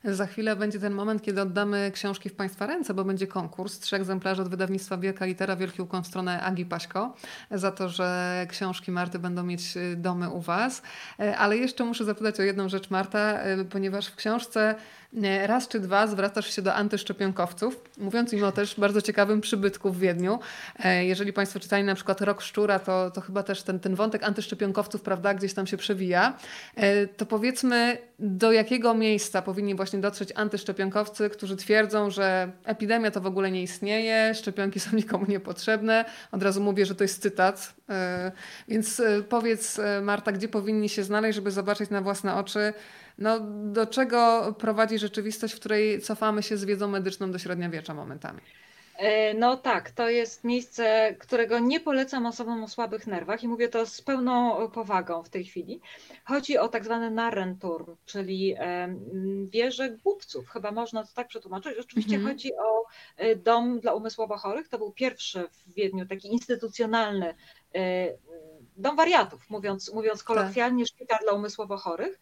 Za 0.03 0.25
chwilę 0.25 0.55
będzie 0.55 0.79
ten 0.79 0.93
moment, 0.93 1.21
kiedy 1.21 1.41
oddamy 1.41 1.91
książki 1.93 2.29
w 2.29 2.35
Państwa 2.35 2.67
ręce, 2.67 2.93
bo 2.93 3.03
będzie 3.03 3.27
konkurs. 3.27 3.79
Trzy 3.79 3.95
egzemplarze 3.95 4.41
od 4.41 4.49
wydawnictwa 4.49 4.97
Wielka 4.97 5.25
Litera, 5.25 5.55
Wielki 5.55 5.81
Ukłon 5.81 6.03
w 6.03 6.07
stronę 6.07 6.41
Agi 6.41 6.65
Paśko, 6.65 7.15
za 7.51 7.71
to, 7.71 7.89
że 7.89 8.45
książki 8.49 8.91
Marty 8.91 9.19
będą 9.19 9.43
mieć 9.43 9.77
y, 9.77 9.95
domy 9.95 10.29
u 10.29 10.41
Was. 10.41 10.81
E, 11.19 11.37
ale 11.37 11.57
jeszcze 11.57 11.83
muszę 11.83 12.05
zapytać 12.05 12.39
o 12.39 12.43
jedną 12.43 12.69
rzecz, 12.69 12.89
Marta, 12.89 13.47
y, 13.47 13.65
ponieważ 13.65 14.07
w 14.07 14.15
książce 14.15 14.75
raz 15.45 15.67
czy 15.67 15.79
dwa 15.79 16.07
zwracasz 16.07 16.55
się 16.55 16.61
do 16.61 16.73
antyszczepionkowców, 16.73 17.81
mówiąc 17.97 18.33
im 18.33 18.43
o 18.43 18.51
też 18.51 18.79
bardzo 18.79 19.01
ciekawym 19.01 19.41
przybytku 19.41 19.91
w 19.91 19.99
Wiedniu. 19.99 20.39
E, 20.83 21.05
jeżeli 21.05 21.33
Państwo 21.33 21.59
czytali 21.59 21.83
na 21.83 21.95
przykład 21.95 22.21
Rok 22.21 22.41
Szczura, 22.41 22.79
to, 22.79 23.11
to 23.11 23.21
chyba 23.21 23.43
też 23.43 23.63
ten, 23.63 23.79
ten 23.79 23.95
wątek 23.95 24.23
antyszczepionkowców, 24.23 25.01
prawda, 25.01 25.33
gdzieś 25.33 25.53
tam 25.53 25.67
się 25.67 25.77
przewija. 25.77 26.37
E, 26.75 27.07
to 27.07 27.25
powiedzmy, 27.25 27.97
do 28.19 28.51
jakiego 28.51 28.93
miejsca 28.93 29.41
powinni 29.41 29.75
właśnie 29.75 29.99
dotrzeć 29.99 30.29
antyszczepionkowcy, 30.35 31.29
którzy 31.29 31.55
twierdzą, 31.55 32.09
że 32.09 32.51
epidemia 32.65 33.11
to 33.11 33.21
w 33.21 33.25
ogóle 33.25 33.51
nie 33.51 33.63
istnieje, 33.63 34.33
szczepionki 34.35 34.79
są 34.79 34.95
nikomu 34.95 35.25
niepotrzebne. 35.25 36.05
Od 36.31 36.43
razu 36.43 36.61
mówię, 36.61 36.85
że 36.85 36.95
to 36.95 37.03
jest 37.03 37.21
cytat. 37.21 37.73
E, 37.89 38.31
więc 38.67 39.01
powiedz, 39.29 39.81
Marta, 40.01 40.31
gdzie 40.31 40.47
powinni 40.47 40.89
się 40.89 41.03
znaleźć, 41.03 41.35
żeby 41.35 41.51
zobaczyć 41.51 41.89
na 41.89 42.01
własne 42.01 42.35
oczy, 42.35 42.73
no, 43.17 43.39
do 43.71 43.87
czego 43.87 44.53
prowadzi 44.59 44.99
rzeczywistość, 44.99 45.53
w 45.53 45.59
której 45.59 46.01
cofamy 46.01 46.43
się 46.43 46.57
z 46.57 46.65
wiedzą 46.65 46.87
medyczną 46.87 47.31
do 47.31 47.39
średniowiecza 47.39 47.93
momentami? 47.93 48.41
E, 48.97 49.33
no 49.33 49.57
tak, 49.57 49.91
to 49.91 50.09
jest 50.09 50.43
miejsce, 50.43 51.15
którego 51.19 51.59
nie 51.59 51.79
polecam 51.79 52.25
osobom 52.25 52.63
o 52.63 52.67
słabych 52.67 53.07
nerwach 53.07 53.43
i 53.43 53.47
mówię 53.47 53.69
to 53.69 53.85
z 53.85 54.01
pełną 54.01 54.69
powagą 54.69 55.23
w 55.23 55.29
tej 55.29 55.45
chwili. 55.45 55.81
Chodzi 56.25 56.57
o 56.57 56.67
tak 56.67 56.85
zwany 56.85 57.11
Narrenturm, 57.11 57.95
czyli 58.05 58.55
wieżę 59.47 59.89
głupców, 59.89 60.49
chyba 60.49 60.71
można 60.71 61.03
to 61.03 61.09
tak 61.15 61.27
przetłumaczyć. 61.27 61.77
Oczywiście 61.79 62.15
mhm. 62.15 62.33
chodzi 62.33 62.51
o 62.55 62.85
e, 63.17 63.35
dom 63.35 63.79
dla 63.79 63.93
umysłowo 63.93 64.37
chorych. 64.37 64.69
To 64.69 64.77
był 64.77 64.91
pierwszy 64.91 65.47
w 65.51 65.73
Wiedniu 65.73 66.05
taki 66.05 66.27
instytucjonalny 66.33 67.35
e, 67.75 68.07
dom 68.77 68.95
wariatów, 68.95 69.49
mówiąc, 69.49 69.93
mówiąc 69.93 70.23
kolokwialnie, 70.23 70.83
tak. 70.83 70.93
szpital 70.93 71.19
dla 71.23 71.33
umysłowo 71.33 71.77
chorych. 71.77 72.19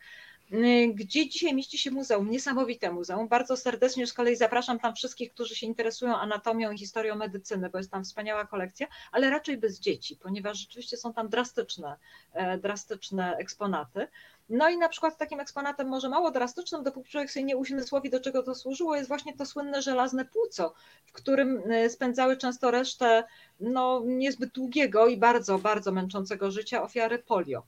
Y, 0.53 0.93
gdzie 0.93 1.29
dzisiaj 1.29 1.55
mieści 1.55 1.77
się 1.77 1.91
muzeum, 1.91 2.29
niesamowite 2.29 2.91
muzeum. 2.91 3.27
Bardzo 3.27 3.57
serdecznie 3.57 4.07
z 4.07 4.13
kolei 4.13 4.35
zapraszam 4.35 4.79
tam 4.79 4.95
wszystkich, 4.95 5.33
którzy 5.33 5.55
się 5.55 5.67
interesują 5.67 6.17
anatomią 6.17 6.71
i 6.71 6.77
historią 6.77 7.15
medycyny, 7.15 7.69
bo 7.69 7.77
jest 7.77 7.91
tam 7.91 8.03
wspaniała 8.03 8.47
kolekcja, 8.47 8.87
ale 9.11 9.29
raczej 9.29 9.57
bez 9.57 9.79
dzieci, 9.79 10.15
ponieważ 10.15 10.57
rzeczywiście 10.57 10.97
są 10.97 11.13
tam 11.13 11.29
drastyczne, 11.29 11.97
e, 12.33 12.57
drastyczne 12.57 13.35
eksponaty. 13.37 14.07
No 14.49 14.69
i 14.69 14.77
na 14.77 14.89
przykład 14.89 15.17
takim 15.17 15.39
eksponatem 15.39 15.87
może 15.87 16.09
mało 16.09 16.31
drastycznym, 16.31 16.83
dopóki 16.83 17.09
człowiek 17.11 17.31
sobie 17.31 17.43
nie 17.43 17.57
uzmysłowi, 17.57 18.09
do 18.09 18.19
czego 18.19 18.43
to 18.43 18.55
służyło, 18.55 18.95
jest 18.95 19.07
właśnie 19.07 19.33
to 19.33 19.45
słynne 19.45 19.81
żelazne 19.81 20.25
płuco, 20.25 20.73
w 21.05 21.11
którym 21.11 21.63
e, 21.71 21.89
spędzały 21.89 22.37
często 22.37 22.71
resztę 22.71 23.23
no, 23.59 24.01
niezbyt 24.05 24.51
długiego 24.51 25.07
i 25.07 25.17
bardzo, 25.17 25.59
bardzo 25.59 25.91
męczącego 25.91 26.51
życia 26.51 26.83
ofiary 26.83 27.19
polio. 27.19 27.63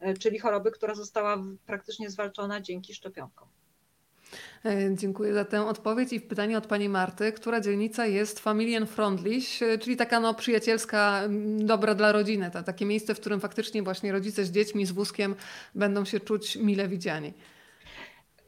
E, 0.00 0.14
czyli 0.14 0.38
choroby, 0.38 0.70
która 0.70 0.94
została 0.94 1.36
praktycznie 1.66 2.10
zwalczona 2.10 2.60
dzięki 2.60 2.94
szczepionkom. 2.94 3.48
E, 4.64 4.94
dziękuję 4.96 5.34
za 5.34 5.44
tę 5.44 5.66
odpowiedź 5.66 6.12
i 6.12 6.20
pytanie 6.20 6.58
od 6.58 6.66
Pani 6.66 6.88
Marty. 6.88 7.32
Która 7.32 7.60
dzielnica 7.60 8.06
jest 8.06 8.40
familienfreundlich, 8.40 9.62
e, 9.62 9.78
czyli 9.78 9.96
taka 9.96 10.20
no, 10.20 10.34
przyjacielska, 10.34 11.22
dobra 11.58 11.94
dla 11.94 12.12
rodziny, 12.12 12.50
to, 12.50 12.62
takie 12.62 12.86
miejsce, 12.86 13.14
w 13.14 13.20
którym 13.20 13.40
faktycznie 13.40 13.82
właśnie 13.82 14.12
rodzice 14.12 14.44
z 14.44 14.50
dziećmi, 14.50 14.86
z 14.86 14.92
wózkiem 14.92 15.34
będą 15.74 16.04
się 16.04 16.20
czuć 16.20 16.56
mile 16.56 16.88
widziani? 16.88 17.32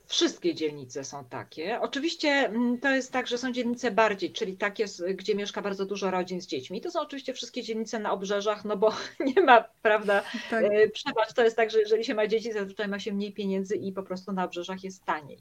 Wszystkie 0.07 0.55
dzielnice 0.55 1.05
są 1.05 1.24
takie. 1.24 1.81
Oczywiście 1.81 2.28
mm, 2.28 2.78
to 2.78 2.91
jest 2.91 3.12
tak, 3.12 3.27
że 3.27 3.39
są 3.39 3.53
dzielnice 3.53 3.91
bardziej, 3.91 4.33
czyli 4.33 4.57
takie, 4.57 4.85
gdzie 5.15 5.35
mieszka 5.35 5.62
bardzo 5.62 5.87
dużo 5.87 6.11
rodzin 6.11 6.41
z 6.41 6.47
dziećmi. 6.47 6.81
To 6.81 6.91
są 6.91 7.01
oczywiście 7.01 7.35
wszystkie 7.35 7.62
dzielnice 7.62 7.99
na 7.99 8.12
obrzeżach, 8.12 8.65
no 8.65 8.77
bo 8.77 8.93
nie 9.37 9.43
ma, 9.43 9.65
prawda, 9.83 10.23
tak. 10.51 10.65
E, 10.65 10.89
przebacz, 10.89 11.33
to 11.33 11.45
jest 11.45 11.57
tak, 11.57 11.70
że 11.70 11.78
jeżeli 11.78 12.05
się 12.05 12.15
ma 12.15 12.27
dzieci, 12.27 12.53
zazwyczaj 12.53 12.89
ma 12.89 12.99
się 12.99 13.12
mniej 13.12 13.33
pieniędzy 13.33 13.77
i 13.77 13.93
po 13.93 14.03
prostu 14.03 14.33
na 14.33 14.45
obrzeżach 14.45 14.85
jest 14.85 15.05
taniej. 15.05 15.39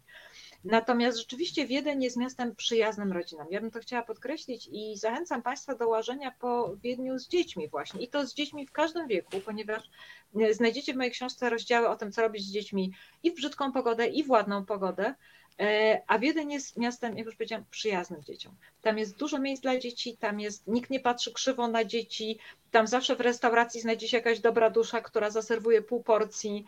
Natomiast 0.66 1.18
rzeczywiście 1.18 1.68
Wiedeń 1.68 2.04
jest 2.04 2.18
miastem 2.18 2.56
przyjaznym 2.56 3.12
rodzinom. 3.12 3.48
Ja 3.52 3.62
bym 3.62 3.72
to 3.72 3.80
chciała 3.80 4.04
podkreślić 4.04 4.70
i 4.72 4.98
zachęcam 4.98 5.42
Państwa 5.42 5.76
do 5.76 5.88
łażenia 5.88 6.32
po 6.40 6.76
Wiedniu 6.78 7.20
z 7.20 7.28
dziećmi 7.28 7.70
właśnie. 7.70 8.02
I 8.02 8.08
to 8.08 8.28
z 8.28 8.34
dziećmi 8.34 8.68
w 8.68 8.72
każdym 8.72 9.08
wieku, 9.08 9.40
ponieważ 9.46 9.90
e, 10.36 10.54
znajdziecie 10.54 10.94
w 10.94 10.98
mojej 10.98 11.12
książce 11.12 11.50
rozdziały 11.50 11.90
o 11.90 11.96
tym, 11.96 12.12
co 12.12 12.22
robić 12.22 12.44
z 12.44 12.52
dziećmi 12.52 12.94
i 13.24 13.32
w 13.32 13.36
brzydką 13.36 13.72
pogodę, 13.72 14.08
i 14.08 14.24
w 14.24 14.30
ładną 14.30 14.66
pogodę. 14.66 15.16
E, 15.60 16.02
a 16.08 16.20
Wiedeń 16.20 16.52
jest 16.52 16.78
miastem, 16.78 17.18
jak 17.18 17.26
już 17.26 17.36
powiedziałam, 17.36 17.66
przyjaznym 17.72 18.24
dzieciom. 18.24 18.56
Tam 18.82 18.98
jest 18.98 19.18
dużo 19.18 19.40
miejsc 19.40 19.62
dla 19.62 19.80
dzieci, 19.80 20.18
tam 20.18 20.40
jest, 20.40 20.68
nikt 20.68 20.90
nie 20.90 21.00
patrzy 21.00 21.34
krzywo 21.34 21.68
na 21.68 21.86
dzieci, 21.86 22.40
tam 22.72 22.88
zawsze 22.88 23.16
w 23.16 23.22
restauracji 23.22 23.82
znajdzie 23.82 24.08
się 24.08 24.18
jakaś 24.18 24.40
dobra 24.40 24.70
dusza, 24.70 25.02
która 25.02 25.30
zaserwuje 25.30 25.82
pół 25.82 26.04
porcji 26.04 26.66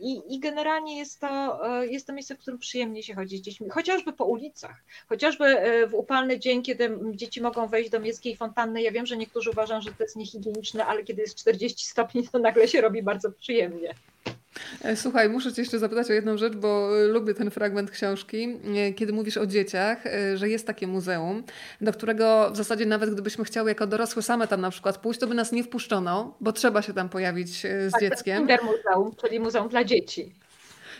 i, 0.00 0.34
i 0.34 0.40
generalnie 0.40 0.98
jest 0.98 1.20
to, 1.20 1.60
e, 1.80 1.86
jest 1.86 2.06
to 2.06 2.12
miejsce, 2.12 2.34
w 2.34 2.38
którym 2.38 2.58
przyjemnie 2.58 3.02
się 3.02 3.14
chodzi 3.14 3.38
z 3.38 3.40
dziećmi, 3.40 3.68
chociażby 3.70 4.12
po 4.12 4.24
ulicach, 4.24 4.84
chociażby 5.08 5.44
e, 5.44 5.86
w 5.86 5.94
upalny 5.94 6.38
dzień, 6.38 6.62
kiedy 6.62 6.98
dzieci 7.12 7.40
mogą 7.40 7.68
wejść 7.68 7.90
do 7.90 8.00
miejskiej 8.00 8.36
fontanny. 8.36 8.82
Ja 8.82 8.92
wiem, 8.92 9.06
że 9.06 9.16
niektórzy 9.16 9.50
uważają, 9.50 9.80
że 9.80 9.92
to 9.92 10.02
jest 10.04 10.16
niehigieniczne, 10.16 10.86
ale 10.86 11.04
kiedy 11.04 11.22
jest 11.22 11.34
40 11.34 11.86
stopni, 11.86 12.28
to 12.28 12.38
nagle 12.38 12.68
się 12.68 12.80
robi 12.80 13.02
bardzo 13.02 13.32
przyjemnie. 13.32 13.94
E, 14.82 14.96
słuchaj, 14.96 15.28
muszę 15.28 15.52
Cię 15.52 15.62
jeszcze 15.62 15.78
zapytać 15.78 16.10
o 16.10 16.12
jedną 16.12 16.38
rzecz, 16.38 16.54
bo 16.54 16.88
lubię 17.08 17.34
ten 17.34 17.50
fragment 17.50 17.90
książki, 17.90 18.56
e, 18.76 18.92
kiedy 18.92 19.12
mówisz 19.12 19.36
o 19.36 19.46
dzieciach, 19.46 20.06
e, 20.06 20.36
że 20.36 20.48
jest 20.48 20.66
takie 20.66 20.86
muzeum, 20.86 21.42
do 21.80 21.92
którego 21.92 22.50
w 22.50 22.56
zasadzie 22.56 22.86
nawet 22.86 23.10
gdybyśmy 23.10 23.44
chciały 23.44 23.70
jako 23.70 23.86
dorosłe 23.86 24.22
same 24.22 24.48
tam 24.48 24.60
na 24.60 24.70
przykład 24.70 24.98
pójść, 24.98 25.20
to 25.20 25.26
by 25.26 25.34
nas 25.34 25.52
nie 25.52 25.64
wpuszczono, 25.64 26.34
bo 26.40 26.52
trzeba 26.52 26.82
się 26.82 26.94
tam 26.94 27.08
pojawić 27.08 27.48
z 27.60 27.92
tak, 27.92 28.00
dzieckiem. 28.00 28.48
To 28.48 28.56
muzeum, 28.64 29.14
czyli 29.20 29.40
muzeum 29.40 29.68
dla 29.68 29.84
dzieci. 29.84 30.32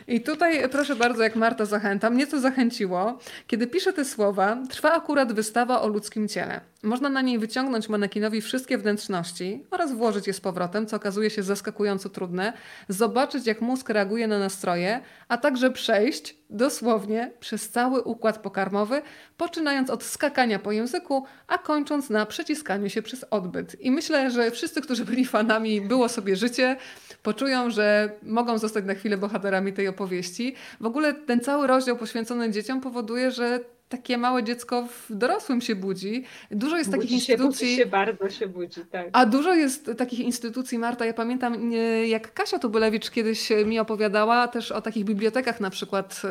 I 0.08 0.20
tutaj 0.20 0.68
proszę 0.68 0.96
bardzo, 0.96 1.22
jak 1.22 1.36
Marta 1.36 1.64
zachęta, 1.64 2.10
mnie 2.10 2.26
to 2.26 2.40
zachęciło. 2.40 3.18
Kiedy 3.46 3.66
piszę 3.66 3.92
te 3.92 4.04
słowa, 4.04 4.58
trwa 4.70 4.92
akurat 4.92 5.32
wystawa 5.32 5.82
o 5.82 5.88
ludzkim 5.88 6.28
ciele. 6.28 6.60
Można 6.82 7.08
na 7.08 7.20
niej 7.20 7.38
wyciągnąć 7.38 7.88
manekinowi 7.88 8.40
wszystkie 8.40 8.78
wnętrzności 8.78 9.66
oraz 9.70 9.92
włożyć 9.92 10.26
je 10.26 10.32
z 10.32 10.40
powrotem, 10.40 10.86
co 10.86 10.96
okazuje 10.96 11.30
się 11.30 11.42
zaskakująco 11.42 12.08
trudne, 12.08 12.52
zobaczyć 12.88 13.46
jak 13.46 13.60
mózg 13.60 13.88
reaguje 13.88 14.26
na 14.26 14.38
nastroje, 14.38 15.00
a 15.28 15.38
także 15.38 15.70
przejść 15.70 16.36
dosłownie 16.50 17.32
przez 17.40 17.70
cały 17.70 18.02
układ 18.02 18.38
pokarmowy, 18.38 19.02
poczynając 19.36 19.90
od 19.90 20.02
skakania 20.04 20.58
po 20.58 20.72
języku, 20.72 21.24
a 21.46 21.58
kończąc 21.58 22.10
na 22.10 22.26
przeciskaniu 22.26 22.90
się 22.90 23.02
przez 23.02 23.24
odbyt. 23.30 23.80
I 23.80 23.90
myślę, 23.90 24.30
że 24.30 24.50
wszyscy, 24.50 24.80
którzy 24.82 25.04
byli 25.04 25.24
fanami 25.24 25.80
Było 25.80 26.08
sobie 26.08 26.36
życie, 26.36 26.76
poczują, 27.22 27.70
że 27.70 28.12
mogą 28.22 28.58
zostać 28.58 28.84
na 28.84 28.94
chwilę 28.94 29.16
bohaterami 29.16 29.72
tej 29.72 29.88
opowieści. 29.88 30.54
W 30.80 30.86
ogóle 30.86 31.14
ten 31.14 31.40
cały 31.40 31.66
rozdział 31.66 31.96
poświęcony 31.96 32.50
dzieciom 32.50 32.80
powoduje, 32.80 33.30
że 33.30 33.60
takie 33.92 34.18
małe 34.18 34.44
dziecko 34.44 34.86
w 34.86 35.06
dorosłym 35.16 35.60
się 35.60 35.74
budzi. 35.74 36.24
Dużo 36.50 36.76
jest 36.76 36.90
budzi 36.90 37.00
takich 37.00 37.10
się, 37.10 37.32
instytucji. 37.32 37.66
Budzi 37.66 37.76
się 37.76 37.86
bardzo 37.86 38.30
się 38.30 38.46
budzi, 38.46 38.80
tak. 38.90 39.08
A 39.12 39.26
dużo 39.26 39.54
jest 39.54 39.90
takich 39.98 40.20
instytucji, 40.20 40.78
Marta. 40.78 41.06
Ja 41.06 41.14
pamiętam, 41.14 41.72
jak 42.06 42.34
Kasia 42.34 42.58
Tubylewicz 42.58 43.10
kiedyś 43.10 43.48
mi 43.66 43.78
opowiadała 43.78 44.48
też 44.48 44.72
o 44.72 44.82
takich 44.82 45.04
bibliotekach 45.04 45.60
na 45.60 45.70
przykład 45.70 46.22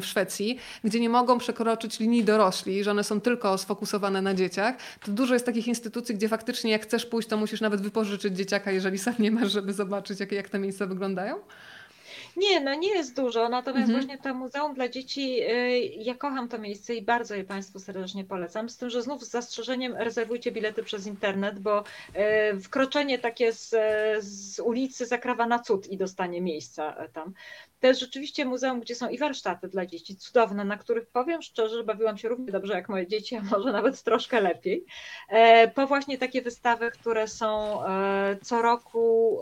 w 0.00 0.06
Szwecji, 0.06 0.58
gdzie 0.84 1.00
nie 1.00 1.08
mogą 1.08 1.38
przekroczyć 1.38 2.00
linii 2.00 2.24
dorośli, 2.24 2.84
że 2.84 2.90
one 2.90 3.04
są 3.04 3.20
tylko 3.20 3.58
sfokusowane 3.58 4.22
na 4.22 4.34
dzieciach. 4.34 4.74
To 5.04 5.12
dużo 5.12 5.34
jest 5.34 5.46
takich 5.46 5.68
instytucji, 5.68 6.14
gdzie 6.14 6.28
faktycznie 6.28 6.70
jak 6.70 6.82
chcesz 6.82 7.06
pójść, 7.06 7.28
to 7.28 7.36
musisz 7.36 7.60
nawet 7.60 7.80
wypożyczyć 7.80 8.36
dzieciaka, 8.36 8.70
jeżeli 8.70 8.98
sam 8.98 9.14
nie 9.18 9.30
masz, 9.30 9.52
żeby 9.52 9.72
zobaczyć, 9.72 10.20
jak, 10.20 10.32
jak 10.32 10.48
te 10.48 10.58
miejsca 10.58 10.86
wyglądają. 10.86 11.36
Nie, 12.40 12.60
no 12.60 12.74
nie 12.74 12.88
jest 12.88 13.16
dużo, 13.16 13.48
natomiast 13.48 13.90
mhm. 13.90 13.98
właśnie 13.98 14.18
to 14.18 14.34
Muzeum 14.34 14.74
dla 14.74 14.88
Dzieci, 14.88 15.40
y, 15.42 15.78
ja 15.96 16.14
kocham 16.14 16.48
to 16.48 16.58
miejsce 16.58 16.94
i 16.94 17.02
bardzo 17.02 17.34
je 17.34 17.44
Państwu 17.44 17.78
serdecznie 17.78 18.24
polecam, 18.24 18.68
z 18.68 18.76
tym, 18.76 18.90
że 18.90 19.02
znów 19.02 19.24
z 19.24 19.30
zastrzeżeniem 19.30 19.96
rezerwujcie 19.96 20.52
bilety 20.52 20.82
przez 20.82 21.06
internet, 21.06 21.58
bo 21.58 21.84
y, 22.56 22.60
wkroczenie 22.60 23.18
takie 23.18 23.52
z, 23.52 23.74
z 24.24 24.58
ulicy 24.60 25.06
zakrawa 25.06 25.46
na 25.46 25.58
cud 25.58 25.86
i 25.86 25.96
dostanie 25.96 26.40
miejsca 26.40 26.96
e, 26.96 27.08
tam. 27.08 27.32
To 27.80 27.86
jest 27.86 28.00
rzeczywiście 28.00 28.44
muzeum, 28.44 28.80
gdzie 28.80 28.94
są 28.94 29.08
i 29.08 29.18
warsztaty 29.18 29.68
dla 29.68 29.86
dzieci 29.86 30.16
cudowne, 30.16 30.64
na 30.64 30.76
których 30.76 31.06
powiem 31.06 31.42
szczerze, 31.42 31.84
bawiłam 31.84 32.18
się 32.18 32.28
równie 32.28 32.52
dobrze 32.52 32.74
jak 32.74 32.88
moje 32.88 33.06
dzieci, 33.06 33.36
a 33.36 33.42
może 33.42 33.72
nawet 33.72 34.02
troszkę 34.02 34.40
lepiej. 34.40 34.84
E, 35.28 35.68
po 35.68 35.86
właśnie 35.86 36.18
takie 36.18 36.42
wystawy, 36.42 36.90
które 36.90 37.28
są 37.28 37.80
e, 37.86 38.36
co 38.42 38.62
roku 38.62 39.40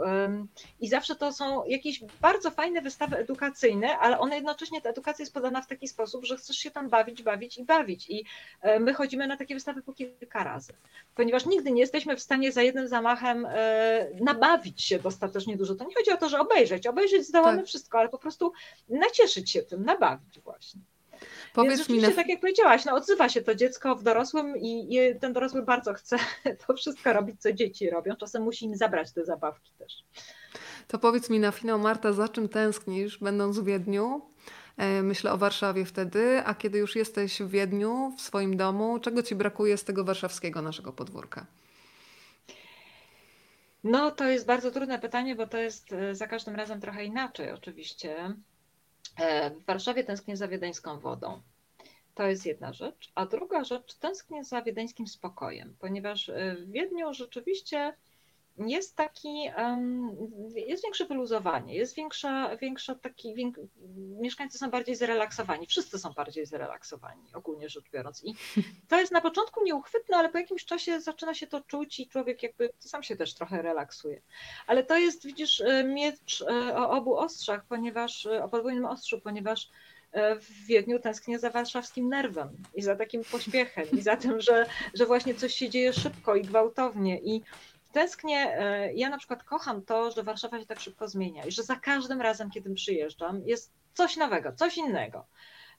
i 0.80 0.88
zawsze 0.88 1.16
to 1.16 1.32
są 1.32 1.64
jakieś 1.64 2.04
bardzo 2.20 2.50
fajne 2.50 2.82
wystawy 2.82 3.16
edukacyjne, 3.16 3.98
ale 3.98 4.18
one 4.18 4.34
jednocześnie, 4.34 4.80
ta 4.80 4.90
edukacja 4.90 5.22
jest 5.22 5.34
podana 5.34 5.62
w 5.62 5.66
taki 5.66 5.88
sposób, 5.88 6.24
że 6.24 6.36
chcesz 6.36 6.56
się 6.56 6.70
tam 6.70 6.88
bawić, 6.88 7.22
bawić 7.22 7.58
i 7.58 7.64
bawić. 7.64 8.10
I 8.10 8.24
e, 8.62 8.80
my 8.80 8.94
chodzimy 8.94 9.26
na 9.26 9.36
takie 9.36 9.54
wystawy 9.54 9.82
po 9.82 9.92
kilka 9.92 10.44
razy, 10.44 10.72
ponieważ 11.14 11.46
nigdy 11.46 11.70
nie 11.70 11.80
jesteśmy 11.80 12.16
w 12.16 12.20
stanie 12.20 12.52
za 12.52 12.62
jednym 12.62 12.88
zamachem 12.88 13.46
nabawić 14.20 14.84
się 14.84 14.98
dostatecznie 14.98 15.56
dużo. 15.56 15.74
To 15.74 15.84
nie 15.84 15.94
chodzi 15.94 16.10
o 16.10 16.16
to, 16.16 16.28
że 16.28 16.40
obejrzeć. 16.40 16.86
Obejrzeć 16.86 17.26
zdołamy 17.26 17.58
tak. 17.58 17.66
wszystko, 17.66 17.98
ale 17.98 18.08
po 18.08 18.18
prostu 18.18 18.27
prostu 18.28 18.52
nacieszyć 18.88 19.50
się 19.50 19.62
tym, 19.62 19.84
nabawić 19.84 20.40
właśnie. 20.40 20.80
Powiedz 21.54 21.78
Więc 21.78 21.88
mi, 21.88 22.00
na... 22.00 22.10
tak 22.10 22.28
jak 22.28 22.40
powiedziałaś, 22.40 22.84
no 22.84 22.94
odzywa 22.94 23.28
się 23.28 23.42
to 23.42 23.54
dziecko 23.54 23.96
w 23.96 24.02
dorosłym 24.02 24.56
i, 24.56 24.96
i, 24.96 25.18
ten 25.20 25.32
dorosły 25.32 25.62
bardzo 25.62 25.94
chce 25.94 26.16
to 26.66 26.74
wszystko 26.74 27.12
robić, 27.12 27.42
co 27.42 27.52
dzieci 27.52 27.90
robią. 27.90 28.16
Czasem 28.16 28.42
musi 28.42 28.64
im 28.64 28.76
zabrać 28.76 29.12
te 29.12 29.24
zabawki 29.24 29.72
też. 29.78 30.04
To 30.88 30.98
powiedz 30.98 31.30
mi 31.30 31.40
na 31.40 31.52
finał, 31.52 31.78
Marta, 31.78 32.12
za 32.12 32.28
czym 32.28 32.48
tęsknisz, 32.48 33.18
będąc 33.18 33.58
w 33.58 33.64
Wiedniu? 33.64 34.22
E, 34.76 35.02
myślę 35.02 35.32
o 35.32 35.38
Warszawie 35.38 35.84
wtedy, 35.84 36.42
a 36.44 36.54
kiedy 36.54 36.78
już 36.78 36.96
jesteś 36.96 37.42
w 37.42 37.50
Wiedniu, 37.50 38.12
w 38.16 38.20
swoim 38.20 38.56
domu, 38.56 38.98
czego 39.00 39.22
ci 39.22 39.34
brakuje 39.34 39.76
z 39.76 39.84
tego 39.84 40.04
warszawskiego 40.04 40.62
naszego 40.62 40.92
podwórka? 40.92 41.46
No, 43.84 44.10
to 44.10 44.24
jest 44.24 44.46
bardzo 44.46 44.70
trudne 44.70 44.98
pytanie, 44.98 45.34
bo 45.34 45.46
to 45.46 45.58
jest 45.58 45.92
e, 45.92 46.14
za 46.14 46.26
każdym 46.26 46.56
razem 46.56 46.80
trochę 46.80 47.04
inaczej, 47.04 47.50
oczywiście. 47.50 48.34
E, 49.18 49.50
w 49.50 49.64
Warszawie 49.64 50.04
tęsknię 50.04 50.36
za 50.36 50.48
wiedeńską 50.48 50.98
wodą. 50.98 51.42
To 52.14 52.26
jest 52.26 52.46
jedna 52.46 52.72
rzecz. 52.72 53.12
A 53.14 53.26
druga 53.26 53.64
rzecz, 53.64 53.94
tęsknię 53.94 54.44
za 54.44 54.62
wiedeńskim 54.62 55.06
spokojem, 55.06 55.76
ponieważ 55.78 56.28
e, 56.28 56.56
w 56.58 56.70
Wiedniu 56.70 57.14
rzeczywiście 57.14 57.94
jest 58.66 58.96
taki, 58.96 59.50
jest 60.54 60.82
większe 60.82 61.04
wyluzowanie, 61.04 61.74
jest 61.74 61.94
większa, 61.94 62.56
większa 62.56 62.94
taki, 62.94 63.54
mieszkańcy 63.96 64.58
są 64.58 64.70
bardziej 64.70 64.96
zrelaksowani, 64.96 65.66
wszyscy 65.66 65.98
są 65.98 66.12
bardziej 66.12 66.46
zrelaksowani, 66.46 67.34
ogólnie 67.34 67.68
rzecz 67.68 67.90
biorąc. 67.90 68.24
I 68.24 68.34
to 68.88 69.00
jest 69.00 69.12
na 69.12 69.20
początku 69.20 69.64
nieuchwytne, 69.64 70.16
ale 70.16 70.28
po 70.28 70.38
jakimś 70.38 70.64
czasie 70.64 71.00
zaczyna 71.00 71.34
się 71.34 71.46
to 71.46 71.60
czuć 71.60 72.00
i 72.00 72.08
człowiek 72.08 72.42
jakby 72.42 72.70
sam 72.78 73.02
się 73.02 73.16
też 73.16 73.34
trochę 73.34 73.62
relaksuje. 73.62 74.22
Ale 74.66 74.84
to 74.84 74.98
jest, 74.98 75.26
widzisz, 75.26 75.60
e, 75.60 75.84
miecz 75.84 76.42
e, 76.42 76.76
o 76.76 76.90
obu 76.90 77.16
ostrzach, 77.16 77.64
ponieważ, 77.68 78.26
e, 78.26 78.44
o 78.44 78.48
podwójnym 78.48 78.84
ostrzu, 78.84 79.20
ponieważ 79.20 79.70
w 80.40 80.66
Wiedniu 80.66 80.98
tęsknię 80.98 81.38
za 81.38 81.50
warszawskim 81.50 82.08
nerwem 82.08 82.48
i 82.74 82.82
za 82.82 82.96
takim 82.96 83.24
pośpiechem 83.24 83.84
i 83.92 84.00
za 84.00 84.16
tym, 84.16 84.40
że, 84.40 84.66
że 84.94 85.06
właśnie 85.06 85.34
coś 85.34 85.54
się 85.54 85.70
dzieje 85.70 85.92
szybko 85.92 86.36
i 86.36 86.42
gwałtownie 86.42 87.18
i 87.18 87.42
Tęsknię, 87.92 88.38
e, 88.38 88.94
ja 88.94 89.10
na 89.10 89.18
przykład 89.18 89.42
kocham 89.42 89.82
to, 89.82 90.10
że 90.10 90.22
Warszawa 90.22 90.60
się 90.60 90.66
tak 90.66 90.80
szybko 90.80 91.08
zmienia 91.08 91.46
i 91.46 91.52
że 91.52 91.62
za 91.62 91.76
każdym 91.76 92.20
razem, 92.20 92.50
kiedy 92.50 92.74
przyjeżdżam, 92.74 93.42
jest 93.46 93.72
coś 93.94 94.16
nowego, 94.16 94.52
coś 94.52 94.76
innego. 94.76 95.26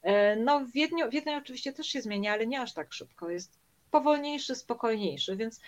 E, 0.01 0.35
no 0.35 0.59
w 0.59 0.71
Wiedniu, 0.71 1.09
Wiedniu 1.09 1.37
oczywiście 1.37 1.73
też 1.73 1.87
się 1.87 2.01
zmienia, 2.01 2.33
ale 2.33 2.47
nie 2.47 2.61
aż 2.61 2.73
tak 2.73 2.93
szybko. 2.93 3.29
Jest 3.29 3.59
powolniejszy, 3.91 4.55
spokojniejszy, 4.55 5.35
więc 5.35 5.61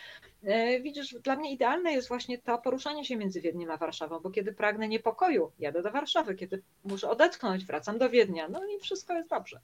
e, 0.43 0.79
widzisz, 0.79 1.15
dla 1.23 1.35
mnie 1.35 1.51
idealne 1.51 1.91
jest 1.91 2.07
właśnie 2.07 2.37
to 2.37 2.57
poruszanie 2.57 3.05
się 3.05 3.15
między 3.15 3.41
Wiedniem 3.41 3.71
a 3.71 3.77
Warszawą, 3.77 4.19
bo 4.19 4.31
kiedy 4.31 4.53
pragnę 4.53 4.87
niepokoju, 4.87 5.51
jadę 5.59 5.81
do 5.81 5.91
Warszawy, 5.91 6.35
kiedy 6.35 6.61
muszę 6.83 7.09
odetchnąć, 7.09 7.65
wracam 7.65 7.97
do 7.97 8.09
Wiednia, 8.09 8.47
no 8.49 8.65
i 8.65 8.79
wszystko 8.79 9.13
jest 9.13 9.29
dobrze. 9.29 9.59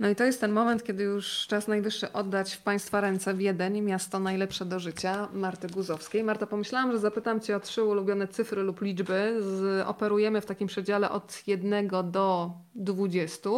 No 0.00 0.08
i 0.08 0.16
to 0.16 0.24
jest 0.24 0.40
ten 0.40 0.52
moment, 0.52 0.84
kiedy 0.84 1.04
już 1.04 1.46
czas 1.46 1.68
najwyższy 1.68 2.12
oddać 2.12 2.54
w 2.54 2.62
Państwa 2.62 3.00
ręce 3.00 3.34
Wiedeń, 3.34 3.80
miasto 3.80 4.20
najlepsze 4.20 4.64
do 4.64 4.80
życia, 4.80 5.28
Marty 5.32 5.68
Guzowskiej. 5.68 6.24
Marta, 6.24 6.46
pomyślałam, 6.46 6.92
że 6.92 6.98
zapytam 6.98 7.40
Cię 7.40 7.56
o 7.56 7.60
trzy 7.60 7.84
ulubione 7.84 8.28
cyfry 8.28 8.62
lub 8.62 8.82
liczby. 8.82 9.36
Z, 9.40 9.86
operujemy 9.86 10.40
w 10.40 10.46
takim 10.46 10.68
przedziale 10.68 11.10
od 11.10 11.42
1 11.46 11.88
do 12.04 12.50
20. 12.74 13.50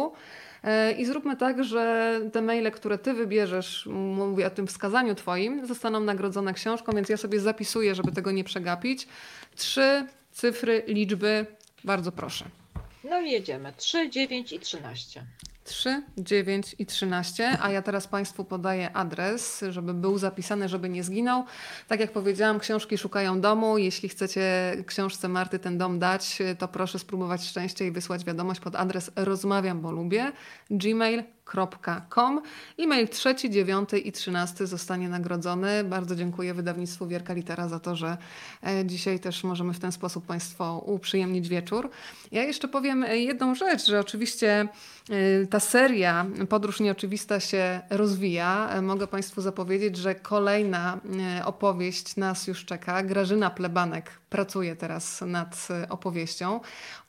E, 0.63 0.91
I 0.91 1.05
zróbmy 1.05 1.37
tak, 1.37 1.63
że 1.63 2.13
te 2.33 2.41
maile, 2.41 2.71
które 2.71 2.97
Ty 2.97 3.13
wybierzesz, 3.13 3.85
mówię 3.91 4.47
o 4.47 4.49
tym 4.49 4.67
wskazaniu 4.67 5.15
Twoim, 5.15 5.67
zostaną 5.67 5.99
nagrodzone 5.99 6.53
książką, 6.53 6.91
więc 6.95 7.09
ja 7.09 7.17
sobie 7.17 7.39
zapisuję, 7.39 7.95
żeby 7.95 8.11
tego 8.11 8.31
nie 8.31 8.43
przegapić. 8.43 9.07
Trzy 9.55 10.07
cyfry, 10.31 10.83
liczby, 10.87 11.45
bardzo 11.83 12.11
proszę. 12.11 12.45
No 13.03 13.21
jedziemy. 13.21 13.73
3, 13.77 14.09
9 14.09 14.53
i 14.53 14.59
13. 14.59 15.25
3, 15.69 16.03
9 16.17 16.75
i 16.79 16.85
13, 16.85 17.57
a 17.61 17.71
ja 17.71 17.81
teraz 17.81 18.07
Państwu 18.07 18.43
podaję 18.43 18.91
adres, 18.93 19.63
żeby 19.69 19.93
był 19.93 20.17
zapisany, 20.17 20.69
żeby 20.69 20.89
nie 20.89 21.03
zginął. 21.03 21.43
Tak 21.87 21.99
jak 21.99 22.11
powiedziałam, 22.11 22.59
książki 22.59 22.97
szukają 22.97 23.41
domu. 23.41 23.77
Jeśli 23.77 24.09
chcecie 24.09 24.75
książce 24.85 25.27
Marty 25.27 25.59
ten 25.59 25.77
dom 25.77 25.99
dać, 25.99 26.39
to 26.57 26.67
proszę 26.67 26.99
spróbować 26.99 27.43
szczęście 27.43 27.87
i 27.87 27.91
wysłać 27.91 28.25
wiadomość 28.25 28.59
pod 28.59 28.75
adres 28.75 29.11
rozmawiam, 29.15 29.81
bo 29.81 29.91
lubię 29.91 30.31
gmail 30.69 31.23
www.wierka.com. 31.49 32.41
E-mail 32.79 33.07
trzeci, 33.07 33.49
dziewiąty 33.49 33.99
i 33.99 34.11
trzynasty 34.11 34.67
zostanie 34.67 35.09
nagrodzony. 35.09 35.83
Bardzo 35.83 36.15
dziękuję 36.15 36.53
wydawnictwu 36.53 37.07
Wierka 37.07 37.33
Litera 37.33 37.67
za 37.67 37.79
to, 37.79 37.95
że 37.95 38.17
e, 38.63 38.85
dzisiaj 38.85 39.19
też 39.19 39.43
możemy 39.43 39.73
w 39.73 39.79
ten 39.79 39.91
sposób 39.91 40.25
Państwo 40.25 40.83
uprzyjemnić 40.85 41.49
wieczór. 41.49 41.89
Ja 42.31 42.43
jeszcze 42.43 42.67
powiem 42.67 43.03
e, 43.03 43.17
jedną 43.17 43.55
rzecz, 43.55 43.85
że 43.85 43.99
oczywiście 43.99 44.67
e, 45.09 45.47
ta 45.47 45.59
seria 45.59 46.25
Podróż 46.49 46.79
Nieoczywista 46.79 47.39
się 47.39 47.81
rozwija. 47.89 48.81
Mogę 48.81 49.07
Państwu 49.07 49.41
zapowiedzieć, 49.41 49.97
że 49.97 50.15
kolejna 50.15 50.99
opowieść 51.45 52.15
nas 52.15 52.47
już 52.47 52.65
czeka. 52.65 53.03
Grażyna 53.03 53.49
Plebanek 53.49 54.11
pracuje 54.29 54.75
teraz 54.75 55.21
nad 55.21 55.67
opowieścią 55.89 56.59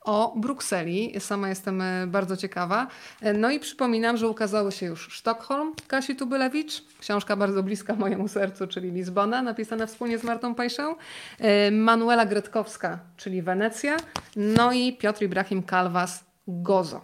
o 0.01 0.33
Brukseli. 0.37 1.19
Sama 1.19 1.49
jestem 1.49 1.83
bardzo 2.07 2.37
ciekawa. 2.37 2.87
No 3.33 3.51
i 3.51 3.59
przypominam, 3.59 4.17
że 4.17 4.27
ukazało 4.27 4.71
się 4.71 4.85
już 4.85 5.07
Sztokholm 5.11 5.73
Kasi 5.87 6.15
Tubylewicz, 6.15 6.83
książka 6.99 7.35
bardzo 7.35 7.63
bliska 7.63 7.95
mojemu 7.95 8.27
sercu, 8.27 8.67
czyli 8.67 8.91
Lizbona, 8.91 9.41
napisana 9.41 9.85
wspólnie 9.87 10.17
z 10.17 10.23
Martą 10.23 10.55
Pajszą, 10.55 10.95
e, 11.39 11.71
Manuela 11.71 12.25
Gretkowska, 12.25 12.99
czyli 13.17 13.41
Wenecja, 13.41 13.97
no 14.35 14.71
i 14.71 14.97
Piotr 14.97 15.23
Ibrahim 15.23 15.63
Kalwas, 15.63 16.23
Gozo. 16.47 17.01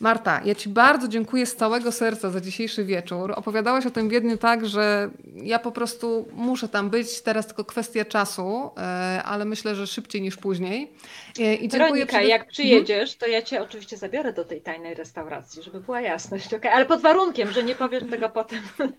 Marta, 0.00 0.40
ja 0.44 0.54
Ci 0.54 0.68
bardzo 0.68 1.08
dziękuję 1.08 1.46
z 1.46 1.56
całego 1.56 1.92
serca 1.92 2.30
za 2.30 2.40
dzisiejszy 2.40 2.84
wieczór. 2.84 3.32
Opowiadałaś 3.36 3.86
o 3.86 3.90
tym 3.90 4.08
Wiedniu 4.08 4.36
tak, 4.36 4.66
że 4.66 5.10
ja 5.34 5.58
po 5.58 5.72
prostu 5.72 6.28
muszę 6.32 6.68
tam 6.68 6.90
być. 6.90 7.22
Teraz 7.22 7.46
tylko 7.46 7.64
kwestia 7.64 8.04
czasu, 8.04 8.70
e, 8.76 9.22
ale 9.22 9.44
myślę, 9.44 9.74
że 9.74 9.86
szybciej 9.86 10.22
niż 10.22 10.36
później. 10.36 10.92
E, 11.38 11.54
I 11.54 11.68
dziękuję 11.68 11.78
Weronika, 11.78 12.06
przede... 12.06 12.26
jak 12.26 12.46
przyjedziesz, 12.46 13.16
to 13.16 13.26
ja 13.26 13.42
Cię 13.42 13.62
oczywiście 13.62 13.96
zabiorę 13.96 14.32
do 14.32 14.44
tej 14.44 14.60
tajnej 14.60 14.94
restauracji, 14.94 15.62
żeby 15.62 15.80
była 15.80 16.00
jasność. 16.00 16.54
Okay? 16.54 16.72
Ale 16.72 16.86
pod 16.86 17.00
warunkiem, 17.00 17.52
że 17.52 17.62
nie 17.62 17.74
powiem 17.74 18.08
tego 18.08 18.28
potem 18.28 18.62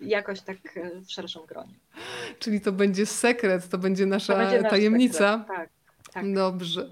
jakoś 0.00 0.40
tak 0.40 0.56
e, 0.76 1.00
w 1.00 1.12
szerszym 1.12 1.42
gronie. 1.46 1.74
Czyli 2.38 2.60
to 2.60 2.72
będzie 2.72 3.06
sekret, 3.06 3.68
to 3.68 3.78
będzie 3.78 4.06
nasza 4.06 4.32
to 4.32 4.38
będzie 4.38 4.70
tajemnica. 4.70 5.38
Sekret, 5.38 5.58
tak, 5.58 5.68
tak. 6.12 6.34
Dobrze. 6.34 6.90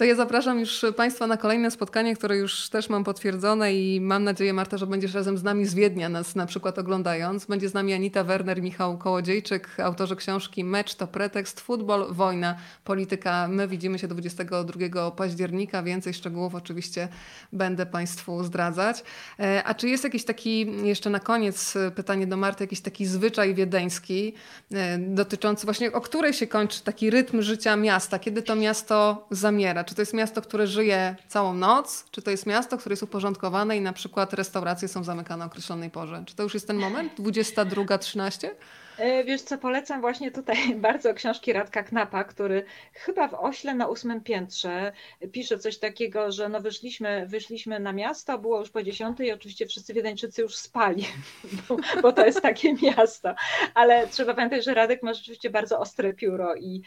To 0.00 0.04
ja 0.04 0.14
zapraszam 0.14 0.60
już 0.60 0.84
Państwa 0.96 1.26
na 1.26 1.36
kolejne 1.36 1.70
spotkanie, 1.70 2.16
które 2.16 2.36
już 2.36 2.68
też 2.68 2.88
mam 2.88 3.04
potwierdzone 3.04 3.74
i 3.74 4.00
mam 4.00 4.24
nadzieję, 4.24 4.52
Marta, 4.52 4.78
że 4.78 4.86
będziesz 4.86 5.14
razem 5.14 5.38
z 5.38 5.42
nami 5.42 5.66
z 5.66 5.74
Wiednia 5.74 6.08
nas 6.08 6.34
na 6.34 6.46
przykład 6.46 6.78
oglądając. 6.78 7.46
Będzie 7.46 7.68
z 7.68 7.74
nami 7.74 7.94
Anita 7.94 8.24
Werner, 8.24 8.62
Michał 8.62 8.98
Kołodziejczyk, 8.98 9.80
autorzy 9.80 10.16
książki 10.16 10.64
Mecz 10.64 10.94
to 10.94 11.06
pretekst, 11.06 11.60
futbol, 11.60 12.06
wojna, 12.10 12.56
polityka. 12.84 13.48
My 13.48 13.68
widzimy 13.68 13.98
się 13.98 14.08
22 14.08 15.10
października. 15.10 15.82
Więcej 15.82 16.14
szczegółów 16.14 16.54
oczywiście 16.54 17.08
będę 17.52 17.86
Państwu 17.86 18.44
zdradzać. 18.44 19.04
E, 19.38 19.64
a 19.64 19.74
czy 19.74 19.88
jest 19.88 20.04
jakiś 20.04 20.24
taki, 20.24 20.86
jeszcze 20.86 21.10
na 21.10 21.20
koniec 21.20 21.74
pytanie 21.94 22.26
do 22.26 22.36
Marty, 22.36 22.64
jakiś 22.64 22.80
taki 22.80 23.06
zwyczaj 23.06 23.54
wiedeński 23.54 24.34
e, 24.72 24.98
dotyczący 24.98 25.66
właśnie, 25.66 25.92
o 25.92 26.00
której 26.00 26.32
się 26.32 26.46
kończy 26.46 26.82
taki 26.84 27.10
rytm 27.10 27.42
życia 27.42 27.76
miasta, 27.76 28.18
kiedy 28.18 28.42
to 28.42 28.56
miasto 28.56 29.26
zamiera? 29.30 29.84
Czy 29.90 29.96
to 29.96 30.02
jest 30.02 30.14
miasto, 30.14 30.42
które 30.42 30.66
żyje 30.66 31.16
całą 31.28 31.54
noc? 31.54 32.04
Czy 32.10 32.22
to 32.22 32.30
jest 32.30 32.46
miasto, 32.46 32.78
które 32.78 32.92
jest 32.92 33.02
uporządkowane 33.02 33.76
i 33.76 33.80
na 33.80 33.92
przykład 33.92 34.32
restauracje 34.32 34.88
są 34.88 35.04
zamykane 35.04 35.44
o 35.44 35.46
określonej 35.46 35.90
porze? 35.90 36.22
Czy 36.26 36.36
to 36.36 36.42
już 36.42 36.54
jest 36.54 36.66
ten 36.66 36.76
moment? 36.76 37.12
22.13? 37.18 38.48
E, 39.00 39.24
wiesz 39.24 39.42
co, 39.42 39.58
polecam 39.58 40.00
właśnie 40.00 40.30
tutaj 40.30 40.74
bardzo 40.88 41.14
książki 41.14 41.52
Radka 41.52 41.82
Knapa, 41.82 42.24
który 42.24 42.64
chyba 42.92 43.28
w 43.28 43.34
Ośle 43.34 43.74
na 43.74 43.88
ósmym 43.88 44.20
piętrze 44.20 44.92
pisze 45.32 45.58
coś 45.58 45.78
takiego, 45.78 46.32
że 46.32 46.48
no 46.48 46.60
wyszliśmy, 46.60 47.26
wyszliśmy 47.26 47.80
na 47.80 47.92
miasto, 47.92 48.38
było 48.38 48.60
już 48.60 48.70
po 48.70 48.82
dziesiątej 48.82 49.26
i 49.26 49.32
oczywiście 49.32 49.66
wszyscy 49.66 49.94
Wiedeńczycy 49.94 50.42
już 50.42 50.56
spali, 50.56 51.06
bo, 51.68 51.76
bo, 52.02 52.12
to 52.12 52.26
jest 52.26 52.42
takie 52.42 52.74
miasto. 52.74 53.34
Ale 53.74 54.08
trzeba 54.08 54.34
pamiętać, 54.34 54.64
że 54.64 54.74
Radek 54.74 55.02
ma 55.02 55.14
rzeczywiście 55.14 55.50
bardzo 55.50 55.78
ostre 55.78 56.14
pióro 56.14 56.54
i, 56.56 56.82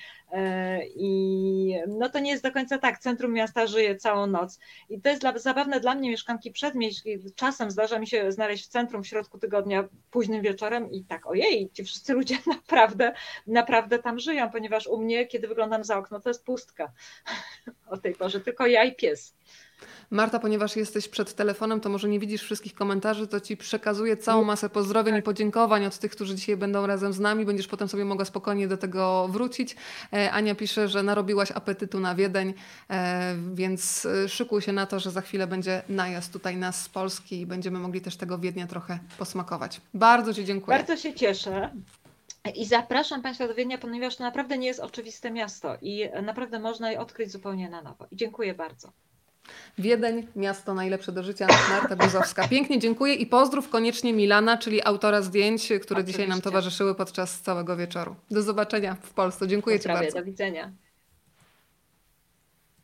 i 0.96 1.76
no 1.88 2.10
to 2.10 2.20
nie 2.20 2.32
jest 2.32 2.44
do 2.44 2.52
końca 2.52 2.78
tak. 2.78 3.00
Centrum 3.00 3.34
miasta 3.34 3.68
żyje 3.68 3.96
całą 3.96 4.28
noc 4.28 4.60
i 4.90 5.02
to 5.02 5.10
jest 5.10 5.22
dla, 5.22 5.38
zabawne 5.38 5.80
dla 5.80 5.96
mnie, 5.96 6.10
mieszkanki 6.10 6.52
przedmieść. 6.52 7.04
Czasem 7.36 7.72
zdarza 7.72 8.00
mi 8.00 8.08
się 8.08 8.32
znaleźć 8.32 8.66
w 8.66 8.68
centrum 8.68 9.04
w 9.04 9.08
środku 9.08 9.40
tygodnia 9.40 9.88
późnym 10.12 10.42
wieczorem 10.42 10.92
i 10.92 11.04
tak, 11.04 11.28
ojej, 11.28 11.70
ci 11.74 11.84
wszyscy 11.84 12.14
ludzie 12.14 12.38
naprawdę, 12.56 13.14
naprawdę 13.48 14.00
tam 14.00 14.20
żyją, 14.20 14.50
ponieważ 14.52 14.88
u 14.88 14.98
mnie, 14.98 15.28
kiedy 15.28 15.48
wyglądam 15.48 15.84
za 15.84 15.98
okno, 15.98 16.20
to 16.20 16.30
jest 16.30 16.46
pustka 16.46 16.92
o 17.88 17.98
tej 17.98 18.16
porze, 18.16 18.40
tylko 18.40 18.68
ja 18.68 18.84
i 18.84 18.96
pies. 18.96 19.36
Marta, 20.12 20.40
ponieważ 20.40 20.76
jesteś 20.76 21.08
przed 21.08 21.36
telefonem, 21.36 21.80
to 21.80 21.90
może 21.90 22.10
nie 22.10 22.20
widzisz 22.20 22.44
wszystkich 22.44 22.74
komentarzy, 22.74 23.28
to 23.28 23.40
Ci 23.40 23.58
przekazuję 23.58 24.18
całą 24.18 24.44
masę 24.44 24.70
pozdrowień 24.70 25.16
i 25.16 25.18
tak. 25.18 25.26
podziękowań 25.26 25.86
od 25.86 25.98
tych, 25.98 26.12
którzy 26.12 26.36
dzisiaj 26.36 26.58
będą 26.58 26.88
razem 26.88 27.14
z 27.14 27.20
nami. 27.20 27.46
Będziesz 27.46 27.68
potem 27.68 27.88
sobie 27.88 28.06
mogła 28.06 28.26
spokojnie 28.26 28.68
do 28.68 28.78
tego 28.78 29.28
wrócić. 29.28 29.76
E, 30.14 30.32
Ania 30.32 30.56
pisze, 30.56 30.88
że 30.88 31.04
narobiłaś 31.04 31.52
apetytu 31.52 32.00
na 32.00 32.16
Wiedeń, 32.16 32.54
e, 32.90 33.36
więc 33.54 34.06
e, 34.06 34.30
szykuj 34.30 34.62
się 34.62 34.74
na 34.74 34.86
to, 34.86 35.00
że 35.00 35.12
za 35.12 35.22
chwilę 35.22 35.48
będzie 35.48 35.82
najazd 35.90 36.34
tutaj 36.34 36.58
nas 36.58 36.82
z 36.82 36.90
Polski 36.90 37.42
i 37.42 37.46
będziemy 37.46 37.80
mogli 37.80 38.02
też 38.02 38.18
tego 38.18 38.38
Wiednia 38.38 38.68
trochę 38.68 39.00
posmakować. 39.18 39.82
Bardzo 39.94 40.34
Ci 40.34 40.46
dziękuję. 40.46 40.78
Bardzo 40.78 40.98
się 40.98 41.14
cieszę. 41.14 41.70
I 42.56 42.66
zapraszam 42.66 43.22
Państwa 43.22 43.48
do 43.48 43.54
Wiednia, 43.54 43.78
ponieważ 43.78 44.16
to 44.16 44.24
naprawdę 44.24 44.58
nie 44.58 44.68
jest 44.68 44.80
oczywiste 44.80 45.32
miasto 45.32 45.78
i 45.82 46.10
naprawdę 46.24 46.60
można 46.60 46.92
je 46.92 47.00
odkryć 47.00 47.32
zupełnie 47.32 47.70
na 47.70 47.82
nowo. 47.82 48.08
I 48.12 48.16
dziękuję 48.16 48.54
bardzo. 48.54 48.92
Wiedeń, 49.78 50.28
miasto 50.36 50.74
najlepsze 50.74 51.12
do 51.12 51.24
życia, 51.24 51.48
Marta 51.70 51.96
Guzowska. 51.96 52.48
Pięknie 52.48 52.80
dziękuję 52.80 53.14
i 53.14 53.26
pozdrów 53.26 53.70
koniecznie 53.70 54.14
Milana, 54.14 54.58
czyli 54.58 54.84
autora 54.84 55.22
zdjęć, 55.22 55.64
które 55.64 55.78
Oczywiście. 55.80 56.06
dzisiaj 56.06 56.28
nam 56.28 56.42
towarzyszyły 56.42 56.96
podczas 56.96 57.42
całego 57.42 57.78
wieczoru. 57.78 58.16
Do 58.32 58.42
zobaczenia 58.42 58.96
w 59.02 59.14
Polsce. 59.14 59.48
Dziękuję 59.48 59.80
Ci 59.80 59.88
bardzo. 59.88 60.20
Do 60.20 60.26
widzenia. 60.26 60.72